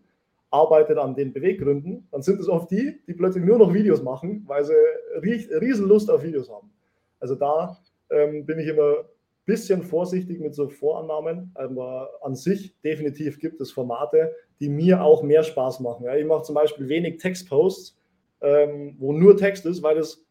arbeitet 0.51 0.97
an 0.97 1.15
den 1.15 1.33
Beweggründen, 1.33 2.07
dann 2.11 2.21
sind 2.21 2.39
es 2.39 2.49
oft 2.49 2.71
die, 2.71 2.99
die 3.07 3.13
plötzlich 3.13 3.43
nur 3.43 3.57
noch 3.57 3.73
Videos 3.73 4.01
machen, 4.01 4.43
weil 4.47 4.63
sie 4.63 4.73
riesen 5.21 5.87
Lust 5.87 6.09
auf 6.09 6.23
Videos 6.23 6.49
haben. 6.49 6.71
Also 7.19 7.35
da 7.35 7.77
ähm, 8.09 8.45
bin 8.45 8.59
ich 8.59 8.67
immer 8.67 9.05
bisschen 9.49 9.81
vorsichtig 9.81 10.39
mit 10.39 10.53
so 10.53 10.69
Vorannahmen, 10.69 11.51
aber 11.55 12.11
an 12.21 12.35
sich 12.35 12.79
definitiv 12.81 13.39
gibt 13.39 13.59
es 13.61 13.71
Formate, 13.71 14.31
die 14.59 14.69
mir 14.69 15.01
auch 15.01 15.23
mehr 15.23 15.41
Spaß 15.41 15.79
machen. 15.79 16.05
Ja, 16.05 16.15
ich 16.15 16.25
mache 16.25 16.43
zum 16.43 16.53
Beispiel 16.53 16.87
wenig 16.87 17.17
Textposts, 17.17 17.97
ähm, 18.41 18.95
wo 18.99 19.11
nur 19.11 19.35
Text 19.37 19.65
ist, 19.65 19.81
weil 19.81 19.95
das 19.95 20.23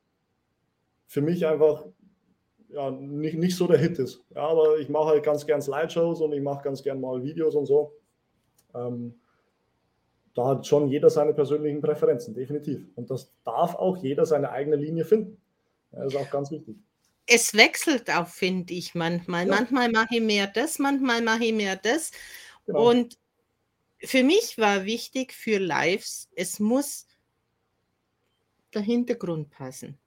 für 1.09 1.21
mich 1.21 1.45
einfach 1.45 1.85
ja, 2.69 2.93
nicht, 2.93 3.37
nicht 3.37 3.57
so 3.57 3.67
der 3.67 3.79
Hit 3.79 3.99
ist. 3.99 4.25
Ja, 4.37 4.47
aber 4.47 4.79
ich 4.79 4.89
mache 4.89 5.09
halt 5.09 5.25
ganz 5.25 5.45
gern 5.45 5.61
Slideshows 5.61 6.21
und 6.21 6.33
ich 6.33 6.41
mache 6.41 6.63
ganz 6.63 6.85
gern 6.85 7.01
mal 7.01 7.21
Videos 7.25 7.57
und 7.57 7.67
so. 7.67 7.95
Ähm, 8.73 9.15
da 10.35 10.47
hat 10.47 10.65
schon 10.65 10.89
jeder 10.89 11.11
seine 11.11 11.35
persönlichen 11.35 11.81
Präferenzen, 11.81 12.35
definitiv. 12.35 12.87
Und 12.95 13.11
das 13.11 13.33
darf 13.45 13.75
auch 13.75 13.97
jeder 13.97 14.27
seine 14.27 14.51
eigene 14.51 14.77
Linie 14.77 15.05
finden. 15.05 15.41
Das 15.91 16.15
ist 16.15 16.17
auch 16.17 16.31
ganz 16.31 16.53
wichtig. 16.53 16.77
Es 17.31 17.55
wechselt 17.55 18.11
auch, 18.11 18.27
finde 18.27 18.73
ich, 18.73 18.95
manchmal. 18.95 19.47
Ja. 19.47 19.55
Manchmal 19.55 19.91
mache 19.91 20.17
ich 20.17 20.23
mehr 20.23 20.47
das, 20.47 20.79
manchmal 20.79 21.21
mache 21.23 21.45
ich 21.45 21.53
mehr 21.53 21.77
das. 21.77 22.11
Genau. 22.67 22.89
Und 22.89 23.19
für 24.01 24.23
mich 24.23 24.57
war 24.59 24.85
wichtig 24.85 25.33
für 25.33 25.59
Lives, 25.59 26.29
es 26.35 26.59
muss 26.59 27.07
der 28.73 28.83
Hintergrund 28.83 29.51
passen. 29.51 29.99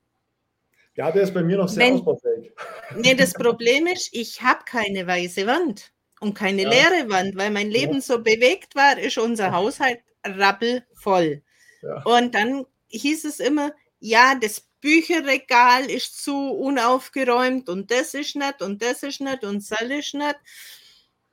Ja, 0.96 1.12
der 1.12 1.24
ist 1.24 1.34
bei 1.34 1.44
mir 1.44 1.58
noch 1.58 1.70
sehr 1.70 1.86
Wenn, 1.86 1.96
ausbaufähig. 1.96 2.52
Nee, 2.96 3.16
das 3.16 3.34
Problem 3.36 3.88
ist, 3.88 4.10
ich 4.14 4.42
habe 4.42 4.64
keine 4.66 5.08
weiße 5.08 5.48
Wand 5.48 5.92
und 6.20 6.34
keine 6.34 6.64
ja. 6.64 6.70
leere 6.70 7.10
Wand, 7.10 7.36
weil 7.36 7.52
mein 7.52 7.70
Leben 7.70 7.96
ja. 7.96 8.02
so 8.02 8.20
bewegt 8.20 8.76
war, 8.76 8.98
ist 8.98 9.18
unser 9.18 9.52
Haushalt 9.52 10.00
rappelvoll. 10.26 11.42
Ja. 11.82 12.04
Und 12.04 12.36
dann 12.36 12.66
hieß 12.90 13.26
es 13.26 13.40
immer, 13.40 13.72
ja, 14.00 14.36
das 14.40 14.68
Bücherregal 14.82 15.90
ist 15.90 16.24
zu 16.24 16.36
unaufgeräumt 16.36 17.70
und 17.70 17.92
das 17.92 18.14
ist 18.14 18.36
nicht 18.36 18.62
und 18.62 18.82
das 18.82 19.04
ist 19.04 19.22
nicht 19.22 19.44
und 19.44 19.70
das 19.70 19.82
ist 19.82 20.14
nicht. 20.14 20.36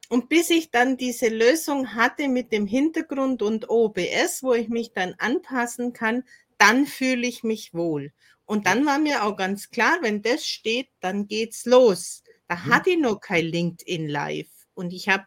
Und 0.08 0.28
bis 0.28 0.50
ich 0.50 0.70
dann 0.70 0.96
diese 0.96 1.28
Lösung 1.28 1.94
hatte 1.94 2.28
mit 2.28 2.52
dem 2.52 2.66
Hintergrund 2.66 3.42
und 3.42 3.68
OBS, 3.68 4.42
wo 4.42 4.54
ich 4.54 4.68
mich 4.68 4.92
dann 4.92 5.14
anpassen 5.18 5.92
kann, 5.92 6.24
dann 6.56 6.86
fühle 6.86 7.26
ich 7.26 7.42
mich 7.42 7.74
wohl. 7.74 8.12
Und 8.46 8.66
dann 8.66 8.86
war 8.86 8.98
mir 8.98 9.24
auch 9.24 9.36
ganz 9.36 9.68
klar, 9.68 9.98
wenn 10.00 10.22
das 10.22 10.46
steht, 10.46 10.88
dann 11.00 11.26
geht's 11.26 11.66
los. 11.66 12.22
Da 12.48 12.56
mhm. 12.56 12.64
hatte 12.66 12.90
ich 12.90 12.98
noch 12.98 13.20
kein 13.20 13.44
LinkedIn 13.44 14.08
Live. 14.08 14.48
Und 14.74 14.92
ich 14.92 15.08
habe 15.08 15.26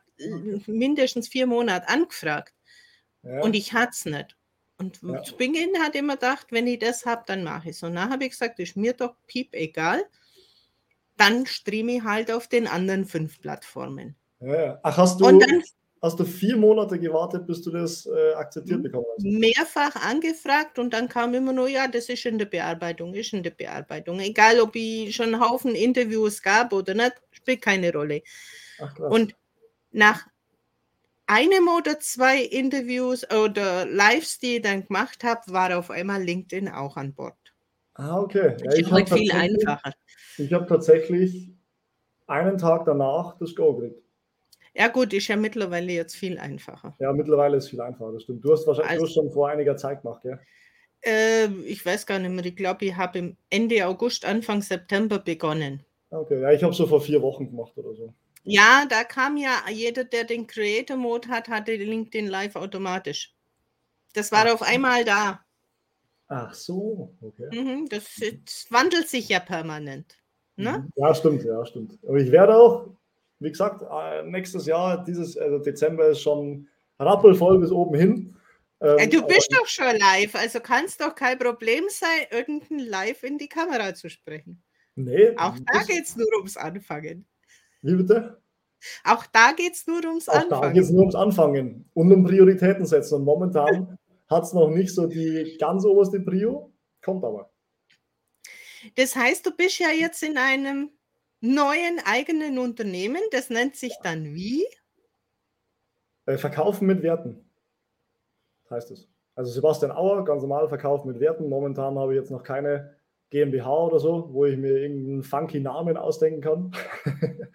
mindestens 0.66 1.28
vier 1.28 1.46
Monate 1.46 1.88
angefragt. 1.88 2.54
Ja. 3.24 3.42
Und 3.42 3.56
ich 3.56 3.74
hatte 3.74 3.92
es 3.92 4.06
nicht. 4.06 4.36
Und 4.82 5.00
ja. 5.04 5.22
zu 5.22 5.38
Beginn 5.38 5.78
hat 5.80 5.96
immer 5.96 6.16
gedacht, 6.16 6.48
wenn 6.50 6.66
ich 6.66 6.80
das 6.80 7.06
habe, 7.06 7.24
dann 7.28 7.44
mache 7.44 7.70
ich 7.70 7.76
es. 7.76 7.84
Und 7.84 7.96
dann 7.96 8.10
habe 8.10 8.26
ich 8.26 8.32
gesagt, 8.32 8.60
ist 8.60 8.76
mir 8.76 8.94
doch 8.94 9.16
piep 9.28 9.54
egal. 9.54 10.04
Dann 11.18 11.46
streame 11.46 11.98
ich 11.98 12.04
halt 12.04 12.32
auf 12.32 12.48
den 12.48 12.68
anderen 12.68 13.06
fünf 13.06 13.40
Plattformen. 13.40 14.16
Ja. 14.40 14.80
Ach, 14.82 14.98
hast 14.98 15.22
du, 15.22 15.26
dann, 15.26 15.64
hast 16.02 16.20
du 16.20 16.26
vier 16.26 16.58
Monate 16.58 16.98
gewartet, 16.98 17.46
bis 17.46 17.62
du 17.62 17.70
das 17.70 18.08
äh, 18.08 18.34
akzeptiert 18.34 18.82
bekommen 18.82 19.06
hast? 19.16 19.24
Mehrfach 19.24 19.96
angefragt 19.98 20.80
und 20.80 20.92
dann 20.94 21.08
kam 21.08 21.36
immer 21.36 21.54
nur, 21.54 21.68
ja, 21.68 21.88
das 21.88 22.10
ist 22.10 22.26
in 22.26 22.40
der 22.40 22.48
Bearbeitung, 22.48 23.14
ist 23.14 23.34
in 23.34 23.44
der 23.44 23.52
Bearbeitung. 23.52 24.20
Egal, 24.20 24.60
ob 24.62 24.76
ich 24.76 25.16
schon 25.16 25.36
einen 25.36 25.42
Haufen 25.42 25.76
Interviews 25.76 26.42
gab 26.42 26.74
oder 26.74 26.96
nicht, 26.96 27.14
spielt 27.32 27.62
keine 27.62 27.94
Rolle. 27.94 28.24
Ach, 28.80 28.98
und 28.98 29.36
nach 29.92 30.26
einem 31.32 31.70
oder 31.70 31.98
zwei 32.00 32.44
Interviews 32.44 33.26
oder 33.32 33.86
Lives, 33.86 34.40
die 34.40 34.58
ich 34.58 34.62
dann 34.62 34.86
gemacht 34.86 35.24
habe, 35.24 35.42
war 35.48 35.78
auf 35.78 35.90
einmal 35.90 36.22
LinkedIn 36.22 36.68
auch 36.68 36.98
an 36.98 37.14
Bord. 37.14 37.38
Ah, 37.94 38.20
okay. 38.20 38.58
Ja, 38.66 38.74
ich 38.74 38.92
habe 38.92 39.08
viel 39.08 39.32
einfacher. 39.32 39.94
Ich 40.38 40.52
habe 40.52 40.66
tatsächlich 40.66 41.54
einen 42.28 42.58
Tag 42.58 42.84
danach 42.86 43.38
das 43.38 43.56
Go 43.56 43.76
gekriegt. 43.76 44.04
Ja, 44.74 44.90
gut, 44.90 45.14
ist 45.14 45.30
ja 45.30 45.38
mittlerweile 45.38 45.94
jetzt 45.94 46.16
viel 46.16 46.38
einfacher. 46.38 46.96
Ja, 47.00 47.14
mittlerweile 47.14 47.58
ist 47.58 47.66
es 47.66 47.70
viel 47.70 47.82
einfacher, 47.82 48.12
das 48.12 48.24
stimmt. 48.24 48.44
Du 48.44 48.52
hast 48.52 48.68
wahrscheinlich 48.68 48.92
also, 48.92 49.06
du 49.06 49.10
hast 49.10 49.16
schon 49.16 49.32
vor 49.32 49.50
einiger 49.50 49.78
Zeit 49.78 50.02
gemacht, 50.02 50.24
gell? 50.24 50.40
Äh, 51.02 51.48
ich 51.66 51.86
weiß 51.86 52.06
gar 52.06 52.20
nicht 52.20 52.32
mehr. 52.32 52.46
Ich 52.46 52.56
glaube, 52.56 52.86
ich 52.86 52.96
habe 52.96 53.36
Ende 53.50 53.88
August, 53.88 54.26
Anfang 54.26 54.62
September 54.62 55.20
begonnen. 55.20 55.84
Okay, 56.10 56.42
ja, 56.42 56.52
ich 56.52 56.64
habe 56.64 56.74
so 56.74 56.88
vor 56.88 57.02
vier 57.02 57.22
Wochen 57.22 57.50
gemacht 57.50 57.78
oder 57.78 57.94
so. 57.96 58.14
Ja, 58.44 58.86
da 58.90 59.04
kam 59.04 59.38
ja 59.38 59.64
jeder, 59.70 60.04
der 60.04 60.24
den 60.24 60.48
Creator 60.48 60.98
Mode 60.98 61.28
hat, 61.28 61.48
hatte 61.48 61.76
LinkedIn 61.76 62.28
Live 62.28 62.56
automatisch. 62.56 63.36
Das 64.14 64.32
war 64.32 64.46
Ach. 64.48 64.56
auf 64.56 64.62
einmal 64.62 65.06
da. 65.06 65.42
Ach 66.28 66.54
so, 66.54 67.14
okay. 67.22 67.50
Mhm, 67.52 67.90
das, 67.90 68.06
das, 68.16 68.66
wandelt 68.70 69.10
sich 69.10 69.30
ja 69.30 69.40
permanent. 69.40 70.18
Ne? 70.56 70.80
Mhm. 70.80 70.90
Ja, 70.96 71.14
stimmt, 71.14 71.44
ja, 71.44 71.66
stimmt. 71.66 72.00
Aber 72.08 72.18
ich 72.18 72.32
werde 72.32 72.56
auch, 72.56 72.88
wie 73.40 73.52
gesagt, 73.52 73.82
äh, 73.82 74.24
nächstes 74.24 74.66
Jahr, 74.66 75.04
dieses 75.04 75.38
also 75.38 75.60
Dezember 75.60 76.08
ist 76.08 76.22
schon 76.22 76.68
rappelvoll 77.00 77.60
bis 77.60 77.72
oben 77.72 77.98
hin. 77.98 78.36
Ähm, 78.80 79.10
du 79.10 79.26
bist 79.28 79.54
doch 79.54 79.68
schon 79.68 79.96
live, 79.98 80.34
also 80.36 80.60
kann 80.60 80.86
es 80.86 80.98
doch 80.98 81.14
kein 81.14 81.38
Problem 81.38 81.84
sein, 81.90 82.28
irgendein 82.32 82.80
Live 82.80 83.24
in 83.24 83.38
die 83.38 83.50
Kamera 83.50 83.94
zu 83.94 84.10
sprechen. 84.10 84.64
Nee. 84.96 85.36
Auch 85.38 85.58
da 85.72 85.84
geht 85.84 86.06
es 86.06 86.16
nur 86.16 86.28
ums 86.38 86.58
Anfangen. 86.58 87.28
Wie 87.82 87.96
bitte? 87.96 88.42
Auch 89.04 89.26
da 89.28 89.52
geht 89.54 89.74
es 89.74 89.86
nur 89.88 90.04
ums 90.06 90.28
Auch 90.28 90.36
Anfangen. 90.36 90.62
Da 90.62 90.72
geht 90.72 90.84
es 90.84 90.90
nur 90.90 91.02
ums 91.02 91.16
Anfangen 91.16 91.90
und 91.94 92.12
um 92.12 92.24
Prioritäten 92.24 92.86
setzen. 92.86 93.16
Und 93.16 93.26
momentan 93.26 93.98
hat 94.30 94.44
es 94.44 94.54
noch 94.54 94.70
nicht 94.70 94.94
so 94.94 95.08
die 95.08 95.58
ganz 95.60 95.86
oberste 95.86 96.20
Prio, 96.20 96.74
kommt 97.04 97.24
aber. 97.24 97.52
Das 98.96 99.16
heißt, 99.16 99.46
du 99.46 99.56
bist 99.56 99.80
ja 99.80 99.90
jetzt 99.90 100.24
in 100.24 100.38
einem 100.38 100.90
neuen 101.40 102.00
eigenen 102.06 102.58
Unternehmen, 102.58 103.22
das 103.32 103.50
nennt 103.50 103.76
sich 103.76 103.94
dann 104.04 104.34
wie? 104.34 104.66
Äh, 106.26 106.38
Verkaufen 106.38 106.88
mit 106.88 107.04
Werten 107.04 107.52
heißt 108.72 108.92
es. 108.92 109.08
Also 109.36 109.52
Sebastian 109.52 109.92
Auer, 109.92 110.24
ganz 110.26 110.42
normal 110.42 110.68
Verkauf 110.68 111.06
mit 111.06 111.20
Werten. 111.20 111.48
Momentan 111.48 111.98
habe 112.00 112.14
ich 112.14 112.20
jetzt 112.20 112.32
noch 112.32 112.44
keine 112.44 112.96
GmbH 113.32 113.86
oder 113.86 114.00
so, 114.00 114.30
wo 114.32 114.46
ich 114.46 114.58
mir 114.58 114.78
irgendeinen 114.78 115.24
funky 115.24 115.60
Namen 115.60 115.98
ausdenken 115.98 116.42
kann. 116.42 116.72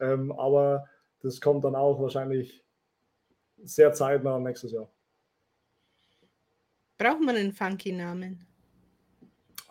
ähm, 0.00 0.32
aber 0.32 0.86
das 1.20 1.40
kommt 1.40 1.64
dann 1.64 1.74
auch 1.74 2.00
wahrscheinlich 2.00 2.64
sehr 3.62 3.92
zeitnah 3.92 4.38
nächstes 4.38 4.72
Jahr. 4.72 4.90
Braucht 6.98 7.20
man 7.20 7.36
einen 7.36 7.52
funky 7.52 7.92
Namen? 7.92 8.46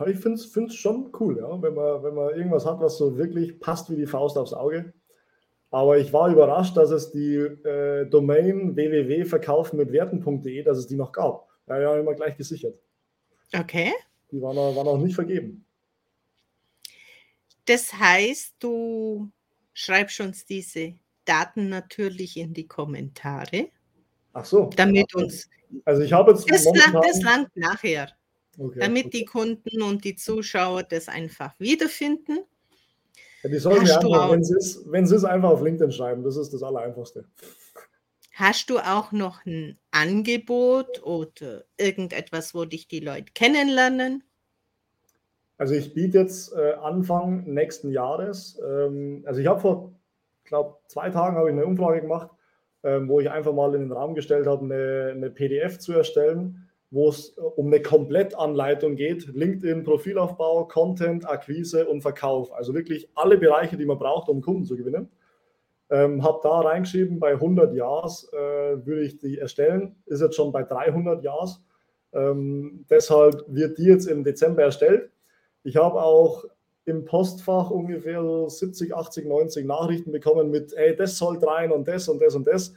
Ich 0.05 0.19
finde 0.19 0.37
es 0.37 0.75
schon 0.75 1.11
cool, 1.19 1.37
ja, 1.37 1.61
wenn 1.61 1.73
man, 1.73 2.03
wenn 2.03 2.13
man 2.13 2.35
irgendwas 2.35 2.65
hat, 2.65 2.81
was 2.81 2.97
so 2.97 3.17
wirklich 3.17 3.59
passt 3.61 3.89
wie 3.89 3.95
die 3.95 4.05
Faust 4.05 4.37
aufs 4.37 4.53
Auge. 4.53 4.93
Aber 5.71 5.97
ich 5.97 6.11
war 6.13 6.29
überrascht, 6.29 6.75
dass 6.77 6.91
es 6.91 7.11
die 7.11 7.35
äh, 7.35 8.05
Domain 8.05 8.75
www.verkaufenmitwerten.de, 8.75 10.63
dass 10.63 10.77
es 10.77 10.87
die 10.87 10.95
noch 10.95 11.11
gab. 11.11 11.49
Ja, 11.67 11.79
ja, 11.79 11.97
immer 11.97 12.13
gleich 12.13 12.37
gesichert. 12.37 12.77
Okay. 13.57 13.93
Die 14.31 14.41
waren 14.41 14.55
waren 14.55 14.85
noch 14.85 14.97
nicht 14.97 15.15
vergeben. 15.15 15.65
Das 17.65 17.93
heißt, 17.93 18.55
du 18.59 19.29
schreibst 19.73 20.19
uns 20.19 20.45
diese 20.45 20.93
Daten 21.25 21.69
natürlich 21.69 22.37
in 22.37 22.53
die 22.53 22.67
Kommentare. 22.67 23.69
Ach 24.33 24.45
so. 24.45 24.69
Damit 24.75 25.13
uns. 25.15 25.49
Also 25.83 26.03
ich 26.03 26.13
habe 26.13 26.31
jetzt. 26.31 26.49
Das, 26.49 26.65
momentan, 26.65 27.01
das 27.01 27.21
langt 27.21 27.55
nachher. 27.55 28.09
Okay, 28.57 28.79
damit 28.79 29.07
okay. 29.07 29.17
die 29.19 29.25
Kunden 29.25 29.81
und 29.81 30.03
die 30.05 30.15
Zuschauer 30.15 30.83
das 30.83 31.09
einfach 31.09 31.53
wiederfinden. 31.59 32.39
Ja, 33.43 33.49
die 33.49 33.57
sollen 33.57 33.83
mir 33.83 33.99
einfach, 33.99 34.31
wenn 34.31 34.43
sie, 34.43 34.55
es, 34.55 34.81
wenn 34.85 35.05
sie 35.05 35.15
es 35.15 35.23
einfach 35.25 35.49
auf 35.49 35.61
LinkedIn 35.61 35.91
schreiben, 35.91 36.23
das 36.23 36.37
ist 36.37 36.53
das 36.53 36.63
Allereinfachste. 36.63 37.25
Hast 38.37 38.69
du 38.69 38.79
auch 38.79 39.13
noch 39.13 39.45
ein 39.45 39.77
Angebot 39.91 41.01
oder 41.03 41.63
irgendetwas, 41.77 42.53
wo 42.53 42.65
dich 42.65 42.89
die 42.89 42.99
Leute 42.99 43.31
kennenlernen? 43.33 44.25
Also 45.57 45.73
ich 45.73 45.93
biete 45.93 46.17
jetzt 46.17 46.51
äh, 46.53 46.73
Anfang 46.73 47.45
nächsten 47.45 47.91
Jahres, 47.91 48.61
ähm, 48.61 49.23
also 49.25 49.39
ich 49.39 49.47
habe 49.47 49.61
vor, 49.61 49.93
glaube 50.43 50.75
zwei 50.89 51.09
Tagen 51.11 51.37
habe 51.37 51.47
ich 51.47 51.53
eine 51.53 51.65
Umfrage 51.65 52.01
gemacht, 52.01 52.29
ähm, 52.83 53.07
wo 53.07 53.21
ich 53.21 53.31
einfach 53.31 53.53
mal 53.53 53.73
in 53.73 53.83
den 53.83 53.93
Raum 53.93 54.15
gestellt 54.15 54.47
habe, 54.47 54.65
eine, 54.65 55.13
eine 55.15 55.29
PDF 55.29 55.79
zu 55.79 55.93
erstellen, 55.93 56.67
wo 56.91 57.07
es 57.07 57.37
äh, 57.37 57.41
um 57.41 57.67
eine 57.67 57.81
Komplettanleitung 57.81 58.97
geht, 58.97 59.33
LinkedIn, 59.33 59.85
Profilaufbau, 59.85 60.65
Content, 60.65 61.25
Akquise 61.25 61.87
und 61.87 62.01
Verkauf. 62.01 62.51
Also 62.51 62.73
wirklich 62.73 63.07
alle 63.15 63.37
Bereiche, 63.37 63.77
die 63.77 63.85
man 63.85 63.97
braucht, 63.97 64.27
um 64.27 64.41
Kunden 64.41 64.65
zu 64.65 64.75
gewinnen. 64.75 65.07
Ähm, 65.89 66.23
habe 66.23 66.39
da 66.41 66.61
reingeschrieben, 66.61 67.19
bei 67.19 67.33
100 67.33 67.73
Jahres 67.75 68.27
äh, 68.33 68.85
würde 68.85 69.03
ich 69.03 69.19
die 69.19 69.37
erstellen. 69.37 69.95
Ist 70.05 70.21
jetzt 70.21 70.35
schon 70.35 70.51
bei 70.51 70.63
300 70.63 71.23
Jahres. 71.23 71.61
Ähm, 72.13 72.85
deshalb 72.89 73.43
wird 73.47 73.77
die 73.77 73.85
jetzt 73.85 74.07
im 74.07 74.23
Dezember 74.23 74.63
erstellt. 74.63 75.11
Ich 75.63 75.75
habe 75.75 76.01
auch 76.01 76.45
im 76.85 77.05
Postfach 77.05 77.69
ungefähr 77.69 78.21
so 78.21 78.47
70, 78.47 78.95
80, 78.95 79.25
90 79.25 79.65
Nachrichten 79.65 80.11
bekommen 80.11 80.49
mit, 80.49 80.73
ey, 80.73 80.95
das 80.95 81.17
soll 81.17 81.37
rein 81.37 81.71
und 81.71 81.87
das 81.87 82.07
und 82.07 82.21
das 82.21 82.35
und 82.35 82.47
das. 82.47 82.73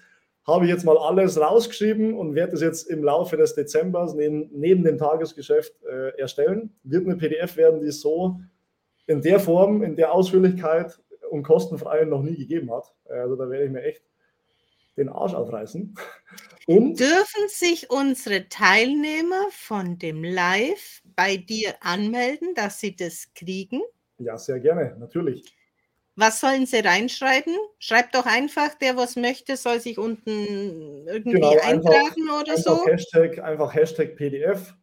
Habe 0.47 0.65
ich 0.65 0.71
jetzt 0.71 0.85
mal 0.85 0.97
alles 0.97 1.39
rausgeschrieben 1.39 2.17
und 2.17 2.35
werde 2.35 2.55
es 2.55 2.63
jetzt 2.63 2.89
im 2.89 3.05
Laufe 3.05 3.37
des 3.37 3.55
Dezembers 3.55 4.15
neben, 4.15 4.49
neben 4.53 4.83
dem 4.83 4.97
Tagesgeschäft 4.97 5.75
äh, 5.85 6.19
erstellen. 6.19 6.75
Wird 6.85 7.07
eine 7.07 7.17
PDF 7.17 7.59
werden, 7.59 7.81
die 7.81 7.91
so 7.91 8.41
in 9.07 9.21
der 9.21 9.41
Form, 9.41 9.83
in 9.83 9.95
der 9.95 10.13
Ausführlichkeit 10.13 10.99
und 11.31 11.43
kostenfrei 11.43 12.05
noch 12.05 12.23
nie 12.23 12.37
gegeben 12.37 12.73
hat. 12.73 12.93
Also 13.09 13.37
da 13.37 13.49
werde 13.49 13.67
ich 13.67 13.71
mir 13.71 13.83
echt 13.83 14.03
den 14.97 15.09
Arsch 15.09 15.35
aufreißen. 15.35 15.95
Und 16.67 17.01
Dürfen 17.01 17.49
sich 17.49 17.89
unsere 17.89 18.51
Teilnehmer 18.51 19.47
von 19.51 19.99
dem 19.99 20.23
Live 20.23 21.01
bei 21.17 21.39
dir 21.39 21.73
anmelden, 21.81 22.55
dass 22.55 22.79
sie 22.79 22.95
das 22.95 23.33
kriegen? 23.35 23.81
Ja, 24.19 24.37
sehr 24.37 24.61
gerne, 24.61 24.95
natürlich. 24.99 25.45
Was 26.15 26.41
sollen 26.41 26.67
sie 26.67 26.81
reinschreiben? 26.81 27.55
Schreibt 27.79 28.15
doch 28.15 28.27
einfach, 28.27 28.75
der 28.75 28.99
was 28.99 29.17
möchte, 29.17 29.57
soll 29.57 29.81
sich 29.81 29.97
unten 29.97 31.07
irgendwie 31.07 31.37
genau, 31.37 31.57
eintragen 31.63 32.29
einfach, 32.29 32.41
oder 32.43 32.53
einfach 32.53 32.77
so. 32.77 32.87
Hashtag, 32.87 33.39
einfach 33.39 33.75
Hashtag 33.75 34.17
PDF. 34.17 34.75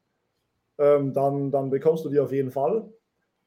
Ähm, 0.79 1.13
dann, 1.13 1.51
dann 1.51 1.69
bekommst 1.69 2.03
du 2.05 2.09
die 2.09 2.19
auf 2.19 2.31
jeden 2.31 2.51
Fall. 2.51 2.91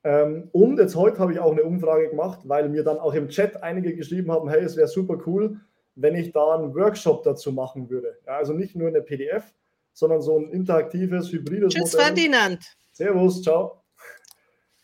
Ähm, 0.08 0.48
und 0.52 0.78
jetzt 0.78 0.96
heute 0.96 1.18
habe 1.18 1.34
ich 1.34 1.38
auch 1.38 1.52
eine 1.52 1.64
Umfrage 1.64 2.08
gemacht, 2.08 2.38
weil 2.44 2.70
mir 2.70 2.82
dann 2.82 2.96
auch 2.96 3.12
im 3.12 3.28
Chat 3.28 3.62
einige 3.62 3.94
geschrieben 3.94 4.32
haben, 4.32 4.48
hey, 4.48 4.62
es 4.62 4.74
wäre 4.74 4.88
super 4.88 5.18
cool, 5.26 5.60
wenn 5.96 6.14
ich 6.14 6.32
da 6.32 6.54
einen 6.54 6.74
Workshop 6.74 7.24
dazu 7.24 7.52
machen 7.52 7.90
würde. 7.90 8.16
Ja, 8.26 8.38
also 8.38 8.54
nicht 8.54 8.74
nur 8.74 8.88
eine 8.88 9.02
PDF, 9.02 9.52
sondern 9.92 10.22
so 10.22 10.38
ein 10.38 10.48
interaktives, 10.48 11.30
hybrides 11.30 11.74
Tschüss, 11.74 11.92
Modell. 11.92 12.06
Ferdinand. 12.06 12.76
Servus, 12.92 13.42
ciao. 13.42 13.82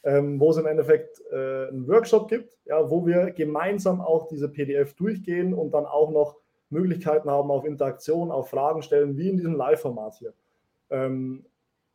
Ähm, 0.02 0.38
wo 0.38 0.50
es 0.50 0.58
im 0.58 0.66
Endeffekt 0.66 1.22
äh, 1.32 1.68
einen 1.68 1.88
Workshop 1.88 2.28
gibt, 2.28 2.58
ja, 2.66 2.90
wo 2.90 3.06
wir 3.06 3.30
gemeinsam 3.30 4.02
auch 4.02 4.28
diese 4.28 4.50
PDF 4.50 4.92
durchgehen 4.92 5.54
und 5.54 5.72
dann 5.72 5.86
auch 5.86 6.10
noch 6.10 6.36
Möglichkeiten 6.68 7.30
haben 7.30 7.50
auf 7.50 7.64
Interaktion, 7.64 8.30
auf 8.30 8.50
Fragen 8.50 8.82
stellen, 8.82 9.16
wie 9.16 9.30
in 9.30 9.38
diesem 9.38 9.54
Live-Format 9.54 10.16
hier. 10.16 10.34
Ähm, 10.90 11.46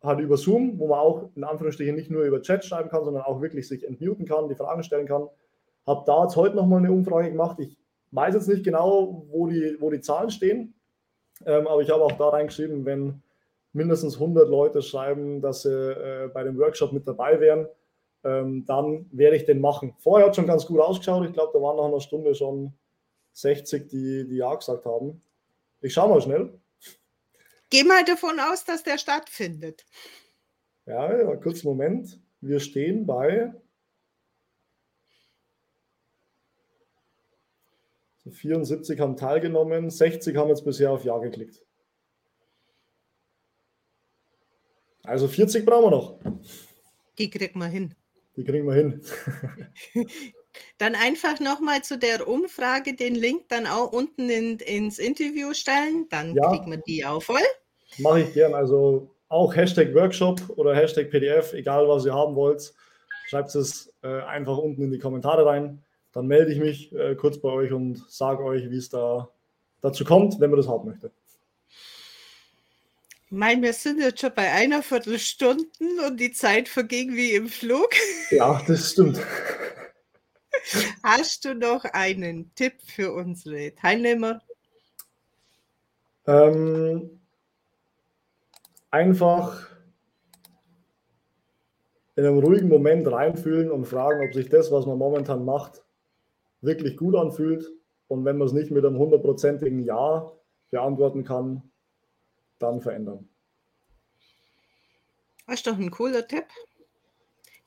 halt 0.02 0.20
über 0.20 0.38
Zoom, 0.38 0.80
wo 0.80 0.88
man 0.88 1.00
auch 1.00 1.30
in 1.36 1.44
Anführungsstrichen 1.44 1.96
nicht 1.96 2.10
nur 2.10 2.24
über 2.24 2.42
Chat 2.42 2.64
schreiben 2.64 2.90
kann, 2.90 3.04
sondern 3.04 3.24
auch 3.24 3.42
wirklich 3.42 3.68
sich 3.68 3.86
entmuten 3.86 4.26
kann, 4.26 4.48
die 4.48 4.56
Fragen 4.56 4.84
stellen 4.84 5.08
kann. 5.08 5.28
Habe 5.86 6.04
da 6.06 6.24
jetzt 6.24 6.36
heute 6.36 6.56
nochmal 6.56 6.80
eine 6.80 6.92
Umfrage 6.92 7.30
gemacht. 7.30 7.60
Ich 7.60 7.78
weiß 8.12 8.34
jetzt 8.36 8.48
nicht 8.48 8.64
genau, 8.64 9.26
wo 9.30 9.48
die, 9.48 9.76
wo 9.80 9.90
die 9.90 10.02
Zahlen 10.02 10.30
stehen, 10.30 10.74
ähm, 11.46 11.68
aber 11.68 11.82
ich 11.82 11.90
habe 11.90 12.04
auch 12.04 12.14
da 12.14 12.30
reingeschrieben, 12.30 12.86
wenn 12.86 13.22
mindestens 13.74 14.16
100 14.16 14.50
Leute 14.50 14.82
schreiben, 14.82 15.42
dass 15.42 15.64
sie 15.64 15.70
äh, 15.72 16.30
bei 16.34 16.44
dem 16.44 16.58
Workshop 16.58 16.92
mit 16.92 17.08
dabei 17.08 17.40
wären, 17.40 17.68
ähm, 18.24 18.66
dann 18.66 19.06
werde 19.12 19.36
ich 19.36 19.46
den 19.46 19.62
machen. 19.62 19.94
Vorher 20.00 20.28
hat 20.28 20.36
schon 20.36 20.48
ganz 20.48 20.66
gut 20.66 20.80
ausgeschaut. 20.80 21.26
Ich 21.26 21.34
glaube, 21.34 21.52
da 21.54 21.62
waren 21.62 21.78
nach 21.78 21.86
einer 21.86 22.02
Stunde 22.02 22.36
schon 22.36 22.74
60, 23.34 23.88
die, 23.88 24.28
die 24.28 24.38
Ja 24.38 24.54
gesagt 24.56 24.86
haben. 24.86 25.22
Ich 25.82 25.94
schaue 25.94 26.10
mal 26.10 26.22
schnell. 26.22 26.50
Geh 27.70 27.84
mal 27.84 28.04
davon 28.04 28.40
aus, 28.40 28.66
dass 28.66 28.84
der 28.84 28.98
stattfindet. 28.98 29.86
Ja, 30.86 31.16
ja 31.16 31.36
kurz 31.36 31.64
Moment. 31.64 32.20
Wir 32.42 32.60
stehen 32.60 33.06
bei 33.06 33.54
74 38.32 39.00
haben 39.00 39.18
teilgenommen, 39.18 39.90
60 39.90 40.36
haben 40.36 40.50
jetzt 40.50 40.66
bisher 40.66 40.92
auf 40.92 41.04
Ja 41.04 41.18
geklickt. 41.18 41.66
Also 45.04 45.28
40 45.28 45.66
brauchen 45.66 45.86
wir 45.86 45.92
noch. 45.92 46.20
Die 47.18 47.30
kriegen 47.30 47.60
wir 47.60 47.68
hin. 47.68 47.96
Die 48.36 48.44
kriegen 48.44 48.68
wir 48.68 48.76
hin. 48.76 49.02
Dann 50.78 50.96
einfach 50.96 51.40
nochmal 51.40 51.84
zu 51.84 51.98
der 51.98 52.28
Umfrage 52.28 52.96
den 52.96 53.16
Link 53.16 53.50
dann 53.50 53.68
auch 53.68 53.92
unten 53.92 54.30
in, 54.30 54.58
ins 54.60 55.00
Interview 55.00 55.54
stellen, 55.54 56.08
dann 56.10 56.36
ja. 56.36 56.50
kriegt 56.50 56.68
man 56.68 56.82
die 56.88 57.06
auch 57.06 57.22
voll. 57.22 57.42
Mache 57.98 58.22
ich 58.22 58.34
gern. 58.34 58.54
Also 58.54 59.10
auch 59.30 59.56
Hashtag 59.56 59.94
Workshop 59.94 60.42
oder 60.56 60.76
Hashtag 60.76 61.12
PDF, 61.12 61.54
egal 61.54 61.88
was 61.88 62.06
ihr 62.06 62.14
haben 62.14 62.36
wollt, 62.36 62.74
schreibt 63.28 63.54
es 63.56 63.94
äh, 64.02 64.22
einfach 64.22 64.58
unten 64.58 64.84
in 64.84 64.92
die 64.92 65.00
Kommentare 65.00 65.46
rein. 65.46 65.84
Dann 66.14 66.28
melde 66.28 66.52
ich 66.52 66.60
mich 66.60 66.94
äh, 66.94 67.16
kurz 67.16 67.38
bei 67.38 67.50
euch 67.50 67.72
und 67.72 68.04
sage 68.10 68.44
euch, 68.44 68.70
wie 68.72 68.78
es 68.78 68.90
da 68.90 69.30
dazu 69.82 70.04
kommt, 70.04 70.40
wenn 70.40 70.50
man 70.50 70.58
das 70.58 70.68
haben 70.68 70.90
möchte. 70.90 71.12
Mein, 73.32 73.62
wir 73.62 73.74
sind 73.74 74.00
jetzt 74.00 74.22
schon 74.22 74.32
bei 74.36 74.52
einer 74.52 74.82
Viertelstunde 74.82 75.68
und 76.08 76.20
die 76.20 76.32
Zeit 76.32 76.68
verging 76.68 77.16
wie 77.16 77.34
im 77.34 77.48
Flug. 77.48 77.90
Ja, 78.32 78.60
das 78.68 78.92
stimmt. 78.92 79.20
Hast 81.04 81.46
du 81.46 81.56
noch 81.56 81.84
einen 81.86 82.54
Tipp 82.56 82.74
für 82.82 83.14
unsere 83.14 83.74
Teilnehmer? 83.76 84.42
Ähm, 86.28 87.20
einfach 88.92 89.70
in 92.16 92.26
einem 92.26 92.40
ruhigen 92.40 92.68
Moment 92.68 93.10
reinfühlen 93.10 93.72
und 93.72 93.86
fragen, 93.86 94.26
ob 94.28 94.34
sich 94.34 94.50
das, 94.50 94.72
was 94.72 94.86
man 94.86 94.98
momentan 94.98 95.46
macht, 95.46 95.84
wirklich 96.62 96.98
gut 96.98 97.16
anfühlt. 97.16 97.72
Und 98.08 98.26
wenn 98.26 98.38
man 98.38 98.48
es 98.48 98.54
nicht 98.54 98.72
mit 98.72 98.86
einem 98.86 98.98
hundertprozentigen 98.98 99.84
Ja 99.86 100.32
beantworten 100.70 101.24
kann, 101.24 101.64
dann 102.60 102.82
verändern. 102.82 103.30
Das 105.48 105.56
ist 105.56 105.68
doch 105.68 105.78
ein 105.78 105.92
cooler 105.92 106.28
Tipp. 106.28 106.46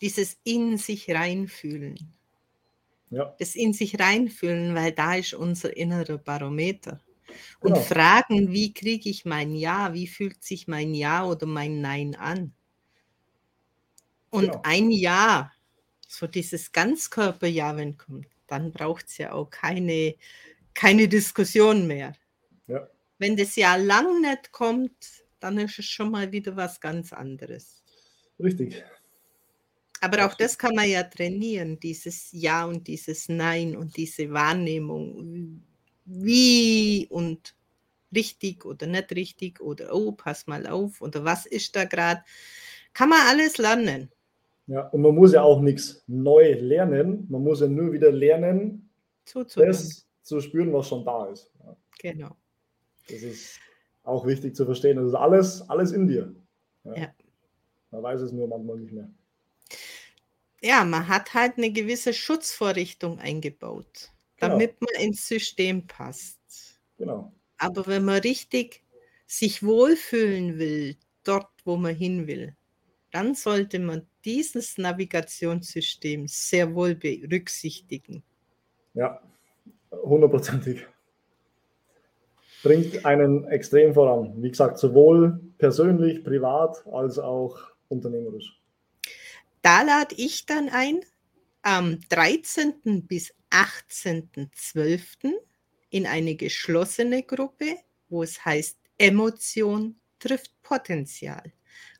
Dieses 0.01 0.37
in 0.45 0.77
sich 0.79 1.11
reinfühlen. 1.11 1.97
Ja. 3.13 3.37
Das 3.39 3.55
in 3.55 3.75
sich 3.75 4.01
reinfühlen, 4.01 4.75
weil 4.75 4.93
da 4.93 5.17
ist 5.17 5.35
unser 5.35 5.77
innerer 5.77 6.17
Barometer. 6.17 6.99
Und 7.61 7.75
genau. 7.75 7.85
fragen, 7.85 8.53
wie 8.53 8.73
kriege 8.73 9.11
ich 9.11 9.27
mein 9.27 9.55
Ja, 9.55 9.93
wie 9.93 10.07
fühlt 10.07 10.43
sich 10.43 10.67
mein 10.67 10.95
Ja 10.95 11.27
oder 11.27 11.47
mein 11.47 11.83
Nein 11.83 12.15
an? 12.15 12.55
Und 14.31 14.47
genau. 14.47 14.61
ein 14.65 14.91
Ja, 14.91 15.53
so 16.09 16.27
dieses 16.27 16.73
Ganzkörper-Ja, 16.73 17.77
wenn 17.77 17.99
kommt, 17.99 18.29
dann 18.47 18.73
braucht 18.73 19.09
es 19.09 19.19
ja 19.19 19.33
auch 19.33 19.51
keine, 19.51 20.15
keine 20.73 21.07
Diskussion 21.07 21.87
mehr. 21.87 22.15
Ja. 22.67 22.89
Wenn 23.19 23.37
das 23.37 23.57
Ja 23.57 23.77
lang 23.77 24.23
nicht 24.23 24.53
kommt, 24.53 25.23
dann 25.39 25.59
ist 25.59 25.79
es 25.79 25.85
schon 25.85 26.11
mal 26.11 26.33
wieder 26.33 26.57
was 26.57 26.81
ganz 26.81 27.13
anderes. 27.13 27.83
Richtig. 28.41 28.83
Aber 30.03 30.27
auch 30.27 30.35
das 30.35 30.59
kann 30.59 30.75
man 30.75 30.91
ja 30.91 31.05
trainieren, 31.05 31.79
dieses 31.79 32.33
Ja 32.33 32.65
und 32.65 32.89
dieses 32.89 33.29
Nein 33.29 33.77
und 33.77 33.97
diese 33.97 34.33
Wahrnehmung. 34.33 35.63
Wie 36.05 37.07
und 37.09 37.55
richtig 38.13 38.65
oder 38.65 38.89
nicht 38.89 39.13
richtig 39.13 39.61
oder 39.61 39.95
oh, 39.95 40.11
pass 40.11 40.49
mal 40.49 40.67
auf 40.67 41.01
oder 41.01 41.25
was 41.25 41.47
ist 41.47 41.77
da 41.77 41.85
gerade. 41.85 42.21
Kann 42.93 43.11
man 43.11 43.21
alles 43.29 43.59
lernen. 43.59 44.11
Ja, 44.67 44.89
und 44.89 45.03
man 45.03 45.15
muss 45.15 45.35
ja 45.35 45.43
auch 45.43 45.61
nichts 45.61 46.03
neu 46.09 46.55
lernen. 46.55 47.25
Man 47.31 47.45
muss 47.45 47.61
ja 47.61 47.69
nur 47.69 47.93
wieder 47.93 48.11
lernen, 48.11 48.91
das 49.55 50.09
zu 50.23 50.41
spüren, 50.41 50.73
was 50.73 50.89
schon 50.89 51.05
da 51.05 51.27
ist. 51.27 51.49
Ja. 51.63 51.77
Genau. 52.01 52.37
Das 53.09 53.23
ist 53.23 53.61
auch 54.03 54.27
wichtig 54.27 54.57
zu 54.57 54.65
verstehen. 54.65 54.97
Das 54.97 55.07
ist 55.07 55.15
alles, 55.15 55.63
alles 55.71 55.93
in 55.93 56.09
dir. 56.09 56.35
Ja. 56.83 56.97
ja. 56.97 57.15
Man 57.93 58.03
weiß 58.03 58.23
es 58.23 58.33
nur 58.33 58.49
manchmal 58.49 58.79
nicht 58.79 58.93
mehr. 58.93 59.09
Ja, 60.63 60.85
man 60.85 61.09
hat 61.09 61.35
halt 61.35 61.59
eine 61.59 61.73
gewisse 61.73 62.13
Schutzvorrichtung 62.13 63.19
eingebaut, 63.19 64.13
genau. 64.37 64.53
damit 64.53 64.81
man 64.81 65.03
ins 65.03 65.27
System 65.27 65.87
passt. 65.89 66.81
Genau. 66.99 67.33
Aber 67.59 67.87
wenn 67.89 68.05
man 68.05 68.21
richtig 68.21 68.85
sich 69.27 69.65
wohlfühlen 69.65 70.59
will, 70.59 70.97
dort, 71.25 71.51
wo 71.65 71.77
man 71.77 71.95
hin 71.95 72.29
will, 72.29 72.55
dann 73.11 73.35
sollte 73.35 73.81
man 73.81 74.07
dieses 74.25 74.79
Navigationssystem 74.79 76.29
sehr 76.29 76.75
wohl 76.75 76.95
berücksichtigen. 76.95 78.23
Ja, 78.95 79.21
hundertprozentig. 79.91 80.87
Bringt 82.63 83.05
einen 83.05 83.45
extrem 83.49 83.95
voran. 83.95 84.41
Wie 84.41 84.51
gesagt, 84.51 84.79
sowohl 84.79 85.41
persönlich, 85.59 86.23
privat 86.23 86.87
als 86.87 87.19
auch 87.19 87.59
unternehmerisch. 87.89 88.62
Da 89.63 89.83
lade 89.83 90.15
ich 90.19 90.45
dann 90.47 90.69
ein, 90.69 91.01
am 91.63 92.01
13. 92.09 93.07
bis 93.07 93.33
18.12. 93.51 95.33
in 95.91 96.07
eine 96.07 96.35
geschlossene 96.35 97.23
Gruppe, 97.23 97.77
wo 98.09 98.25
es 98.25 98.45
heißt, 98.45 98.77
Emotion 98.99 100.01
trifft 100.19 100.51
Potenzial, 100.63 101.53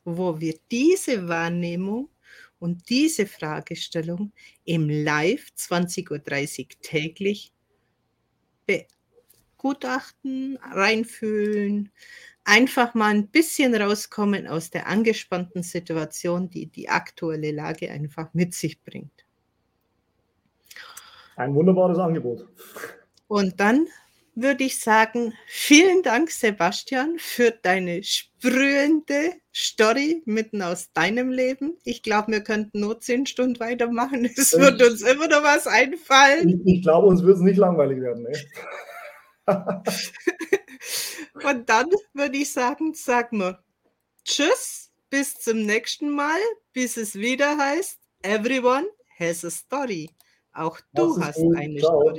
wo 0.03 0.39
wir 0.41 0.59
diese 0.71 1.27
Wahrnehmung 1.29 2.09
und 2.59 2.89
diese 2.89 3.25
Fragestellung 3.25 4.33
im 4.65 4.89
Live 4.89 5.47
20.30 5.57 6.11
Uhr 6.11 6.81
täglich 6.81 7.53
begutachten, 9.57 10.57
reinfühlen, 10.57 11.91
einfach 12.45 12.93
mal 12.93 13.13
ein 13.13 13.27
bisschen 13.27 13.75
rauskommen 13.75 14.47
aus 14.47 14.69
der 14.69 14.87
angespannten 14.87 15.63
Situation, 15.63 16.49
die 16.49 16.67
die 16.67 16.89
aktuelle 16.89 17.51
Lage 17.51 17.89
einfach 17.89 18.33
mit 18.33 18.53
sich 18.53 18.81
bringt. 18.83 19.25
Ein 21.35 21.55
wunderbares 21.55 21.97
Angebot. 21.97 22.47
Und 23.27 23.59
dann 23.59 23.87
würde 24.35 24.63
ich 24.63 24.79
sagen, 24.79 25.33
vielen 25.47 26.01
Dank, 26.03 26.31
Sebastian, 26.31 27.15
für 27.17 27.51
deine 27.51 28.03
sprühende 28.03 29.33
Story 29.53 30.23
mitten 30.25 30.61
aus 30.61 30.91
deinem 30.93 31.29
Leben. 31.29 31.77
Ich 31.83 32.01
glaube, 32.01 32.31
wir 32.31 32.41
könnten 32.41 32.79
nur 32.79 32.99
zehn 32.99 33.25
Stunden 33.25 33.59
weitermachen. 33.59 34.25
Es 34.37 34.57
wird 34.57 34.81
uns 34.81 35.01
immer 35.01 35.27
noch 35.27 35.43
was 35.43 35.67
einfallen. 35.67 36.49
Ich, 36.49 36.77
ich 36.77 36.81
glaube, 36.81 37.07
uns 37.07 37.23
wird 37.23 37.37
es 37.37 37.43
nicht 37.43 37.57
langweilig 37.57 38.01
werden. 38.01 38.23
Ne? 38.23 38.31
Und 41.33 41.69
dann 41.69 41.89
würde 42.13 42.37
ich 42.37 42.51
sagen, 42.51 42.93
sag 42.93 43.33
mal 43.33 43.63
Tschüss, 44.23 44.91
bis 45.09 45.35
zum 45.35 45.65
nächsten 45.65 46.09
Mal, 46.09 46.39
bis 46.71 46.97
es 46.97 47.15
wieder 47.15 47.57
heißt, 47.57 47.99
Everyone 48.21 48.87
has 49.19 49.43
a 49.43 49.49
story. 49.49 50.09
Auch 50.53 50.79
du 50.93 51.19
hast 51.19 51.39
eine 51.39 51.79
Ciao. 51.79 51.99
Story. 52.01 52.11